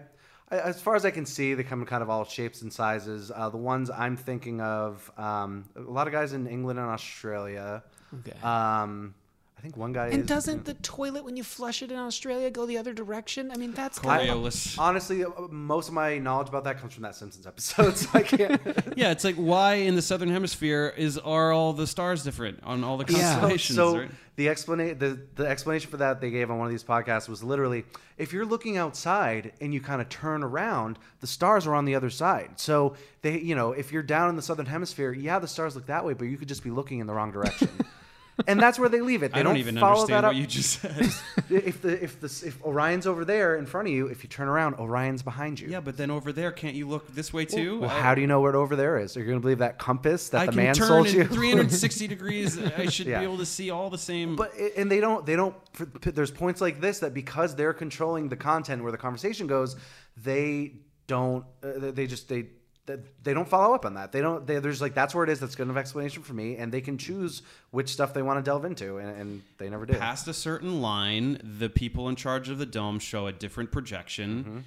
I, 0.50 0.60
as 0.60 0.80
far 0.80 0.94
as 0.94 1.04
I 1.04 1.10
can 1.10 1.26
see, 1.26 1.54
they 1.54 1.64
come 1.64 1.80
in 1.80 1.86
kind 1.86 2.02
of 2.02 2.08
all 2.08 2.24
shapes 2.24 2.62
and 2.62 2.72
sizes. 2.72 3.32
Uh, 3.34 3.48
the 3.48 3.56
ones 3.56 3.90
I'm 3.90 4.16
thinking 4.16 4.60
of, 4.60 5.10
um, 5.18 5.68
a 5.76 5.80
lot 5.80 6.06
of 6.06 6.12
guys 6.12 6.32
in 6.32 6.46
England 6.46 6.78
and 6.78 6.88
Australia. 6.88 7.82
Okay. 8.20 8.38
Um, 8.42 9.14
I 9.62 9.64
think 9.64 9.76
one 9.76 9.92
guy 9.92 10.08
And 10.08 10.22
is. 10.22 10.26
doesn't 10.26 10.64
the 10.64 10.74
toilet 10.74 11.24
when 11.24 11.36
you 11.36 11.44
flush 11.44 11.82
it 11.84 11.92
in 11.92 11.96
Australia 11.96 12.50
go 12.50 12.66
the 12.66 12.78
other 12.78 12.92
direction? 12.92 13.52
I 13.52 13.56
mean, 13.56 13.70
that's 13.70 14.00
I- 14.00 14.26
kind 14.26 14.30
of 14.30 14.76
honestly, 14.76 15.24
uh, 15.24 15.30
most 15.50 15.86
of 15.86 15.94
my 15.94 16.18
knowledge 16.18 16.48
about 16.48 16.64
that 16.64 16.80
comes 16.80 16.94
from 16.94 17.04
that 17.04 17.14
Simpsons 17.14 17.46
episode, 17.46 17.96
so 17.96 18.08
I 18.12 18.24
can't. 18.24 18.60
yeah, 18.96 19.12
it's 19.12 19.22
like 19.22 19.36
why 19.36 19.74
in 19.74 19.94
the 19.94 20.02
southern 20.02 20.30
hemisphere 20.30 20.92
is 20.96 21.16
are 21.16 21.52
all 21.52 21.74
the 21.74 21.86
stars 21.86 22.24
different 22.24 22.58
on 22.64 22.82
all 22.82 22.96
the 22.96 23.04
constellations? 23.04 23.22
Yeah. 23.22 23.40
constellations? 23.40 23.76
so 23.76 23.98
right? 24.00 24.10
the 24.34 24.48
explanation 24.48 24.98
the, 24.98 25.20
the 25.36 25.46
explanation 25.46 25.88
for 25.88 25.98
that 25.98 26.20
they 26.20 26.32
gave 26.32 26.50
on 26.50 26.58
one 26.58 26.66
of 26.66 26.72
these 26.72 26.82
podcasts 26.82 27.28
was 27.28 27.44
literally 27.44 27.84
if 28.18 28.32
you're 28.32 28.46
looking 28.46 28.76
outside 28.78 29.52
and 29.60 29.72
you 29.72 29.80
kind 29.80 30.00
of 30.00 30.08
turn 30.08 30.42
around 30.42 30.98
the 31.20 31.26
stars 31.26 31.66
are 31.68 31.74
on 31.74 31.84
the 31.84 31.94
other 31.94 32.10
side 32.10 32.50
so 32.56 32.96
they 33.20 33.38
you 33.38 33.54
know 33.54 33.72
if 33.72 33.92
you're 33.92 34.02
down 34.02 34.28
in 34.30 34.36
the 34.36 34.42
southern 34.42 34.66
hemisphere 34.66 35.12
yeah 35.12 35.38
the 35.38 35.46
stars 35.46 35.76
look 35.76 35.86
that 35.86 36.04
way 36.04 36.14
but 36.14 36.24
you 36.24 36.36
could 36.36 36.48
just 36.48 36.64
be 36.64 36.70
looking 36.70 36.98
in 36.98 37.06
the 37.06 37.12
wrong 37.12 37.30
direction 37.30 37.68
and 38.46 38.58
that's 38.60 38.78
where 38.78 38.88
they 38.88 39.00
leave 39.00 39.22
it 39.22 39.32
they 39.32 39.40
I 39.40 39.42
don't, 39.42 39.56
even 39.58 39.76
follow 39.78 40.00
understand 40.02 40.24
that 40.24 40.28
what 40.28 40.36
you 40.36 40.46
just 40.46 40.80
said. 40.80 41.12
if 41.50 41.82
the 41.82 42.02
if 42.02 42.20
the 42.20 42.26
if 42.46 42.58
orion's 42.64 43.06
over 43.06 43.24
there 43.24 43.56
in 43.56 43.66
front 43.66 43.88
of 43.88 43.94
you 43.94 44.06
if 44.06 44.22
you 44.24 44.28
turn 44.28 44.48
around 44.48 44.74
orion's 44.76 45.22
behind 45.22 45.60
you 45.60 45.68
yeah, 45.68 45.80
but 45.80 45.96
then 45.96 46.10
over 46.10 46.32
there, 46.32 46.50
can't 46.50 46.74
you 46.74 46.88
look 46.88 47.14
this 47.14 47.32
way 47.32 47.44
too? 47.44 47.80
well, 47.80 47.90
I- 47.90 48.00
how 48.00 48.14
do 48.14 48.20
you 48.20 48.26
know 48.26 48.40
where 48.40 48.56
over 48.56 48.74
there 48.76 48.98
is? 48.98 49.16
Are 49.16 49.20
you 49.20 49.26
going 49.26 49.38
to 49.38 49.42
believe 49.42 49.58
that 49.58 49.78
compass 49.78 50.30
that 50.30 50.42
I 50.42 50.46
the 50.46 50.52
man 50.52 50.74
sold 50.74 51.08
you? 51.08 51.24
360 51.24 52.06
degrees. 52.14 52.58
I 52.58 52.86
should 52.86 53.06
Yeah. 53.06 53.18
be 53.20 53.24
able 53.24 53.38
to 53.38 53.46
see 53.46 53.70
all 53.70 53.90
the 53.90 53.98
same. 53.98 54.36
But 54.36 54.52
and 54.76 54.90
they 54.90 55.00
don't 55.00 55.24
they 55.26 55.36
don't. 55.36 55.54
There's 56.02 56.30
points 56.30 56.60
like 56.60 56.80
this 56.80 57.00
that 57.00 57.14
because 57.14 57.54
they're 57.54 57.72
controlling 57.74 58.28
the 58.28 58.36
content 58.36 58.82
where 58.82 58.92
the 58.92 58.98
conversation 58.98 59.46
goes, 59.46 59.76
they 60.16 60.74
don't. 61.06 61.44
Uh, 61.62 61.90
they 61.92 62.06
just 62.06 62.28
they. 62.28 62.46
They 62.84 63.32
don't 63.32 63.48
follow 63.48 63.74
up 63.74 63.86
on 63.86 63.94
that. 63.94 64.10
They 64.10 64.20
don't. 64.20 64.44
They, 64.44 64.58
there's 64.58 64.80
like 64.80 64.92
that's 64.92 65.14
where 65.14 65.22
it 65.22 65.30
is. 65.30 65.38
That's 65.38 65.54
good 65.54 65.64
enough 65.64 65.76
explanation 65.76 66.24
for 66.24 66.34
me, 66.34 66.56
and 66.56 66.72
they 66.72 66.80
can 66.80 66.98
choose 66.98 67.42
which 67.70 67.90
stuff 67.90 68.12
they 68.12 68.22
want 68.22 68.38
to 68.38 68.42
delve 68.42 68.64
into, 68.64 68.98
and, 68.98 69.16
and 69.16 69.42
they 69.58 69.70
never 69.70 69.86
do. 69.86 69.94
past 69.94 70.26
a 70.26 70.34
certain 70.34 70.82
line, 70.82 71.40
the 71.58 71.68
people 71.68 72.08
in 72.08 72.16
charge 72.16 72.48
of 72.48 72.58
the 72.58 72.66
dome 72.66 72.98
show 72.98 73.28
a 73.28 73.32
different 73.32 73.70
projection. 73.70 74.38
Mm-hmm. 74.40 74.58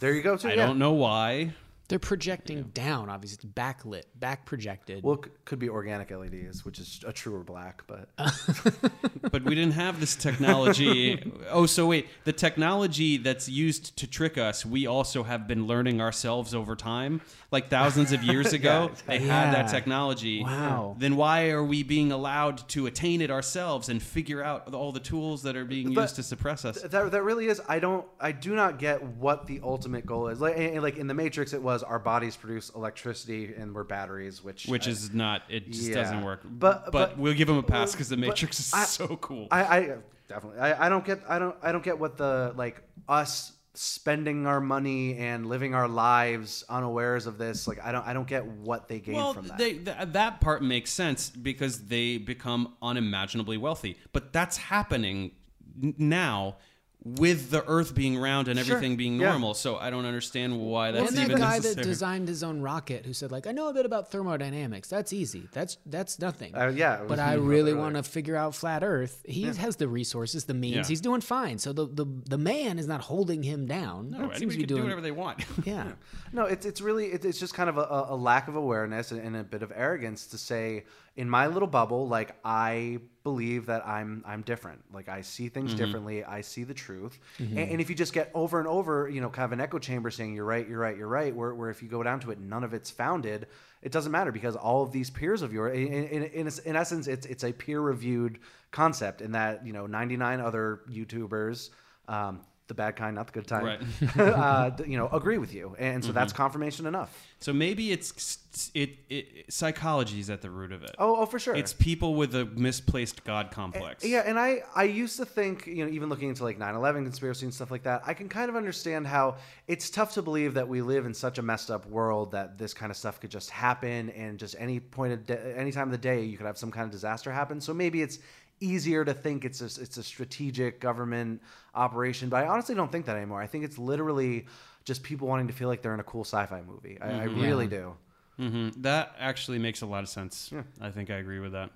There 0.00 0.14
you 0.14 0.22
go. 0.22 0.38
Too. 0.38 0.48
I 0.48 0.54
yeah. 0.54 0.66
don't 0.66 0.78
know 0.78 0.92
why. 0.92 1.52
They're 1.92 1.98
projecting 1.98 2.62
down. 2.72 3.10
Obviously, 3.10 3.34
it's 3.34 3.44
backlit, 3.44 4.04
back 4.14 4.46
projected. 4.46 5.04
Well, 5.04 5.16
it 5.16 5.44
could 5.44 5.58
be 5.58 5.68
organic 5.68 6.10
LEDs, 6.10 6.64
which 6.64 6.78
is 6.78 7.04
a 7.06 7.12
truer 7.12 7.40
black, 7.44 7.82
but 7.86 8.08
But 9.30 9.44
we 9.44 9.54
didn't 9.54 9.74
have 9.74 10.00
this 10.00 10.16
technology. 10.16 11.30
oh, 11.50 11.66
so 11.66 11.86
wait, 11.86 12.08
the 12.24 12.32
technology 12.32 13.18
that's 13.18 13.46
used 13.46 13.96
to 13.98 14.06
trick 14.06 14.38
us, 14.38 14.64
we 14.64 14.86
also 14.86 15.22
have 15.22 15.46
been 15.46 15.66
learning 15.66 16.00
ourselves 16.00 16.54
over 16.54 16.74
time. 16.76 17.20
Like 17.50 17.68
thousands 17.68 18.12
of 18.12 18.22
years 18.22 18.52
ago, 18.54 18.90
they 19.06 19.18
had 19.18 19.52
that 19.52 19.68
technology. 19.68 20.42
Wow. 20.42 20.96
Then 20.98 21.16
why 21.16 21.50
are 21.50 21.62
we 21.62 21.82
being 21.82 22.10
allowed 22.10 22.66
to 22.70 22.86
attain 22.86 23.20
it 23.20 23.30
ourselves 23.30 23.90
and 23.90 24.02
figure 24.02 24.42
out 24.42 24.72
all 24.72 24.92
the 24.92 25.00
tools 25.00 25.42
that 25.42 25.56
are 25.56 25.66
being 25.66 25.92
But- 25.92 26.02
used 26.02 26.16
to 26.16 26.22
suppress 26.22 26.64
us? 26.64 26.80
that, 26.80 27.10
that 27.12 27.22
really 27.22 27.46
is 27.46 27.60
i 27.68 27.78
don't 27.78 28.06
i 28.20 28.32
do 28.32 28.54
not 28.54 28.78
get 28.78 29.02
what 29.02 29.46
the 29.46 29.60
ultimate 29.62 30.04
goal 30.06 30.28
is 30.28 30.40
like 30.40 30.54
and- 30.56 30.74
and 30.74 30.82
like 30.82 30.96
in 30.96 31.06
the 31.06 31.14
matrix 31.14 31.52
it 31.52 31.62
was 31.62 31.81
our 31.82 31.98
bodies 31.98 32.36
produce 32.36 32.70
electricity 32.70 33.52
and 33.56 33.74
we're 33.74 33.84
batteries 33.84 34.42
which 34.42 34.66
Which 34.66 34.86
I- 34.88 34.90
is 34.90 35.12
not. 35.12 35.42
It 35.48 35.70
just 35.70 35.88
Yeah. 35.88 35.94
doesn't 35.96 36.22
work. 36.24 36.40
But- 36.44 36.84
but, 36.86 36.92
but- 36.92 37.18
we'll 37.18 37.34
give 37.34 37.48
them 37.48 37.58
a 37.58 37.62
pass 37.62 37.92
because 37.92 38.08
the 38.08 38.16
Matrix 38.16 38.60
is 38.60 38.72
I- 38.74 38.84
so 38.84 39.16
cool. 39.16 39.48
I, 39.50 39.62
I 39.78 39.96
definitely 40.28 40.60
I, 40.60 40.86
I 40.86 40.88
don't 40.88 41.04
get 41.04 41.20
I 41.28 41.38
don't 41.38 41.56
I 41.62 41.72
don't 41.72 41.84
get 41.84 41.98
what 41.98 42.16
the 42.16 42.52
like 42.56 42.82
us 43.08 43.52
spending 43.74 44.46
our 44.46 44.60
money 44.60 45.16
and 45.16 45.46
living 45.46 45.74
our 45.74 45.88
lives 45.88 46.62
unawares 46.68 47.26
of 47.26 47.38
this 47.38 47.66
like 47.66 47.82
I 47.82 47.90
don't 47.90 48.06
I 48.06 48.12
don't 48.12 48.28
get 48.28 48.44
what 48.46 48.86
they 48.88 49.00
gain 49.00 49.14
well, 49.14 49.32
from 49.32 49.48
that. 49.48 49.56
they, 49.58 49.72
th- 49.74 49.96
that 50.08 50.40
part 50.42 50.62
makes 50.62 50.92
sense 50.92 51.30
because 51.30 51.86
they 51.86 52.18
become 52.18 52.74
unimaginably 52.82 53.56
wealthy. 53.56 53.96
But 54.12 54.32
that's 54.32 54.58
happening 54.58 55.32
now 55.80 56.56
with 57.04 57.50
the 57.50 57.64
Earth 57.66 57.94
being 57.94 58.16
round 58.16 58.48
and 58.48 58.58
Sure, 58.58 58.76
everything 58.76 58.96
being 58.96 59.18
yeah. 59.18 59.30
normal. 59.30 59.54
So 59.54 59.76
I 59.76 59.90
don't 59.90 60.06
understand 60.06 60.60
why 60.60 60.92
that's 60.92 61.08
and 61.08 61.18
that 61.18 61.24
even 61.30 61.38
guy 61.38 61.58
that 61.58 61.76
designed 61.82 62.28
his 62.28 62.42
own 62.42 62.60
rocket, 62.60 63.06
who 63.06 63.12
said 63.12 63.32
like, 63.32 63.46
"I 63.46 63.52
know 63.52 63.68
a 63.68 63.74
bit 63.74 63.86
about 63.86 64.10
thermodynamics. 64.10 64.88
That's 64.88 65.12
easy. 65.12 65.48
That's 65.52 65.78
that's 65.86 66.18
nothing." 66.20 66.54
Uh, 66.54 66.68
yeah, 66.68 67.02
but 67.06 67.18
I 67.32 67.34
really 67.34 67.74
want 67.74 67.96
to 67.96 68.02
figure 68.02 68.36
out 68.36 68.54
flat 68.54 68.84
Earth. 68.84 69.22
He 69.24 69.42
has 69.44 69.76
the 69.76 69.88
resources, 69.88 70.44
the 70.44 70.54
means. 70.54 70.76
Yeah. 70.76 70.84
He's 70.84 71.00
doing 71.00 71.20
fine. 71.20 71.58
So 71.58 71.72
the, 71.72 71.86
the 71.86 72.06
the 72.28 72.38
man 72.38 72.78
is 72.78 72.86
not 72.86 73.00
holding 73.00 73.42
him 73.42 73.66
down. 73.66 74.10
no, 74.10 74.28
He 74.28 74.38
seems 74.38 74.38
to 74.38 74.44
anybody 74.44 74.56
be 74.58 74.64
can 74.66 74.76
do 74.76 74.82
whatever 74.82 75.00
they 75.00 75.10
want. 75.12 75.44
Yeah. 75.64 75.92
No, 76.34 76.46
it's 76.46 76.64
it's 76.64 76.80
really 76.80 77.06
it, 77.12 77.26
it's 77.26 77.38
just 77.38 77.52
kind 77.52 77.68
of 77.68 77.76
a, 77.76 78.06
a 78.08 78.16
lack 78.16 78.48
of 78.48 78.56
awareness 78.56 79.12
and, 79.12 79.20
and 79.20 79.36
a 79.36 79.44
bit 79.44 79.62
of 79.62 79.70
arrogance 79.74 80.28
to 80.28 80.38
say 80.38 80.84
in 81.14 81.28
my 81.28 81.46
little 81.46 81.68
bubble, 81.68 82.08
like 82.08 82.34
I 82.42 83.00
believe 83.24 83.66
that 83.66 83.86
I'm 83.86 84.24
I'm 84.26 84.42
different. 84.42 84.82
Like 84.92 85.08
I 85.08 85.22
see 85.22 85.48
things 85.48 85.74
differently. 85.74 86.24
I 86.24 86.40
see 86.40 86.64
the 86.64 86.74
truth. 86.74 87.18
And, 87.58 87.70
and 87.72 87.80
if 87.80 87.88
you 87.88 87.94
just 87.96 88.12
get 88.12 88.30
over 88.34 88.58
and 88.58 88.68
over, 88.68 89.08
you 89.08 89.20
know, 89.20 89.30
kind 89.30 89.44
of 89.44 89.52
an 89.52 89.60
echo 89.60 89.78
chamber 89.78 90.10
saying 90.10 90.34
you're 90.34 90.44
right, 90.44 90.68
you're 90.68 90.78
right, 90.78 90.96
you're 90.96 91.08
right, 91.08 91.34
where 91.34 91.54
where 91.54 91.70
if 91.70 91.82
you 91.82 91.88
go 91.88 92.02
down 92.02 92.20
to 92.20 92.30
it, 92.30 92.40
none 92.40 92.64
of 92.64 92.74
it's 92.74 92.90
founded. 92.90 93.46
It 93.82 93.90
doesn't 93.90 94.12
matter 94.12 94.30
because 94.30 94.54
all 94.54 94.82
of 94.82 94.92
these 94.92 95.10
peers 95.10 95.42
of 95.42 95.52
yours, 95.52 95.76
in, 95.76 95.88
in, 95.88 96.22
in, 96.24 96.50
in 96.64 96.76
essence, 96.76 97.06
it's 97.06 97.26
it's 97.26 97.44
a 97.44 97.52
peer 97.52 97.80
reviewed 97.80 98.38
concept 98.70 99.20
in 99.20 99.32
that 99.32 99.66
you 99.66 99.72
know 99.72 99.86
99 99.86 100.40
other 100.40 100.80
YouTubers. 100.90 101.70
Um, 102.08 102.40
the 102.72 102.82
bad 102.82 102.96
kind, 102.96 103.14
not 103.14 103.26
the 103.26 103.32
good 103.32 103.46
kind, 103.46 103.64
Right. 103.64 104.16
uh, 104.18 104.70
you 104.86 104.96
know, 104.96 105.08
agree 105.08 105.38
with 105.38 105.52
you, 105.54 105.76
and 105.78 106.02
so 106.02 106.08
Mm-hmm. 106.08 106.14
that's 106.18 106.32
confirmation 106.32 106.86
enough. 106.86 107.10
So 107.40 107.52
maybe 107.52 107.90
it's 107.92 108.38
it, 108.74 108.90
it 109.10 109.52
psychology 109.52 110.20
is 110.20 110.30
at 110.30 110.42
the 110.42 110.50
root 110.50 110.72
of 110.72 110.82
it. 110.84 110.94
Oh, 110.98 111.16
oh, 111.16 111.26
for 111.26 111.38
sure. 111.38 111.54
It's 111.56 111.72
people 111.72 112.14
with 112.14 112.34
a 112.36 112.44
misplaced 112.44 113.24
God 113.24 113.50
complex. 113.50 114.04
Yeah, 114.04 114.22
and 114.24 114.38
I 114.38 114.62
I 114.74 114.84
used 114.84 115.16
to 115.18 115.24
think, 115.24 115.66
you 115.66 115.84
know, 115.84 115.90
even 115.90 116.08
looking 116.08 116.28
into 116.28 116.44
like 116.44 116.58
9/11 116.58 117.02
conspiracy 117.04 117.44
and 117.46 117.52
stuff 117.54 117.70
like 117.70 117.82
that, 117.82 118.02
I 118.06 118.14
can 118.14 118.28
kind 118.28 118.48
of 118.48 118.54
understand 118.56 119.06
how 119.06 119.36
it's 119.66 119.90
tough 119.90 120.14
to 120.14 120.22
believe 120.22 120.54
that 120.54 120.68
we 120.68 120.82
live 120.82 121.04
in 121.04 121.14
such 121.14 121.38
a 121.38 121.42
messed 121.42 121.70
up 121.70 121.84
world 121.86 122.30
that 122.32 122.58
this 122.58 122.72
kind 122.74 122.90
of 122.90 122.96
stuff 122.96 123.20
could 123.20 123.30
just 123.30 123.50
happen 123.50 124.10
and 124.10 124.38
just 124.38 124.54
any 124.58 124.78
point 124.80 125.12
of 125.12 125.26
da- 125.26 125.54
any 125.56 125.72
time 125.72 125.88
of 125.88 125.92
the 125.92 125.98
day 125.98 126.22
you 126.24 126.36
could 126.36 126.46
have 126.46 126.58
some 126.58 126.70
kind 126.70 126.84
of 126.84 126.92
disaster 126.92 127.32
happen. 127.32 127.60
So 127.60 127.74
maybe 127.74 128.02
it's 128.02 128.18
easier 128.62 129.04
to 129.04 129.12
think 129.14 129.44
it's 129.44 129.60
a, 129.60 129.82
it's 129.82 129.96
a 129.96 130.02
strategic 130.02 130.80
government 130.80 131.42
operation, 131.74 132.28
but 132.28 132.44
I 132.44 132.48
honestly 132.48 132.74
don't 132.74 132.90
think 132.90 133.06
that 133.06 133.16
anymore. 133.16 133.40
I 133.42 133.46
think 133.46 133.64
it's 133.64 133.78
literally 133.78 134.46
just 134.84 135.02
people 135.02 135.28
wanting 135.28 135.48
to 135.48 135.52
feel 135.52 135.68
like 135.68 135.82
they're 135.82 135.94
in 135.94 136.00
a 136.00 136.04
cool 136.04 136.24
sci-fi 136.24 136.62
movie. 136.62 136.98
I, 137.00 137.20
I 137.20 137.24
really 137.24 137.66
do. 137.66 137.94
hmm 138.36 138.70
That 138.78 139.14
actually 139.18 139.58
makes 139.58 139.82
a 139.82 139.86
lot 139.86 140.02
of 140.02 140.08
sense. 140.08 140.52
I 140.80 140.90
think 140.90 141.10
I 141.10 141.16
agree 141.16 141.40
with 141.40 141.52
that. 141.52 141.70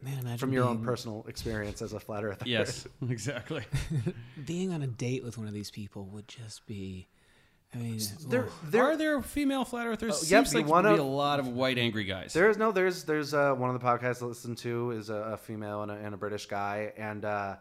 Man, 0.00 0.18
imagine 0.18 0.38
From 0.38 0.52
your 0.52 0.64
own 0.64 0.84
personal 0.84 1.24
experience 1.28 1.82
as 1.82 1.92
a 1.92 1.98
flat 1.98 2.22
earther. 2.22 2.46
Yes, 2.46 2.86
exactly. 3.10 3.64
being 4.46 4.72
on 4.72 4.82
a 4.82 4.86
date 4.86 5.24
with 5.24 5.38
one 5.38 5.48
of 5.48 5.54
these 5.54 5.70
people 5.70 6.04
would 6.06 6.28
just 6.28 6.66
be. 6.66 7.08
I 7.74 7.78
mean, 7.78 8.00
There, 8.28 8.48
there, 8.64 8.82
Are 8.84 8.96
there 8.96 9.20
female 9.20 9.64
flat 9.64 9.86
earthers? 9.86 10.14
Oh, 10.14 10.26
yep, 10.26 10.46
Seems 10.46 10.54
like 10.54 10.66
wanna- 10.66 10.94
be 10.94 11.00
a 11.00 11.04
lot 11.04 11.38
of 11.38 11.48
white 11.48 11.76
angry 11.78 12.04
guys. 12.04 12.32
There 12.32 12.48
is 12.48 12.56
no, 12.56 12.72
there's 12.72 13.04
there's 13.04 13.34
uh, 13.34 13.52
one 13.54 13.68
of 13.74 13.78
the 13.78 13.86
podcasts 13.86 14.22
I 14.22 14.26
listen 14.26 14.54
to 14.56 14.92
is 14.92 15.10
a, 15.10 15.14
a 15.14 15.36
female 15.36 15.82
and 15.82 15.90
a, 15.90 15.94
and 15.94 16.14
a 16.14 16.16
British 16.16 16.46
guy, 16.46 16.94
and 16.96 17.26
uh, 17.26 17.56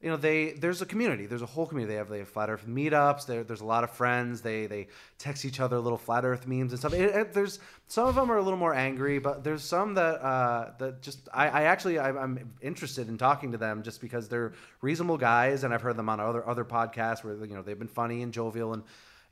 you 0.00 0.10
know 0.10 0.16
they 0.16 0.50
there's 0.54 0.82
a 0.82 0.86
community, 0.86 1.26
there's 1.26 1.42
a 1.42 1.46
whole 1.46 1.64
community. 1.64 1.92
They 1.94 1.98
have 1.98 2.08
they 2.08 2.18
have 2.18 2.28
flat 2.28 2.50
Earth 2.50 2.66
meetups. 2.66 3.24
There, 3.26 3.44
there's 3.44 3.60
a 3.60 3.64
lot 3.64 3.84
of 3.84 3.90
friends. 3.92 4.40
They 4.40 4.66
they 4.66 4.88
text 5.18 5.44
each 5.44 5.60
other 5.60 5.78
little 5.78 5.96
flat 5.96 6.24
Earth 6.24 6.44
memes 6.44 6.72
and 6.72 6.78
stuff. 6.80 6.92
It, 6.92 7.14
it- 7.14 7.32
there's 7.32 7.60
some 7.86 8.08
of 8.08 8.16
them 8.16 8.32
are 8.32 8.38
a 8.38 8.42
little 8.42 8.58
more 8.58 8.74
angry, 8.74 9.20
but 9.20 9.44
there's 9.44 9.62
some 9.62 9.94
that 9.94 10.20
uh, 10.24 10.72
that 10.80 11.02
just 11.02 11.28
I, 11.32 11.48
I 11.48 11.62
actually 11.66 12.00
I, 12.00 12.08
I'm 12.08 12.50
interested 12.62 13.08
in 13.08 13.16
talking 13.16 13.52
to 13.52 13.58
them 13.58 13.84
just 13.84 14.00
because 14.00 14.28
they're 14.28 14.54
reasonable 14.80 15.18
guys, 15.18 15.62
and 15.62 15.72
I've 15.72 15.82
heard 15.82 15.96
them 15.96 16.08
on 16.08 16.18
other 16.18 16.44
other 16.48 16.64
podcasts 16.64 17.22
where 17.22 17.36
you 17.44 17.54
know 17.54 17.62
they've 17.62 17.78
been 17.78 17.86
funny 17.86 18.22
and 18.22 18.32
jovial 18.32 18.72
and 18.72 18.82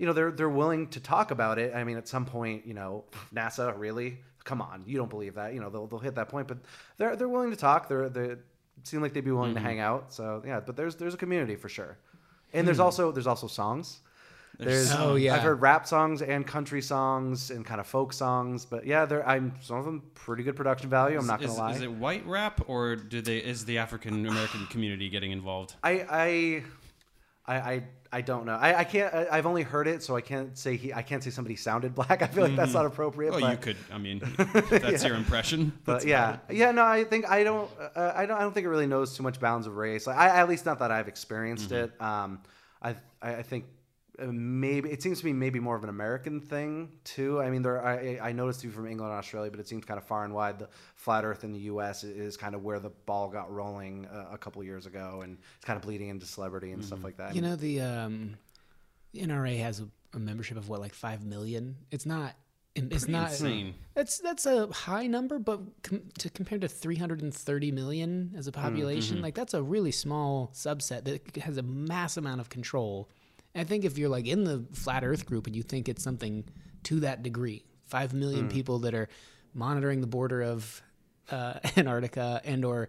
you 0.01 0.07
know 0.07 0.15
they're 0.15 0.33
they're 0.33 0.49
willing 0.49 0.89
to 0.89 0.99
talk 0.99 1.31
about 1.31 1.59
it. 1.59 1.75
I 1.75 1.85
mean, 1.85 1.99
at 1.99 2.09
some 2.09 2.25
point, 2.25 2.67
you 2.67 2.73
know, 2.73 3.05
NASA 3.35 3.79
really, 3.79 4.19
come 4.45 4.63
on, 4.63 4.83
you 4.87 4.97
don't 4.97 5.11
believe 5.11 5.35
that, 5.35 5.53
you 5.53 5.61
know, 5.61 5.69
they'll 5.69 5.87
they'll 5.87 6.01
hit 6.01 6.15
that 6.15 6.31
point, 6.31 6.49
but 6.49 6.57
they're 6.97 7.15
they're 7.17 7.29
willing 7.29 7.51
to 7.51 7.57
talk. 7.57 7.87
They're 7.87 8.09
they 8.09 8.37
seem 8.83 9.03
like 9.03 9.13
they'd 9.13 9.21
be 9.21 9.31
willing 9.31 9.55
to 9.55 9.61
hang 9.61 9.77
mm-hmm. 9.77 9.85
out. 9.85 10.13
So 10.13 10.43
yeah, 10.45 10.59
but 10.61 10.75
there's 10.75 10.97
there's 10.97 11.13
a 11.13 11.19
community 11.19 11.55
for 11.55 11.69
sure, 11.69 11.99
and 12.55 12.67
there's 12.67 12.79
hmm. 12.79 12.85
also 12.85 13.13
there's 13.13 13.27
also 13.27 13.47
songs. 13.47 14.01
There's, 14.59 14.93
Oh, 14.93 15.15
yeah. 15.15 15.37
I've 15.37 15.43
heard 15.43 15.63
rap 15.63 15.87
songs 15.87 16.21
and 16.21 16.47
country 16.47 16.83
songs 16.83 17.51
and 17.51 17.65
kind 17.65 17.81
of 17.81 17.87
folk 17.87 18.13
songs, 18.13 18.67
but 18.67 18.87
yeah, 18.87 19.07
they're 19.07 19.27
I'm 19.27 19.55
some 19.63 19.77
of 19.77 19.85
them 19.85 20.03
pretty 20.15 20.43
good 20.43 20.57
production 20.57 20.91
value. 20.91 21.19
I'm 21.19 21.27
not 21.27 21.41
gonna 21.41 21.55
lie. 21.55 21.73
is 21.73 21.83
it 21.83 21.93
white 21.93 22.27
rap 22.27 22.63
or 22.67 22.97
do 22.97 23.21
they 23.21 23.39
is 23.39 23.67
the 23.67 23.79
African 23.79 24.27
American 24.27 24.67
community 24.71 25.11
getting 25.11 25.33
involved? 25.33 25.75
I 25.83 25.93
I 26.11 26.63
I 27.47 27.73
I, 27.73 27.83
I 28.13 28.23
don't 28.23 28.45
know. 28.45 28.55
I, 28.55 28.81
I 28.81 28.85
can't. 28.85 29.15
I, 29.15 29.29
I've 29.31 29.47
only 29.47 29.63
heard 29.63 29.87
it, 29.87 30.03
so 30.03 30.17
I 30.17 30.21
can't 30.21 30.59
say 30.59 30.77
he. 30.77 30.93
I 30.93 31.03
can't 31.03 31.23
say 31.23 31.31
somebody 31.31 31.55
sounded 31.55 31.95
black. 31.95 32.23
I 32.23 32.27
feel 32.27 32.43
like 32.43 32.57
that's 32.57 32.73
not 32.73 32.85
appropriate. 32.85 33.31
Well, 33.31 33.41
but, 33.41 33.53
you 33.53 33.57
could. 33.59 33.77
I 33.93 33.99
mean, 33.99 34.21
if 34.23 34.71
that's 34.71 35.05
your 35.05 35.15
impression. 35.15 35.73
But 35.85 36.05
yeah, 36.05 36.39
yeah. 36.51 36.73
No, 36.73 36.85
I 36.85 37.05
think 37.05 37.31
I 37.31 37.45
don't. 37.45 37.71
Uh, 37.95 38.13
I 38.15 38.27
don't. 38.27 38.37
I 38.37 38.41
don't 38.41 38.53
think 38.53 38.67
it 38.67 38.69
really 38.69 38.89
knows 38.89 39.17
too 39.17 39.23
much 39.23 39.39
bounds 39.39 39.69
of 39.69 39.77
race. 39.77 40.07
Like, 40.09 40.17
I 40.17 40.29
at 40.41 40.49
least 40.49 40.67
not 40.67 40.81
that 40.81 40.91
I've 40.91 41.07
experienced 41.07 41.71
it. 41.71 41.93
Um, 42.01 42.41
I 42.83 42.97
I 43.23 43.43
think. 43.43 43.67
Uh, 44.21 44.27
Maybe 44.31 44.91
it 44.91 45.03
seems 45.03 45.19
to 45.19 45.25
be 45.25 45.33
maybe 45.33 45.61
more 45.61 45.77
of 45.77 45.83
an 45.83 45.89
American 45.89 46.41
thing 46.41 46.91
too. 47.05 47.41
I 47.41 47.51
mean, 47.51 47.63
there 47.63 47.85
I, 47.85 48.19
I 48.23 48.33
noticed 48.33 48.63
you 48.65 48.71
from 48.71 48.87
England 48.87 49.11
and 49.11 49.19
Australia, 49.19 49.51
but 49.51 49.61
it 49.61 49.69
seems 49.69 49.85
kind 49.85 49.99
of 49.99 50.05
far 50.05 50.25
and 50.25 50.35
wide. 50.35 50.59
The 50.59 50.69
flat 50.95 51.25
Earth 51.25 51.45
in 51.45 51.53
the 51.53 51.61
U.S. 51.61 52.05
is 52.05 52.37
kind 52.37 52.55
of 52.55 52.63
where 52.63 52.79
the 52.79 52.91
ball 52.91 53.29
got 53.29 53.53
rolling 53.53 54.07
uh, 54.07 54.29
a 54.33 54.39
couple 54.39 54.63
years 54.65 54.87
ago, 54.87 55.21
and 55.23 55.39
it's 55.57 55.65
kind 55.65 55.77
of 55.77 55.83
bleeding 55.83 56.09
into 56.09 56.27
celebrity 56.27 56.73
and 56.73 56.85
stuff 56.85 57.03
like 57.05 57.17
that. 57.17 57.35
you 57.35 57.43
know 57.43 57.57
the 57.57 57.81
um, 57.81 58.37
the 59.13 59.21
NRA 59.21 59.59
has 59.61 59.81
a, 59.81 59.89
a 60.15 60.19
membership 60.19 60.57
of 60.57 60.69
what 60.69 60.81
like 60.81 60.95
five 60.95 61.25
million. 61.25 61.77
It's 61.91 62.07
not. 62.07 62.35
It's 62.77 63.09
not 63.09 63.33
insane. 63.33 63.75
That's 63.95 64.19
that's 64.19 64.47
a 64.47 64.69
high 64.69 65.09
number, 65.09 65.41
but 65.41 65.61
com- 65.83 66.05
to 66.19 66.31
compared 66.31 66.61
to 66.61 66.69
330 66.69 67.73
million 67.73 68.33
as 68.37 68.47
a 68.47 68.53
population, 68.53 69.21
like 69.21 69.35
that's 69.35 69.55
a 69.55 69.63
really 69.63 69.91
small 69.91 70.53
subset 70.55 71.03
that 71.05 71.37
has 71.43 71.57
a 71.57 71.63
mass 71.63 72.17
amount 72.17 72.41
of 72.41 72.49
control. 72.49 73.09
And 73.55 73.63
I 73.63 73.65
think 73.65 73.85
if 73.85 73.99
you're 73.99 74.09
like 74.09 74.27
in 74.27 74.45
the 74.45 74.65
flat 74.73 75.05
Earth 75.05 75.27
group 75.27 75.47
and 75.47 75.57
you 75.57 75.63
think 75.63 75.89
it's 75.89 76.03
something 76.03 76.45
to 76.85 77.01
that 77.01 77.23
degree, 77.23 77.65
five 77.87 78.15
million 78.15 78.49
people 78.49 78.81
that 78.81 78.95
are 78.95 79.09
monitoring 79.55 80.01
the 80.01 80.07
border 80.07 80.43
of 80.43 80.83
uh, 81.31 81.55
Antarctica 81.77 82.41
and 82.45 82.65
or 82.65 82.89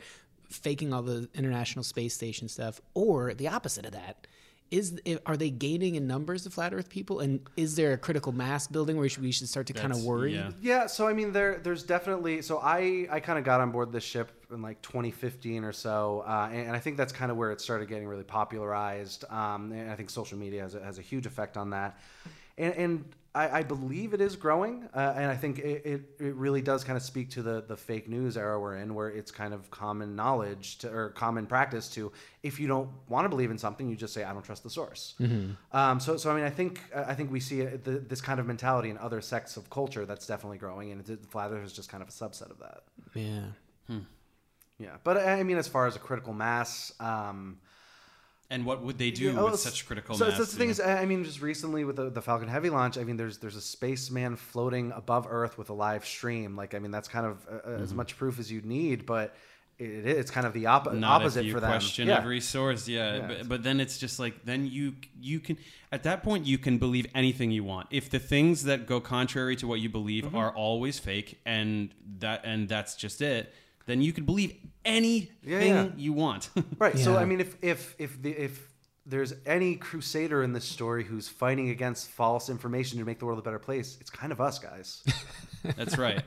faking 0.49 0.93
all 0.93 1.01
the 1.01 1.29
International 1.33 1.83
Space 1.83 2.13
Station 2.13 2.47
stuff, 2.47 2.81
or 2.93 3.33
the 3.33 3.47
opposite 3.47 3.85
of 3.85 3.93
that. 3.93 4.27
Is 4.69 5.01
are 5.25 5.35
they 5.35 5.49
gaining 5.49 5.95
in 5.95 6.07
numbers 6.07 6.45
of 6.45 6.53
flat 6.53 6.73
Earth 6.73 6.87
people, 6.87 7.19
and 7.19 7.41
is 7.57 7.75
there 7.75 7.91
a 7.91 7.97
critical 7.97 8.31
mass 8.31 8.67
building 8.67 8.95
where 8.95 9.01
we 9.01 9.09
should, 9.09 9.21
we 9.21 9.31
should 9.33 9.49
start 9.49 9.67
to 9.67 9.73
kind 9.73 9.91
of 9.91 10.03
worry? 10.05 10.33
yeah. 10.33 10.51
Yeah, 10.61 10.87
so 10.87 11.07
I 11.07 11.13
mean, 11.13 11.33
there, 11.33 11.59
there's 11.61 11.83
definitely. 11.83 12.41
So 12.41 12.59
I, 12.59 13.05
I 13.11 13.19
kind 13.19 13.37
of 13.37 13.43
got 13.43 13.59
on 13.59 13.71
board 13.71 13.91
this 13.91 14.05
ship 14.05 14.31
in 14.51 14.61
like 14.61 14.81
2015 14.81 15.63
or 15.63 15.71
so, 15.71 16.23
uh, 16.27 16.49
and, 16.51 16.67
and 16.67 16.75
I 16.75 16.79
think 16.79 16.97
that's 16.97 17.13
kind 17.13 17.31
of 17.31 17.37
where 17.37 17.51
it 17.51 17.61
started 17.61 17.87
getting 17.87 18.07
really 18.07 18.23
popularized. 18.23 19.25
Um, 19.29 19.71
and 19.71 19.89
I 19.89 19.95
think 19.95 20.09
social 20.09 20.37
media 20.37 20.61
has 20.61 20.75
a, 20.75 20.83
has 20.83 20.97
a 20.97 21.01
huge 21.01 21.25
effect 21.25 21.57
on 21.57 21.71
that, 21.71 21.99
and, 22.57 22.73
and 22.75 23.05
I, 23.33 23.59
I 23.59 23.63
believe 23.63 24.13
it 24.13 24.19
is 24.19 24.35
growing, 24.35 24.89
uh, 24.93 25.13
and 25.15 25.31
I 25.31 25.37
think 25.37 25.59
it, 25.59 25.85
it, 25.85 26.01
it 26.19 26.35
really 26.35 26.61
does 26.61 26.83
kind 26.83 26.97
of 26.97 27.03
speak 27.03 27.29
to 27.31 27.41
the 27.41 27.63
the 27.65 27.77
fake 27.77 28.09
news 28.09 28.35
era 28.35 28.59
we're 28.59 28.75
in, 28.75 28.93
where 28.93 29.07
it's 29.07 29.31
kind 29.31 29.53
of 29.53 29.71
common 29.71 30.17
knowledge 30.17 30.79
to, 30.79 30.93
or 30.93 31.09
common 31.11 31.45
practice 31.45 31.87
to, 31.91 32.11
if 32.43 32.59
you 32.59 32.67
don't 32.67 32.89
want 33.07 33.23
to 33.23 33.29
believe 33.29 33.49
in 33.49 33.57
something, 33.57 33.87
you 33.87 33.95
just 33.95 34.13
say 34.13 34.25
I 34.25 34.33
don't 34.33 34.43
trust 34.43 34.63
the 34.63 34.69
source. 34.69 35.13
Um, 35.71 36.01
so, 36.01 36.17
so 36.17 36.29
I 36.29 36.35
mean, 36.35 36.43
I 36.43 36.49
think 36.49 36.81
I 36.93 37.13
think 37.13 37.31
we 37.31 37.39
see 37.39 37.61
it, 37.61 37.85
the, 37.85 37.99
this 37.99 38.19
kind 38.19 38.39
of 38.39 38.47
mentality 38.47 38.89
in 38.89 38.97
other 38.97 39.21
sects 39.21 39.55
of 39.55 39.69
culture 39.69 40.05
that's 40.05 40.27
definitely 40.27 40.57
growing, 40.57 40.91
and 40.91 41.03
the 41.05 41.15
flat 41.29 41.51
Earth 41.51 41.65
is 41.65 41.71
just 41.73 41.89
kind 41.89 42.03
of 42.03 42.09
a 42.09 42.11
subset 42.11 42.51
of 42.51 42.59
that. 42.59 42.83
Yeah. 43.13 43.95
Yeah, 44.81 44.97
but 45.03 45.17
I 45.17 45.43
mean, 45.43 45.57
as 45.57 45.67
far 45.67 45.85
as 45.87 45.95
a 45.95 45.99
critical 45.99 46.33
mass, 46.33 46.91
um, 46.99 47.57
And 48.49 48.65
what 48.65 48.83
would 48.83 48.97
they 48.97 49.11
do 49.11 49.25
yeah, 49.31 49.39
oh, 49.39 49.51
with 49.51 49.59
such 49.59 49.85
critical 49.85 50.15
so, 50.17 50.25
mass? 50.25 50.37
So 50.37 50.43
the 50.43 50.51
you 50.51 50.57
thing 50.57 50.67
know? 50.67 50.71
is, 50.71 51.01
I 51.03 51.05
mean, 51.05 51.23
just 51.23 51.41
recently 51.41 51.83
with 51.85 51.95
the, 51.95 52.09
the 52.09 52.21
Falcon 52.21 52.47
Heavy 52.49 52.69
launch, 52.69 52.97
I 52.97 53.03
mean, 53.03 53.15
there's 53.17 53.37
there's 53.37 53.55
a 53.55 53.61
spaceman 53.61 54.35
floating 54.35 54.91
above 54.91 55.27
Earth 55.29 55.57
with 55.57 55.69
a 55.69 55.73
live 55.73 56.03
stream. 56.05 56.55
Like, 56.57 56.73
I 56.75 56.79
mean, 56.79 56.91
that's 56.91 57.07
kind 57.07 57.25
of 57.25 57.45
uh, 57.47 57.51
Mm-hmm. 57.69 57.83
as 57.83 57.93
much 57.93 58.17
proof 58.17 58.39
as 58.39 58.51
you'd 58.51 58.65
need, 58.65 59.05
but 59.05 59.35
it, 59.79 60.05
it's 60.05 60.31
kind 60.31 60.45
of 60.45 60.53
the 60.53 60.65
op- 60.65 60.91
Not 60.93 61.21
opposite 61.21 61.41
if 61.41 61.45
you 61.47 61.53
for 61.53 61.59
them. 61.61 61.71
question 61.71 62.07
yeah. 62.07 62.17
every 62.17 62.41
source, 62.41 62.87
yeah. 62.87 63.15
Yeah. 63.15 63.27
But, 63.27 63.49
but 63.49 63.63
then 63.63 63.79
it's 63.79 63.97
just 63.97 64.19
like 64.19 64.43
then 64.45 64.65
you 64.67 64.95
you 65.19 65.39
can 65.39 65.57
at 65.91 66.03
that 66.03 66.21
point 66.23 66.45
you 66.45 66.57
can 66.57 66.77
believe 66.77 67.07
anything 67.15 67.51
you 67.51 67.63
want 67.63 67.87
if 67.91 68.09
the 68.09 68.19
things 68.19 68.63
that 68.65 68.85
go 68.85 68.99
contrary 68.99 69.55
to 69.57 69.65
what 69.67 69.79
you 69.79 69.89
believe 69.89 70.25
Mm-hmm. 70.25 70.35
are 70.35 70.51
always 70.55 70.99
fake 70.99 71.39
and 71.45 71.93
that 72.19 72.41
and 72.43 72.67
that's 72.67 72.95
just 72.95 73.21
it. 73.21 73.53
Then 73.85 74.01
you 74.01 74.13
can 74.13 74.25
believe 74.25 74.55
anything 74.85 75.29
yeah. 75.43 75.87
you 75.95 76.13
want. 76.13 76.49
Right. 76.77 76.97
So 76.97 77.17
I 77.17 77.25
mean, 77.25 77.39
if 77.39 77.55
if 77.61 77.95
if 77.99 78.21
the 78.21 78.31
if 78.31 78.67
there's 79.05 79.33
any 79.45 79.75
crusader 79.75 80.41
in 80.43 80.53
this 80.53 80.65
story 80.65 81.03
who's 81.03 81.27
fighting 81.27 81.69
against 81.69 82.09
false 82.09 82.49
information 82.49 82.99
to 82.99 83.05
make 83.05 83.19
the 83.19 83.25
world 83.25 83.39
a 83.39 83.41
better 83.41 83.59
place, 83.59 83.97
it's 83.99 84.09
kind 84.09 84.31
of 84.31 84.41
us 84.41 84.57
guys. 84.57 85.03
that's 85.75 85.97
right. 85.97 86.23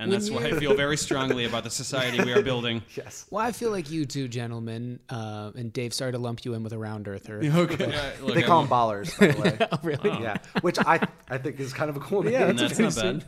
And 0.00 0.10
When 0.12 0.20
that's 0.20 0.30
why 0.30 0.44
I 0.44 0.52
feel 0.52 0.74
very 0.74 0.96
strongly 1.08 1.44
about 1.44 1.64
the 1.64 1.70
society 1.70 2.22
we 2.22 2.32
are 2.32 2.40
building. 2.42 2.82
yes. 2.94 3.26
Well, 3.30 3.44
I 3.44 3.50
feel 3.50 3.70
like 3.72 3.90
you 3.90 4.06
two 4.06 4.28
gentlemen, 4.28 5.00
uh, 5.10 5.50
and 5.56 5.72
Dave, 5.72 5.92
sorry 5.92 6.12
to 6.12 6.18
lump 6.18 6.44
you 6.44 6.54
in 6.54 6.62
with 6.62 6.72
a 6.72 6.78
round 6.78 7.08
earther. 7.08 7.40
Okay. 7.44 7.92
Look, 8.22 8.34
They 8.34 8.44
I 8.44 8.46
call 8.46 8.64
won't- 8.66 8.70
them 8.70 8.78
ballers, 8.78 9.18
by 9.18 9.26
the 9.32 9.40
way. 9.42 9.68
Oh, 9.72 9.78
really? 9.82 10.22
Yeah, 10.22 10.36
which 10.60 10.78
I 10.78 11.06
I 11.28 11.38
think 11.38 11.58
is 11.58 11.72
kind 11.72 11.90
of 11.90 11.96
a 11.96 12.00
cool 12.00 12.22
name. 12.22 12.32
Yeah, 12.32 12.52
that's 12.52 12.78
that's 12.78 12.96
not 12.96 13.02
pretty 13.02 13.18
bad. 13.18 13.24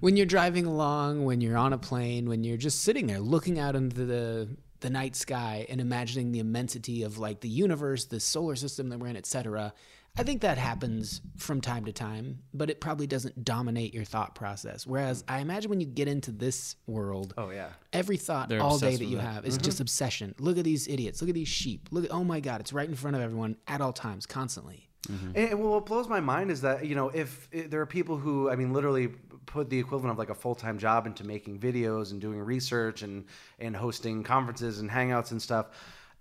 When 0.00 0.16
you're 0.16 0.26
driving 0.26 0.66
along, 0.66 1.24
when 1.24 1.40
you're 1.40 1.56
on 1.56 1.72
a 1.72 1.78
plane, 1.78 2.28
when 2.28 2.42
you're 2.42 2.56
just 2.56 2.82
sitting 2.82 3.06
there 3.06 3.20
looking 3.20 3.58
out 3.60 3.76
into 3.76 4.04
the 4.04 4.48
the 4.80 4.90
night 4.90 5.14
sky 5.14 5.64
and 5.68 5.80
imagining 5.80 6.32
the 6.32 6.40
immensity 6.40 7.04
of 7.04 7.16
like 7.18 7.40
the 7.40 7.48
universe, 7.48 8.06
the 8.06 8.18
solar 8.18 8.56
system 8.56 8.88
that 8.88 8.98
we're 8.98 9.06
in, 9.06 9.16
etc. 9.16 9.72
I 10.18 10.24
think 10.24 10.42
that 10.42 10.58
happens 10.58 11.22
from 11.38 11.62
time 11.62 11.86
to 11.86 11.92
time, 11.92 12.40
but 12.52 12.68
it 12.68 12.80
probably 12.80 13.06
doesn't 13.06 13.44
dominate 13.44 13.94
your 13.94 14.04
thought 14.04 14.34
process. 14.34 14.86
Whereas 14.86 15.24
I 15.26 15.38
imagine 15.38 15.70
when 15.70 15.80
you 15.80 15.86
get 15.86 16.06
into 16.06 16.30
this 16.30 16.76
world, 16.86 17.32
Oh 17.38 17.48
yeah. 17.48 17.70
every 17.94 18.18
thought 18.18 18.50
They're 18.50 18.60
all 18.60 18.78
day 18.78 18.92
that 18.92 19.00
with 19.00 19.08
you 19.08 19.18
it. 19.18 19.22
have 19.22 19.46
is 19.46 19.54
mm-hmm. 19.54 19.64
just 19.64 19.80
obsession. 19.80 20.34
Look 20.38 20.58
at 20.58 20.64
these 20.64 20.86
idiots. 20.86 21.22
Look 21.22 21.30
at 21.30 21.34
these 21.34 21.48
sheep. 21.48 21.88
Look 21.90 22.04
at 22.04 22.12
oh 22.12 22.24
my 22.24 22.40
god, 22.40 22.60
it's 22.60 22.74
right 22.74 22.88
in 22.88 22.94
front 22.94 23.16
of 23.16 23.22
everyone 23.22 23.56
at 23.66 23.80
all 23.80 23.92
times, 23.92 24.26
constantly. 24.26 24.90
Mm-hmm. 25.08 25.32
And, 25.34 25.50
and 25.50 25.60
what 25.60 25.86
blows 25.86 26.08
my 26.08 26.20
mind 26.20 26.50
is 26.50 26.60
that 26.60 26.84
you 26.86 26.94
know 26.94 27.08
if, 27.08 27.48
if 27.50 27.70
there 27.70 27.80
are 27.80 27.86
people 27.86 28.18
who 28.18 28.50
I 28.50 28.56
mean 28.56 28.74
literally 28.74 29.08
put 29.46 29.70
the 29.70 29.78
equivalent 29.78 30.12
of 30.12 30.18
like 30.18 30.30
a 30.30 30.34
full 30.34 30.54
time 30.54 30.78
job 30.78 31.06
into 31.06 31.24
making 31.24 31.58
videos 31.58 32.12
and 32.12 32.20
doing 32.20 32.38
research 32.38 33.02
and 33.02 33.24
and 33.58 33.74
hosting 33.74 34.22
conferences 34.22 34.78
and 34.80 34.90
hangouts 34.90 35.30
and 35.30 35.40
stuff. 35.40 35.68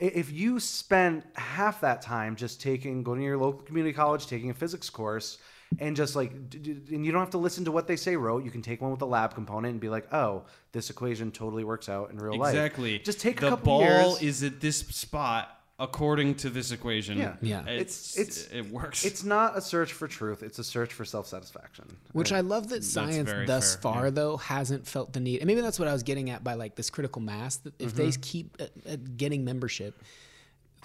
If 0.01 0.31
you 0.31 0.59
spend 0.59 1.23
half 1.35 1.81
that 1.81 2.01
time 2.01 2.35
just 2.35 2.59
taking, 2.59 3.03
going 3.03 3.19
to 3.19 3.25
your 3.25 3.37
local 3.37 3.61
community 3.61 3.93
college, 3.93 4.25
taking 4.25 4.49
a 4.49 4.53
physics 4.53 4.89
course, 4.89 5.37
and 5.79 5.95
just 5.95 6.15
like, 6.15 6.31
and 6.31 7.05
you 7.05 7.11
don't 7.11 7.21
have 7.21 7.29
to 7.29 7.37
listen 7.37 7.65
to 7.65 7.71
what 7.71 7.87
they 7.87 7.95
say 7.95 8.15
rote. 8.15 8.43
You 8.43 8.51
can 8.51 8.63
take 8.63 8.81
one 8.81 8.91
with 8.91 9.01
a 9.01 9.05
lab 9.05 9.35
component 9.35 9.73
and 9.73 9.79
be 9.79 9.89
like, 9.89 10.11
oh, 10.11 10.43
this 10.71 10.89
equation 10.89 11.31
totally 11.31 11.63
works 11.63 11.87
out 11.87 12.09
in 12.09 12.17
real 12.17 12.37
life. 12.37 12.53
Exactly. 12.53 12.99
Just 12.99 13.21
take 13.21 13.37
a 13.43 13.49
couple 13.49 13.65
ball 13.65 13.81
years. 13.81 14.21
is 14.23 14.43
at 14.43 14.59
this 14.59 14.79
spot 14.79 15.60
according 15.81 16.35
to 16.35 16.49
this 16.49 16.71
equation. 16.71 17.17
Yeah. 17.17 17.35
Yeah. 17.41 17.65
It's, 17.65 18.17
It's- 18.17 18.47
it 18.53 18.69
works. 18.71 19.03
It's 19.03 19.23
not 19.23 19.57
a 19.57 19.61
search 19.61 19.91
for 19.93 20.07
truth. 20.07 20.43
It's 20.43 20.59
a 20.59 20.63
search 20.63 20.93
for 20.93 21.03
self 21.03 21.27
satisfaction. 21.27 21.85
Which 22.13 22.31
I 22.31 22.39
love 22.41 22.69
that 22.69 22.83
science 22.83 23.29
thus 23.47 23.73
fair, 23.75 23.81
far 23.81 24.03
yeah. 24.05 24.09
though 24.11 24.37
hasn't 24.37 24.87
felt 24.87 25.11
the 25.11 25.19
need. 25.19 25.39
And 25.39 25.47
maybe 25.47 25.61
that's 25.61 25.79
what 25.79 25.87
I 25.87 25.93
was 25.93 26.03
getting 26.03 26.29
at 26.29 26.43
by 26.43 26.53
like 26.53 26.75
this 26.75 26.89
critical 26.89 27.21
mass. 27.21 27.57
That 27.57 27.73
if 27.79 27.93
they 27.95 28.07
Mm-hmm. 28.09 28.21
keep 28.21 28.57
uh, 28.61 28.65
uh, 28.89 28.95
getting 29.17 29.43
membership, 29.43 29.99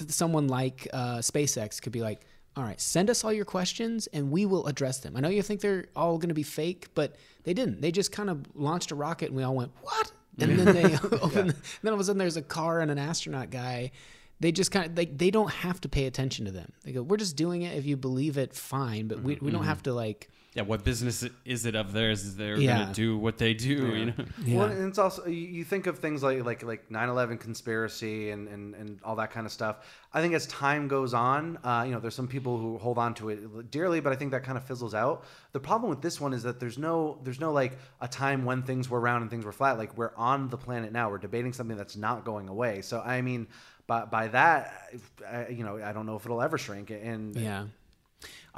someone 0.09 0.49
like 0.49 0.89
uh, 0.93 1.19
SpaceX 1.19 1.81
could 1.81 1.93
be 1.93 2.01
like, 2.01 2.23
"All 2.57 2.65
right, 2.65 2.81
send 2.81 3.11
us 3.11 3.25
all 3.25 3.33
your 3.33 3.45
questions 3.45 4.07
and 4.09 4.31
we 4.31 4.47
will 4.47 4.67
address 4.67 4.99
them." 5.01 5.17
I 5.17 5.21
know 5.21 5.29
you 5.29 5.43
think 5.43 5.61
they're 5.61 5.87
all 5.95 6.19
going 6.19 6.29
to 6.29 6.35
be 6.35 6.43
fake, 6.43 6.89
but 6.95 7.17
they 7.45 7.55
didn't. 7.55 7.81
They 7.81 7.93
just 7.93 8.13
kind 8.13 8.31
of 8.31 8.45
launched 8.55 8.91
a 8.91 8.95
rocket 8.95 9.27
and 9.29 9.37
we 9.37 9.43
all 9.43 9.55
went, 9.55 9.73
"What?" 9.83 10.13
And 10.39 10.59
then 10.59 10.75
they 10.75 10.95
open. 11.23 11.47
Then 11.83 11.93
all 11.93 11.95
of 11.95 12.01
a 12.01 12.05
sudden 12.05 12.19
there's 12.19 12.37
a 12.37 12.43
car 12.43 12.81
and 12.81 12.91
an 12.91 12.99
astronaut 12.99 13.51
guy. 13.51 13.93
They 14.41 14.53
just 14.53 14.71
kind 14.71 14.87
of 14.91 14.97
like 14.99 15.17
they 15.17 15.31
don't 15.31 15.51
have 15.51 15.81
to 15.83 15.89
pay 15.89 16.07
attention 16.07 16.45
to 16.45 16.51
them. 16.53 16.73
They 16.85 16.93
go, 16.93 17.03
"We're 17.03 17.17
just 17.17 17.37
doing 17.37 17.63
it. 17.63 17.77
If 17.77 17.87
you 17.87 17.97
believe 17.97 18.37
it, 18.37 18.55
fine, 18.55 19.09
but 19.09 19.23
we, 19.23 19.37
we 19.41 19.51
don't 19.51 19.65
have 19.65 19.83
to 19.85 19.93
like." 19.95 20.31
yeah. 20.55 20.63
What 20.63 20.85
business 20.85 21.23
is 21.45 21.67
it 21.67 21.75
of 21.75 21.93
theirs? 21.93 22.35
They're 22.35 22.57
Yeah. 22.57 22.79
gonna 22.79 22.95
do 22.95 23.19
what 23.19 23.37
they 23.39 23.53
do. 23.55 23.75
You 23.97 24.05
know. 24.07 24.13
Yeah. 24.45 24.59
Well, 24.59 24.69
and 24.69 24.89
it's 24.89 24.99
also 24.99 25.27
you- 25.27 25.33
you 25.59 25.65
think 25.65 25.87
of 25.87 25.99
things 25.99 26.23
like 26.23 26.45
like 26.45 26.63
like 26.63 26.89
9/11 26.91 27.39
conspiracy 27.41 28.31
and, 28.31 28.49
and 28.49 28.75
and 28.75 28.99
all 29.05 29.17
that 29.17 29.31
kind 29.31 29.47
of 29.47 29.53
stuff. 29.53 29.77
I 30.13 30.21
think 30.23 30.35
as 30.35 30.47
time 30.47 30.89
goes 30.89 31.13
on, 31.13 31.59
uh, 31.65 31.85
you 31.87 31.93
know, 31.93 32.01
there's 32.01 32.15
some 32.15 32.29
people 32.29 32.59
who 32.59 32.79
hold 32.79 32.97
on 32.97 33.13
to 33.15 33.29
it 33.31 33.71
dearly, 33.71 34.01
but 34.01 34.13
I 34.13 34.17
think 34.17 34.31
that 34.33 34.45
kind 34.45 34.57
of 34.57 34.65
fizzles 34.65 34.95
out. 34.95 35.25
The 35.53 35.61
problem 35.61 35.91
with 35.91 36.01
this 36.01 36.21
one 36.21 36.33
is 36.33 36.43
that 36.45 36.59
there's 36.61 36.79
no 36.79 37.19
there's 37.23 37.41
no 37.41 37.53
like 37.53 37.79
a 38.01 38.09
time 38.09 38.45
when 38.45 38.63
things 38.63 38.89
were 38.89 39.01
round 39.01 39.23
and 39.23 39.31
things 39.31 39.45
were 39.45 39.53
flat. 39.53 39.77
Like 39.79 39.97
we're 39.99 40.15
on 40.17 40.49
the 40.49 40.57
planet 40.59 40.93
now. 40.93 41.11
We're 41.11 41.19
debating 41.19 41.53
something 41.53 41.77
that's 41.77 41.97
not 41.97 42.25
going 42.25 42.49
away. 42.49 42.81
So 42.83 43.01
I 43.01 43.21
mean, 43.21 43.47
by 43.87 44.05
by 44.05 44.29
that, 44.29 44.91
I, 45.27 45.49
you 45.49 45.65
know, 45.65 45.83
I 45.83 45.93
don't 45.93 46.07
know 46.07 46.17
if 46.17 46.25
it'll 46.25 46.43
ever 46.43 46.59
shrink. 46.59 46.91
And 46.91 47.37
Yeah. 47.37 47.67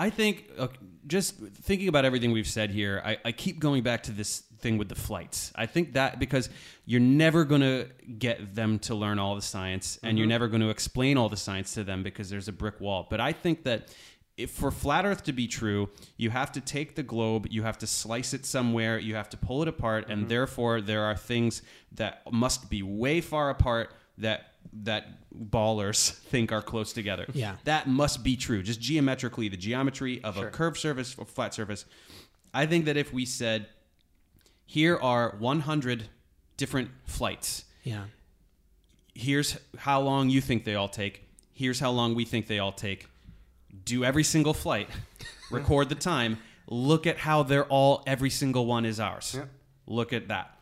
I 0.00 0.10
think 0.10 0.44
uh, 0.56 0.68
just 1.08 1.34
thinking 1.38 1.88
about 1.88 2.04
everything 2.04 2.30
we've 2.30 2.46
said 2.46 2.70
here, 2.70 3.02
I, 3.04 3.18
I 3.24 3.32
keep 3.32 3.58
going 3.58 3.82
back 3.82 4.04
to 4.04 4.12
this 4.12 4.40
thing 4.60 4.78
with 4.78 4.88
the 4.88 4.94
flights. 4.94 5.52
I 5.56 5.66
think 5.66 5.94
that 5.94 6.20
because 6.20 6.48
you're 6.86 7.00
never 7.00 7.44
going 7.44 7.62
to 7.62 7.88
get 8.18 8.54
them 8.54 8.78
to 8.80 8.94
learn 8.94 9.18
all 9.18 9.34
the 9.34 9.42
science 9.42 9.98
and 10.04 10.16
you're 10.16 10.28
never 10.28 10.46
going 10.46 10.60
to 10.60 10.68
explain 10.68 11.16
all 11.16 11.28
the 11.28 11.36
science 11.36 11.74
to 11.74 11.82
them 11.82 12.04
because 12.04 12.30
there's 12.30 12.46
a 12.46 12.52
brick 12.52 12.80
wall. 12.80 13.08
But 13.10 13.20
I 13.20 13.32
think 13.32 13.64
that 13.64 13.92
if 14.36 14.52
for 14.52 14.70
flat 14.70 15.04
earth 15.04 15.24
to 15.24 15.32
be 15.32 15.48
true, 15.48 15.90
you 16.16 16.30
have 16.30 16.52
to 16.52 16.60
take 16.60 16.94
the 16.94 17.02
globe, 17.02 17.48
you 17.50 17.64
have 17.64 17.78
to 17.78 17.86
slice 17.88 18.32
it 18.32 18.46
somewhere, 18.46 18.98
you 19.00 19.16
have 19.16 19.28
to 19.30 19.36
pull 19.36 19.62
it 19.62 19.68
apart 19.68 20.08
and 20.08 20.28
therefore 20.28 20.80
there 20.80 21.02
are 21.02 21.16
things 21.16 21.60
that 21.92 22.22
must 22.30 22.70
be 22.70 22.84
way 22.84 23.20
far 23.20 23.50
apart 23.50 23.92
that 24.18 24.47
that 24.84 25.06
ballers 25.34 26.10
think 26.30 26.52
are 26.52 26.62
close 26.62 26.92
together. 26.92 27.26
Yeah. 27.32 27.56
That 27.64 27.86
must 27.88 28.22
be 28.22 28.36
true. 28.36 28.62
Just 28.62 28.80
geometrically, 28.80 29.48
the 29.48 29.56
geometry 29.56 30.22
of 30.22 30.36
a 30.36 30.46
curved 30.50 30.76
surface 30.78 31.14
or 31.18 31.24
flat 31.24 31.54
surface. 31.54 31.84
I 32.54 32.66
think 32.66 32.86
that 32.86 32.96
if 32.96 33.12
we 33.12 33.24
said, 33.24 33.66
here 34.66 34.96
are 34.96 35.34
100 35.38 36.04
different 36.56 36.90
flights, 37.04 37.64
Yeah. 37.84 38.04
here's 39.14 39.56
how 39.78 40.00
long 40.00 40.28
you 40.30 40.40
think 40.40 40.64
they 40.64 40.74
all 40.74 40.88
take, 40.88 41.24
here's 41.52 41.80
how 41.80 41.90
long 41.90 42.14
we 42.14 42.24
think 42.24 42.46
they 42.46 42.58
all 42.58 42.72
take, 42.72 43.06
do 43.84 44.04
every 44.04 44.24
single 44.24 44.54
flight, 44.54 44.88
record 45.50 45.88
the 45.88 45.94
time, 45.94 46.38
look 46.66 47.06
at 47.06 47.18
how 47.18 47.42
they're 47.42 47.64
all, 47.66 48.02
every 48.06 48.30
single 48.30 48.66
one 48.66 48.84
is 48.84 48.98
ours. 49.00 49.34
Yeah. 49.36 49.44
Look 49.86 50.12
at 50.12 50.28
that. 50.28 50.57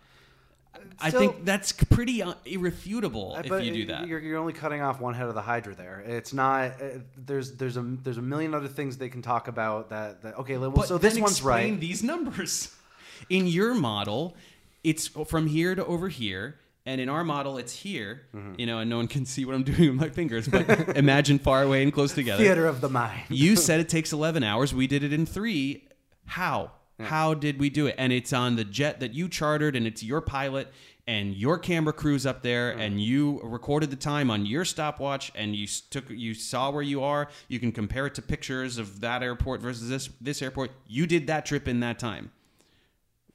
I 0.99 1.09
Still- 1.11 1.21
think 1.21 1.45
that's 1.45 1.73
pretty 1.73 2.23
uh, 2.23 2.35
irrefutable 2.45 3.37
if 3.37 3.65
you 3.65 3.73
do 3.73 3.87
that. 3.87 4.07
You're, 4.07 4.19
you're 4.19 4.39
only 4.39 4.53
cutting 4.53 4.81
off 4.81 5.01
one 5.01 5.15
head 5.15 5.29
of 5.29 5.35
the 5.35 5.43
hydra 5.43 5.75
there. 5.75 6.01
It's 6.07 6.33
not. 6.33 6.81
Uh, 6.81 6.99
there's 7.17 7.53
there's 7.53 7.77
a 7.77 7.83
there's 7.83 8.19
a 8.19 8.23
million 8.23 8.55
other 8.55 8.69
things 8.69 8.97
they 8.97 9.09
can 9.09 9.23
talk 9.23 9.49
about. 9.49 9.91
That, 9.91 10.23
that 10.23 10.39
okay. 10.39 10.57
Well, 10.57 10.71
But 10.71 10.89
so 10.89 10.99
this 10.99 11.19
one's 11.19 11.43
right. 11.43 11.79
These 11.79 12.03
numbers 12.03 12.75
in 13.31 13.47
your 13.47 13.75
model, 13.75 14.37
it's 14.85 15.09
from 15.09 15.47
here 15.47 15.75
to 15.75 15.85
over 15.85 16.09
here, 16.09 16.59
and 16.87 17.01
in 17.01 17.09
our 17.11 17.25
model, 17.25 17.59
it's 17.59 17.75
here. 17.75 18.23
Mm-hmm. 18.35 18.55
You 18.59 18.67
know, 18.67 18.79
and 18.79 18.89
no 18.89 18.97
one 18.97 19.09
can 19.09 19.27
see 19.27 19.45
what 19.45 19.55
I'm 19.55 19.63
doing 19.65 19.91
with 19.91 20.01
my 20.01 20.09
fingers. 20.09 20.49
But 20.49 20.69
imagine 20.97 21.39
far 21.39 21.63
away 21.63 21.83
and 21.83 21.93
close 21.93 22.15
together. 22.15 22.43
Theater 22.43 22.67
of 22.67 22.81
the 22.81 22.89
mind. 22.89 23.25
You 23.29 23.57
said 23.57 23.81
it 23.81 23.91
takes 23.91 24.13
11 24.13 24.43
hours. 24.43 24.73
We 24.73 24.87
did 24.87 25.05
it 25.05 25.13
in 25.13 25.27
three. 25.27 25.89
How? 26.25 26.71
How 26.99 27.35
did 27.35 27.59
we 27.61 27.69
do 27.69 27.87
it? 27.87 27.95
And 27.99 28.13
it's 28.13 28.33
on 28.33 28.57
the 28.57 28.65
jet 28.65 29.01
that 29.01 29.13
you 29.13 29.29
chartered, 29.29 29.77
and 29.77 29.87
it's 29.87 30.03
your 30.03 30.21
pilot 30.21 30.73
and 31.07 31.35
your 31.35 31.59
camera 31.59 31.93
crew's 31.93 32.27
up 32.27 32.43
there, 32.43 32.73
mm-hmm. 32.73 32.81
and 32.81 33.01
you 33.01 33.41
recorded 33.45 33.91
the 33.91 33.97
time 33.97 34.31
on 34.31 34.45
your 34.45 34.65
stopwatch, 34.65 35.31
and 35.37 35.55
you 35.55 35.67
took, 35.91 36.11
you 36.11 36.35
saw 36.35 36.71
where 36.71 36.83
you 36.83 37.03
are. 37.03 37.29
You 37.49 37.61
can 37.61 37.71
compare 37.71 38.07
it 38.07 38.15
to 38.17 38.23
pictures 38.23 38.77
of 38.79 39.01
that 39.01 39.23
airport 39.23 39.61
versus 39.61 39.89
this 39.89 40.09
this 40.21 40.43
airport. 40.43 40.73
You 40.87 41.07
did 41.07 41.29
that 41.29 41.47
trip 41.47 41.69
in 41.69 41.81
that 41.81 41.99
time. 41.99 42.33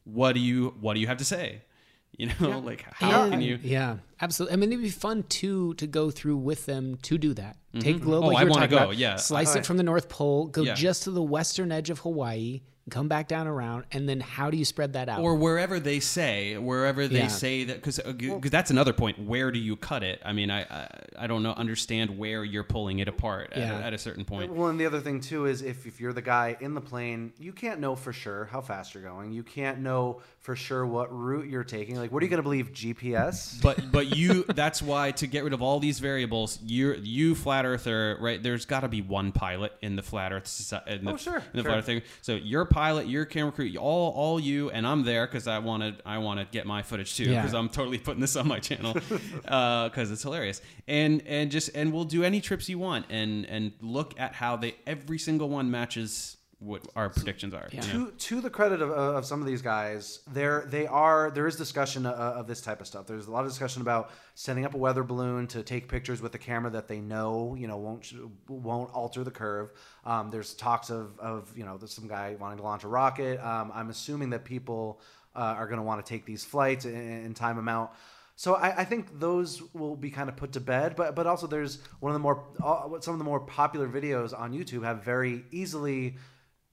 What 0.04 0.34
do 0.34 0.42
you 0.42 0.76
What 0.82 0.96
do 0.96 1.00
you 1.00 1.08
have 1.08 1.18
to 1.18 1.26
say? 1.26 1.62
You 2.18 2.30
know, 2.40 2.60
like 2.60 2.82
how 2.94 3.24
And- 3.24 3.32
can 3.32 3.42
you? 3.42 3.58
Yeah, 3.64 3.96
absolutely. 4.20 4.54
I 4.54 4.58
mean, 4.58 4.74
it'd 4.74 4.84
be 4.84 4.90
fun 4.90 5.24
too 5.24 5.74
to 5.76 5.88
go 5.88 6.12
through 6.12 6.38
with 6.38 6.66
them 6.66 6.98
to 7.04 7.18
do 7.18 7.34
that. 7.36 7.56
Take 7.74 7.96
mm-hmm. 7.96 8.04
a 8.04 8.06
globe 8.06 8.24
Oh, 8.26 8.28
like 8.28 8.38
I 8.38 8.44
wanna 8.50 8.68
go, 8.68 8.78
about, 8.78 8.98
yeah. 8.98 9.16
Slice 9.16 9.56
Oh, 9.56 9.60
it 9.60 9.66
from 9.66 9.78
the 9.78 9.84
North 9.84 10.10
Pole, 10.10 10.48
go 10.48 10.62
Yeah. 10.62 10.74
just 10.76 11.04
to 11.04 11.12
the 11.12 11.24
western 11.24 11.72
edge 11.72 11.90
of 11.90 12.00
Hawaii, 12.00 12.62
come 12.92 13.08
back 13.08 13.28
down 13.28 13.48
around, 13.48 13.86
and 13.92 14.08
then 14.08 14.20
how 14.20 14.52
do 14.52 14.58
you 14.58 14.66
spread 14.66 14.94
that 14.94 15.10
out? 15.10 15.22
or 15.22 15.36
wherever 15.36 15.80
they 15.80 16.00
say 16.00 16.58
wherever 16.58 17.08
they 17.08 17.20
Yeah. 17.20 17.28
say 17.28 17.64
that 17.64 17.76
because 17.78 18.00
uh, 18.00 18.14
that's 18.44 18.70
another 18.70 18.94
point 18.94 19.18
where 19.18 19.50
do 19.52 19.60
you 19.60 19.76
cut 19.76 20.04
it 20.04 20.22
i 20.26 20.34
mean 20.34 20.50
i 20.52 20.62
i, 20.64 20.88
I 21.20 21.28
don't 21.28 21.42
know 21.44 21.52
understand 21.54 22.18
where 22.18 22.44
you're 22.44 22.64
pulling 22.64 23.00
it 23.00 23.08
apart 23.08 23.54
at, 23.54 23.58
Yeah. 23.60 23.80
a, 23.80 23.82
at 23.84 23.94
a 23.94 23.98
certain 23.98 24.26
point 24.26 24.52
Well, 24.54 24.70
and 24.70 24.80
the 24.80 24.86
other 24.86 25.00
thing 25.00 25.20
too 25.22 25.46
is 25.46 25.62
if, 25.62 25.86
if 25.88 26.00
you're 26.02 26.14
the 26.14 26.22
guy 26.22 26.58
in 26.60 26.74
the 26.74 26.82
plane, 26.82 27.34
you 27.40 27.54
can't 27.54 27.80
know 27.80 27.96
for 27.96 28.12
sure 28.14 28.46
how 28.52 28.62
fast 28.62 28.94
you're 28.94 29.04
going. 29.04 29.32
You 29.32 29.44
can't 29.44 29.80
know 29.80 30.22
for 30.42 30.56
sure 30.56 30.86
what 30.88 31.08
route 31.16 31.46
you're 31.48 31.64
taking. 31.64 31.96
Like, 31.98 32.12
what 32.12 32.24
are 32.24 32.26
you 32.26 32.30
going 32.32 32.40
to 32.40 32.44
believe? 32.44 32.72
GPS? 32.74 33.62
but 33.62 33.92
but 33.92 34.16
you 34.18 34.44
that's 34.56 34.82
why 34.82 35.12
to 35.12 35.28
get 35.28 35.44
rid 35.44 35.54
of 35.54 35.62
all 35.62 35.80
these 35.80 36.00
variables 36.00 36.60
you 36.64 36.94
you 37.04 37.36
flat 37.36 37.64
earther 37.66 38.18
right 38.20 38.42
there's 38.42 38.66
got 38.66 38.80
to 38.82 38.88
be 38.88 39.02
one 39.02 39.32
pilot 39.32 39.72
in 39.82 39.96
the 39.96 40.02
flat 40.02 40.32
earth 40.34 40.46
soci- 40.46 40.86
in 40.88 41.06
the, 41.06 41.12
Oh, 41.12 41.18
sure, 41.18 41.38
in 41.38 41.44
the 41.54 41.62
sure. 41.62 41.64
flat 41.64 41.78
earth 41.80 41.86
thing 41.86 42.02
so 42.22 42.34
your 42.36 42.66
pilot 42.66 43.08
your 43.08 43.26
camera 43.26 43.52
crew 43.52 43.72
all 43.78 44.12
all 44.14 44.40
you 44.40 44.70
and 44.72 44.88
i'm 44.88 45.04
there 45.04 45.28
because 45.28 45.48
i 45.48 45.60
wanted 45.60 46.02
i 46.06 46.18
want 46.18 46.40
to 46.40 46.46
get 46.52 46.66
my 46.66 46.82
footage 46.82 47.16
too 47.16 47.26
Yeah. 47.26 47.42
because 47.42 47.54
i'm 47.54 47.70
totally 47.70 48.00
putting 48.00 48.22
this 48.22 48.36
on 48.36 48.48
my 48.48 48.60
channel 48.60 48.96
uh, 49.48 49.90
because 49.90 50.12
it's 50.12 50.24
hilarious 50.24 50.62
and 50.88 51.22
and 51.28 51.52
just 51.52 51.70
and 51.76 51.94
we'll 51.94 52.06
do 52.06 52.24
any 52.24 52.42
trips 52.42 52.68
you 52.70 52.80
want 52.80 53.06
and 53.10 53.46
and 53.46 53.74
look 53.82 54.20
at 54.20 54.34
how 54.34 54.56
they 54.56 54.76
every 54.88 55.20
single 55.20 55.50
one 55.50 55.70
matches 55.70 56.38
what 56.62 56.84
our 56.96 57.10
predictions 57.10 57.56
are 57.56 57.68
Yeah. 57.72 57.84
you 57.84 57.92
to, 57.92 58.12
to 58.12 58.42
the 58.42 58.50
credit 58.50 58.84
of, 58.84 58.92
of 58.92 59.26
some 59.26 59.42
of 59.42 59.48
these 59.48 59.64
guys, 59.64 60.20
there 60.32 60.64
they 60.68 60.86
are. 60.86 61.32
There 61.32 61.48
is 61.48 61.56
discussion 61.56 62.06
of, 62.06 62.14
of 62.14 62.48
this 62.48 62.62
type 62.62 62.80
of 62.82 62.88
stuff. 62.88 63.08
There's 63.08 63.26
a 63.26 63.32
lot 63.32 63.44
of 63.46 63.50
discussion 63.50 63.82
about 63.82 64.12
setting 64.36 64.64
up 64.64 64.76
a 64.76 64.78
weather 64.78 65.04
balloon 65.04 65.48
to 65.48 65.64
take 65.64 65.88
pictures 65.88 66.22
with 66.22 66.36
a 66.36 66.38
camera 66.38 66.70
that 66.72 66.88
they 66.88 67.00
know, 67.00 67.56
you 67.58 67.68
know, 67.68 67.78
won't 67.78 68.14
won't 68.48 68.92
alter 68.94 69.24
the 69.24 69.32
curve. 69.32 69.72
Um, 70.06 70.30
there's 70.30 70.54
talks 70.54 70.92
of, 70.92 71.20
of 71.20 71.52
you 71.58 71.66
know, 71.66 71.78
there's 71.78 71.94
some 71.94 72.08
guy 72.08 72.36
wanting 72.40 72.60
to 72.60 72.64
launch 72.64 72.84
a 72.84 72.88
rocket. 72.88 73.40
Um, 73.44 73.72
I'm 73.74 73.90
assuming 73.90 74.30
that 74.30 74.46
people 74.46 75.02
uh, 75.36 75.40
are 75.40 75.66
going 75.66 75.80
to 75.80 75.84
want 75.84 76.06
to 76.06 76.08
take 76.08 76.26
these 76.26 76.44
flights 76.46 76.86
and, 76.86 77.26
and 77.26 77.36
time 77.36 77.56
them 77.56 77.70
out. 77.70 77.96
So 78.36 78.56
I, 78.56 78.82
I 78.82 78.84
think 78.86 79.20
those 79.20 79.62
will 79.74 79.96
be 79.96 80.10
kind 80.10 80.28
of 80.30 80.36
put 80.36 80.54
to 80.54 80.60
bed, 80.60 80.96
but 80.96 81.16
but 81.16 81.26
also 81.28 81.48
there's 81.48 81.80
one 82.00 82.12
of 82.12 82.14
the 82.16 82.20
more 82.20 82.44
uh, 82.64 83.00
some 83.00 83.14
of 83.14 83.18
the 83.20 83.26
more 83.26 83.40
popular 83.40 83.88
videos 83.88 84.38
on 84.38 84.52
YouTube 84.54 84.84
have 84.84 85.04
very 85.04 85.44
easily 85.52 86.18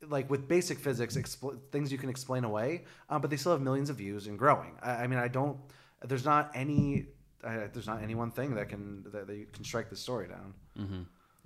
like 0.06 0.30
with 0.30 0.46
basic 0.48 0.78
physics 0.78 1.16
expl- 1.16 1.58
things 1.70 1.90
you 1.90 1.98
can 1.98 2.08
explain 2.08 2.44
away, 2.44 2.84
uh, 3.10 3.18
but 3.18 3.30
they 3.30 3.36
still 3.36 3.52
have 3.52 3.60
millions 3.60 3.90
of 3.90 3.96
views 3.96 4.26
and 4.26 4.38
growing. 4.38 4.72
I, 4.82 4.90
I 4.90 5.06
mean, 5.06 5.18
I 5.18 5.28
don't. 5.28 5.58
There's 6.04 6.24
not 6.24 6.50
any. 6.54 7.06
Uh, 7.42 7.68
there's 7.72 7.86
not 7.86 8.02
any 8.02 8.14
one 8.14 8.30
thing 8.30 8.54
that 8.56 8.68
can 8.68 9.04
that, 9.12 9.28
you 9.28 9.46
can 9.52 9.64
strike 9.64 9.90
the 9.90 9.96
story 9.96 10.28
down. 10.28 10.54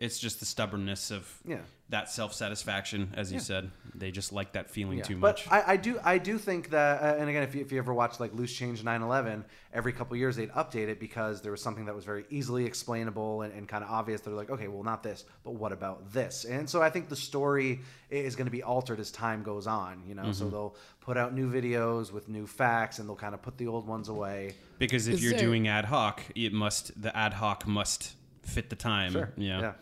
It's 0.03 0.19
just 0.19 0.41
the 0.41 0.47
stubbornness 0.47 1.11
of 1.13 1.23
Yeah. 1.47 1.59
that 1.91 2.11
self-satisfaction 2.11 3.15
as 3.17 3.33
you 3.33 3.39
said. 3.39 3.71
They 3.95 4.11
just 4.11 4.33
like 4.33 4.53
that 4.53 4.71
feeling 4.71 4.99
Yeah. 4.99 5.05
too 5.05 5.17
but 5.19 5.37
much. 5.47 5.49
I, 5.51 5.73
I 5.73 5.77
do 5.77 6.01
I 6.03 6.19
do 6.19 6.39
think 6.39 6.71
that 6.71 7.03
uh, 7.03 7.21
and 7.21 7.29
again 7.31 7.43
if 7.45 7.55
you, 7.55 7.61
if 7.61 7.71
you 7.73 7.79
ever 7.79 7.95
watched 7.95 8.19
like 8.19 8.33
Loose 8.35 8.53
Change 8.53 8.83
9/11 8.83 9.45
every 9.73 9.93
couple 9.93 10.17
years 10.17 10.35
they'd 10.37 10.51
update 10.53 10.89
it 10.89 10.99
because 10.99 11.41
there 11.43 11.53
was 11.53 11.63
something 11.63 11.85
that 11.87 11.95
was 11.95 12.05
very 12.05 12.25
easily 12.31 12.65
explainable 12.67 13.43
and, 13.43 13.53
and 13.55 13.69
kind 13.69 13.85
of 13.85 13.91
obvious. 13.91 14.21
They're 14.23 14.35
like 14.35 14.51
okay 14.51 14.69
well 14.69 14.83
not 14.83 15.03
this 15.03 15.25
but 15.45 15.53
what 15.55 15.73
about 15.73 16.13
this? 16.13 16.45
And 16.45 16.69
so 16.69 16.83
I 16.83 16.91
think 16.91 17.09
the 17.09 17.17
story 17.17 17.81
is 18.11 18.35
going 18.37 18.47
to 18.47 18.51
be 18.53 18.63
altered 18.63 18.99
as 19.01 19.11
time 19.13 19.43
goes 19.43 19.67
on 19.67 20.03
you 20.09 20.15
know? 20.15 20.23
Mm-hmm. 20.23 20.33
so 20.33 20.49
they'll 20.49 20.77
put 21.01 21.17
out 21.17 21.33
new 21.35 21.51
videos 21.53 22.13
with 22.13 22.29
new 22.29 22.47
facts 22.47 22.99
and 22.99 23.09
they'll 23.09 23.17
kind 23.17 23.35
of 23.35 23.43
put 23.43 23.57
the 23.59 23.67
old 23.67 23.87
ones 23.87 24.09
away. 24.09 24.55
Because 24.79 25.07
if 25.09 25.15
Is 25.15 25.23
you're 25.23 25.33
there- 25.33 25.41
doing 25.41 25.69
ad 25.69 25.85
hoc, 25.85 26.23
it 26.35 26.53
must 26.53 27.01
the 27.01 27.17
ad 27.17 27.35
hoc 27.35 27.67
must 27.67 28.17
fit 28.43 28.71
the 28.71 28.77
time. 28.77 29.13
Sure. 29.13 29.33
Yeah. 29.37 29.61
yeah. 29.61 29.73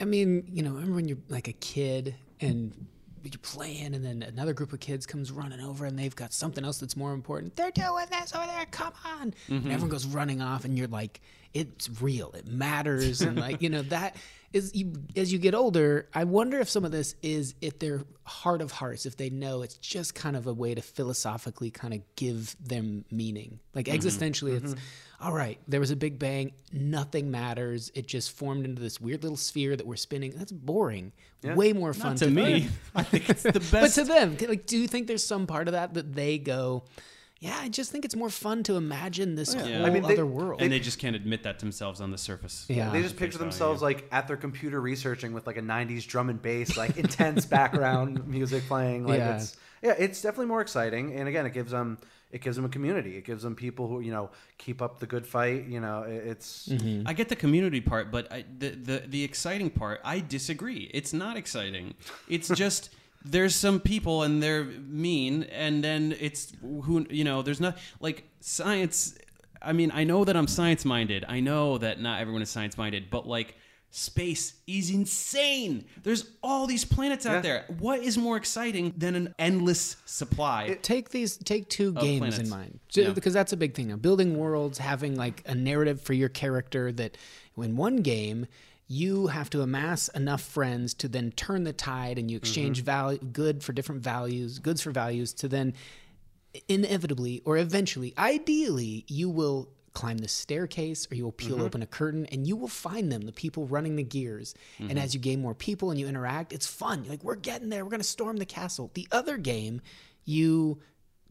I 0.00 0.04
mean, 0.04 0.44
you 0.52 0.62
know, 0.62 0.70
remember 0.70 0.96
when 0.96 1.08
you're 1.08 1.18
like 1.28 1.48
a 1.48 1.54
kid 1.54 2.14
and 2.40 2.86
you're 3.22 3.38
playing, 3.42 3.94
and 3.94 4.04
then 4.04 4.22
another 4.22 4.52
group 4.52 4.72
of 4.72 4.80
kids 4.80 5.06
comes 5.06 5.32
running 5.32 5.60
over, 5.60 5.84
and 5.84 5.98
they've 5.98 6.14
got 6.14 6.32
something 6.32 6.64
else 6.64 6.78
that's 6.78 6.96
more 6.96 7.12
important. 7.12 7.56
They're 7.56 7.70
doing 7.70 8.06
this 8.10 8.34
over 8.34 8.46
there. 8.46 8.66
Come 8.70 8.92
on! 9.04 9.34
And 9.48 9.66
everyone 9.66 9.88
goes 9.88 10.06
running 10.06 10.40
off, 10.40 10.64
and 10.64 10.78
you're 10.78 10.86
like, 10.86 11.20
it's 11.54 11.88
real. 12.00 12.32
It 12.32 12.46
matters, 12.46 13.22
and 13.22 13.38
like 13.38 13.62
you 13.62 13.68
know 13.68 13.82
that 13.82 14.16
is 14.56 14.74
you, 14.74 14.92
as 15.14 15.32
you 15.32 15.38
get 15.38 15.54
older. 15.54 16.08
I 16.14 16.24
wonder 16.24 16.58
if 16.58 16.68
some 16.68 16.84
of 16.84 16.90
this 16.90 17.14
is 17.22 17.54
if 17.60 17.78
their 17.78 18.02
heart 18.24 18.62
of 18.62 18.72
hearts, 18.72 19.06
if 19.06 19.16
they 19.16 19.30
know 19.30 19.62
it's 19.62 19.76
just 19.76 20.14
kind 20.14 20.36
of 20.36 20.46
a 20.46 20.52
way 20.52 20.74
to 20.74 20.82
philosophically 20.82 21.70
kind 21.70 21.94
of 21.94 22.00
give 22.16 22.56
them 22.60 23.04
meaning, 23.10 23.60
like 23.74 23.86
mm-hmm. 23.86 23.96
existentially, 23.96 24.56
it's 24.56 24.72
mm-hmm. 24.72 25.24
all 25.24 25.32
right, 25.32 25.58
there 25.68 25.80
was 25.80 25.90
a 25.90 25.96
big 25.96 26.18
bang, 26.18 26.52
nothing 26.72 27.30
matters. 27.30 27.92
It 27.94 28.06
just 28.06 28.32
formed 28.32 28.64
into 28.64 28.82
this 28.82 29.00
weird 29.00 29.22
little 29.22 29.36
sphere 29.36 29.76
that 29.76 29.86
we're 29.86 29.96
spinning. 29.96 30.32
That's 30.36 30.52
boring. 30.52 31.12
Way 31.44 31.72
more 31.72 31.94
fun 31.94 32.12
Not 32.12 32.18
to 32.18 32.30
me. 32.30 32.68
I 32.96 33.04
think 33.04 33.30
it's 33.30 33.44
the 33.44 33.52
best. 33.52 33.72
But 33.72 33.92
to 33.92 34.04
them, 34.04 34.36
like, 34.48 34.66
do 34.66 34.76
you 34.76 34.88
think 34.88 35.06
there's 35.06 35.22
some 35.22 35.46
part 35.46 35.68
of 35.68 35.72
that 35.72 35.94
that 35.94 36.12
they 36.12 36.38
go, 36.38 36.82
yeah, 37.40 37.58
I 37.60 37.68
just 37.68 37.92
think 37.92 38.04
it's 38.04 38.16
more 38.16 38.30
fun 38.30 38.62
to 38.64 38.76
imagine 38.76 39.34
this 39.34 39.54
oh, 39.54 39.58
whole 39.58 39.68
Yeah. 39.68 39.84
I 39.84 39.90
mean, 39.90 40.02
they- 40.02 40.14
other 40.14 40.26
world. 40.26 40.62
and 40.62 40.72
they 40.72 40.80
just 40.80 40.98
can't 40.98 41.14
admit 41.16 41.42
that 41.42 41.58
to 41.58 41.64
themselves 41.64 42.00
on 42.00 42.10
the 42.10 42.18
surface. 42.18 42.64
Yeah. 42.68 42.90
They 42.90 43.02
just 43.02 43.14
Face 43.14 43.18
picture 43.20 43.38
value. 43.38 43.50
themselves 43.50 43.82
like 43.82 44.06
at 44.10 44.26
their 44.26 44.36
computer 44.38 44.80
researching 44.80 45.32
with 45.32 45.46
like 45.46 45.56
a 45.56 45.62
'90s 45.62 46.06
drum 46.06 46.30
and 46.30 46.40
bass, 46.40 46.76
like 46.76 46.96
intense 46.96 47.44
background 47.56 48.26
music 48.26 48.66
playing. 48.66 49.06
Like 49.06 49.18
Yeah. 49.18 49.36
it's 49.36 49.56
yeah, 49.82 49.94
it's 49.98 50.22
definitely 50.22 50.46
more 50.46 50.62
exciting. 50.62 51.14
And 51.14 51.28
again, 51.28 51.44
it 51.46 51.52
gives 51.52 51.70
them 51.70 51.98
it 52.32 52.40
gives 52.40 52.56
them 52.56 52.64
a 52.64 52.68
community. 52.68 53.16
It 53.16 53.24
gives 53.24 53.42
them 53.42 53.54
people 53.54 53.86
who 53.86 54.00
you 54.00 54.10
know 54.10 54.30
keep 54.58 54.80
up 54.80 54.98
the 54.98 55.06
good 55.06 55.26
fight. 55.26 55.66
You 55.66 55.80
know, 55.80 56.02
it- 56.04 56.26
it's 56.26 56.68
mm-hmm. 56.68 57.06
I 57.06 57.12
get 57.12 57.28
the 57.28 57.36
community 57.36 57.80
part, 57.82 58.10
but 58.10 58.32
I, 58.32 58.44
the, 58.58 58.70
the 58.70 59.02
the 59.06 59.22
exciting 59.24 59.68
part, 59.70 60.00
I 60.04 60.20
disagree. 60.20 60.90
It's 60.94 61.12
not 61.12 61.36
exciting. 61.36 61.94
It's 62.28 62.48
just 62.48 62.90
there's 63.30 63.54
some 63.54 63.80
people 63.80 64.22
and 64.22 64.42
they're 64.42 64.64
mean, 64.64 65.44
and 65.44 65.82
then 65.82 66.14
it's 66.20 66.52
who 66.60 67.06
you 67.10 67.24
know. 67.24 67.42
There's 67.42 67.60
not 67.60 67.78
like 68.00 68.24
science. 68.40 69.16
I 69.62 69.72
mean, 69.72 69.90
I 69.92 70.04
know 70.04 70.24
that 70.24 70.36
I'm 70.36 70.46
science 70.46 70.84
minded. 70.84 71.24
I 71.28 71.40
know 71.40 71.78
that 71.78 72.00
not 72.00 72.20
everyone 72.20 72.42
is 72.42 72.50
science 72.50 72.76
minded, 72.78 73.10
but 73.10 73.26
like 73.26 73.56
space 73.90 74.52
is 74.66 74.90
insane. 74.90 75.84
There's 76.02 76.28
all 76.42 76.66
these 76.66 76.84
planets 76.84 77.24
out 77.24 77.36
Yeah. 77.36 77.40
there. 77.40 77.64
What 77.78 78.00
is 78.00 78.18
more 78.18 78.36
exciting 78.36 78.92
than 78.96 79.14
an 79.14 79.34
endless 79.38 79.96
supply? 80.04 80.76
take 80.82 81.08
these 81.10 81.36
take 81.38 81.68
two 81.70 81.92
games 81.94 82.18
planets. 82.18 82.38
in 82.38 82.48
mind 82.50 82.80
So- 82.90 83.00
Yeah. 83.00 83.10
because 83.10 83.32
that's 83.32 83.52
a 83.52 83.56
big 83.56 83.74
thing 83.74 83.88
now 83.88 83.96
building 83.96 84.36
worlds 84.36 84.78
having 84.78 85.16
like 85.16 85.42
a 85.46 85.54
narrative 85.54 86.00
for 86.02 86.12
your 86.12 86.28
character 86.28 86.92
that 86.92 87.16
in 87.56 87.76
one 87.76 87.96
game 87.98 88.46
you 88.88 89.26
have 89.28 89.50
to 89.50 89.62
amass 89.62 90.08
enough 90.08 90.42
friends 90.42 90.94
to 90.94 91.08
then 91.08 91.32
turn 91.32 91.64
the 91.64 91.72
tide 91.72 92.18
and 92.18 92.30
you 92.30 92.36
exchange 92.36 92.78
mm-hmm. 92.78 92.86
value 92.86 93.18
good 93.18 93.62
for 93.62 93.72
different 93.72 94.02
values 94.02 94.58
goods 94.58 94.80
for 94.80 94.90
values 94.90 95.32
to 95.32 95.48
then 95.48 95.74
inevitably 96.68 97.42
or 97.44 97.56
eventually 97.56 98.14
ideally 98.16 99.04
you 99.08 99.28
will 99.28 99.68
climb 99.96 100.18
the 100.18 100.28
staircase 100.28 101.08
or 101.10 101.14
you 101.14 101.24
will 101.24 101.32
peel 101.32 101.56
mm-hmm. 101.56 101.64
open 101.64 101.80
a 101.80 101.86
curtain 101.86 102.26
and 102.26 102.46
you 102.46 102.54
will 102.54 102.68
find 102.68 103.10
them 103.10 103.22
the 103.22 103.32
people 103.32 103.66
running 103.66 103.96
the 103.96 104.02
gears. 104.02 104.54
And 104.78 104.90
mm-hmm. 104.90 104.98
as 104.98 105.14
you 105.14 105.20
gain 105.20 105.40
more 105.40 105.54
people 105.54 105.90
and 105.90 105.98
you 105.98 106.06
interact 106.06 106.52
it's 106.52 106.66
fun. 106.66 107.02
You're 107.02 107.12
like 107.12 107.24
we're 107.24 107.34
getting 107.34 107.70
there. 107.70 107.82
We're 107.82 107.90
going 107.90 108.00
to 108.00 108.06
storm 108.06 108.36
the 108.36 108.44
castle. 108.44 108.90
The 108.92 109.08
other 109.10 109.38
game 109.38 109.80
you 110.26 110.80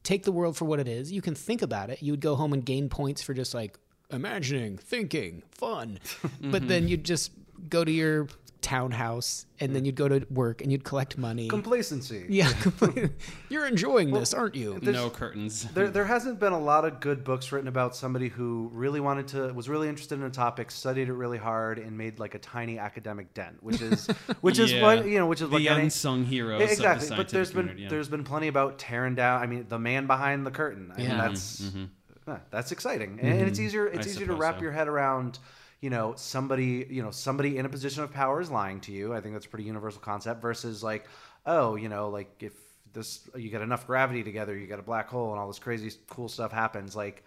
take 0.02 0.23
the 0.23 0.32
world 0.32 0.57
for 0.57 0.65
what 0.65 0.80
it 0.80 0.88
is. 0.88 1.11
You 1.11 1.22
can 1.22 1.36
think 1.36 1.61
about 1.61 1.91
it. 1.91 2.02
You 2.02 2.14
would 2.14 2.22
go 2.22 2.36
home 2.36 2.53
and 2.53 2.65
gain 2.65 2.90
points 2.90 3.22
for 3.22 3.36
just 3.36 3.53
like 3.53 3.77
imagining 4.10 4.77
thinking 4.80 5.44
fun. 5.52 5.99
But 6.41 6.68
then 6.68 6.88
you'd 6.88 7.06
just 7.06 7.32
go 7.69 7.84
to 7.84 7.91
your 7.91 8.27
townhouse 8.65 9.45
and 9.60 9.76
then 9.76 9.86
you'd 9.86 9.95
go 9.95 10.07
to 10.07 10.26
work 10.32 10.61
and 10.64 10.72
you'd 10.72 10.84
collect 10.84 11.19
money 11.19 11.48
complacency. 11.48 12.26
yeah 12.30 12.52
completely. 12.53 13.11
you're 13.48 13.68
enjoying 13.68 14.11
this 14.11 14.34
aren't 14.34 14.56
you 14.56 14.80
no 14.82 15.07
curtains. 15.10 15.68
There, 15.76 15.88
there 15.90 16.06
hasn't 16.06 16.40
been 16.40 16.52
a 16.52 16.60
lot 16.60 16.84
of 16.84 16.99
good 16.99 17.23
books 17.23 17.52
written 17.52 17.68
about 17.68 17.95
somebody 17.95 18.27
who 18.27 18.72
really 18.73 18.99
wanted 18.99 19.27
to, 19.30 19.53
was 19.53 19.69
really 19.69 19.88
interested 19.88 20.15
in 20.15 20.26
a 20.26 20.32
topic, 20.32 20.72
studied 20.72 21.10
it 21.10 21.14
really 21.14 21.38
hard, 21.38 21.77
and 21.77 21.95
made 21.95 22.18
like 22.18 22.34
a 22.34 22.40
tiny 22.40 22.80
academic 22.80 23.36
dent, 23.36 23.61
which 23.61 23.82
is, 23.82 24.07
which 24.41 24.57
is 24.57 24.73
Yeah. 24.73 24.82
what 24.82 25.06
you 25.06 25.19
know, 25.19 25.27
which 25.27 25.41
is 25.41 25.49
the 25.52 25.60
getting- 25.60 25.86
unsung 25.86 26.26
heroes 26.26 26.60
Yeah, 26.60 26.64
of 26.64 26.69
the 26.69 26.73
exactly. 26.73 27.18
But 27.18 27.30
there's 27.30 27.52
been 27.52 27.77
yeah. 27.77 27.90
there's 27.90 28.10
been 28.10 28.23
plenty 28.23 28.48
about 28.48 28.80
tearing 28.80 29.14
down. 29.14 29.44
I 29.44 29.45
mean, 29.45 29.68
the 29.69 29.80
man 29.80 30.07
behind 30.07 30.44
the 30.44 30.52
curtain. 30.52 30.91
I 30.91 30.98
mean, 30.98 31.07
Yeah. 31.11 31.18
that's 31.22 31.61
mm-hmm. 31.61 31.86
yeah, 32.27 32.40
that's 32.49 32.72
exciting, 32.72 33.19
and, 33.22 33.41
and 33.41 33.48
it's 33.48 33.60
easier. 33.60 33.86
It's 33.86 34.07
easier 34.07 34.26
to 34.26 34.34
wrap 34.34 34.56
so. 34.56 34.64
your 34.64 34.72
head 34.72 34.88
around. 34.88 35.38
You 35.86 35.91
know, 35.95 36.07
somebody 36.18 36.72
you 36.90 37.03
know 37.03 37.12
somebody 37.12 37.52
in 37.60 37.66
a 37.66 37.70
position 37.70 38.02
of 38.06 38.10
power 38.12 38.38
is 38.45 38.49
lying 38.49 38.80
to 38.88 38.91
you. 38.91 39.14
I 39.14 39.20
think 39.22 39.32
that's 39.36 39.45
a 39.45 39.49
pretty 39.53 39.66
universal 39.74 40.02
concept. 40.02 40.41
Versus 40.41 40.82
like, 40.91 41.03
oh, 41.45 41.76
you 41.84 41.90
know, 41.94 42.10
like 42.18 42.32
if 42.49 42.53
this 42.95 43.10
you 43.36 43.49
get 43.56 43.62
enough 43.62 43.84
gravity 43.86 44.24
together, 44.24 44.53
you 44.57 44.68
get 44.74 44.80
a 44.80 44.88
black 44.91 45.07
hole, 45.14 45.30
and 45.32 45.40
all 45.40 45.48
this 45.48 45.60
crazy 45.60 45.91
cool 46.10 46.30
stuff 46.30 46.52
happens. 46.52 46.95
Like. 46.95 47.18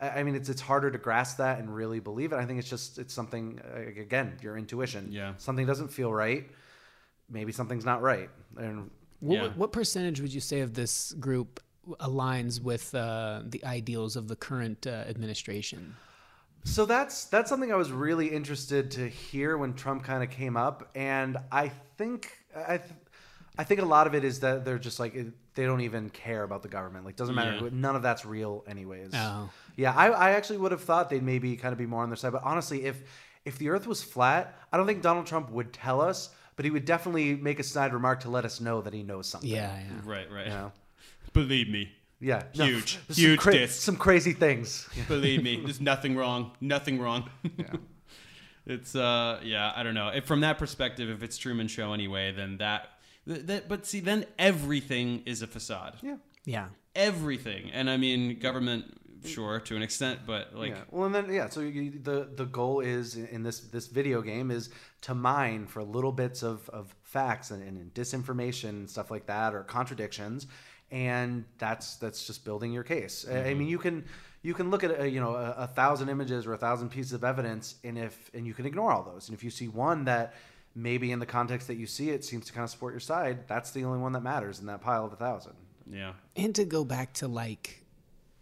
I 0.00 0.08
I 0.18 0.20
mean, 0.24 0.34
it's 0.40 0.48
it's 0.54 0.60
harder 0.60 0.90
to 0.96 0.98
grasp 0.98 1.34
that 1.38 1.58
and 1.60 1.66
really 1.82 2.00
believe 2.00 2.30
it. 2.34 2.36
I 2.42 2.44
think 2.46 2.58
it's 2.58 2.68
just 2.76 2.98
it's 3.02 3.14
something 3.14 3.44
uh, 3.74 4.00
again, 4.06 4.28
your 4.44 4.54
intuition. 4.62 5.02
Yeah. 5.20 5.32
something 5.38 5.66
doesn't 5.72 5.90
feel 5.98 6.12
right. 6.12 6.44
Maybe 7.30 7.52
something's 7.52 7.86
not 7.92 8.00
right, 8.02 8.28
and 8.58 8.90
What, 9.20 9.34
Yeah. 9.36 9.48
what 9.62 9.70
percentage 9.72 10.20
would 10.20 10.34
you 10.34 10.40
say 10.40 10.60
of 10.66 10.70
this 10.74 11.12
group 11.26 11.60
aligns 12.10 12.60
with 12.70 12.94
uh, 12.94 13.42
the 13.54 13.64
ideals 13.78 14.16
of 14.16 14.24
the 14.26 14.36
current 14.36 14.86
uh, 14.86 14.90
administration? 15.14 15.82
So 16.64 16.86
that's 16.86 17.24
that's 17.26 17.48
something 17.50 17.72
I 17.72 17.76
was 17.76 17.90
really 17.90 18.28
interested 18.28 18.90
to 18.92 19.08
hear 19.08 19.56
when 19.58 19.74
Trump 19.74 20.04
kind 20.04 20.22
of 20.22 20.30
came 20.30 20.56
up, 20.56 20.88
and 20.94 21.36
I 21.50 21.68
think 21.98 22.30
I 22.56 22.78
th- 22.78 22.90
I 23.58 23.64
think 23.64 23.80
a 23.82 23.84
lot 23.84 24.06
of 24.06 24.14
it 24.14 24.24
is 24.24 24.40
that 24.40 24.64
they're 24.64 24.78
just 24.78 25.00
like 25.00 25.14
it, 25.14 25.26
they 25.54 25.64
don't 25.64 25.80
even 25.82 26.08
care 26.10 26.42
about 26.44 26.62
the 26.62 26.68
government. 26.68 27.04
Like 27.04 27.16
doesn't 27.16 27.34
matter. 27.34 27.52
Yeah. 27.52 27.58
who- 27.58 27.70
None 27.70 27.96
of 27.96 28.02
that's 28.02 28.24
real, 28.24 28.64
anyways. 28.66 29.10
Oh. 29.14 29.50
Yeah, 29.76 29.92
I, 29.94 30.08
I 30.08 30.30
actually 30.32 30.58
would 30.58 30.72
have 30.72 30.82
thought 30.82 31.10
they'd 31.10 31.22
maybe 31.22 31.56
kind 31.56 31.72
of 31.72 31.78
be 31.78 31.86
more 31.86 32.02
on 32.02 32.10
their 32.10 32.16
side, 32.16 32.32
but 32.32 32.42
honestly, 32.44 32.84
if 32.84 33.02
if 33.44 33.58
the 33.58 33.68
Earth 33.70 33.86
was 33.88 34.02
flat, 34.02 34.56
I 34.72 34.76
don't 34.76 34.86
think 34.86 35.02
Donald 35.02 35.26
Trump 35.26 35.50
would 35.50 35.72
tell 35.72 36.00
us, 36.00 36.30
but 36.54 36.64
he 36.64 36.70
would 36.70 36.84
definitely 36.84 37.34
make 37.34 37.58
a 37.58 37.64
snide 37.64 37.92
remark 37.92 38.20
to 38.20 38.30
let 38.30 38.44
us 38.44 38.60
know 38.60 38.80
that 38.82 38.94
he 38.94 39.02
knows 39.02 39.26
something. 39.26 39.50
Yeah, 39.50 39.76
yeah. 39.78 40.00
right, 40.04 40.30
right. 40.30 40.46
You 40.46 40.52
know? 40.52 40.72
Believe 41.32 41.68
me, 41.68 41.90
Yeah. 42.22 42.44
no, 42.56 42.64
Huge. 42.64 42.98
some 43.08 43.14
Huge 43.14 43.40
cra- 43.40 43.52
diss. 43.52 43.74
Some 43.78 43.96
crazy 43.96 44.32
things. 44.32 44.88
Believe 45.08 45.42
me, 45.42 45.60
there's 45.62 45.80
nothing 45.80 46.16
wrong. 46.16 46.52
Nothing 46.60 47.00
wrong. 47.00 47.28
Yeah. 47.58 47.66
it's 48.66 48.94
uh 48.94 49.40
yeah, 49.42 49.72
I 49.74 49.82
don't 49.82 49.94
know. 49.94 50.08
If 50.08 50.24
from 50.24 50.40
that 50.40 50.58
perspective, 50.58 51.10
if 51.10 51.22
it's 51.22 51.36
Truman 51.36 51.68
Show 51.68 51.92
anyway, 51.92 52.32
then 52.32 52.58
that 52.58 52.90
that 53.26 53.68
but 53.68 53.86
see 53.86 54.00
then 54.00 54.24
everything 54.38 55.22
is 55.26 55.42
a 55.42 55.46
facade. 55.46 55.96
Yeah. 56.02 56.16
Yeah. 56.44 56.68
Everything. 56.94 57.70
And 57.72 57.90
I 57.90 57.96
mean 57.96 58.38
government 58.38 58.98
sure 59.24 59.60
to 59.60 59.76
an 59.76 59.82
extent, 59.82 60.20
but 60.26 60.54
like 60.54 60.70
yeah. 60.70 60.82
Well, 60.90 61.06
and 61.06 61.14
then 61.14 61.32
yeah. 61.32 61.48
So 61.48 61.60
you, 61.60 61.98
the 62.02 62.28
the 62.34 62.44
goal 62.44 62.80
is 62.80 63.16
in 63.16 63.42
this 63.42 63.60
this 63.60 63.86
video 63.86 64.22
game 64.22 64.50
is 64.50 64.70
to 65.02 65.14
mine 65.14 65.66
for 65.66 65.82
little 65.82 66.12
bits 66.12 66.42
of, 66.42 66.68
of 66.70 66.94
facts 67.02 67.50
and, 67.50 67.62
and 67.62 67.92
disinformation 67.94 68.70
and 68.70 68.90
stuff 68.90 69.10
like 69.10 69.26
that 69.26 69.54
or 69.54 69.62
contradictions, 69.62 70.46
and 70.92 71.44
that's 71.58 71.96
that's 71.96 72.24
just 72.26 72.44
building 72.44 72.72
your 72.72 72.84
case. 72.84 73.26
I- 73.28 73.32
I 73.32 73.42
mean, 73.54 73.62
mm-hmm. 73.62 73.68
you 73.68 73.78
can 73.78 74.04
you 74.42 74.54
can 74.54 74.70
look 74.70 74.84
at 74.84 75.00
a, 75.00 75.08
you 75.08 75.20
know 75.20 75.34
a, 75.34 75.54
a 75.58 75.66
thousand 75.66 76.10
images 76.10 76.46
or 76.46 76.52
a 76.52 76.58
thousand 76.58 76.90
pieces 76.90 77.14
of 77.14 77.24
evidence, 77.24 77.76
and 77.82 77.98
if 77.98 78.30
and 78.34 78.46
you 78.46 78.54
can 78.54 78.66
ignore 78.66 78.92
all 78.92 79.02
those, 79.02 79.28
and 79.28 79.36
if 79.36 79.42
you 79.42 79.50
see 79.50 79.66
one 79.66 80.04
that 80.04 80.34
maybe 80.74 81.10
in 81.10 81.18
the 81.18 81.26
context 81.26 81.66
that 81.66 81.76
you 81.76 81.86
see 81.86 82.10
it 82.10 82.24
seems 82.24 82.46
to 82.46 82.52
kind 82.52 82.64
of 82.64 82.70
support 82.70 82.92
your 82.92 83.00
side, 83.00 83.46
that's 83.48 83.72
the 83.72 83.84
only 83.84 83.98
one 83.98 84.12
that 84.12 84.22
matters 84.22 84.60
in 84.60 84.66
that 84.66 84.80
pile 84.80 85.04
of 85.04 85.12
a 85.12 85.16
thousand. 85.16 85.54
yeah. 85.90 86.12
And 86.36 86.54
to 86.54 86.64
go 86.64 86.84
back 86.84 87.12
to 87.14 87.28
like 87.28 87.84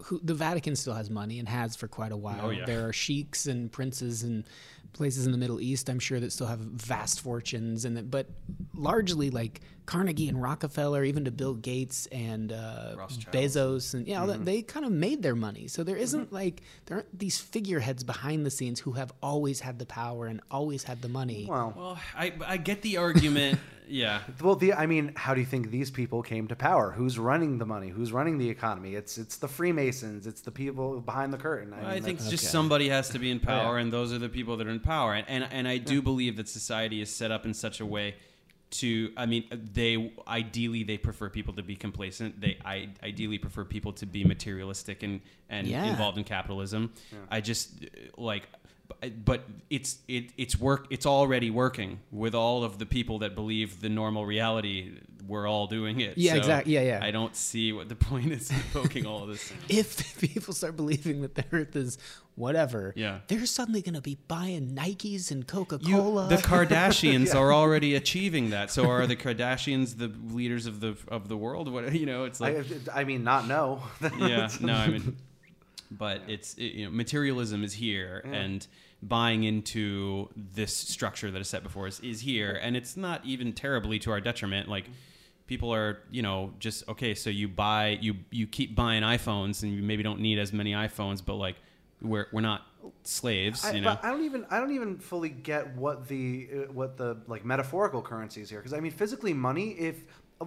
who 0.03 0.19
the 0.23 0.33
Vatican 0.33 0.75
still 0.75 0.93
has 0.93 1.09
money 1.09 1.39
and 1.39 1.47
has 1.47 1.75
for 1.75 1.87
quite 1.87 2.11
a 2.11 2.15
oh, 2.15 2.17
while. 2.17 2.45
Oh, 2.45 2.49
yeah. 2.49 2.65
There 2.65 2.87
are 2.87 2.93
sheiks 2.93 3.45
and 3.45 3.71
princes 3.71 4.23
and 4.23 4.45
places 4.93 5.25
in 5.25 5.31
the 5.31 5.37
Middle 5.37 5.61
East, 5.61 5.89
I'm 5.89 5.99
sure, 5.99 6.19
that 6.19 6.31
still 6.31 6.47
have 6.47 6.59
vast 6.59 7.21
fortunes 7.21 7.85
and 7.85 7.97
that, 7.97 8.09
but 8.09 8.27
largely 8.73 9.29
like 9.29 9.61
Carnegie 9.85 10.29
and 10.29 10.41
Rockefeller, 10.41 11.03
even 11.03 11.25
to 11.25 11.31
Bill 11.31 11.53
Gates 11.55 12.07
and 12.11 12.51
uh, 12.51 12.95
Bezos 13.31 13.93
and 13.93 14.07
yeah, 14.07 14.21
all 14.21 14.27
that, 14.27 14.45
they 14.45 14.61
kind 14.61 14.85
of 14.85 14.91
made 14.91 15.21
their 15.23 15.35
money. 15.35 15.67
So 15.67 15.83
there 15.83 15.97
isn't 15.97 16.31
like 16.31 16.61
there 16.85 16.97
aren't 16.97 17.17
these 17.19 17.39
figureheads 17.39 18.03
behind 18.03 18.45
the 18.45 18.51
scenes 18.51 18.79
who 18.79 18.93
have 18.93 19.11
always 19.21 19.59
had 19.59 19.79
the 19.79 19.85
power 19.85 20.27
and 20.27 20.41
always 20.49 20.83
had 20.83 21.01
the 21.01 21.09
money. 21.09 21.45
Well, 21.49 21.73
Well, 21.75 21.99
I 22.15 22.33
I 22.45 22.57
get 22.57 22.81
the 22.81 22.97
argument. 22.97 23.59
yeah. 23.87 24.21
Well, 24.41 24.55
the 24.55 24.73
I 24.73 24.85
mean, 24.85 25.13
how 25.15 25.33
do 25.33 25.39
you 25.41 25.45
think 25.45 25.71
these 25.71 25.91
people 25.91 26.21
came 26.23 26.47
to 26.47 26.55
power? 26.55 26.91
Who's 26.91 27.17
running 27.19 27.57
the 27.57 27.65
money? 27.65 27.89
Who's 27.89 28.11
running 28.11 28.37
the 28.37 28.49
economy? 28.49 28.95
It's 28.95 29.17
it's 29.17 29.37
the 29.37 29.47
Freemasons. 29.47 30.27
It's 30.27 30.41
the 30.41 30.51
people 30.51 31.01
behind 31.01 31.33
the 31.33 31.37
curtain. 31.37 31.73
I 31.73 31.95
mean, 31.95 32.03
think 32.03 32.17
that's- 32.19 32.29
just 32.31 32.51
somebody 32.51 32.89
has 32.89 33.09
to 33.09 33.19
be 33.19 33.31
in 33.31 33.39
power, 33.39 33.75
Yeah. 33.77 33.81
and 33.83 33.91
those 33.91 34.13
are 34.13 34.19
the 34.19 34.29
people 34.29 34.57
that 34.57 34.67
are 34.67 34.71
in 34.71 34.79
power. 34.79 35.13
And 35.15 35.25
and, 35.27 35.47
and 35.51 35.67
I 35.67 35.77
do 35.77 36.01
believe 36.01 36.37
that 36.37 36.47
society 36.47 37.01
is 37.01 37.13
set 37.13 37.31
up 37.31 37.45
in 37.45 37.53
such 37.53 37.79
a 37.81 37.85
way 37.85 38.15
to. 38.71 39.11
I 39.17 39.25
mean, 39.25 39.43
they 39.73 40.13
ideally 40.27 40.83
they 40.83 40.97
prefer 40.97 41.29
people 41.29 41.53
to 41.55 41.63
be 41.63 41.75
complacent. 41.75 42.39
They 42.41 42.57
I, 42.65 42.89
ideally 43.03 43.37
prefer 43.37 43.63
people 43.65 43.93
to 43.93 44.05
be 44.05 44.23
materialistic 44.23 45.03
and 45.03 45.21
and 45.49 45.67
Yeah. 45.67 45.85
involved 45.85 46.17
in 46.17 46.23
capitalism. 46.23 46.91
I 47.29 47.41
just 47.41 47.83
uh, 47.83 47.87
like. 48.21 48.43
but, 48.87 49.25
but 49.25 49.41
it's 49.69 49.99
it 50.07 50.31
it's 50.37 50.59
work 50.59 50.87
it's 50.89 51.05
already 51.05 51.49
working 51.49 51.99
with 52.11 52.35
all 52.35 52.63
of 52.63 52.77
the 52.77 52.85
people 52.85 53.19
that 53.19 53.35
believe 53.35 53.79
the 53.81 53.89
normal 53.89 54.25
reality 54.25 54.91
we're 55.27 55.47
all 55.47 55.67
doing 55.67 55.99
it 56.01 56.17
Yeah, 56.17 56.33
So 56.33 56.37
exact- 56.39 56.67
yeah, 56.67 56.81
yeah. 56.81 56.99
i 57.01 57.11
don't 57.11 57.35
see 57.35 57.71
what 57.73 57.89
the 57.89 57.95
point 58.09 58.31
is 58.31 58.49
in 58.51 58.57
poking 58.73 59.05
all 59.05 59.23
of 59.23 59.29
this 59.29 59.51
if 59.69 60.19
people 60.19 60.53
start 60.53 60.75
believing 60.75 61.21
that 61.21 61.35
the 61.35 61.45
Earth 61.51 61.75
is 61.75 61.97
whatever, 62.35 62.93
Yeah. 62.95 63.19
they're 63.27 63.45
suddenly 63.45 63.81
going 63.81 63.93
to 63.93 64.01
be 64.01 64.17
buying 64.27 64.73
Nikes 64.73 65.31
and 65.31 65.45
Coca 65.45 65.77
Cola. 65.77 66.27
the 66.27 66.35
Kardashians 66.51 67.35
are 67.35 67.53
already 67.53 67.93
achieving 67.95 68.49
that. 68.51 68.71
So 68.71 68.89
are 68.89 69.05
the 69.05 69.15
Kardashians 69.17 69.97
the 69.97 70.07
leaders 70.33 70.65
of 70.65 70.79
the 70.79 70.95
of 71.09 71.27
the 71.27 71.35
world? 71.37 71.71
What 71.71 71.93
you 71.93 72.05
know? 72.05 72.23
It's 72.23 72.39
like 72.39 72.65
I, 72.95 73.01
I 73.01 73.03
mean, 73.03 73.23
not 73.23 73.47
no. 73.47 73.83
yeah, 74.17 74.49
no, 74.61 74.73
I 74.73 74.87
mean, 74.87 75.17
but 75.91 76.21
it's 76.27 76.53
it, 76.55 76.63
you 76.73 76.85
know, 76.85 76.91
materialism 76.91 77.63
is 77.63 77.73
here, 77.73 78.21
and 78.25 78.65
buying 79.03 79.43
into 79.43 80.29
this 80.35 80.75
structure 80.75 81.29
that 81.31 81.41
is 81.41 81.49
set 81.49 81.63
before 81.63 81.85
us 81.85 81.99
is 81.99 82.21
here, 82.21 82.57
and 82.61 82.77
it's 82.77 82.95
not 82.95 83.23
even 83.25 83.51
terribly 83.53 83.99
to 83.99 84.11
our 84.11 84.21
detriment. 84.21 84.69
Like 84.69 84.85
people 85.51 85.73
are, 85.73 85.99
you 86.09 86.21
know, 86.21 86.53
just 86.59 86.87
okay. 86.87 87.13
So 87.13 87.29
you 87.29 87.49
buy, 87.49 87.97
you 87.99 88.15
you 88.29 88.47
keep 88.47 88.73
buying 88.73 89.03
iPhones, 89.03 89.63
and 89.63 89.73
you 89.73 89.83
maybe 89.83 90.01
don't 90.01 90.21
need 90.21 90.39
as 90.39 90.53
many 90.53 90.71
iPhones, 90.71 91.21
but 91.23 91.35
like 91.35 91.57
we're 92.01 92.27
we're 92.31 92.39
not 92.39 92.61
slaves, 93.03 93.65
I, 93.65 93.71
you 93.73 93.81
know. 93.81 93.89
but 93.89 94.05
I 94.05 94.11
don't 94.11 94.23
even 94.23 94.45
I 94.49 94.61
don't 94.61 94.71
even 94.71 94.97
fully 94.97 95.27
get 95.27 95.75
what 95.75 96.07
the 96.07 96.47
uh, 96.53 96.71
what 96.71 96.95
the 96.95 97.17
like 97.27 97.43
metaphorical 97.43 98.01
currency 98.01 98.41
is 98.41 98.49
here 98.49 98.59
because 98.59 98.71
I 98.71 98.79
mean 98.79 98.93
physically 98.93 99.33
money 99.33 99.71
if 99.71 100.05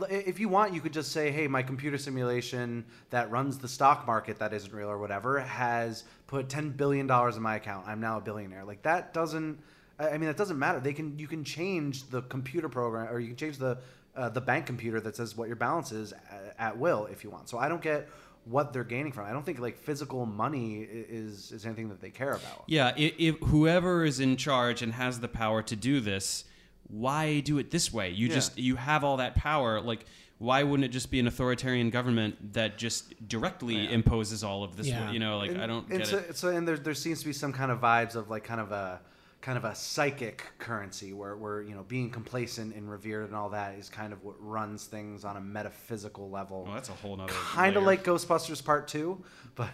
if 0.09 0.41
you 0.41 0.49
want 0.49 0.73
you 0.73 0.81
could 0.81 0.93
just 0.93 1.13
say 1.13 1.31
hey 1.31 1.47
my 1.47 1.63
computer 1.63 1.99
simulation 1.99 2.85
that 3.11 3.31
runs 3.31 3.59
the 3.59 3.69
stock 3.69 4.07
market 4.07 4.39
that 4.39 4.53
isn't 4.53 4.73
real 4.73 4.89
or 4.89 4.99
whatever 4.99 5.39
has 5.39 6.03
put 6.27 6.49
10 6.49 6.71
billion 6.71 7.07
dollars 7.07 7.37
in 7.37 7.43
my 7.43 7.57
account 7.57 7.87
I'm 7.87 8.01
now 8.01 8.19
a 8.19 8.21
billionaire 8.21 8.65
like 8.65 8.83
that 8.83 9.15
doesn't 9.15 9.61
I 10.01 10.19
mean 10.19 10.27
that 10.27 10.37
doesn't 10.37 10.59
matter 10.59 10.81
they 10.81 10.95
can 10.95 11.17
you 11.17 11.29
can 11.29 11.45
change 11.45 12.09
the 12.11 12.23
computer 12.23 12.69
program 12.69 13.07
or 13.15 13.21
you 13.21 13.29
can 13.29 13.37
change 13.37 13.59
the 13.59 13.79
uh, 14.17 14.29
the 14.29 14.41
bank 14.41 14.67
computer 14.67 15.01
that 15.01 15.17
says 15.17 15.37
what 15.37 15.49
your 15.49 15.57
balance 15.57 15.93
is 15.93 16.13
at, 16.13 16.55
at 16.59 16.79
will 16.79 17.07
if 17.07 17.25
you 17.25 17.31
want 17.31 17.49
so 17.49 17.59
I 17.59 17.69
don't 17.69 17.83
get 17.83 18.09
what 18.45 18.73
they're 18.73 18.85
gaining 18.85 19.11
from 19.11 19.25
it. 19.27 19.31
I 19.31 19.33
don't 19.33 19.45
think 19.45 19.59
like 19.59 19.79
physical 19.79 20.27
money 20.27 20.81
is 20.83 21.51
is 21.51 21.65
anything 21.65 21.89
that 21.89 22.01
they 22.01 22.11
care 22.11 22.33
about. 22.33 22.65
Yeah, 22.67 22.93
if, 22.97 23.15
if 23.19 23.39
whoever 23.41 24.05
is 24.05 24.21
in 24.21 24.37
charge 24.37 24.83
and 24.83 24.93
has 24.93 25.19
the 25.21 25.29
power 25.29 25.63
to 25.63 25.75
do 25.77 26.01
this, 26.01 26.45
why 26.89 27.41
do 27.41 27.59
it 27.59 27.71
this 27.71 27.93
way? 27.93 28.11
You 28.11 28.29
Yeah. 28.29 28.35
just 28.35 28.59
you 28.59 28.77
have 28.77 29.03
all 29.03 29.17
that 29.17 29.35
power. 29.35 29.81
Like, 29.81 30.05
why 30.39 30.63
wouldn't 30.63 30.85
it 30.85 30.89
just 30.93 31.11
be 31.11 31.19
an 31.21 31.27
authoritarian 31.27 31.89
government 31.89 32.53
that 32.53 32.77
just 32.77 33.15
directly 33.27 33.91
imposes 33.91 34.45
all 34.45 34.63
of 34.63 34.77
this? 34.77 34.89
Yeah. 34.89 35.11
You 35.11 35.21
know, 35.21 35.39
like 35.39 35.53
And- 35.53 35.63
I 35.63 35.67
don't 35.67 35.89
and 35.89 35.99
get 36.01 36.07
so, 36.07 36.19
it. 36.19 36.37
So 36.37 36.49
and 36.51 36.69
there 36.69 36.77
there 36.77 36.95
seems 36.95 37.21
to 37.21 37.27
be 37.27 37.33
some 37.33 37.53
kind 37.53 37.71
of 37.73 37.81
vibes 37.81 38.15
of 38.15 38.29
like 38.29 38.45
kind 38.45 38.61
of 38.61 38.73
a 38.73 39.01
kind 39.45 39.59
of 39.59 39.65
a 39.67 39.75
psychic 39.75 40.43
currency 40.59 41.13
where 41.13 41.37
where 41.37 41.61
you 41.61 41.75
know 41.75 41.83
being 41.87 42.11
complacent 42.11 42.75
and 42.75 42.91
revered 42.91 43.27
and 43.27 43.37
all 43.37 43.51
that 43.51 43.75
is 43.79 43.91
kind 43.91 44.11
of 44.15 44.25
what 44.25 44.35
runs 44.41 44.87
things 44.87 45.23
on 45.23 45.37
a 45.37 45.41
metaphysical 45.41 46.31
level. 46.31 46.65
Well, 46.65 46.73
that's 46.73 46.89
a 46.89 46.93
whole 46.93 47.15
nother. 47.15 47.31
kind 47.35 47.77
of 47.77 47.83
like 47.83 48.03
Ghostbusters 48.05 48.65
Part 48.65 48.89
Two, 48.89 49.23
but 49.55 49.69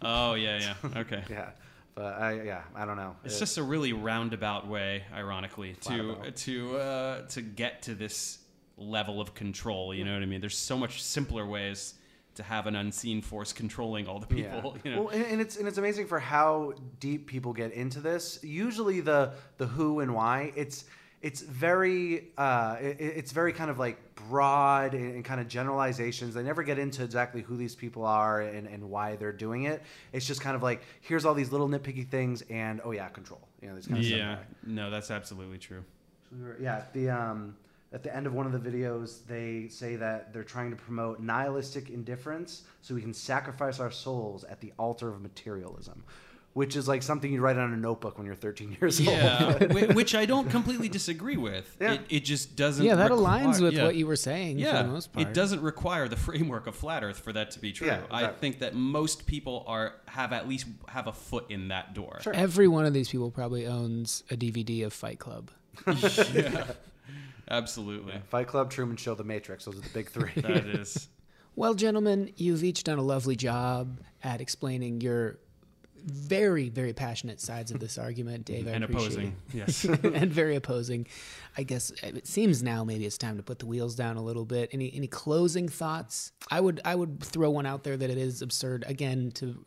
Oh 0.00 0.34
yeah, 0.34 0.60
yeah. 0.84 0.90
Okay. 1.00 1.24
yeah, 1.28 1.50
but 1.96 2.14
I 2.20 2.42
yeah 2.42 2.62
I 2.76 2.84
don't 2.86 2.96
know. 2.96 3.16
It's 3.24 3.34
It- 3.36 3.40
just 3.40 3.58
a 3.58 3.64
really 3.64 3.92
roundabout 3.92 4.68
way, 4.68 5.02
ironically, 5.12 5.74
to 5.82 6.30
to 6.30 6.76
uh, 6.78 7.26
to 7.30 7.42
get 7.42 7.82
to 7.82 7.96
this 7.96 8.38
level 8.76 9.20
of 9.20 9.34
control. 9.34 9.92
You 9.92 10.04
know 10.04 10.14
what 10.14 10.22
I 10.22 10.26
mean? 10.26 10.40
There's 10.40 10.56
so 10.56 10.78
much 10.78 11.02
simpler 11.02 11.44
ways 11.44 11.94
to 12.36 12.42
have 12.42 12.66
an 12.66 12.76
unseen 12.76 13.22
force 13.22 13.52
controlling 13.52 14.06
all 14.06 14.18
the 14.18 14.26
people. 14.26 14.76
You 14.84 14.90
know? 14.92 15.02
Well, 15.02 15.08
and, 15.10 15.24
and 15.24 15.40
it's 15.40 15.56
and 15.56 15.66
it's 15.66 15.78
amazing 15.78 16.06
for 16.06 16.18
how 16.18 16.74
deep 17.00 17.26
people 17.26 17.52
get 17.52 17.72
into 17.72 18.00
this. 18.00 18.38
Usually, 18.42 19.00
the 19.00 19.32
the 19.58 19.66
who 19.66 20.00
and 20.00 20.14
why 20.14 20.52
it's 20.56 20.84
it's 21.22 21.40
very 21.40 22.28
uh, 22.38 22.76
it, 22.80 23.00
it's 23.00 23.32
very 23.32 23.52
kind 23.52 23.70
of 23.70 23.78
like 23.78 23.98
broad 24.28 24.94
and, 24.94 25.16
and 25.16 25.24
kind 25.24 25.40
of 25.40 25.48
generalizations. 25.48 26.34
They 26.34 26.42
never 26.42 26.62
get 26.62 26.78
into 26.78 27.02
exactly 27.02 27.42
who 27.42 27.56
these 27.56 27.74
people 27.74 28.04
are 28.04 28.42
and, 28.42 28.66
and 28.68 28.90
why 28.90 29.16
they're 29.16 29.32
doing 29.32 29.64
it. 29.64 29.82
It's 30.12 30.26
just 30.26 30.40
kind 30.40 30.54
of 30.54 30.62
like 30.62 30.82
here's 31.00 31.24
all 31.24 31.34
these 31.34 31.52
little 31.52 31.68
nitpicky 31.68 32.06
things 32.08 32.42
and 32.50 32.80
oh 32.84 32.92
yeah, 32.92 33.08
control. 33.08 33.40
You 33.62 33.68
know, 33.68 33.76
this 33.76 33.86
kind 33.86 33.98
of 33.98 34.04
yeah. 34.04 34.36
stuff. 34.36 34.46
No, 34.64 34.90
that's 34.90 35.10
absolutely 35.10 35.58
true. 35.58 35.82
So 36.30 36.36
we 36.36 36.44
were- 36.44 36.58
Yeah, 36.60 36.84
the 36.92 37.10
um, 37.10 37.56
at 37.96 38.02
the 38.02 38.14
end 38.14 38.26
of 38.26 38.34
one 38.34 38.44
of 38.44 38.52
the 38.52 38.58
videos, 38.70 39.26
they 39.26 39.68
say 39.68 39.96
that 39.96 40.30
they're 40.34 40.44
trying 40.44 40.68
to 40.68 40.76
promote 40.76 41.18
nihilistic 41.18 41.88
indifference 41.88 42.62
so 42.82 42.94
we 42.94 43.00
can 43.00 43.14
sacrifice 43.14 43.80
our 43.80 43.90
souls 43.90 44.44
at 44.44 44.60
the 44.60 44.70
altar 44.78 45.08
of 45.08 45.22
materialism, 45.22 46.04
which 46.52 46.76
is 46.76 46.86
like 46.86 47.02
something 47.02 47.32
you 47.32 47.40
write 47.40 47.56
on 47.56 47.72
a 47.72 47.76
notebook 47.76 48.18
when 48.18 48.26
you're 48.26 48.34
13 48.34 48.76
years 48.78 49.00
Yeah, 49.00 49.56
old. 49.62 49.72
whi- 49.74 49.94
which 49.94 50.14
I 50.14 50.26
don't 50.26 50.50
completely 50.50 50.90
disagree 50.90 51.38
with. 51.38 51.74
Yeah. 51.80 51.94
It, 51.94 52.00
it 52.10 52.20
just 52.26 52.54
doesn't. 52.54 52.84
yeah, 52.84 52.96
that 52.96 53.10
require- 53.10 53.44
aligns 53.46 53.62
with 53.62 53.72
yeah. 53.72 53.84
what 53.84 53.94
you 53.96 54.06
were 54.06 54.14
saying 54.16 54.58
Yeah, 54.58 54.76
for 54.76 54.86
the 54.88 54.92
most 54.92 55.12
part. 55.14 55.26
it 55.26 55.32
doesn't 55.32 55.62
require 55.62 56.06
the 56.06 56.16
framework 56.16 56.66
of 56.66 56.76
flat 56.76 57.02
Earth 57.02 57.18
for 57.20 57.32
that 57.32 57.50
to 57.52 57.60
be 57.60 57.72
true. 57.72 57.86
Yeah, 57.86 58.02
I 58.10 58.26
think 58.26 58.58
that 58.58 58.74
most 58.74 59.24
people 59.26 59.64
are 59.66 59.94
have 60.08 60.34
at 60.34 60.46
least 60.46 60.66
have 60.88 61.06
a 61.06 61.14
foot 61.14 61.46
in 61.48 61.68
that 61.68 61.94
door. 61.94 62.18
Sure. 62.20 62.34
Every 62.34 62.68
one 62.68 62.84
of 62.84 62.92
these 62.92 63.08
people 63.08 63.30
probably 63.30 63.66
owns 63.66 64.22
a 64.30 64.36
DVD 64.36 64.84
of 64.84 64.92
Fight 64.92 65.18
Club. 65.18 65.50
yeah, 65.86 66.66
absolutely. 67.50 68.14
Fight 68.28 68.46
Club, 68.48 68.70
Truman 68.70 68.96
Show, 68.96 69.14
The 69.14 69.24
Matrix. 69.24 69.64
Those 69.64 69.76
are 69.76 69.80
the 69.80 69.88
big 69.90 70.10
three. 70.10 70.30
That 70.36 70.66
is. 70.66 71.08
Well, 71.54 71.74
gentlemen, 71.74 72.32
you've 72.36 72.62
each 72.62 72.84
done 72.84 72.98
a 72.98 73.02
lovely 73.02 73.36
job 73.36 74.00
at 74.22 74.40
explaining 74.40 75.00
your 75.00 75.38
very, 76.06 76.68
very 76.68 76.92
passionate 76.92 77.40
sides 77.40 77.70
of 77.70 77.80
this 77.80 77.98
argument, 78.06 78.44
Dave. 78.44 78.68
I 78.68 78.72
and 78.72 78.84
appreciate 78.84 79.12
opposing. 79.12 79.36
Yes. 79.52 79.84
and 80.04 80.30
very 80.30 80.54
opposing. 80.54 81.06
I 81.56 81.64
guess 81.64 81.90
uh, 82.02 82.08
it 82.08 82.26
seems 82.26 82.62
now 82.62 82.84
maybe 82.84 83.06
it's 83.06 83.18
time 83.18 83.36
to 83.38 83.42
put 83.42 83.58
the 83.58 83.66
wheels 83.66 83.94
down 83.94 84.16
a 84.16 84.22
little 84.22 84.44
bit. 84.44 84.70
Any 84.72 84.92
any 84.94 85.08
closing 85.08 85.68
thoughts? 85.68 86.32
I 86.50 86.60
would 86.60 86.80
I 86.84 86.94
would 86.94 87.22
throw 87.22 87.50
one 87.50 87.66
out 87.66 87.82
there 87.82 87.96
that 87.96 88.08
it 88.08 88.18
is 88.18 88.42
absurd 88.42 88.84
again 88.86 89.32
to 89.36 89.64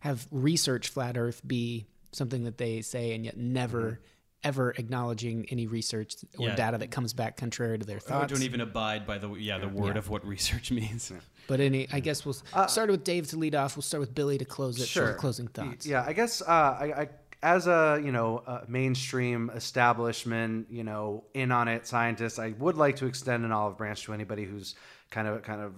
have 0.00 0.26
research 0.30 0.88
flat 0.88 1.16
Earth 1.16 1.40
be 1.46 1.86
something 2.12 2.44
that 2.44 2.58
they 2.58 2.82
say 2.82 3.14
and 3.14 3.24
yet 3.24 3.36
never. 3.36 3.82
Mm-hmm. 3.82 4.02
Ever 4.44 4.70
acknowledging 4.72 5.46
any 5.50 5.66
research 5.68 6.16
or 6.36 6.48
Yeah. 6.48 6.56
data 6.56 6.78
that 6.78 6.90
comes 6.90 7.12
back 7.12 7.36
contrary 7.36 7.78
to 7.78 7.86
their 7.86 7.98
I 7.98 8.00
thoughts. 8.00 8.32
don't 8.32 8.42
even 8.42 8.60
abide 8.60 9.06
by 9.06 9.18
the 9.18 9.30
yeah 9.34 9.58
the 9.58 9.68
word 9.68 9.94
Yeah. 9.94 9.98
of 9.98 10.08
what 10.08 10.26
research 10.36 10.70
means. 10.72 11.12
But 11.46 11.60
any, 11.60 11.88
I 11.92 12.00
guess 12.00 12.24
we'll 12.24 12.36
Uh, 12.52 12.66
start 12.66 12.90
with 12.90 13.04
Dave 13.04 13.28
to 13.28 13.36
lead 13.36 13.54
off. 13.54 13.76
We'll 13.76 13.82
start 13.82 14.00
with 14.00 14.14
Billy 14.14 14.38
to 14.38 14.44
close 14.44 14.80
it. 14.80 14.88
for 14.88 15.14
closing 15.14 15.46
thoughts. 15.48 15.86
Yeah, 15.86 16.04
I 16.06 16.12
guess 16.12 16.40
uh, 16.42 16.44
I, 16.46 16.92
I, 17.02 17.08
as 17.42 17.66
a 17.66 18.00
you 18.04 18.10
know 18.12 18.38
a 18.46 18.62
mainstream 18.68 19.50
establishment, 19.54 20.66
you 20.70 20.84
know, 20.84 21.24
in 21.34 21.52
on 21.52 21.68
it 21.68 21.86
scientist, 21.86 22.38
I 22.38 22.54
would 22.58 22.76
like 22.76 22.96
to 22.96 23.06
extend 23.06 23.44
an 23.44 23.52
olive 23.52 23.76
branch 23.76 24.04
to 24.04 24.12
anybody 24.12 24.44
who's 24.44 24.74
kind 25.10 25.28
of 25.28 25.42
kind 25.42 25.60
of 25.60 25.74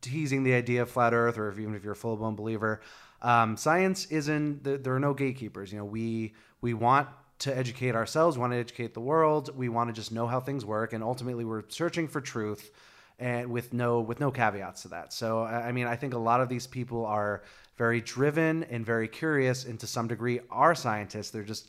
teasing 0.00 0.42
the 0.42 0.54
idea 0.54 0.82
of 0.82 0.90
flat 0.90 1.12
Earth, 1.14 1.38
or 1.38 1.48
if, 1.48 1.58
even 1.58 1.74
if 1.74 1.82
you're 1.82 1.92
a 1.92 1.96
full 1.96 2.16
blown 2.16 2.36
believer. 2.36 2.80
Um, 3.22 3.56
science 3.56 4.06
isn't. 4.06 4.64
There, 4.64 4.76
there 4.78 4.94
are 4.94 5.00
no 5.00 5.14
gatekeepers. 5.14 5.72
You 5.72 5.78
know, 5.78 5.84
we 5.86 6.34
we 6.60 6.74
want 6.74 7.08
to 7.40 7.56
educate 7.56 7.94
ourselves, 7.94 8.38
want 8.38 8.52
to 8.52 8.58
educate 8.58 8.94
the 8.94 9.00
world. 9.00 9.56
We 9.56 9.68
want 9.68 9.88
to 9.90 9.92
just 9.92 10.12
know 10.12 10.26
how 10.26 10.40
things 10.40 10.64
work, 10.64 10.92
and 10.92 11.02
ultimately, 11.02 11.44
we're 11.44 11.64
searching 11.68 12.08
for 12.08 12.20
truth 12.20 12.70
and 13.18 13.50
with 13.50 13.72
no 13.72 14.00
with 14.00 14.20
no 14.20 14.30
caveats 14.30 14.82
to 14.82 14.88
that. 14.88 15.12
So 15.12 15.42
I 15.42 15.68
I 15.68 15.72
mean, 15.72 15.86
I 15.86 15.96
think 15.96 16.14
a 16.14 16.18
lot 16.18 16.40
of 16.40 16.48
these 16.48 16.66
people 16.66 17.04
are 17.06 17.42
very 17.76 18.00
driven 18.00 18.64
and 18.64 18.84
very 18.84 19.08
curious, 19.08 19.64
and 19.64 19.78
to 19.80 19.86
some 19.86 20.08
degree 20.08 20.40
are 20.50 20.74
scientists. 20.74 21.30
They're 21.30 21.42
just 21.42 21.68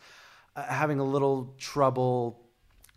uh, 0.56 0.64
having 0.64 1.00
a 1.00 1.04
little 1.04 1.54
trouble 1.58 2.45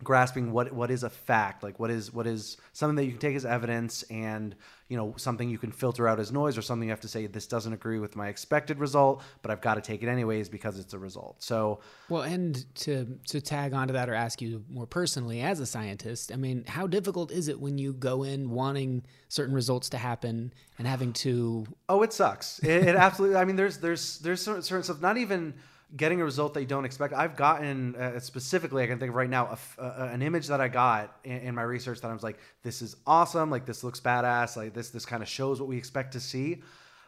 grasping 0.03 0.51
what 0.51 0.71
what 0.71 0.91
is 0.91 1.03
a 1.03 1.09
fact, 1.09 1.63
like 1.63 1.79
what 1.79 1.91
is 1.91 2.13
what 2.13 2.25
is 2.25 2.57
something 2.73 2.95
that 2.95 3.05
you 3.05 3.11
can 3.11 3.19
take 3.19 3.35
as 3.35 3.45
evidence, 3.45 4.03
and 4.03 4.55
you 4.87 4.97
know 4.97 5.13
something 5.17 5.49
you 5.49 5.57
can 5.57 5.71
filter 5.71 6.07
out 6.07 6.19
as 6.19 6.31
noise, 6.31 6.57
or 6.57 6.61
something 6.61 6.87
you 6.87 6.91
have 6.91 7.01
to 7.01 7.07
say 7.07 7.27
this 7.27 7.47
doesn't 7.47 7.73
agree 7.73 7.99
with 7.99 8.15
my 8.15 8.27
expected 8.29 8.79
result, 8.79 9.21
but 9.41 9.51
I've 9.51 9.61
got 9.61 9.75
to 9.75 9.81
take 9.81 10.01
it 10.01 10.07
anyways 10.07 10.49
because 10.49 10.79
it's 10.79 10.93
a 10.93 10.99
result. 10.99 11.43
So 11.43 11.81
Well, 12.07 12.21
and 12.21 12.63
to 12.75 13.19
to 13.27 13.41
tag 13.41 13.73
onto 13.73 13.93
that 13.93 14.09
or 14.09 14.13
ask 14.13 14.41
you 14.41 14.63
more 14.69 14.87
personally 14.87 15.41
as 15.41 15.59
a 15.59 15.65
scientist, 15.65 16.31
I 16.31 16.37
mean, 16.37 16.63
how 16.65 16.87
difficult 16.87 17.31
is 17.31 17.47
it 17.47 17.59
when 17.59 17.77
you 17.77 17.93
go 17.93 18.23
in 18.23 18.49
wanting 18.51 19.03
certain 19.27 19.53
results 19.53 19.89
to 19.89 19.97
happen 19.97 20.53
and 20.77 20.87
having 20.87 21.13
to 21.13 21.65
Oh, 21.89 22.01
it 22.03 22.13
sucks. 22.13 22.59
It, 22.59 22.87
it 22.87 22.95
absolutely. 22.95 23.37
I 23.37 23.45
mean, 23.45 23.57
there's 23.57 23.77
there's 23.77 24.19
there's 24.19 24.41
certain, 24.41 24.63
certain 24.63 24.83
stuff. 24.83 25.01
Not 25.01 25.17
even 25.17 25.55
getting 25.95 26.21
a 26.21 26.23
result 26.23 26.57
you 26.57 26.65
don't 26.65 26.85
expect. 26.85 27.13
I've 27.13 27.35
gotten 27.35 27.95
uh, 27.95 28.19
specifically. 28.19 28.83
I 28.83 28.87
can 28.87 28.99
think 28.99 29.09
of 29.09 29.15
right 29.15 29.29
now 29.29 29.57
a 29.77 29.81
uh, 29.81 30.09
an 30.11 30.21
image 30.21 30.47
that 30.47 30.61
I 30.61 30.67
got 30.67 31.17
in, 31.23 31.37
in 31.37 31.55
my 31.55 31.63
research 31.63 32.01
that 32.01 32.09
I 32.09 32.13
was 32.13 32.23
like, 32.23 32.39
this 32.63 32.81
is 32.81 32.95
awesome. 33.07 33.49
Like 33.49 33.65
this 33.65 33.83
looks 33.83 33.99
badass. 33.99 34.55
Like 34.55 34.73
this 34.73 34.89
this 34.89 35.05
kind 35.05 35.23
of 35.23 35.29
shows 35.29 35.59
what 35.59 35.67
we 35.67 35.77
expect 35.77 36.13
to 36.13 36.19
see. 36.19 36.61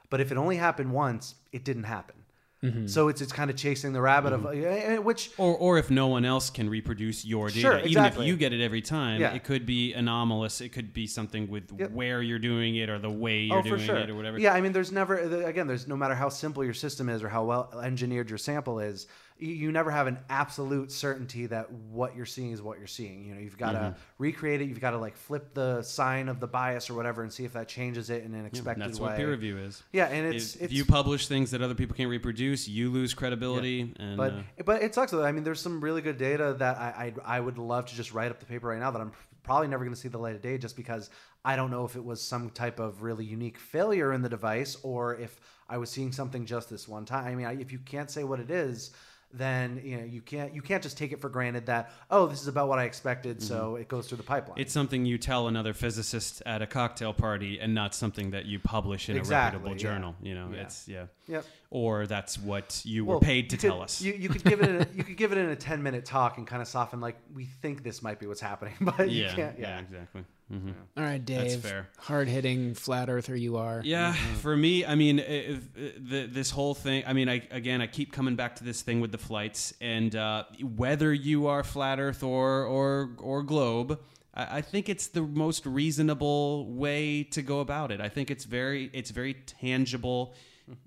But 0.09 0.19
if 0.19 0.31
it 0.31 0.37
only 0.37 0.57
happened 0.57 0.91
once, 0.91 1.35
it 1.51 1.63
didn't 1.63 1.83
happen. 1.83 2.15
Mm-hmm. 2.63 2.85
So 2.85 3.07
it's 3.07 3.21
it's 3.21 3.33
kind 3.33 3.49
of 3.49 3.55
chasing 3.55 3.91
the 3.91 4.01
rabbit 4.01 4.33
of 4.33 4.45
uh, 4.45 5.01
which 5.01 5.31
Or, 5.39 5.55
or 5.55 5.77
if 5.79 5.89
no 5.89 6.07
one 6.07 6.25
else 6.25 6.51
can 6.51 6.69
reproduce 6.69 7.25
your 7.25 7.47
data, 7.47 7.59
Sure, 7.59 7.79
even 7.79 8.05
if 8.05 8.19
you 8.19 8.37
get 8.37 8.53
it 8.53 8.61
every 8.61 8.81
time, 8.81 9.19
Yeah. 9.19 9.33
it 9.33 9.43
could 9.43 9.65
be 9.65 9.93
anomalous. 9.93 10.61
It 10.61 10.69
could 10.69 10.93
be 10.93 11.07
something 11.07 11.49
with 11.49 11.71
Yep. 11.75 11.91
where 11.91 12.21
you're 12.21 12.37
doing 12.37 12.75
it 12.75 12.87
or 12.87 12.99
the 12.99 13.09
way 13.09 13.39
you're 13.39 13.57
oh, 13.57 13.63
doing 13.63 13.79
sure. 13.81 13.97
it 13.97 14.11
or 14.11 14.15
whatever. 14.15 14.37
Yeah, 14.37 14.53
I 14.53 14.61
mean, 14.61 14.73
there's 14.73 14.91
never 14.91 15.17
again, 15.17 15.65
there's 15.65 15.87
no 15.87 15.97
matter 15.97 16.13
how 16.13 16.29
simple 16.29 16.63
your 16.63 16.75
system 16.75 17.09
is 17.09 17.23
or 17.23 17.29
how 17.29 17.45
well 17.45 17.81
engineered 17.83 18.29
your 18.29 18.37
sample 18.37 18.79
is, 18.79 19.07
you, 19.41 19.71
never 19.71 19.89
have 19.89 20.07
an 20.07 20.19
absolute 20.29 20.91
certainty 20.91 21.47
that 21.47 21.71
what 21.71 22.15
you're 22.15 22.25
seeing 22.25 22.51
is 22.51 22.61
what 22.61 22.77
you're 22.77 22.87
seeing. 22.87 23.25
You 23.25 23.33
know, 23.33 23.41
you've 23.41 23.57
got 23.57 23.71
to 23.73 23.77
Mm-hmm. 23.79 23.99
recreate 24.19 24.61
it. 24.61 24.65
You've 24.69 24.79
got 24.79 24.91
to 24.91 24.97
like 24.97 25.15
flip 25.15 25.53
the 25.53 25.81
sign 25.81 26.29
of 26.29 26.39
the 26.39 26.47
bias 26.47 26.89
or 26.89 26.93
whatever 26.93 27.23
and 27.23 27.33
see 27.33 27.45
if 27.45 27.53
that 27.53 27.67
changes 27.67 28.09
it 28.09 28.23
in 28.23 28.33
an 28.35 28.45
expected 28.45 28.85
that's 28.87 28.99
way. 28.99 29.09
what 29.09 29.17
peer 29.17 29.31
review 29.31 29.57
is. 29.57 29.81
Yeah, 29.91 30.05
and 30.05 30.33
it's 30.33 30.55
if, 30.55 30.61
it's 30.61 30.71
if 30.71 30.73
you 30.73 30.85
publish 30.85 31.27
things 31.27 31.51
that 31.51 31.61
other 31.61 31.73
people 31.73 31.95
can't 31.95 32.09
reproduce, 32.09 32.67
you 32.67 32.91
lose 32.91 33.13
credibility. 33.13 33.93
And 33.99 34.17
but 34.17 34.33
uh, 34.33 34.41
but 34.65 34.83
it 34.83 34.93
sucks 34.93 35.11
though. 35.11 35.23
I 35.25 35.31
mean, 35.31 35.43
there's 35.43 35.59
some 35.59 35.81
really 35.81 36.01
good 36.01 36.17
data 36.17 36.55
that 36.59 36.77
I 36.77 37.13
I, 37.25 37.37
I 37.37 37.39
would 37.39 37.57
love 37.57 37.87
to 37.87 37.95
just 37.95 38.13
write 38.13 38.29
up 38.29 38.39
the 38.39 38.45
paper 38.45 38.67
right 38.67 38.79
now 38.79 38.91
that 38.91 39.01
I'm 39.01 39.11
probably 39.43 39.67
never 39.67 39.83
going 39.83 39.95
to 39.95 39.99
see 39.99 40.07
the 40.09 40.19
light 40.19 40.35
of 40.35 40.41
day 40.41 40.59
just 40.59 40.75
because 40.75 41.09
I 41.43 41.55
don't 41.55 41.71
know 41.71 41.83
if 41.85 41.95
it 41.95 42.03
was 42.05 42.21
some 42.21 42.51
type 42.51 42.79
of 42.79 43.01
really 43.01 43.25
unique 43.25 43.57
failure 43.57 44.13
in 44.13 44.21
the 44.21 44.29
device 44.29 44.77
or 44.83 45.15
if 45.15 45.39
I 45.67 45.79
was 45.79 45.89
seeing 45.89 46.11
something 46.11 46.45
just 46.45 46.69
this 46.69 46.87
one 46.87 47.05
time. 47.05 47.25
I 47.25 47.33
mean, 47.33 47.47
I, 47.47 47.53
if 47.59 47.71
you 47.71 47.79
can't 47.79 48.11
say 48.11 48.23
what 48.23 48.39
it 48.39 48.51
is. 48.51 48.91
Then 49.33 49.81
you 49.83 49.97
know 49.97 50.03
you 50.03 50.19
can't 50.21 50.53
you 50.53 50.61
can't 50.61 50.83
just 50.83 50.97
take 50.97 51.11
it 51.13 51.21
for 51.21 51.29
granted 51.29 51.65
that 51.67 51.91
oh 52.09 52.27
this 52.27 52.41
is 52.41 52.47
about 52.47 52.67
what 52.67 52.79
I 52.79 52.83
expected 52.83 53.41
so 53.41 53.73
mm-hmm. 53.73 53.81
it 53.81 53.87
goes 53.87 54.07
through 54.07 54.17
the 54.17 54.23
pipeline. 54.23 54.59
it's 54.59 54.73
something 54.73 55.05
you 55.05 55.17
tell 55.17 55.47
another 55.47 55.73
physicist 55.73 56.41
at 56.45 56.61
a 56.61 56.67
cocktail 56.67 57.13
party, 57.13 57.59
and 57.59 57.73
not 57.73 57.95
something 57.95 58.31
that 58.31 58.45
you 58.45 58.59
publish 58.59 59.07
in 59.09 59.15
Exactly, 59.17 59.57
a 59.57 59.59
reputable 59.59 59.71
yeah. 59.77 59.81
journal. 59.93 60.15
You 60.21 60.35
know, 60.35 60.49
Yeah. 60.53 60.61
it's 60.61 60.87
yeah. 60.87 61.05
Yep. 61.27 61.45
Or 61.69 62.05
that's 62.07 62.37
what 62.37 62.81
you 62.83 63.05
Well, 63.05 63.19
were 63.19 63.21
paid 63.25 63.49
to 63.51 63.55
could- 63.57 63.69
tell 63.69 63.81
us. 63.81 64.01
You, 64.01 64.11
you 64.13 64.27
could 64.27 64.43
give 64.43 64.61
it 64.61 64.69
in 64.69 64.81
a, 64.81 64.87
you 64.93 65.03
could 65.05 65.15
give 65.15 65.31
it 65.31 65.37
in 65.37 65.49
a 65.49 65.55
ten 65.55 65.81
minute 65.81 66.03
talk 66.03 66.37
and 66.37 66.45
kind 66.45 66.61
of 66.61 66.67
soften 66.67 66.99
like 66.99 67.15
we 67.33 67.45
think 67.45 67.83
this 67.83 68.01
might 68.01 68.19
be 68.19 68.27
what's 68.27 68.41
happening, 68.41 68.73
but 68.81 69.09
you 69.09 69.23
yeah, 69.23 69.33
can't. 69.33 69.57
yeah, 69.59 69.69
Yeah, 69.69 69.79
exactly. 69.79 70.23
Hmm 70.51 70.71
All 70.97 71.03
right, 71.03 71.23
Dave. 71.23 71.37
That's 71.37 71.55
fair. 71.55 71.89
Hard 71.97 72.27
hitting 72.27 72.73
flat 72.73 73.09
earther 73.09 73.35
you 73.35 73.57
are. 73.57 73.81
Yeah, 73.83 74.13
for 74.13 74.55
me, 74.55 74.85
I 74.85 74.95
mean, 74.95 75.19
if, 75.19 75.69
if, 75.75 76.09
the, 76.09 76.27
this 76.27 76.51
whole 76.51 76.75
thing. 76.75 77.03
I 77.07 77.13
mean, 77.13 77.29
I 77.29 77.47
again, 77.51 77.81
I 77.81 77.87
keep 77.87 78.11
coming 78.11 78.35
back 78.35 78.57
to 78.57 78.63
this 78.63 78.81
thing 78.81 78.99
with 78.99 79.11
the 79.11 79.17
flights, 79.17 79.73
and 79.79 80.15
uh, 80.15 80.43
whether 80.75 81.13
you 81.13 81.47
are 81.47 81.63
flat 81.63 81.99
Earth 81.99 82.21
or 82.21 82.65
or 82.65 83.11
or 83.19 83.43
globe, 83.43 83.99
I, 84.33 84.57
I 84.57 84.61
think 84.61 84.89
it's 84.89 85.07
the 85.07 85.21
most 85.21 85.65
reasonable 85.65 86.71
way 86.71 87.23
to 87.23 87.41
go 87.41 87.59
about 87.59 87.91
it. 87.91 88.01
I 88.01 88.09
think 88.09 88.31
it's 88.31 88.45
very, 88.45 88.89
it's 88.93 89.11
very 89.11 89.33
tangible, 89.33 90.33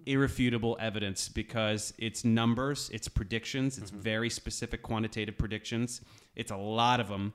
irrefutable 0.07 0.77
evidence 0.81 1.29
because 1.29 1.93
it's 1.99 2.25
numbers, 2.25 2.91
it's 2.93 3.09
predictions, 3.09 3.79
it's 3.79 3.91
very 3.91 4.31
specific 4.31 4.83
quantitative 4.83 5.39
predictions. 5.39 6.01
It's 6.37 6.51
a 6.51 6.57
lot 6.57 7.01
of 7.01 7.09
them 7.09 7.33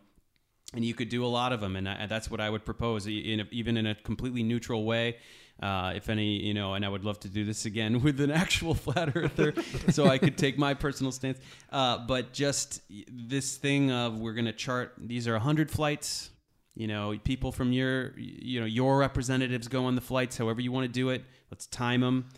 and 0.74 0.86
you 0.86 0.94
could 0.94 1.10
do 1.10 1.26
a 1.26 1.28
lot 1.28 1.52
of 1.52 1.62
them 1.62 1.76
and, 1.76 1.88
I, 1.88 2.06
that's 2.06 2.30
what 2.30 2.40
i 2.40 2.50
would 2.50 2.66
propose 2.66 3.08
in 3.08 3.42
a, 3.42 3.48
even 3.52 3.78
in 3.78 3.88
a 3.88 3.96
completely 3.96 4.44
neutral 4.44 4.86
way 4.86 5.18
uh, 5.62 5.92
if 5.96 6.10
any 6.10 6.42
you 6.42 6.54
know 6.54 6.74
and 6.74 6.86
i 6.86 6.90
would 6.90 7.04
love 7.04 7.20
to 7.22 7.28
do 7.28 7.44
this 7.44 7.66
again 7.66 8.02
with 8.04 8.20
an 8.22 8.32
actual 8.32 8.74
flat 8.74 9.16
earther 9.16 9.54
so 9.90 10.08
i 10.08 10.18
could 10.18 10.38
take 10.38 10.58
my 10.58 10.74
personal 10.74 11.12
stance. 11.12 11.40
Uh, 11.72 11.98
but 12.06 12.34
just 12.34 12.82
this 13.12 13.58
thing 13.58 13.92
of 13.92 14.20
we're 14.20 14.34
going 14.34 14.46
to 14.46 14.54
chart 14.54 14.94
these 14.98 15.28
are 15.28 15.34
100 15.34 15.70
flights 15.70 16.30
you 16.76 16.88
know 16.88 17.18
people 17.24 17.52
from 17.52 17.74
your 17.74 18.14
you 18.18 18.60
know 18.60 18.66
your 18.66 18.98
representatives 19.00 19.68
go 19.68 19.86
on 19.86 19.96
the 19.96 20.02
flights 20.02 20.38
however 20.38 20.62
you 20.62 20.72
want 20.72 20.86
to 20.86 20.92
do 20.92 21.10
it 21.10 21.24
let's 21.52 21.66
time 21.68 22.02
them 22.02 22.30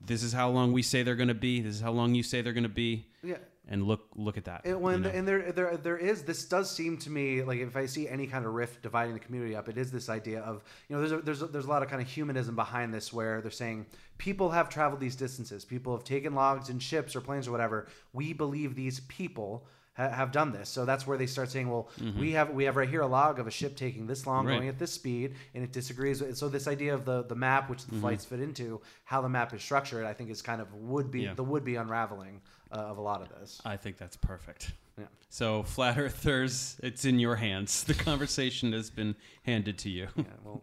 this 0.00 0.22
is 0.22 0.32
how 0.32 0.48
long 0.48 0.72
we 0.72 0.82
say 0.82 1.02
they're 1.02 1.16
going 1.16 1.28
to 1.28 1.34
be 1.34 1.60
this 1.60 1.76
is 1.76 1.80
how 1.80 1.92
long 1.92 2.14
you 2.14 2.22
say 2.22 2.40
they're 2.40 2.52
going 2.52 2.62
to 2.62 2.68
be. 2.68 3.06
Yeah. 3.22 3.36
And 3.68 3.82
look 3.84 4.08
look 4.16 4.36
at 4.38 4.44
that 4.46 4.62
And 4.64 4.80
when 4.80 4.94
you 4.98 5.00
know? 5.00 5.10
and 5.10 5.28
there 5.28 5.52
there 5.52 5.76
there 5.76 5.98
is 5.98 6.22
this 6.22 6.44
does 6.44 6.70
seem 6.70 6.96
to 6.98 7.10
me 7.10 7.42
like 7.42 7.58
if 7.60 7.76
I 7.76 7.86
see 7.86 8.08
any 8.08 8.26
kind 8.26 8.44
of 8.46 8.54
rift 8.54 8.82
dividing 8.82 9.14
the 9.14 9.20
community 9.20 9.54
up, 9.54 9.68
it 9.68 9.76
is 9.78 9.90
this 9.90 10.08
idea 10.08 10.40
of 10.40 10.62
you 10.88 10.96
know 10.96 11.00
there's 11.02 11.12
a, 11.12 11.22
there's 11.22 11.42
a, 11.42 11.46
there's 11.46 11.66
a 11.66 11.68
lot 11.68 11.82
of 11.82 11.88
kind 11.88 12.00
of 12.02 12.08
humanism 12.08 12.56
behind 12.56 12.92
this 12.94 13.12
where 13.12 13.40
they're 13.40 13.50
saying 13.50 13.86
people 14.16 14.50
have 14.50 14.68
traveled 14.68 15.00
these 15.00 15.16
distances, 15.16 15.64
people 15.64 15.94
have 15.94 16.04
taken 16.04 16.34
logs 16.34 16.68
and 16.70 16.82
ships 16.82 17.14
or 17.14 17.20
planes 17.20 17.46
or 17.46 17.52
whatever. 17.52 17.86
We 18.12 18.32
believe 18.32 18.74
these 18.74 19.00
people 19.00 19.66
ha- 19.96 20.08
have 20.10 20.32
done 20.32 20.50
this, 20.52 20.68
so 20.68 20.84
that's 20.84 21.06
where 21.06 21.18
they 21.18 21.26
start 21.26 21.50
saying, 21.50 21.68
well, 21.70 21.88
mm-hmm. 22.00 22.18
we 22.18 22.32
have 22.32 22.50
we 22.50 22.64
have 22.64 22.76
right 22.76 22.88
here 22.88 23.02
a 23.02 23.06
log 23.06 23.38
of 23.38 23.46
a 23.46 23.50
ship 23.50 23.76
taking 23.76 24.06
this 24.06 24.26
long, 24.26 24.46
Right. 24.46 24.56
going 24.56 24.68
at 24.68 24.78
this 24.78 24.92
speed, 24.92 25.34
and 25.54 25.62
it 25.62 25.72
disagrees. 25.72 26.20
with 26.20 26.36
So 26.36 26.48
this 26.48 26.66
idea 26.66 26.94
of 26.94 27.04
the 27.04 27.22
the 27.24 27.36
map, 27.36 27.68
which 27.68 27.84
the 27.84 27.92
mm-hmm. 27.92 28.00
flights 28.00 28.24
fit 28.24 28.40
into, 28.40 28.80
how 29.04 29.20
the 29.20 29.28
map 29.28 29.52
is 29.54 29.62
structured, 29.62 30.04
I 30.06 30.14
think 30.14 30.30
is 30.30 30.42
kind 30.42 30.60
of 30.60 30.72
would 30.74 31.10
be 31.10 31.22
Yeah. 31.22 31.34
the 31.34 31.44
would 31.44 31.64
be 31.64 31.76
unraveling 31.76 32.40
uh, 32.72 32.76
of 32.76 32.98
a 32.98 33.00
lot 33.00 33.22
of 33.22 33.28
this. 33.40 33.60
I 33.64 33.76
think 33.76 33.96
that's 33.96 34.16
perfect. 34.16 34.72
Yeah. 34.98 35.04
So, 35.30 35.62
flat 35.62 35.98
earthers, 35.98 36.76
it's 36.82 37.04
in 37.04 37.18
your 37.18 37.36
hands. 37.36 37.84
The 37.88 37.94
conversation 37.94 38.72
has 38.72 38.90
been 38.90 39.14
handed 39.44 39.78
to 39.78 39.90
you. 39.90 40.08
Yeah, 40.16 40.24
well. 40.44 40.62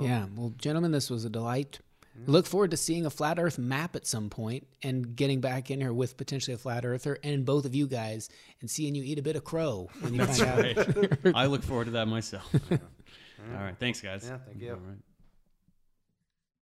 Yeah. 0.00 0.26
Well, 0.34 0.54
gentlemen, 0.56 0.92
this 0.92 1.10
was 1.10 1.24
a 1.24 1.30
delight. 1.30 1.80
Look 2.26 2.44
forward 2.44 2.72
to 2.72 2.76
seeing 2.76 3.06
a 3.06 3.10
flat 3.10 3.38
Earth 3.38 3.58
map 3.58 3.96
at 3.96 4.06
some 4.06 4.28
point 4.30 4.66
and 4.82 5.16
getting 5.16 5.40
back 5.40 5.70
in 5.70 5.80
here 5.80 5.92
with 5.92 6.16
potentially 6.16 6.54
a 6.54 6.58
flat 6.58 6.84
earther 6.84 7.18
and 7.22 7.46
both 7.46 7.64
of 7.64 7.74
you 7.74 7.86
guys 7.86 8.28
and 8.60 8.68
seeing 8.68 8.94
you 8.94 9.02
eat 9.02 9.18
a 9.18 9.22
bit 9.22 9.36
of 9.36 9.44
crow 9.44 9.88
when 10.00 10.14
you 10.14 10.26
find 10.26 10.42
out. 10.42 10.86
Right. 10.86 11.18
I 11.34 11.46
look 11.46 11.62
forward 11.62 11.86
to 11.86 11.92
that 11.92 12.08
myself. 12.08 12.52
All 12.70 13.62
right. 13.62 13.76
Thanks, 13.78 14.00
guys. 14.00 14.26
Yeah, 14.28 14.38
thank 14.46 14.60
you. 14.60 14.72
All 14.72 14.76
right. 14.76 14.98